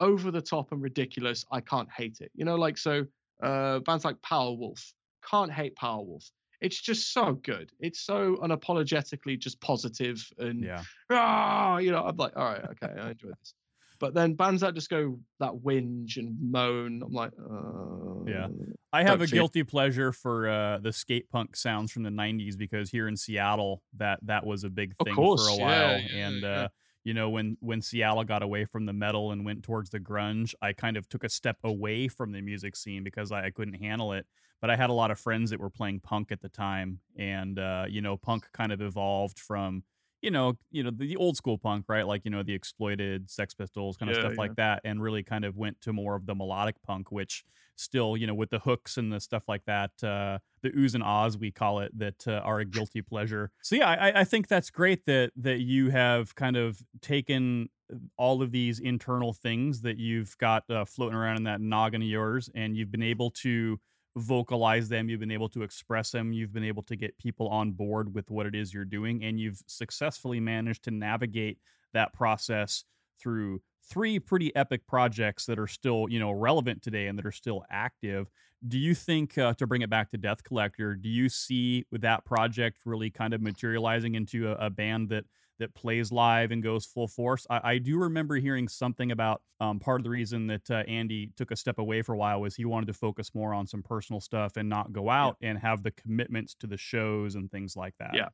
over 0.00 0.30
the 0.30 0.40
top 0.40 0.72
and 0.72 0.80
ridiculous, 0.80 1.44
I 1.52 1.60
can't 1.60 1.88
hate 1.94 2.18
it. 2.20 2.30
You 2.34 2.44
know, 2.44 2.56
like 2.56 2.78
so 2.78 3.04
uh 3.42 3.80
bands 3.80 4.04
like 4.04 4.16
Powerwolf, 4.22 4.82
can't 5.28 5.52
hate 5.52 5.76
Powerwolf 5.76 6.30
it's 6.60 6.80
just 6.80 7.12
so 7.12 7.34
good. 7.34 7.70
It's 7.80 8.00
so 8.00 8.36
unapologetically 8.42 9.38
just 9.38 9.60
positive 9.60 10.26
and 10.38 10.62
yeah. 10.62 10.82
ah, 11.10 11.78
you 11.78 11.90
know, 11.90 12.04
I'm 12.04 12.16
like, 12.16 12.36
all 12.36 12.44
right, 12.44 12.64
okay, 12.64 13.00
I 13.00 13.10
enjoy 13.10 13.28
this. 13.28 13.54
But 13.98 14.14
then 14.14 14.32
bands 14.32 14.62
that 14.62 14.74
just 14.74 14.88
go 14.88 15.20
that 15.40 15.52
whinge 15.52 16.16
and 16.16 16.34
moan, 16.40 17.02
I'm 17.04 17.12
like, 17.12 17.32
uh, 17.38 18.24
yeah. 18.26 18.48
I 18.94 19.02
have 19.02 19.20
a 19.20 19.26
guilty 19.26 19.62
pleasure 19.62 20.10
for 20.10 20.48
uh, 20.48 20.78
the 20.78 20.92
skate 20.92 21.30
punk 21.30 21.54
sounds 21.54 21.92
from 21.92 22.02
the 22.04 22.10
'90s 22.10 22.56
because 22.56 22.90
here 22.90 23.08
in 23.08 23.16
Seattle, 23.16 23.82
that 23.98 24.18
that 24.22 24.46
was 24.46 24.64
a 24.64 24.70
big 24.70 24.96
thing 25.04 25.14
course, 25.14 25.46
for 25.46 25.54
a 25.54 25.62
while, 25.62 25.98
yeah, 25.98 26.26
and 26.26 26.42
yeah. 26.42 26.48
Uh, 26.48 26.68
you 27.04 27.14
know 27.14 27.30
when 27.30 27.56
when 27.60 27.82
Seattle 27.82 28.24
got 28.24 28.42
away 28.42 28.64
from 28.64 28.86
the 28.86 28.92
metal 28.92 29.32
and 29.32 29.44
went 29.44 29.62
towards 29.62 29.90
the 29.90 30.00
grunge, 30.00 30.54
I 30.60 30.72
kind 30.72 30.96
of 30.96 31.08
took 31.08 31.24
a 31.24 31.28
step 31.28 31.58
away 31.64 32.08
from 32.08 32.32
the 32.32 32.40
music 32.40 32.76
scene 32.76 33.04
because 33.04 33.32
I, 33.32 33.46
I 33.46 33.50
couldn't 33.50 33.82
handle 33.82 34.12
it. 34.12 34.26
But 34.60 34.70
I 34.70 34.76
had 34.76 34.90
a 34.90 34.94
lot 34.94 35.10
of 35.10 35.18
friends 35.18 35.50
that 35.50 35.60
were 35.60 35.70
playing 35.70 36.00
punk 36.00 36.30
at 36.30 36.42
the 36.42 36.50
time, 36.50 37.00
and 37.16 37.58
uh, 37.58 37.86
you 37.88 38.02
know, 38.02 38.16
punk 38.16 38.48
kind 38.52 38.72
of 38.72 38.82
evolved 38.82 39.38
from 39.38 39.84
you 40.22 40.30
know, 40.30 40.58
you 40.70 40.82
know, 40.82 40.90
the, 40.90 41.06
the 41.06 41.16
old 41.16 41.36
school 41.36 41.58
punk, 41.58 41.86
right? 41.88 42.06
Like, 42.06 42.22
you 42.24 42.30
know, 42.30 42.42
the 42.42 42.54
exploited 42.54 43.30
Sex 43.30 43.54
Pistols, 43.54 43.96
kind 43.96 44.10
of 44.10 44.14
Yeah, 44.14 44.16
stuff 44.16 44.36
yeah. 44.38 44.38
like 44.38 44.54
that, 44.56 44.80
and 44.84 45.02
really 45.02 45.22
kind 45.22 45.44
of 45.44 45.56
went 45.56 45.80
to 45.82 45.92
more 45.92 46.14
of 46.14 46.26
the 46.26 46.34
melodic 46.34 46.76
punk, 46.82 47.10
which 47.10 47.44
still, 47.76 48.16
you 48.16 48.26
know, 48.26 48.34
with 48.34 48.50
the 48.50 48.58
hooks 48.58 48.96
and 48.96 49.12
the 49.12 49.20
stuff 49.20 49.44
like 49.48 49.64
that, 49.64 49.92
uh, 50.04 50.38
the 50.62 50.70
oohs 50.70 50.94
and 50.94 51.02
ahs 51.02 51.38
we 51.38 51.50
call 51.50 51.80
it, 51.80 51.96
that 51.98 52.26
uh, 52.28 52.32
are 52.44 52.60
a 52.60 52.64
guilty 52.64 53.00
pleasure. 53.02 53.50
So 53.62 53.76
yeah, 53.76 53.88
I, 53.88 54.20
I 54.20 54.24
think 54.24 54.48
that's 54.48 54.70
great 54.70 55.06
that 55.06 55.32
that 55.36 55.60
you 55.60 55.90
have 55.90 56.34
kind 56.34 56.56
of 56.56 56.82
taken 57.00 57.70
all 58.16 58.42
of 58.42 58.52
these 58.52 58.78
internal 58.78 59.32
things 59.32 59.82
that 59.82 59.98
you've 59.98 60.36
got 60.38 60.68
uh, 60.70 60.84
floating 60.84 61.16
around 61.16 61.38
in 61.38 61.42
that 61.44 61.60
noggin 61.60 62.02
of 62.02 62.08
yours, 62.08 62.50
and 62.54 62.76
you've 62.76 62.90
been 62.90 63.02
able 63.02 63.30
to 63.30 63.80
vocalize 64.16 64.88
them 64.88 65.08
you've 65.08 65.20
been 65.20 65.30
able 65.30 65.48
to 65.48 65.62
express 65.62 66.10
them 66.10 66.32
you've 66.32 66.52
been 66.52 66.64
able 66.64 66.82
to 66.82 66.96
get 66.96 67.16
people 67.18 67.48
on 67.48 67.70
board 67.70 68.12
with 68.14 68.30
what 68.30 68.46
it 68.46 68.54
is 68.54 68.74
you're 68.74 68.84
doing 68.84 69.22
and 69.22 69.38
you've 69.38 69.62
successfully 69.66 70.40
managed 70.40 70.82
to 70.82 70.90
navigate 70.90 71.58
that 71.92 72.12
process 72.12 72.84
through 73.20 73.60
three 73.82 74.18
pretty 74.18 74.54
epic 74.54 74.86
projects 74.86 75.46
that 75.46 75.58
are 75.58 75.66
still 75.66 76.06
you 76.08 76.18
know 76.18 76.30
relevant 76.30 76.82
today 76.82 77.06
and 77.06 77.18
that 77.18 77.26
are 77.26 77.32
still 77.32 77.64
active. 77.70 78.28
Do 78.66 78.78
you 78.78 78.94
think 78.94 79.38
uh, 79.38 79.54
to 79.54 79.66
bring 79.66 79.82
it 79.82 79.90
back 79.90 80.10
to 80.10 80.18
death 80.18 80.44
collector 80.44 80.94
do 80.94 81.08
you 81.08 81.28
see 81.28 81.86
with 81.90 82.02
that 82.02 82.24
project 82.24 82.78
really 82.84 83.10
kind 83.10 83.34
of 83.34 83.40
materializing 83.40 84.14
into 84.14 84.50
a, 84.50 84.66
a 84.66 84.70
band 84.70 85.08
that 85.10 85.24
that 85.60 85.74
plays 85.74 86.10
live 86.10 86.50
and 86.50 86.62
goes 86.62 86.84
full 86.84 87.06
force. 87.06 87.46
I, 87.48 87.60
I 87.62 87.78
do 87.78 87.98
remember 87.98 88.36
hearing 88.36 88.66
something 88.66 89.12
about 89.12 89.42
um, 89.60 89.78
part 89.78 90.00
of 90.00 90.04
the 90.04 90.10
reason 90.10 90.46
that 90.48 90.70
uh, 90.70 90.82
Andy 90.88 91.30
took 91.36 91.50
a 91.50 91.56
step 91.56 91.78
away 91.78 92.02
for 92.02 92.14
a 92.14 92.18
while 92.18 92.40
was 92.40 92.56
he 92.56 92.64
wanted 92.64 92.86
to 92.86 92.94
focus 92.94 93.34
more 93.34 93.54
on 93.54 93.66
some 93.66 93.82
personal 93.82 94.20
stuff 94.20 94.56
and 94.56 94.68
not 94.68 94.92
go 94.92 95.08
out 95.08 95.36
and 95.40 95.58
have 95.58 95.82
the 95.82 95.92
commitments 95.92 96.54
to 96.60 96.66
the 96.66 96.76
shows 96.76 97.34
and 97.36 97.50
things 97.50 97.76
like 97.76 97.94
that. 97.98 98.10
Yeah. 98.14 98.28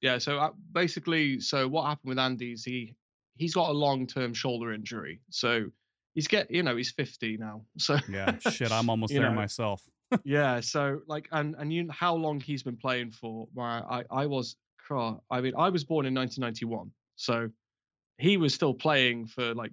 Yeah. 0.00 0.18
So 0.18 0.38
uh, 0.38 0.50
basically, 0.72 1.40
so 1.40 1.68
what 1.68 1.84
happened 1.86 2.08
with 2.08 2.18
Andy 2.18 2.52
is 2.52 2.64
he 2.64 2.94
he's 3.36 3.54
got 3.54 3.70
a 3.70 3.72
long 3.72 4.06
term 4.06 4.34
shoulder 4.34 4.72
injury. 4.72 5.20
So 5.30 5.66
he's 6.14 6.26
get 6.26 6.50
you 6.50 6.62
know 6.62 6.76
he's 6.76 6.90
50 6.90 7.36
now. 7.38 7.62
So 7.78 7.98
Yeah. 8.08 8.38
Shit, 8.50 8.72
I'm 8.72 8.90
almost 8.90 9.12
there 9.12 9.22
know, 9.22 9.32
myself. 9.32 9.82
yeah. 10.24 10.60
So 10.62 11.00
like 11.06 11.28
and 11.32 11.54
and 11.58 11.72
you 11.72 11.84
know 11.84 11.92
how 11.92 12.14
long 12.14 12.40
he's 12.40 12.62
been 12.62 12.76
playing 12.76 13.12
for? 13.12 13.46
Where 13.52 13.66
I 13.66 14.04
I 14.10 14.26
was 14.26 14.56
I 15.30 15.40
mean 15.40 15.54
I 15.56 15.68
was 15.68 15.84
born 15.84 16.06
in 16.06 16.14
1991. 16.14 16.90
So 17.16 17.50
he 18.18 18.36
was 18.36 18.54
still 18.54 18.74
playing 18.74 19.26
for 19.26 19.54
like 19.54 19.72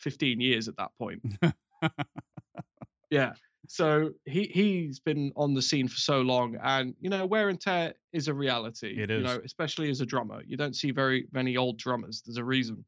15 0.00 0.40
years 0.40 0.68
at 0.68 0.76
that 0.76 0.90
point. 0.98 1.22
yeah. 3.10 3.32
So 3.68 4.10
he 4.24 4.50
he's 4.52 4.98
been 4.98 5.32
on 5.36 5.54
the 5.54 5.62
scene 5.62 5.86
for 5.86 5.96
so 5.96 6.22
long, 6.22 6.56
and 6.60 6.92
you 7.00 7.08
know 7.08 7.24
wear 7.24 7.48
and 7.48 7.60
tear 7.60 7.94
is 8.12 8.26
a 8.26 8.34
reality. 8.34 9.00
It 9.00 9.10
You 9.10 9.20
know, 9.20 9.40
especially 9.44 9.90
as 9.90 10.00
a 10.00 10.06
drummer, 10.06 10.42
you 10.44 10.56
don't 10.56 10.74
see 10.74 10.90
very 10.90 11.28
many 11.32 11.56
old 11.56 11.78
drummers. 11.78 12.20
There's 12.26 12.36
a 12.36 12.44
reason. 12.44 12.84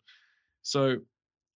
So, 0.62 0.96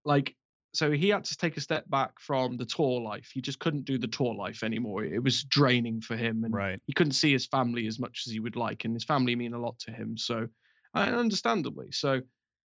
like, 0.04 0.36
so 0.76 0.90
he 0.90 1.08
had 1.08 1.24
to 1.24 1.36
take 1.36 1.56
a 1.56 1.60
step 1.60 1.88
back 1.88 2.20
from 2.20 2.56
the 2.56 2.66
tour 2.66 3.00
life. 3.00 3.30
He 3.32 3.40
just 3.40 3.58
couldn't 3.58 3.84
do 3.84 3.98
the 3.98 4.08
tour 4.08 4.34
life 4.34 4.62
anymore. 4.62 5.04
It 5.04 5.22
was 5.22 5.42
draining 5.42 6.00
for 6.00 6.16
him, 6.16 6.44
and 6.44 6.54
right. 6.54 6.80
he 6.86 6.92
couldn't 6.92 7.12
see 7.12 7.32
his 7.32 7.46
family 7.46 7.86
as 7.86 7.98
much 7.98 8.24
as 8.26 8.32
he 8.32 8.40
would 8.40 8.56
like, 8.56 8.84
and 8.84 8.94
his 8.94 9.04
family 9.04 9.34
mean 9.34 9.54
a 9.54 9.60
lot 9.60 9.78
to 9.80 9.90
him. 9.90 10.16
So, 10.18 10.48
and 10.94 11.14
understandably, 11.14 11.92
so 11.92 12.20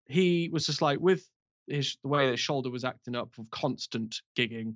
he 0.07 0.51
was 0.53 0.67
just 0.67 0.83
like 0.83 1.01
with 1.01 1.27
his 1.67 1.97
the 2.03 2.09
way 2.09 2.31
his 2.31 2.41
shoulder 2.41 2.71
was 2.71 2.85
acting 2.85 3.17
up 3.17 3.31
of 3.39 3.51
constant 3.51 4.21
gigging. 4.37 4.75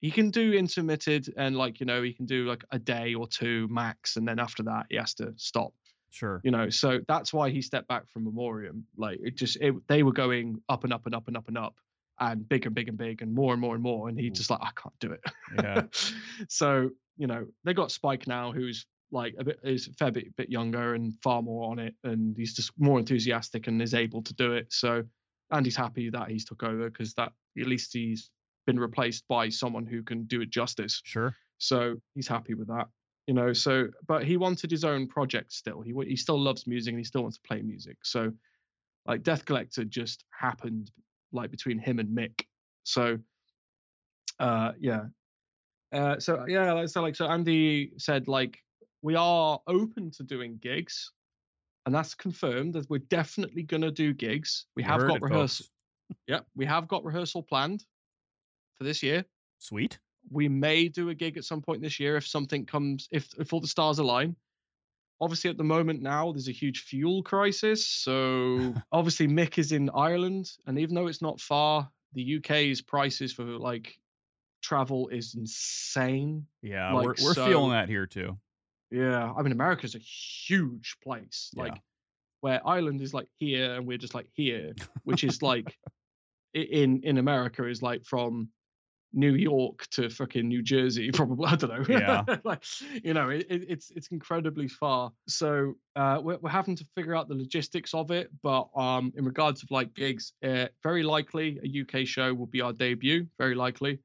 He 0.00 0.10
can 0.10 0.30
do 0.30 0.52
intermitted 0.52 1.32
and 1.36 1.56
like 1.56 1.80
you 1.80 1.86
know 1.86 2.02
he 2.02 2.12
can 2.12 2.26
do 2.26 2.46
like 2.46 2.64
a 2.70 2.78
day 2.78 3.14
or 3.14 3.26
two 3.26 3.68
max, 3.68 4.16
and 4.16 4.26
then 4.26 4.38
after 4.38 4.62
that 4.64 4.86
he 4.90 4.96
has 4.96 5.14
to 5.14 5.34
stop. 5.36 5.72
Sure. 6.10 6.40
You 6.44 6.50
know, 6.50 6.70
so 6.70 7.00
that's 7.06 7.32
why 7.32 7.50
he 7.50 7.60
stepped 7.60 7.88
back 7.88 8.08
from 8.08 8.24
Memoriam. 8.24 8.86
Like 8.96 9.18
it 9.22 9.36
just 9.36 9.58
it, 9.60 9.74
they 9.88 10.02
were 10.02 10.12
going 10.12 10.62
up 10.68 10.84
and 10.84 10.92
up 10.92 11.04
and 11.04 11.14
up 11.14 11.28
and 11.28 11.36
up 11.36 11.48
and 11.48 11.58
up, 11.58 11.74
and 12.18 12.48
big 12.48 12.66
and 12.66 12.74
big 12.74 12.88
and 12.88 12.98
big 12.98 13.22
and 13.22 13.34
more 13.34 13.52
and 13.52 13.60
more 13.60 13.74
and 13.74 13.82
more, 13.82 14.08
and 14.08 14.18
he 14.18 14.30
just 14.30 14.50
like 14.50 14.60
I 14.62 14.70
can't 14.74 14.98
do 15.00 15.12
it. 15.12 15.20
Yeah. 15.56 15.82
so 16.48 16.90
you 17.16 17.26
know 17.26 17.46
they 17.64 17.74
got 17.74 17.92
Spike 17.92 18.26
now, 18.26 18.52
who's 18.52 18.86
like 19.12 19.34
a 19.38 19.44
bit 19.44 19.60
is 19.62 19.88
a 19.88 19.92
fair 19.92 20.10
bit, 20.10 20.34
bit 20.36 20.50
younger 20.50 20.94
and 20.94 21.14
far 21.22 21.42
more 21.42 21.70
on 21.70 21.78
it, 21.78 21.94
and 22.04 22.36
he's 22.36 22.54
just 22.54 22.72
more 22.78 22.98
enthusiastic 22.98 23.66
and 23.66 23.80
is 23.80 23.94
able 23.94 24.22
to 24.22 24.34
do 24.34 24.52
it. 24.52 24.72
So 24.72 25.04
and 25.50 25.64
he's 25.64 25.76
happy 25.76 26.10
that 26.10 26.28
he's 26.28 26.44
took 26.44 26.62
over 26.62 26.90
because 26.90 27.14
that 27.14 27.32
at 27.58 27.66
least 27.66 27.92
he's 27.92 28.30
been 28.66 28.78
replaced 28.80 29.26
by 29.28 29.48
someone 29.48 29.86
who 29.86 30.02
can 30.02 30.24
do 30.24 30.40
it 30.40 30.50
justice. 30.50 31.00
Sure. 31.04 31.34
So 31.58 31.96
he's 32.14 32.28
happy 32.28 32.54
with 32.54 32.68
that. 32.68 32.88
You 33.26 33.34
know, 33.34 33.52
so 33.52 33.88
but 34.06 34.24
he 34.24 34.36
wanted 34.36 34.70
his 34.70 34.84
own 34.84 35.08
project 35.08 35.52
still. 35.52 35.80
He 35.82 35.92
he 36.06 36.16
still 36.16 36.40
loves 36.40 36.66
music 36.66 36.92
and 36.92 36.98
he 36.98 37.04
still 37.04 37.22
wants 37.22 37.38
to 37.38 37.48
play 37.48 37.62
music. 37.62 37.98
So 38.02 38.32
like 39.06 39.22
Death 39.22 39.44
Collector 39.44 39.84
just 39.84 40.24
happened 40.30 40.90
like 41.32 41.50
between 41.50 41.78
him 41.78 41.98
and 41.98 42.16
Mick. 42.16 42.42
So 42.84 43.18
uh 44.38 44.72
yeah. 44.78 45.04
Uh 45.92 46.18
so 46.18 46.44
yeah, 46.46 46.72
like 46.72 46.88
so 46.88 47.02
like 47.02 47.16
so 47.16 47.26
Andy 47.26 47.92
said 47.98 48.28
like 48.28 48.58
we 49.02 49.14
are 49.14 49.60
open 49.66 50.10
to 50.12 50.22
doing 50.22 50.58
gigs 50.62 51.12
and 51.84 51.94
that's 51.94 52.14
confirmed 52.14 52.74
that 52.74 52.88
we're 52.90 52.98
definitely 52.98 53.62
gonna 53.62 53.90
do 53.90 54.12
gigs. 54.12 54.66
We 54.74 54.82
You 54.82 54.88
have 54.88 55.06
got 55.06 55.22
rehearsal. 55.22 55.66
Yep, 56.28 56.46
we 56.54 56.64
have 56.66 56.86
got 56.88 57.04
rehearsal 57.04 57.42
planned 57.42 57.84
for 58.78 58.84
this 58.84 59.02
year 59.02 59.24
Sweet. 59.58 59.98
we 60.30 60.48
may 60.48 60.88
do 60.88 61.08
a 61.08 61.14
gig 61.14 61.36
at 61.36 61.44
some 61.44 61.60
point 61.60 61.82
this 61.82 61.98
year 61.98 62.16
if 62.16 62.26
something 62.26 62.64
comes 62.64 63.08
if 63.10 63.28
if 63.38 63.52
all 63.52 63.60
the 63.60 63.66
stars 63.66 63.98
align 63.98 64.36
obviously 65.20 65.48
at 65.50 65.56
the 65.56 65.64
moment 65.64 66.02
now 66.02 66.30
there's 66.32 66.48
a 66.48 66.52
huge 66.52 66.80
fuel 66.82 67.22
crisis 67.22 67.86
so 67.86 68.74
obviously 68.92 69.26
mick 69.26 69.56
is 69.58 69.72
in 69.72 69.88
ireland 69.94 70.50
and 70.66 70.78
even 70.78 70.94
though 70.94 71.06
it's 71.06 71.22
not 71.22 71.40
far 71.40 71.88
the 72.12 72.36
uk's 72.36 72.80
prices 72.82 73.32
for 73.32 73.44
like 73.44 73.98
travel 74.62 75.08
is 75.08 75.34
insane 75.34 76.46
Yeah, 76.62 76.92
Like, 76.92 77.04
we're 77.04 77.14
we're 77.24 77.34
so- 77.34 77.46
feeling 77.46 77.70
that 77.72 77.88
here 77.88 78.06
too. 78.06 78.36
yeah 78.90 79.32
i 79.36 79.42
mean 79.42 79.52
america's 79.52 79.94
a 79.94 79.98
huge 79.98 80.96
place 81.02 81.50
Yeah. 81.54 81.62
like 81.64 81.80
where 82.40 82.66
ireland 82.66 83.00
is 83.00 83.14
like 83.14 83.28
here 83.38 83.74
and 83.74 83.86
we're 83.86 83.98
just 83.98 84.14
like 84.14 84.28
here 84.34 84.74
which 85.04 85.24
is 85.24 85.40
like 85.50 85.76
in 86.54 87.00
in 87.02 87.18
america 87.18 87.66
is 87.66 87.82
like 87.82 88.04
from 88.04 88.48
New 89.12 89.34
York 89.34 89.86
to 89.92 90.10
fucking 90.10 90.46
New 90.46 90.62
Jersey, 90.62 91.10
probably. 91.14 91.46
I 91.46 91.56
don't 91.56 91.88
know. 91.88 91.98
Yeah. 91.98 92.24
like, 92.44 92.64
you 93.02 93.14
know, 93.14 93.30
it, 93.30 93.46
it, 93.48 93.64
it's 93.68 93.90
it's 93.90 94.08
incredibly 94.08 94.68
far. 94.68 95.12
So 95.28 95.74
uh, 95.94 96.20
we're, 96.22 96.38
we're 96.38 96.50
having 96.50 96.76
to 96.76 96.86
figure 96.94 97.14
out 97.14 97.28
the 97.28 97.34
logistics 97.34 97.94
of 97.94 98.10
it. 98.10 98.30
But 98.42 98.68
um, 98.76 99.12
in 99.16 99.24
regards 99.24 99.62
of 99.62 99.70
like 99.70 99.94
gigs, 99.94 100.32
uh, 100.44 100.66
very 100.82 101.02
likely 101.02 101.58
a 101.64 101.82
UK 101.82 102.06
show 102.06 102.34
will 102.34 102.46
be 102.46 102.60
our 102.60 102.72
debut. 102.72 103.26
Very 103.38 103.54
likely. 103.54 104.00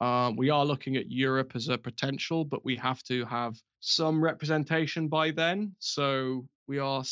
Um, 0.00 0.36
we 0.36 0.50
are 0.50 0.64
looking 0.64 0.96
at 0.96 1.10
Europe 1.10 1.52
as 1.54 1.68
a 1.68 1.78
potential, 1.78 2.44
but 2.44 2.64
we 2.64 2.76
have 2.76 3.02
to 3.04 3.24
have 3.24 3.56
some 3.80 4.22
representation 4.22 5.08
by 5.08 5.32
then. 5.32 5.74
So 5.80 6.46
we 6.68 6.78
are 6.78 7.02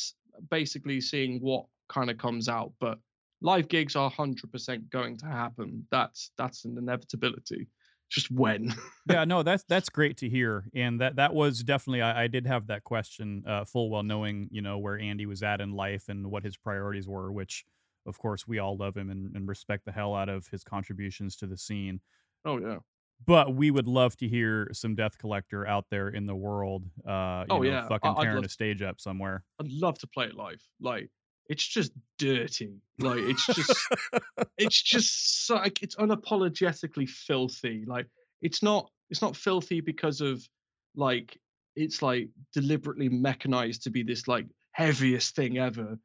basically 0.49 1.01
seeing 1.01 1.39
what 1.39 1.65
kind 1.89 2.09
of 2.09 2.17
comes 2.17 2.47
out. 2.47 2.71
But 2.79 2.99
live 3.41 3.67
gigs 3.67 3.95
are 3.95 4.11
100% 4.11 4.89
going 4.89 5.17
to 5.17 5.25
happen. 5.25 5.85
That's 5.91 6.31
that's 6.37 6.65
an 6.65 6.77
inevitability. 6.77 7.67
Just 8.09 8.31
when. 8.31 8.73
yeah, 9.09 9.25
no, 9.25 9.43
that's 9.43 9.63
that's 9.67 9.89
great 9.89 10.15
to 10.17 10.29
hear, 10.29 10.69
and 10.73 11.01
that 11.01 11.17
that 11.17 11.33
was 11.33 11.61
definitely 11.61 12.01
I, 12.01 12.23
I 12.23 12.27
did 12.27 12.47
have 12.47 12.67
that 12.67 12.83
question 12.85 13.43
uh, 13.45 13.65
full 13.65 13.89
well 13.89 14.03
knowing 14.03 14.47
you 14.49 14.61
know 14.61 14.77
where 14.77 14.97
Andy 14.97 15.25
was 15.25 15.43
at 15.43 15.59
in 15.59 15.71
life 15.73 16.07
and 16.07 16.31
what 16.31 16.43
his 16.43 16.55
priorities 16.55 17.07
were, 17.07 17.31
which 17.33 17.65
of 18.05 18.17
course 18.17 18.47
we 18.47 18.59
all 18.59 18.77
love 18.77 18.95
him 18.95 19.09
and, 19.09 19.35
and 19.35 19.45
respect 19.49 19.83
the 19.83 19.91
hell 19.91 20.15
out 20.15 20.29
of 20.29 20.47
his 20.47 20.63
contributions 20.63 21.35
to 21.37 21.47
the 21.47 21.57
scene. 21.57 21.99
oh 22.45 22.59
yeah. 22.59 22.77
But 23.25 23.55
we 23.55 23.71
would 23.71 23.87
love 23.87 24.15
to 24.17 24.27
hear 24.27 24.69
some 24.73 24.93
Death 24.93 25.17
Collector 25.17 25.65
out 25.67 25.85
there 25.89 26.07
in 26.07 26.27
the 26.27 26.35
world. 26.35 26.85
Uh, 27.05 27.45
you 27.49 27.55
Oh, 27.55 27.57
know, 27.57 27.63
yeah, 27.63 27.87
fucking 27.87 28.13
tearing 28.21 28.45
a 28.45 28.49
stage 28.49 28.83
up 28.83 29.01
somewhere. 29.01 29.43
I'd 29.59 29.71
love 29.71 29.97
to 29.99 30.07
play 30.07 30.25
it 30.27 30.35
live. 30.35 30.61
Like 30.79 31.09
it's 31.49 31.65
just 31.65 31.91
dirty. 32.17 32.81
Like 32.99 33.19
it's 33.19 33.45
just 33.45 33.87
it's 34.57 34.81
just 34.81 35.49
like 35.49 35.81
it's 35.81 35.95
unapologetically 35.95 37.07
filthy. 37.09 37.83
Like 37.87 38.07
it's 38.41 38.61
not 38.61 38.89
it's 39.09 39.21
not 39.21 39.35
filthy 39.35 39.81
because 39.81 40.21
of 40.21 40.47
like 40.95 41.37
it's 41.75 42.01
like 42.01 42.29
deliberately 42.53 43.09
mechanized 43.09 43.83
to 43.83 43.89
be 43.89 44.03
this 44.03 44.27
like 44.27 44.47
heaviest 44.71 45.35
thing 45.35 45.57
ever. 45.57 45.97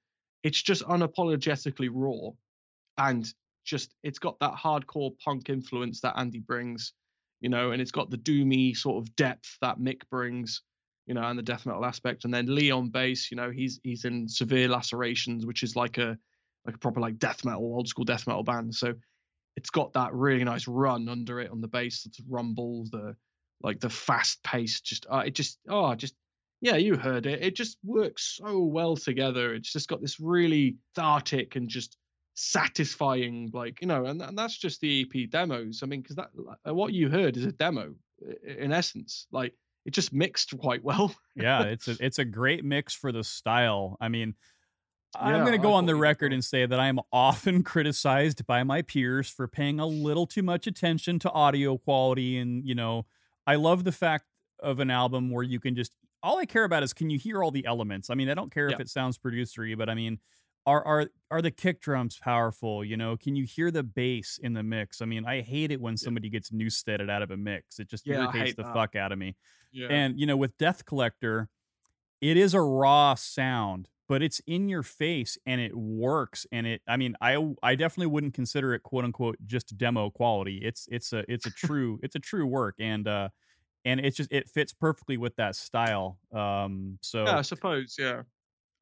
It's 0.42 0.60
just 0.60 0.84
unapologetically 0.84 1.88
raw 1.92 2.30
and 2.98 3.26
just 3.64 3.94
it's 4.02 4.18
got 4.18 4.38
that 4.40 4.54
hardcore 4.54 5.12
punk 5.24 5.48
influence 5.48 6.00
that 6.00 6.18
Andy 6.18 6.40
brings, 6.40 6.92
you 7.40 7.48
know, 7.48 7.70
and 7.70 7.80
it's 7.80 7.92
got 7.92 8.10
the 8.10 8.18
doomy 8.18 8.76
sort 8.76 9.02
of 9.02 9.14
depth 9.16 9.56
that 9.60 9.78
Mick 9.78 10.02
brings 10.10 10.62
you 11.06 11.14
know, 11.14 11.22
and 11.22 11.38
the 11.38 11.42
death 11.42 11.66
metal 11.66 11.84
aspect. 11.84 12.24
And 12.24 12.32
then 12.32 12.54
Lee 12.54 12.70
on 12.70 12.90
bass, 12.90 13.30
you 13.30 13.36
know, 13.36 13.50
he's 13.50 13.80
he's 13.82 14.04
in 14.04 14.28
Severe 14.28 14.68
Lacerations, 14.68 15.46
which 15.46 15.62
is 15.62 15.76
like 15.76 15.98
a 15.98 16.16
like 16.64 16.76
a 16.76 16.78
proper 16.78 17.00
like 17.00 17.18
death 17.18 17.44
metal, 17.44 17.62
old 17.62 17.88
school 17.88 18.04
death 18.04 18.26
metal 18.26 18.44
band. 18.44 18.74
So 18.74 18.94
it's 19.56 19.70
got 19.70 19.92
that 19.94 20.14
really 20.14 20.44
nice 20.44 20.68
run 20.68 21.08
under 21.08 21.40
it 21.40 21.50
on 21.50 21.60
the 21.60 21.68
bass, 21.68 22.02
the 22.04 22.10
rumble, 22.28 22.86
the 22.90 23.16
like 23.62 23.80
the 23.80 23.90
fast 23.90 24.42
pace, 24.42 24.80
just 24.80 25.06
uh, 25.10 25.22
it 25.26 25.34
just 25.34 25.58
oh 25.68 25.94
just 25.94 26.14
yeah, 26.60 26.76
you 26.76 26.96
heard 26.96 27.26
it. 27.26 27.42
It 27.42 27.56
just 27.56 27.76
works 27.82 28.38
so 28.40 28.60
well 28.60 28.96
together. 28.96 29.52
It's 29.52 29.72
just 29.72 29.88
got 29.88 30.00
this 30.00 30.20
really 30.20 30.76
cathartic 30.94 31.56
and 31.56 31.68
just 31.68 31.96
satisfying, 32.34 33.50
like 33.52 33.80
you 33.80 33.88
know, 33.88 34.06
and, 34.06 34.22
and 34.22 34.38
that's 34.38 34.56
just 34.56 34.80
the 34.80 35.02
EP 35.02 35.28
demos. 35.28 35.80
I 35.82 35.86
mean, 35.86 36.02
because 36.02 36.16
that 36.16 36.30
what 36.72 36.92
you 36.92 37.08
heard 37.08 37.36
is 37.36 37.44
a 37.44 37.52
demo 37.52 37.94
in 38.46 38.72
essence. 38.72 39.26
Like 39.32 39.54
it 39.84 39.92
just 39.92 40.12
mixed 40.12 40.56
quite 40.58 40.84
well. 40.84 41.14
yeah, 41.34 41.62
it's 41.64 41.88
a 41.88 41.96
it's 42.00 42.18
a 42.18 42.24
great 42.24 42.64
mix 42.64 42.94
for 42.94 43.12
the 43.12 43.24
style. 43.24 43.96
I 44.00 44.08
mean, 44.08 44.34
I'm 45.14 45.40
going 45.40 45.52
to 45.52 45.58
go 45.58 45.74
on 45.74 45.86
the 45.86 45.94
record 45.94 46.32
and 46.32 46.44
say 46.44 46.64
that 46.64 46.80
I 46.80 46.88
am 46.88 47.00
often 47.12 47.62
criticized 47.64 48.46
by 48.46 48.62
my 48.64 48.82
peers 48.82 49.28
for 49.28 49.46
paying 49.46 49.78
a 49.78 49.86
little 49.86 50.26
too 50.26 50.42
much 50.42 50.66
attention 50.66 51.18
to 51.20 51.30
audio 51.30 51.76
quality. 51.76 52.38
And, 52.38 52.66
you 52.66 52.74
know, 52.74 53.06
I 53.46 53.56
love 53.56 53.84
the 53.84 53.92
fact 53.92 54.24
of 54.60 54.80
an 54.80 54.90
album 54.90 55.30
where 55.30 55.42
you 55.42 55.60
can 55.60 55.74
just, 55.74 55.92
all 56.22 56.38
I 56.38 56.46
care 56.46 56.64
about 56.64 56.82
is 56.82 56.92
can 56.92 57.10
you 57.10 57.18
hear 57.18 57.42
all 57.42 57.50
the 57.50 57.66
elements? 57.66 58.08
I 58.08 58.14
mean, 58.14 58.30
I 58.30 58.34
don't 58.34 58.52
care 58.52 58.68
if 58.68 58.80
it 58.80 58.88
sounds 58.88 59.18
producery, 59.18 59.76
but 59.76 59.88
I 59.88 59.94
mean, 59.94 60.18
are, 60.66 60.84
are 60.86 61.10
are 61.30 61.42
the 61.42 61.50
kick 61.50 61.80
drums 61.80 62.18
powerful? 62.18 62.84
You 62.84 62.96
know, 62.96 63.16
can 63.16 63.36
you 63.36 63.44
hear 63.44 63.70
the 63.70 63.82
bass 63.82 64.38
in 64.42 64.52
the 64.54 64.62
mix? 64.62 65.00
I 65.02 65.06
mean, 65.06 65.24
I 65.26 65.40
hate 65.42 65.70
it 65.70 65.80
when 65.80 65.96
somebody 65.96 66.28
gets 66.30 66.52
new 66.52 66.70
steaded 66.70 67.10
out 67.10 67.22
of 67.22 67.30
a 67.30 67.36
mix. 67.36 67.78
It 67.80 67.88
just 67.88 68.04
Yeah, 68.04 68.12
irritates 68.12 68.54
the 68.54 68.64
that. 68.64 68.64
fuck 68.64 68.94
out 68.96 69.12
of 69.12 69.18
me. 69.18 69.36
Yeah. 69.72 69.90
And 69.90 70.18
you 70.20 70.26
know, 70.26 70.36
with 70.36 70.58
Death 70.58 70.84
Collector, 70.84 71.50
it 72.20 72.36
is 72.36 72.54
a 72.54 72.60
raw 72.60 73.14
sound, 73.14 73.88
but 74.08 74.22
it's 74.22 74.40
in 74.46 74.68
your 74.68 74.82
face 74.82 75.38
and 75.46 75.60
it 75.60 75.76
works. 75.76 76.46
And 76.52 76.66
it, 76.66 76.82
I 76.86 76.96
mean, 76.96 77.16
I 77.20 77.54
I 77.62 77.74
definitely 77.74 78.08
wouldn't 78.08 78.34
consider 78.34 78.74
it 78.74 78.82
quote 78.82 79.04
unquote 79.04 79.36
just 79.46 79.76
demo 79.76 80.10
quality. 80.10 80.58
It's 80.62 80.88
it's 80.90 81.12
a 81.12 81.24
it's 81.32 81.46
a 81.46 81.50
true 81.50 82.00
it's 82.02 82.14
a 82.16 82.20
true 82.20 82.46
work 82.46 82.76
and 82.78 83.08
uh 83.08 83.30
and 83.84 84.00
it's 84.00 84.16
just 84.16 84.32
it 84.32 84.48
fits 84.50 84.72
perfectly 84.74 85.16
with 85.18 85.36
that 85.36 85.56
style. 85.56 86.20
Um 86.32 86.98
so 87.02 87.26
Yeah, 87.26 87.38
I 87.38 87.42
suppose. 87.42 87.96
Yeah. 87.98 88.22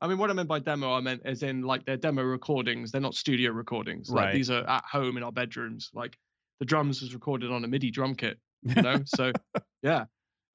I 0.00 0.08
mean, 0.08 0.18
what 0.18 0.30
I 0.30 0.32
meant 0.32 0.48
by 0.48 0.58
demo, 0.58 0.94
I 0.94 1.00
meant 1.00 1.22
as 1.24 1.42
in 1.42 1.62
like 1.62 1.84
they're 1.84 1.96
demo 1.96 2.22
recordings. 2.22 2.90
They're 2.90 3.00
not 3.00 3.14
studio 3.14 3.50
recordings. 3.52 4.08
Like 4.10 4.26
Right. 4.26 4.34
these 4.34 4.50
are 4.50 4.66
at 4.68 4.84
home 4.90 5.16
in 5.16 5.22
our 5.22 5.32
bedrooms. 5.32 5.90
Like 5.92 6.16
the 6.58 6.66
drums 6.66 7.02
was 7.02 7.12
recorded 7.14 7.50
on 7.50 7.64
a 7.64 7.68
MIDI 7.68 7.90
drum 7.90 8.14
kit. 8.14 8.38
You 8.62 8.82
know, 8.82 9.02
so 9.04 9.32
yeah. 9.82 10.04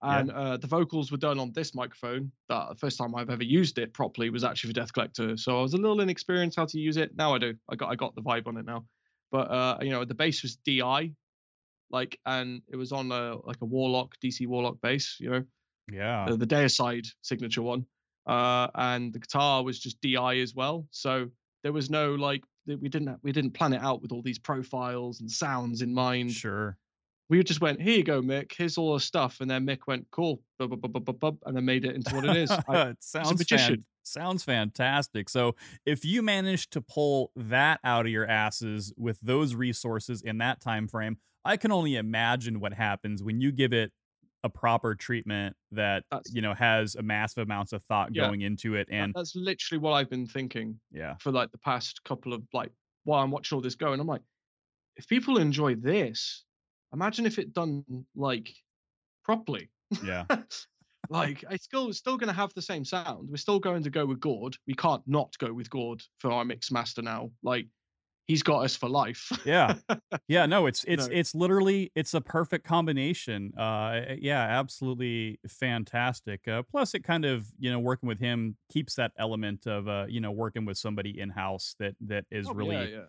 Yeah. 0.03 0.19
And 0.19 0.31
uh, 0.31 0.57
the 0.57 0.67
vocals 0.67 1.11
were 1.11 1.17
done 1.17 1.39
on 1.39 1.51
this 1.53 1.73
microphone. 1.73 2.31
That 2.49 2.69
the 2.69 2.76
first 2.76 2.97
time 2.97 3.15
I've 3.15 3.30
ever 3.30 3.43
used 3.43 3.77
it 3.80 3.93
properly 3.93 4.30
was 4.30 4.43
actually 4.43 4.69
for 4.69 4.80
Death 4.80 4.93
Collector. 4.93 5.38
So 5.38 5.57
I 5.57 5.61
was 5.61 5.73
a 5.73 5.77
little 5.77 5.99
inexperienced 6.01 6.57
how 6.57 6.65
to 6.65 6.80
use 6.80 6.97
it. 6.97 7.15
Now 7.15 7.34
I 7.34 7.39
do. 7.39 7.53
I 7.69 7.76
got 7.76 7.91
I 7.91 7.95
got 7.95 8.13
the 8.15 8.22
vibe 8.22 8.47
on 8.47 8.57
it 8.57 8.65
now. 8.65 8.85
But 9.31 9.51
uh, 9.51 9.77
you 9.81 9.89
know, 9.89 10.05
the 10.05 10.13
bass 10.13 10.43
was 10.43 10.57
DI, 10.57 11.11
like, 11.91 12.19
and 12.26 12.61
it 12.72 12.76
was 12.76 12.91
on 12.91 13.11
a 13.11 13.38
like 13.45 13.57
a 13.61 13.65
Warlock 13.65 14.15
DC 14.23 14.47
Warlock 14.47 14.80
bass. 14.81 15.17
You 15.19 15.30
know, 15.31 15.43
yeah. 15.91 16.26
uh, 16.26 16.35
the 16.35 16.47
Deicide 16.47 17.07
signature 17.22 17.61
one, 17.61 17.85
uh, 18.27 18.68
and 18.76 19.14
the 19.14 19.19
guitar 19.19 19.64
was 19.64 19.80
just 19.80 20.02
DI 20.02 20.39
as 20.39 20.56
well. 20.56 20.88
So 20.91 21.30
there 21.64 21.73
was 21.73 21.89
no 21.89 22.15
like 22.15 22.43
we 22.68 22.89
didn't 22.89 23.18
we 23.23 23.31
didn't 23.31 23.52
plan 23.52 23.73
it 23.73 23.81
out 23.81 24.02
with 24.02 24.11
all 24.11 24.22
these 24.22 24.39
profiles 24.39 25.19
and 25.19 25.30
sounds 25.30 25.81
in 25.81 25.93
mind. 25.93 26.31
Sure. 26.31 26.77
We 27.27 27.43
just 27.43 27.60
went, 27.60 27.81
here 27.81 27.97
you 27.97 28.03
go, 28.03 28.22
Mick. 28.22 28.53
Here's 28.56 28.77
all 28.77 28.93
the 28.93 28.99
stuff, 28.99 29.41
and 29.41 29.49
then 29.49 29.65
Mick 29.65 29.80
went, 29.88 30.06
cool, 30.11 30.43
bub, 30.60 30.69
bub, 30.69 30.93
bub, 30.93 31.06
bub, 31.06 31.19
bub, 31.19 31.38
and 31.47 31.57
then 31.57 31.65
made 31.65 31.84
it 31.84 31.95
into 31.95 32.14
what 32.14 32.23
it 32.23 32.38
is. 32.38 32.52
I, 32.52 32.89
it 32.89 32.97
sounds 32.99 33.39
magician. 33.39 33.77
fan- 33.77 33.85
sounds 34.03 34.43
fantastic. 34.43 35.30
So 35.30 35.56
if 35.88 36.06
you 36.06 36.22
manage 36.22 36.69
to 36.69 36.81
pull 36.81 37.31
that 37.35 37.80
out 37.84 38.06
of 38.06 38.11
your 38.11 38.27
asses 38.27 38.93
with 38.95 39.19
those 39.22 39.56
resources 39.56 40.22
in 40.22 40.38
that 40.38 40.61
time 40.61 40.88
frame, 40.88 41.18
I 41.43 41.57
can 41.57 41.72
only 41.72 41.95
imagine 41.95 42.60
what 42.60 42.73
happens 42.73 43.23
when 43.23 43.41
you 43.41 43.52
give 43.52 43.73
it 43.73 43.91
a 44.45 44.49
proper 44.49 44.93
treatment 44.93 45.55
that 45.72 46.03
That's- 46.11 46.31
you 46.34 46.41
know 46.41 46.53
has 46.53 46.93
a 46.95 47.01
massive 47.01 47.41
amounts 47.43 47.73
of 47.73 47.84
thought 47.84 48.13
Yeah. 48.13 48.27
going 48.27 48.41
into 48.41 48.76
it 48.76 48.88
and 48.91 49.11
that's 49.15 49.35
literally 49.35 49.80
what 49.80 49.93
I've 49.93 50.09
been 50.09 50.27
thinking 50.27 50.80
yeah 50.91 51.15
for 51.19 51.31
like 51.31 51.51
the 51.51 51.57
past 51.57 52.03
couple 52.05 52.31
of 52.31 52.43
like 52.53 52.72
while 53.05 53.23
I'm 53.23 53.31
watching 53.31 53.55
all 53.55 53.61
this 53.61 53.76
go, 53.76 53.91
and 53.93 54.01
I'm 54.01 54.07
like, 54.07 54.23
if 54.97 55.07
people 55.07 55.38
enjoy 55.38 55.76
this, 55.76 56.43
imagine 56.93 57.26
if 57.27 57.38
it 57.38 57.53
done 57.53 57.84
like 58.15 58.51
properly. 59.23 59.69
yeah 60.03 60.26
like 61.09 61.43
it's 61.51 61.65
still 61.65 61.89
it's 61.89 61.99
still 61.99 62.17
going 62.17 62.30
to 62.30 62.34
have 62.41 62.53
the 62.55 62.61
same 62.61 62.84
sound. 62.85 63.30
We're 63.30 63.38
still 63.38 63.59
going 63.59 63.84
to 63.84 63.89
go 63.89 64.05
with 64.05 64.19
gourd 64.19 64.57
We 64.67 64.73
can't 64.73 65.03
not 65.07 65.38
go 65.38 65.53
with 65.53 65.69
gourd 65.69 66.01
for 66.19 66.31
our 66.31 66.43
mix 66.45 66.72
master 66.72 67.01
now. 67.01 67.31
Like 67.43 67.67
he's 68.27 68.41
got 68.43 68.60
us 68.65 68.76
for 68.76 68.89
life. 68.89 69.31
yeah 69.45 69.76
yeah 70.27 70.45
no 70.45 70.65
it's 70.65 70.84
it's 70.88 71.07
No. 71.07 71.14
it's 71.14 71.35
literally 71.35 71.91
it's 71.95 72.14
a 72.14 72.22
perfect 72.22 72.65
combination 72.65 73.53
uh 73.57 74.02
yeah 74.18 74.41
absolutely 74.41 75.39
fantastic 75.47 76.47
uh, 76.47 76.64
plus 76.64 76.93
it 76.95 77.03
kind 77.03 77.26
of 77.26 77.47
you 77.60 77.72
know 77.72 77.80
working 77.80 78.07
with 78.07 78.19
him 78.19 78.57
keeps 78.72 78.95
that 78.95 79.11
element 79.18 79.68
of 79.68 79.88
uh 79.88 80.06
you 80.07 80.19
know 80.22 80.31
working 80.31 80.65
with 80.65 80.77
somebody 80.77 81.19
in 81.19 81.30
house 81.30 81.76
that 81.80 81.95
that 82.02 82.26
is 82.31 82.47
Oh, 82.49 82.53
really 82.53 82.76
yeah, 82.76 82.84
yeah. 82.84 83.06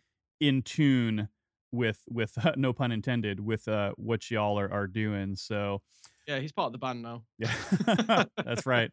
in 0.49 0.63
tune 0.63 1.29
with 1.73 2.01
with 2.09 2.37
uh, 2.45 2.53
no 2.57 2.73
pun 2.73 2.93
intended 2.93 3.41
with 3.41 3.69
uh 3.69 3.93
what 3.97 4.31
y'all 4.31 4.59
are, 4.59 4.71
are 4.73 4.87
doing 4.87 5.35
so 5.37 5.81
Yeah, 6.27 6.41
he's 6.41 6.53
part 6.53 6.67
of 6.67 6.73
the 6.73 6.79
band 6.79 7.03
now. 7.03 7.23
yeah, 7.39 8.25
that's 8.45 8.67
right. 8.67 8.91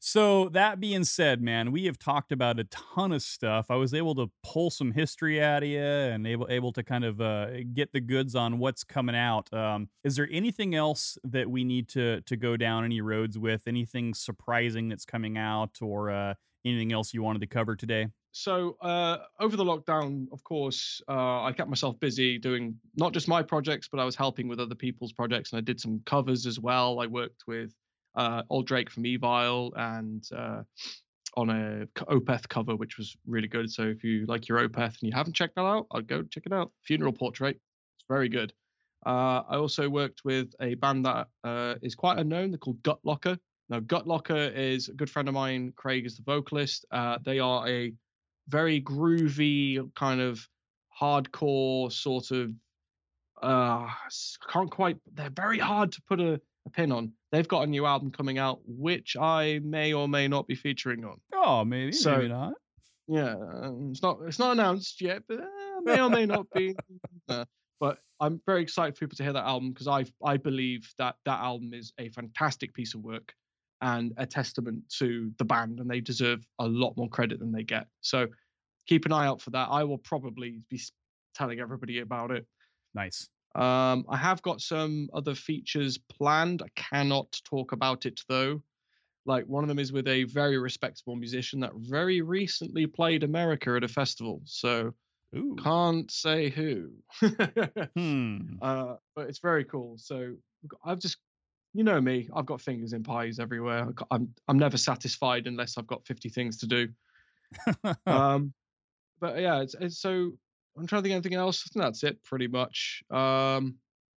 So 0.00 0.48
that 0.50 0.78
being 0.78 1.04
said, 1.04 1.42
man, 1.42 1.72
we 1.72 1.86
have 1.86 1.98
talked 1.98 2.30
about 2.30 2.60
a 2.60 2.64
ton 2.64 3.10
of 3.10 3.20
stuff. 3.20 3.66
I 3.68 3.74
was 3.74 3.92
able 3.92 4.14
to 4.14 4.30
pull 4.44 4.70
some 4.70 4.92
history 4.92 5.42
out 5.42 5.64
of 5.64 5.68
you 5.68 5.80
and 5.80 6.24
able 6.26 6.46
able 6.48 6.72
to 6.72 6.84
kind 6.84 7.04
of 7.04 7.20
uh, 7.20 7.62
get 7.74 7.92
the 7.92 8.00
goods 8.00 8.36
on 8.36 8.58
what's 8.58 8.84
coming 8.84 9.16
out. 9.16 9.52
Um, 9.52 9.88
is 10.04 10.14
there 10.14 10.28
anything 10.30 10.74
else 10.74 11.18
that 11.24 11.50
we 11.50 11.64
need 11.64 11.88
to 11.90 12.20
to 12.22 12.36
go 12.36 12.56
down 12.56 12.84
any 12.84 13.00
roads 13.00 13.38
with? 13.38 13.66
Anything 13.66 14.14
surprising 14.14 14.88
that's 14.88 15.04
coming 15.04 15.36
out, 15.36 15.82
or 15.82 16.10
uh, 16.10 16.34
anything 16.64 16.92
else 16.92 17.12
you 17.12 17.22
wanted 17.22 17.40
to 17.40 17.48
cover 17.48 17.74
today? 17.74 18.06
So 18.30 18.76
uh, 18.80 19.18
over 19.40 19.56
the 19.56 19.64
lockdown, 19.64 20.26
of 20.32 20.44
course, 20.44 21.02
uh, 21.08 21.42
I 21.42 21.52
kept 21.52 21.68
myself 21.68 21.98
busy 21.98 22.38
doing 22.38 22.76
not 22.94 23.12
just 23.12 23.26
my 23.26 23.42
projects, 23.42 23.88
but 23.88 23.98
I 23.98 24.04
was 24.04 24.14
helping 24.14 24.46
with 24.46 24.60
other 24.60 24.76
people's 24.76 25.12
projects, 25.12 25.50
and 25.50 25.58
I 25.58 25.60
did 25.62 25.80
some 25.80 26.02
covers 26.06 26.46
as 26.46 26.60
well. 26.60 27.00
I 27.00 27.06
worked 27.06 27.48
with 27.48 27.72
uh, 28.14 28.42
Ol 28.50 28.62
Drake 28.62 28.90
from 28.90 29.04
Evile 29.04 29.72
and 29.76 30.24
uh, 30.36 30.62
on 31.36 31.50
a 31.50 31.86
Opeth 32.06 32.48
cover, 32.48 32.74
which 32.74 32.98
was 32.98 33.16
really 33.26 33.48
good. 33.48 33.70
So 33.70 33.84
if 33.84 34.02
you 34.02 34.26
like 34.26 34.48
your 34.48 34.58
Opeth 34.58 35.00
and 35.00 35.02
you 35.02 35.12
haven't 35.12 35.34
checked 35.34 35.54
that 35.56 35.62
out, 35.62 35.86
I'd 35.92 36.08
go 36.08 36.22
check 36.22 36.44
it 36.46 36.52
out. 36.52 36.72
Funeral 36.84 37.12
Portrait, 37.12 37.56
it's 37.56 38.04
very 38.08 38.28
good. 38.28 38.52
Uh, 39.06 39.42
I 39.48 39.56
also 39.56 39.88
worked 39.88 40.22
with 40.24 40.52
a 40.60 40.74
band 40.74 41.06
that 41.06 41.28
uh, 41.44 41.74
is 41.82 41.94
quite 41.94 42.18
unknown. 42.18 42.50
They're 42.50 42.58
called 42.58 42.82
Gut 42.82 42.98
Locker. 43.04 43.38
Now, 43.68 43.80
Gut 43.80 44.06
Locker 44.06 44.36
is 44.36 44.88
a 44.88 44.94
good 44.94 45.10
friend 45.10 45.28
of 45.28 45.34
mine. 45.34 45.72
Craig 45.76 46.06
is 46.06 46.16
the 46.16 46.22
vocalist. 46.22 46.84
Uh, 46.90 47.18
they 47.24 47.38
are 47.38 47.68
a 47.68 47.92
very 48.48 48.80
groovy 48.80 49.78
kind 49.94 50.20
of 50.20 50.48
hardcore 51.00 51.92
sort 51.92 52.30
of 52.30 52.50
uh 53.42 53.86
can't 54.50 54.70
quite 54.70 54.96
they're 55.14 55.30
very 55.30 55.58
hard 55.58 55.92
to 55.92 56.02
put 56.08 56.18
a, 56.18 56.40
a 56.66 56.70
pin 56.70 56.90
on 56.90 57.12
they've 57.32 57.48
got 57.48 57.62
a 57.62 57.66
new 57.66 57.84
album 57.86 58.10
coming 58.10 58.38
out 58.38 58.60
which 58.66 59.16
i 59.20 59.60
may 59.62 59.92
or 59.92 60.08
may 60.08 60.28
not 60.28 60.46
be 60.46 60.54
featuring 60.54 61.04
on. 61.04 61.18
Oh, 61.34 61.64
maybe, 61.64 61.92
So- 61.92 62.16
maybe 62.16 62.28
not. 62.28 62.54
yeah 63.06 63.32
um, 63.34 63.88
it's 63.90 64.02
not 64.02 64.18
it's 64.26 64.38
not 64.38 64.52
announced 64.52 65.00
yet 65.00 65.22
but 65.28 65.40
uh, 65.40 65.80
may 65.84 66.00
or 66.00 66.10
may 66.10 66.26
not 66.26 66.46
be. 66.54 66.74
Uh, 67.28 67.44
but 67.78 67.98
i'm 68.20 68.40
very 68.46 68.62
excited 68.62 68.94
for 68.96 69.00
people 69.00 69.16
to 69.16 69.22
hear 69.22 69.34
that 69.34 69.44
album 69.44 69.70
because 69.70 69.86
i 69.86 70.02
i 70.24 70.36
believe 70.38 70.90
that 70.98 71.14
that 71.26 71.38
album 71.40 71.74
is 71.74 71.92
a 71.98 72.08
fantastic 72.08 72.72
piece 72.72 72.94
of 72.94 73.00
work 73.02 73.34
and 73.82 74.12
a 74.16 74.26
testament 74.26 74.82
to 74.88 75.30
the 75.38 75.44
band 75.44 75.78
and 75.78 75.88
they 75.90 76.00
deserve 76.00 76.44
a 76.58 76.66
lot 76.66 76.96
more 76.96 77.08
credit 77.08 77.38
than 77.38 77.52
they 77.52 77.62
get. 77.62 77.86
So 78.00 78.26
keep 78.88 79.06
an 79.06 79.12
eye 79.12 79.26
out 79.26 79.40
for 79.40 79.50
that. 79.50 79.68
I 79.70 79.84
will 79.84 79.98
probably 79.98 80.62
be 80.68 80.80
telling 81.36 81.60
everybody 81.60 82.00
about 82.00 82.32
it. 82.32 82.44
Nice. 82.94 83.28
Um, 83.54 84.04
I 84.08 84.16
have 84.16 84.42
got 84.42 84.60
some 84.60 85.08
other 85.14 85.34
features 85.34 85.98
planned. 85.98 86.62
I 86.62 86.68
cannot 86.76 87.40
talk 87.44 87.72
about 87.72 88.06
it 88.06 88.20
though. 88.28 88.62
Like 89.26 89.46
one 89.46 89.64
of 89.64 89.68
them 89.68 89.78
is 89.78 89.92
with 89.92 90.08
a 90.08 90.24
very 90.24 90.58
respectable 90.58 91.16
musician 91.16 91.60
that 91.60 91.72
very 91.74 92.22
recently 92.22 92.86
played 92.86 93.24
America 93.24 93.74
at 93.76 93.84
a 93.84 93.88
festival. 93.88 94.42
So 94.44 94.94
Ooh. 95.36 95.56
can't 95.62 96.10
say 96.10 96.50
who. 96.50 96.92
Hmm. 97.94 98.56
uh, 98.62 98.94
but 99.14 99.28
it's 99.28 99.40
very 99.40 99.64
cool. 99.64 99.96
So 99.98 100.34
I've 100.84 101.00
just, 101.00 101.18
you 101.74 101.84
know 101.84 102.00
me, 102.00 102.28
I've 102.34 102.46
got 102.46 102.60
fingers 102.60 102.92
in 102.92 103.02
pies 103.02 103.38
everywhere. 103.38 103.92
I'm 104.10 104.34
I'm 104.46 104.58
never 104.58 104.78
satisfied 104.78 105.46
unless 105.46 105.76
I've 105.76 105.86
got 105.86 106.06
50 106.06 106.28
things 106.28 106.58
to 106.58 106.66
do. 106.66 106.88
um, 108.06 108.52
but 109.20 109.40
yeah, 109.40 109.60
it's, 109.60 109.74
it's 109.80 109.98
so 110.00 110.32
I'm 110.78 110.86
trying 110.86 111.02
to 111.02 111.08
think 111.08 111.12
of 111.12 111.24
anything 111.24 111.38
else. 111.38 111.64
I 111.66 111.68
think 111.72 111.82
that's 111.84 112.04
it 112.04 112.22
pretty 112.24 112.48
much. 112.48 113.02
Um, 113.10 113.76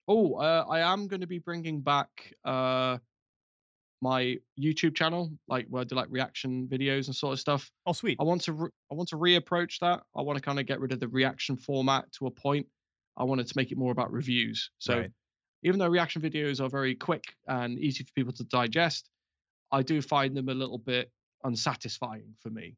oh, 0.09 0.35
uh, 0.35 0.65
I 0.69 0.81
am 0.81 1.09
going 1.09 1.21
to 1.21 1.27
be 1.27 1.39
bringing 1.39 1.81
back 1.81 2.35
uh, 2.45 2.99
my 4.03 4.37
YouTube 4.59 4.95
channel, 4.95 5.31
like 5.49 5.67
where 5.69 5.83
I 5.83 5.85
do 5.85 5.95
like 5.95 6.09
reaction 6.11 6.69
videos 6.69 7.07
and 7.07 7.15
sort 7.17 7.33
of 7.33 7.41
stuff. 7.41 7.71
oh, 7.87 7.93
sweet. 7.93 8.19
I 8.21 8.25
want 8.25 8.43
to 8.43 8.53
re- 8.53 8.71
I 8.91 8.95
want 8.95 9.09
to 9.11 9.17
reapproach 9.17 9.79
that. 9.81 10.03
I 10.17 10.23
want 10.23 10.37
to 10.39 10.43
kind 10.43 10.59
of 10.59 10.67
get 10.67 10.81
rid 10.81 10.93
of 10.93 11.01
the 11.01 11.09
reaction 11.09 11.57
format 11.57 12.11
to 12.13 12.27
a 12.27 12.31
point. 12.31 12.67
I 13.17 13.25
wanted 13.25 13.47
to 13.47 13.55
make 13.57 13.73
it 13.73 13.79
more 13.79 13.93
about 13.93 14.13
reviews. 14.13 14.71
So 14.79 14.99
Right. 14.99 15.11
even 15.63 15.79
though 15.79 15.89
reaction 15.89 16.23
videos 16.23 16.61
are 16.61 16.69
very 16.69 16.95
quick 16.95 17.25
and 17.47 17.79
easy 17.79 18.05
for 18.05 18.13
people 18.15 18.33
to 18.35 18.45
digest, 18.45 19.11
I 19.71 19.83
do 19.83 20.01
find 20.01 20.37
them 20.37 20.49
a 20.49 20.55
little 20.55 20.79
bit 20.79 21.11
unsatisfying 21.45 22.35
for 22.41 22.51
me 22.51 22.77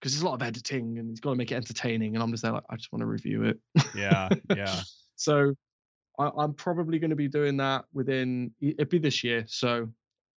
because 0.00 0.12
there's 0.12 0.22
a 0.22 0.26
lot 0.26 0.34
of 0.34 0.42
editing 0.42 0.98
and 0.98 1.10
he's 1.10 1.20
got 1.20 1.30
to 1.30 1.36
make 1.36 1.52
it 1.52 1.56
entertaining. 1.56 2.14
And 2.14 2.22
I'm 2.22 2.30
just 2.30 2.42
there 2.42 2.52
like, 2.52 2.64
I 2.70 2.76
just 2.76 2.90
want 2.90 3.00
to 3.02 3.06
review 3.06 3.44
it. 3.44 3.58
Yeah, 3.94 4.30
yeah. 4.56 4.80
so 5.16 5.54
I, 6.18 6.30
I'm 6.38 6.54
probably 6.54 6.98
going 6.98 7.10
to 7.10 7.16
be 7.16 7.28
doing 7.28 7.58
that 7.58 7.84
within 7.92 8.52
it'll 8.60 8.86
be 8.86 8.98
this 8.98 9.22
year. 9.22 9.44
So 9.46 9.88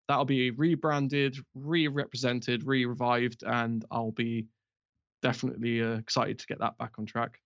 that'll 0.07 0.25
be 0.25 0.51
rebranded, 0.51 1.38
re-represented, 1.53 2.65
re-revived, 2.65 3.43
and 3.43 3.85
I'll 3.91 4.11
be 4.11 4.47
definitely 5.21 5.81
uh, 5.81 5.93
excited 5.97 6.39
to 6.39 6.47
get 6.47 6.59
that 6.59 6.77
back 6.77 6.93
on 6.97 7.05
track. 7.05 7.38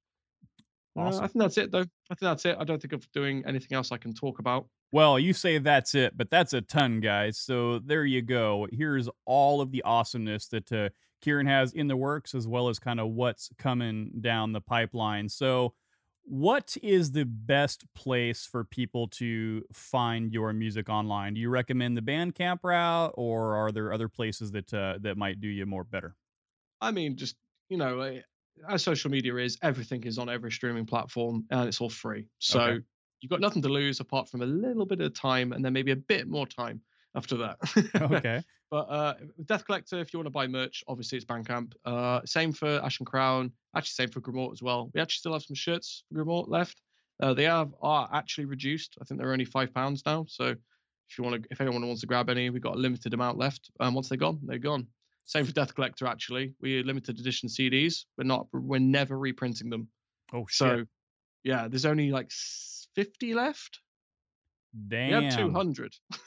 Uh, 0.97 1.07
I 1.07 1.27
think 1.27 1.33
that's 1.35 1.57
it, 1.57 1.71
though. 1.71 1.79
I 1.81 2.15
think 2.15 2.21
that's 2.21 2.45
it. 2.45 2.55
I 2.57 2.63
don't 2.63 2.81
think 2.81 2.93
of 2.93 3.11
doing 3.11 3.43
anything 3.45 3.75
else 3.75 3.91
I 3.91 3.97
can 3.97 4.13
talk 4.13 4.39
about. 4.39 4.67
Well, 4.93 5.19
you 5.19 5.33
say 5.33 5.57
that's 5.57 5.93
it, 5.93 6.15
but 6.15 6.29
that's 6.29 6.53
a 6.53 6.61
ton, 6.61 7.01
guys. 7.01 7.37
So 7.37 7.79
there 7.79 8.05
you 8.05 8.21
go. 8.21 8.67
Here's 8.71 9.09
all 9.25 9.59
of 9.59 9.71
the 9.71 9.83
awesomeness 9.83 10.47
that 10.47 10.71
uh, 10.71 10.89
Kieran 11.25 11.47
has 11.47 11.73
in 11.73 11.87
the 11.87 11.97
works, 11.97 12.35
as 12.35 12.47
well 12.47 12.69
as 12.69 12.79
kind 12.79 12.99
of 12.99 13.09
what's 13.11 13.49
coming 13.57 14.11
down 14.21 14.53
the 14.53 14.61
pipeline. 14.61 15.29
So, 15.29 15.75
what 16.23 16.77
is 16.83 17.11
the 17.11 17.25
best 17.25 17.91
place 17.95 18.45
for 18.45 18.63
people 18.63 19.07
to 19.09 19.63
find 19.73 20.31
your 20.33 20.53
music 20.53 20.89
online? 20.89 21.35
Do 21.35 21.41
you 21.41 21.49
recommend 21.49 21.97
the 21.97 22.01
Bandcamp 22.01 22.59
route, 22.63 23.13
or 23.15 23.55
are 23.55 23.71
there 23.71 23.93
other 23.93 24.09
places 24.09 24.51
that 24.51 24.73
uh, 24.73 24.99
that 25.01 25.17
might 25.17 25.41
do 25.41 25.47
you 25.47 25.65
more 25.65 25.83
better? 25.83 26.15
I 26.81 26.91
mean, 26.91 27.15
just 27.17 27.35
you 27.69 27.77
know, 27.77 27.99
uh, 27.99 28.21
as 28.69 28.83
social 28.83 29.09
media 29.11 29.35
is, 29.37 29.57
everything 29.61 30.03
is 30.03 30.17
on 30.17 30.29
every 30.29 30.51
streaming 30.51 30.85
platform, 30.85 31.45
and 31.49 31.67
it's 31.67 31.81
all 31.81 31.89
free. 31.89 32.29
So 32.39 32.59
Okay. 32.63 32.79
you've 33.21 33.29
got 33.29 33.41
nothing 33.41 33.61
to 33.63 33.69
lose 33.69 33.99
apart 33.99 34.29
from 34.29 34.41
a 34.41 34.45
little 34.45 34.85
bit 34.85 35.01
of 35.01 35.13
time, 35.13 35.51
and 35.51 35.63
then 35.63 35.73
maybe 35.73 35.91
a 35.91 35.95
bit 35.95 36.27
more 36.27 36.47
time 36.47 36.81
after 37.15 37.37
that. 37.37 37.57
Okay. 38.01 38.43
But 38.71 38.89
uh, 38.89 39.13
Death 39.45 39.65
Collector, 39.65 39.99
if 39.99 40.11
you 40.11 40.19
want 40.19 40.25
to 40.25 40.31
buy 40.31 40.47
merch, 40.47 40.83
obviously 40.87 41.17
it's 41.17 41.25
Bandcamp. 41.25 41.73
Uh, 41.85 42.21
same 42.25 42.51
for 42.51 42.83
Ashen 42.83 43.05
Crown. 43.05 43.51
Actually, 43.75 44.05
same 44.05 44.09
for 44.09 44.21
Grimoire 44.21 44.51
as 44.51 44.61
well. 44.61 44.89
We 44.93 44.99
actually 44.99 45.19
still 45.19 45.33
have 45.33 45.43
some 45.43 45.55
shirts 45.55 46.03
for 46.09 46.25
Grimoire 46.25 46.47
left. 46.47 46.81
Uh, 47.21 47.33
they 47.33 47.43
have 47.43 47.73
are 47.81 48.09
actually 48.11 48.45
reduced. 48.45 48.97
I 48.99 49.05
think 49.05 49.19
they're 49.19 49.31
only 49.31 49.45
five 49.45 49.73
pounds 49.73 50.01
now. 50.05 50.25
So 50.27 50.45
if 50.45 51.17
you 51.17 51.23
want 51.23 51.43
to, 51.43 51.47
if 51.51 51.61
anyone 51.61 51.85
wants 51.85 52.01
to 52.01 52.07
grab 52.07 52.29
any, 52.29 52.49
we've 52.49 52.61
got 52.61 52.75
a 52.75 52.79
limited 52.79 53.13
amount 53.13 53.37
left. 53.37 53.69
Um, 53.79 53.93
once 53.93 54.09
they're 54.09 54.17
gone, 54.17 54.39
they're 54.43 54.57
gone. 54.57 54.87
Same 55.25 55.45
for 55.45 55.53
Death 55.53 55.73
Collector. 55.75 56.07
Actually, 56.07 56.53
we 56.59 56.83
limited 56.83 57.19
edition 57.19 57.47
CDs. 57.47 58.05
We're 58.17 58.25
not. 58.25 58.47
We're 58.51 58.79
never 58.79 59.17
reprinting 59.17 59.69
them. 59.69 59.87
Oh 60.33 60.45
shit! 60.49 60.57
So 60.57 60.85
yeah, 61.43 61.67
there's 61.67 61.85
only 61.85 62.11
like 62.11 62.31
50 62.95 63.35
left. 63.35 63.79
Damn. 64.87 65.05
We 65.05 65.11
Damn. 65.11 65.23
had 65.23 65.37
200. 65.37 65.95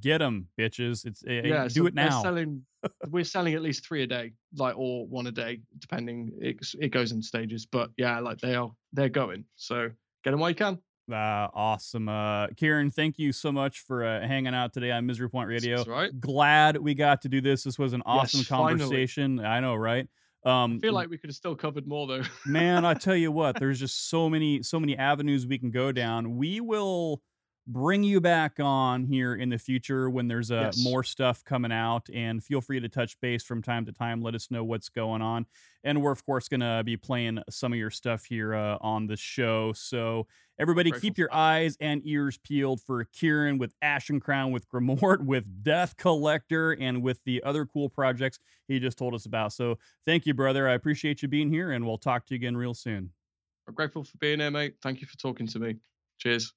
Get 0.00 0.18
them, 0.18 0.48
bitches! 0.58 1.06
It's 1.06 1.24
uh, 1.26 1.32
yeah, 1.32 1.64
do 1.64 1.70
so 1.70 1.86
it 1.86 1.94
now. 1.94 2.22
Selling, 2.22 2.62
we're 3.08 3.24
selling 3.24 3.54
at 3.54 3.62
least 3.62 3.86
three 3.86 4.02
a 4.02 4.06
day, 4.06 4.32
like 4.56 4.76
or 4.76 5.06
one 5.06 5.26
a 5.26 5.32
day, 5.32 5.60
depending. 5.78 6.32
It 6.40 6.58
it 6.78 6.88
goes 6.88 7.12
in 7.12 7.22
stages, 7.22 7.64
but 7.64 7.90
yeah, 7.96 8.20
like 8.20 8.38
they 8.38 8.54
are 8.54 8.70
they're 8.92 9.08
going. 9.08 9.44
So 9.56 9.90
get 10.24 10.30
them 10.32 10.40
while 10.40 10.50
you 10.50 10.56
can. 10.56 10.78
Uh, 11.10 11.48
awesome. 11.54 12.06
Uh, 12.06 12.48
Kieran, 12.48 12.90
thank 12.90 13.18
you 13.18 13.32
so 13.32 13.50
much 13.50 13.80
for 13.80 14.04
uh, 14.04 14.20
hanging 14.26 14.54
out 14.54 14.74
today 14.74 14.90
on 14.90 15.06
Misery 15.06 15.30
Point 15.30 15.48
Radio. 15.48 15.78
That's 15.78 15.88
right. 15.88 16.20
Glad 16.20 16.76
we 16.76 16.92
got 16.92 17.22
to 17.22 17.30
do 17.30 17.40
this. 17.40 17.62
This 17.64 17.78
was 17.78 17.94
an 17.94 18.02
awesome 18.04 18.40
Yes, 18.40 18.46
finally. 18.48 18.78
conversation. 18.78 19.40
I 19.40 19.60
know, 19.60 19.74
right? 19.74 20.06
Um, 20.44 20.76
I 20.76 20.78
feel 20.80 20.92
like 20.92 21.08
we 21.08 21.16
could 21.16 21.30
have 21.30 21.36
still 21.36 21.56
covered 21.56 21.86
more 21.86 22.06
though. 22.06 22.22
man, 22.44 22.84
I 22.84 22.92
tell 22.94 23.16
you 23.16 23.32
what, 23.32 23.58
there's 23.58 23.80
just 23.80 24.10
so 24.10 24.28
many, 24.28 24.62
so 24.62 24.78
many 24.78 24.96
avenues 24.98 25.46
we 25.46 25.58
can 25.58 25.70
go 25.70 25.92
down. 25.92 26.36
We 26.36 26.60
will 26.60 27.22
bring 27.68 28.02
you 28.02 28.20
back 28.20 28.58
on 28.58 29.04
here 29.04 29.34
in 29.34 29.50
the 29.50 29.58
future 29.58 30.08
when 30.08 30.26
there's 30.26 30.50
uh, 30.50 30.72
Yes. 30.74 30.82
more 30.82 31.04
stuff 31.04 31.44
coming 31.44 31.70
out, 31.70 32.08
and 32.12 32.42
feel 32.42 32.60
free 32.60 32.80
to 32.80 32.88
touch 32.88 33.20
base 33.20 33.44
from 33.44 33.62
time 33.62 33.84
to 33.86 33.92
time. 33.92 34.22
Let 34.22 34.34
us 34.34 34.50
know 34.50 34.64
what's 34.64 34.88
going 34.88 35.20
on, 35.22 35.46
and 35.84 36.02
we're 36.02 36.10
of 36.12 36.24
course 36.24 36.48
gonna 36.48 36.82
be 36.82 36.96
playing 36.96 37.40
some 37.50 37.72
of 37.72 37.78
your 37.78 37.90
stuff 37.90 38.24
here 38.24 38.54
uh, 38.54 38.78
on 38.80 39.06
the 39.06 39.16
show. 39.16 39.72
So 39.74 40.26
everybody, 40.58 40.90
keep 40.90 41.18
your 41.18 41.32
eyes 41.32 41.76
and 41.80 42.00
ears 42.04 42.38
peeled 42.38 42.80
for 42.80 43.04
Kieran 43.04 43.58
with 43.58 43.74
Ashen 43.82 44.18
Crown, 44.18 44.50
with 44.50 44.66
Grimoire, 44.68 45.20
with 45.24 45.62
Death 45.62 45.96
Collector, 45.96 46.72
and 46.72 47.02
with 47.02 47.22
the 47.24 47.42
other 47.44 47.66
cool 47.66 47.88
projects 47.90 48.40
he 48.66 48.80
just 48.80 48.96
told 48.98 49.14
us 49.14 49.26
about. 49.26 49.52
So 49.52 49.78
thank 50.04 50.26
you, 50.26 50.34
brother. 50.34 50.66
I 50.68 50.72
appreciate 50.72 51.20
you 51.22 51.28
being 51.28 51.50
here, 51.50 51.70
and 51.70 51.86
we'll 51.86 51.98
talk 51.98 52.26
to 52.26 52.34
you 52.34 52.36
again 52.36 52.56
real 52.56 52.74
soon. 52.74 53.12
I'm 53.66 53.74
grateful 53.74 54.02
for 54.04 54.16
being 54.16 54.40
here, 54.40 54.50
mate. 54.50 54.76
Thank 54.80 55.02
you 55.02 55.06
for 55.06 55.18
talking 55.18 55.46
to 55.48 55.58
me. 55.58 55.76
Cheers. 56.18 56.54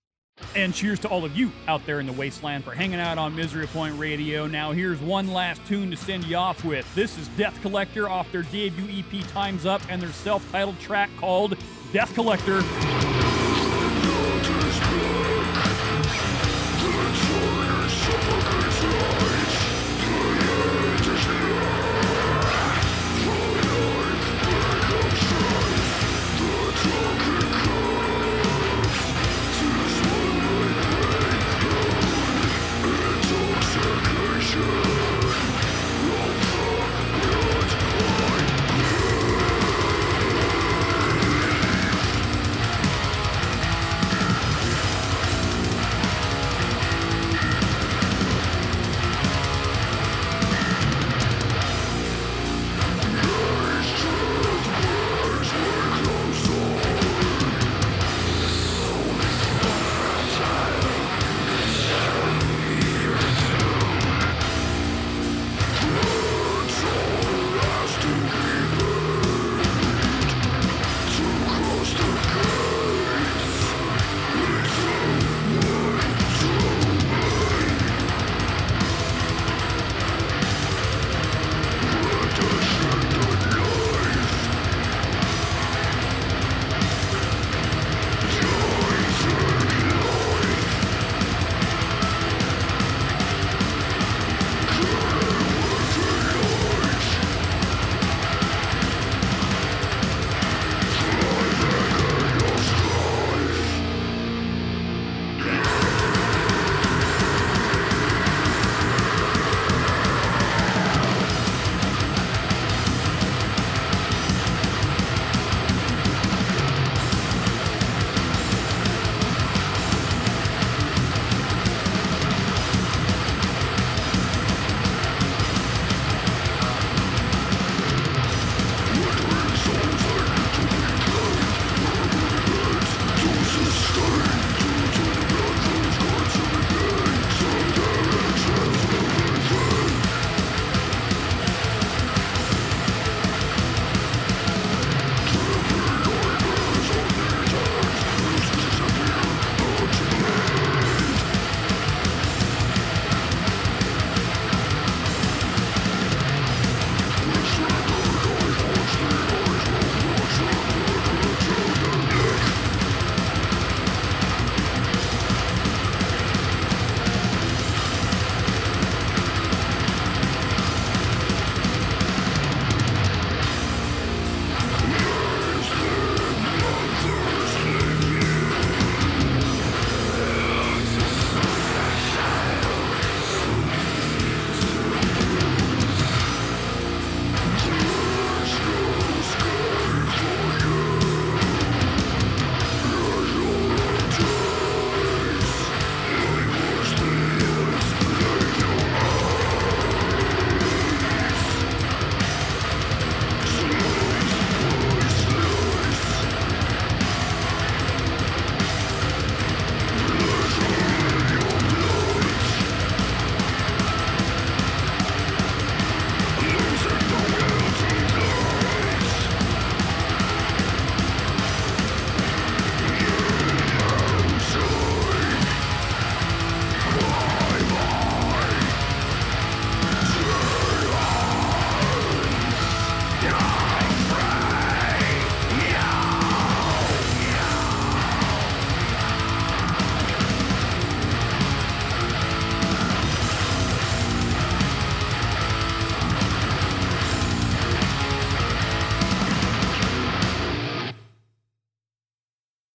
And 0.56 0.74
cheers 0.74 1.00
to 1.00 1.08
all 1.08 1.24
of 1.24 1.38
you 1.38 1.52
out 1.68 1.86
there 1.86 2.00
in 2.00 2.06
the 2.06 2.14
wasteland 2.14 2.66
for 2.66 2.72
hanging 2.72 3.00
out 3.00 3.18
on 3.18 3.36
Misery 3.36 3.68
Point 3.68 3.98
Radio. 3.98 4.48
Now, 4.48 4.72
here's 4.72 5.00
one 5.00 5.32
last 5.32 5.66
tune 5.66 5.90
to 5.92 5.98
send 5.98 6.26
you 6.26 6.36
off 6.36 6.66
with. 6.66 6.94
This 6.94 7.18
is 7.18 7.30
Death 7.30 7.62
Collector 7.62 8.10
off 8.10 8.30
their 8.32 8.44
debut 8.44 9.04
EP 9.04 9.28
Time's 9.30 9.66
Up 9.66 9.82
and 9.90 10.02
their 10.02 10.12
self 10.12 10.50
titled 10.52 10.80
track 10.80 11.10
called 11.18 11.58
Death 11.94 12.14
Collector. 12.14 12.62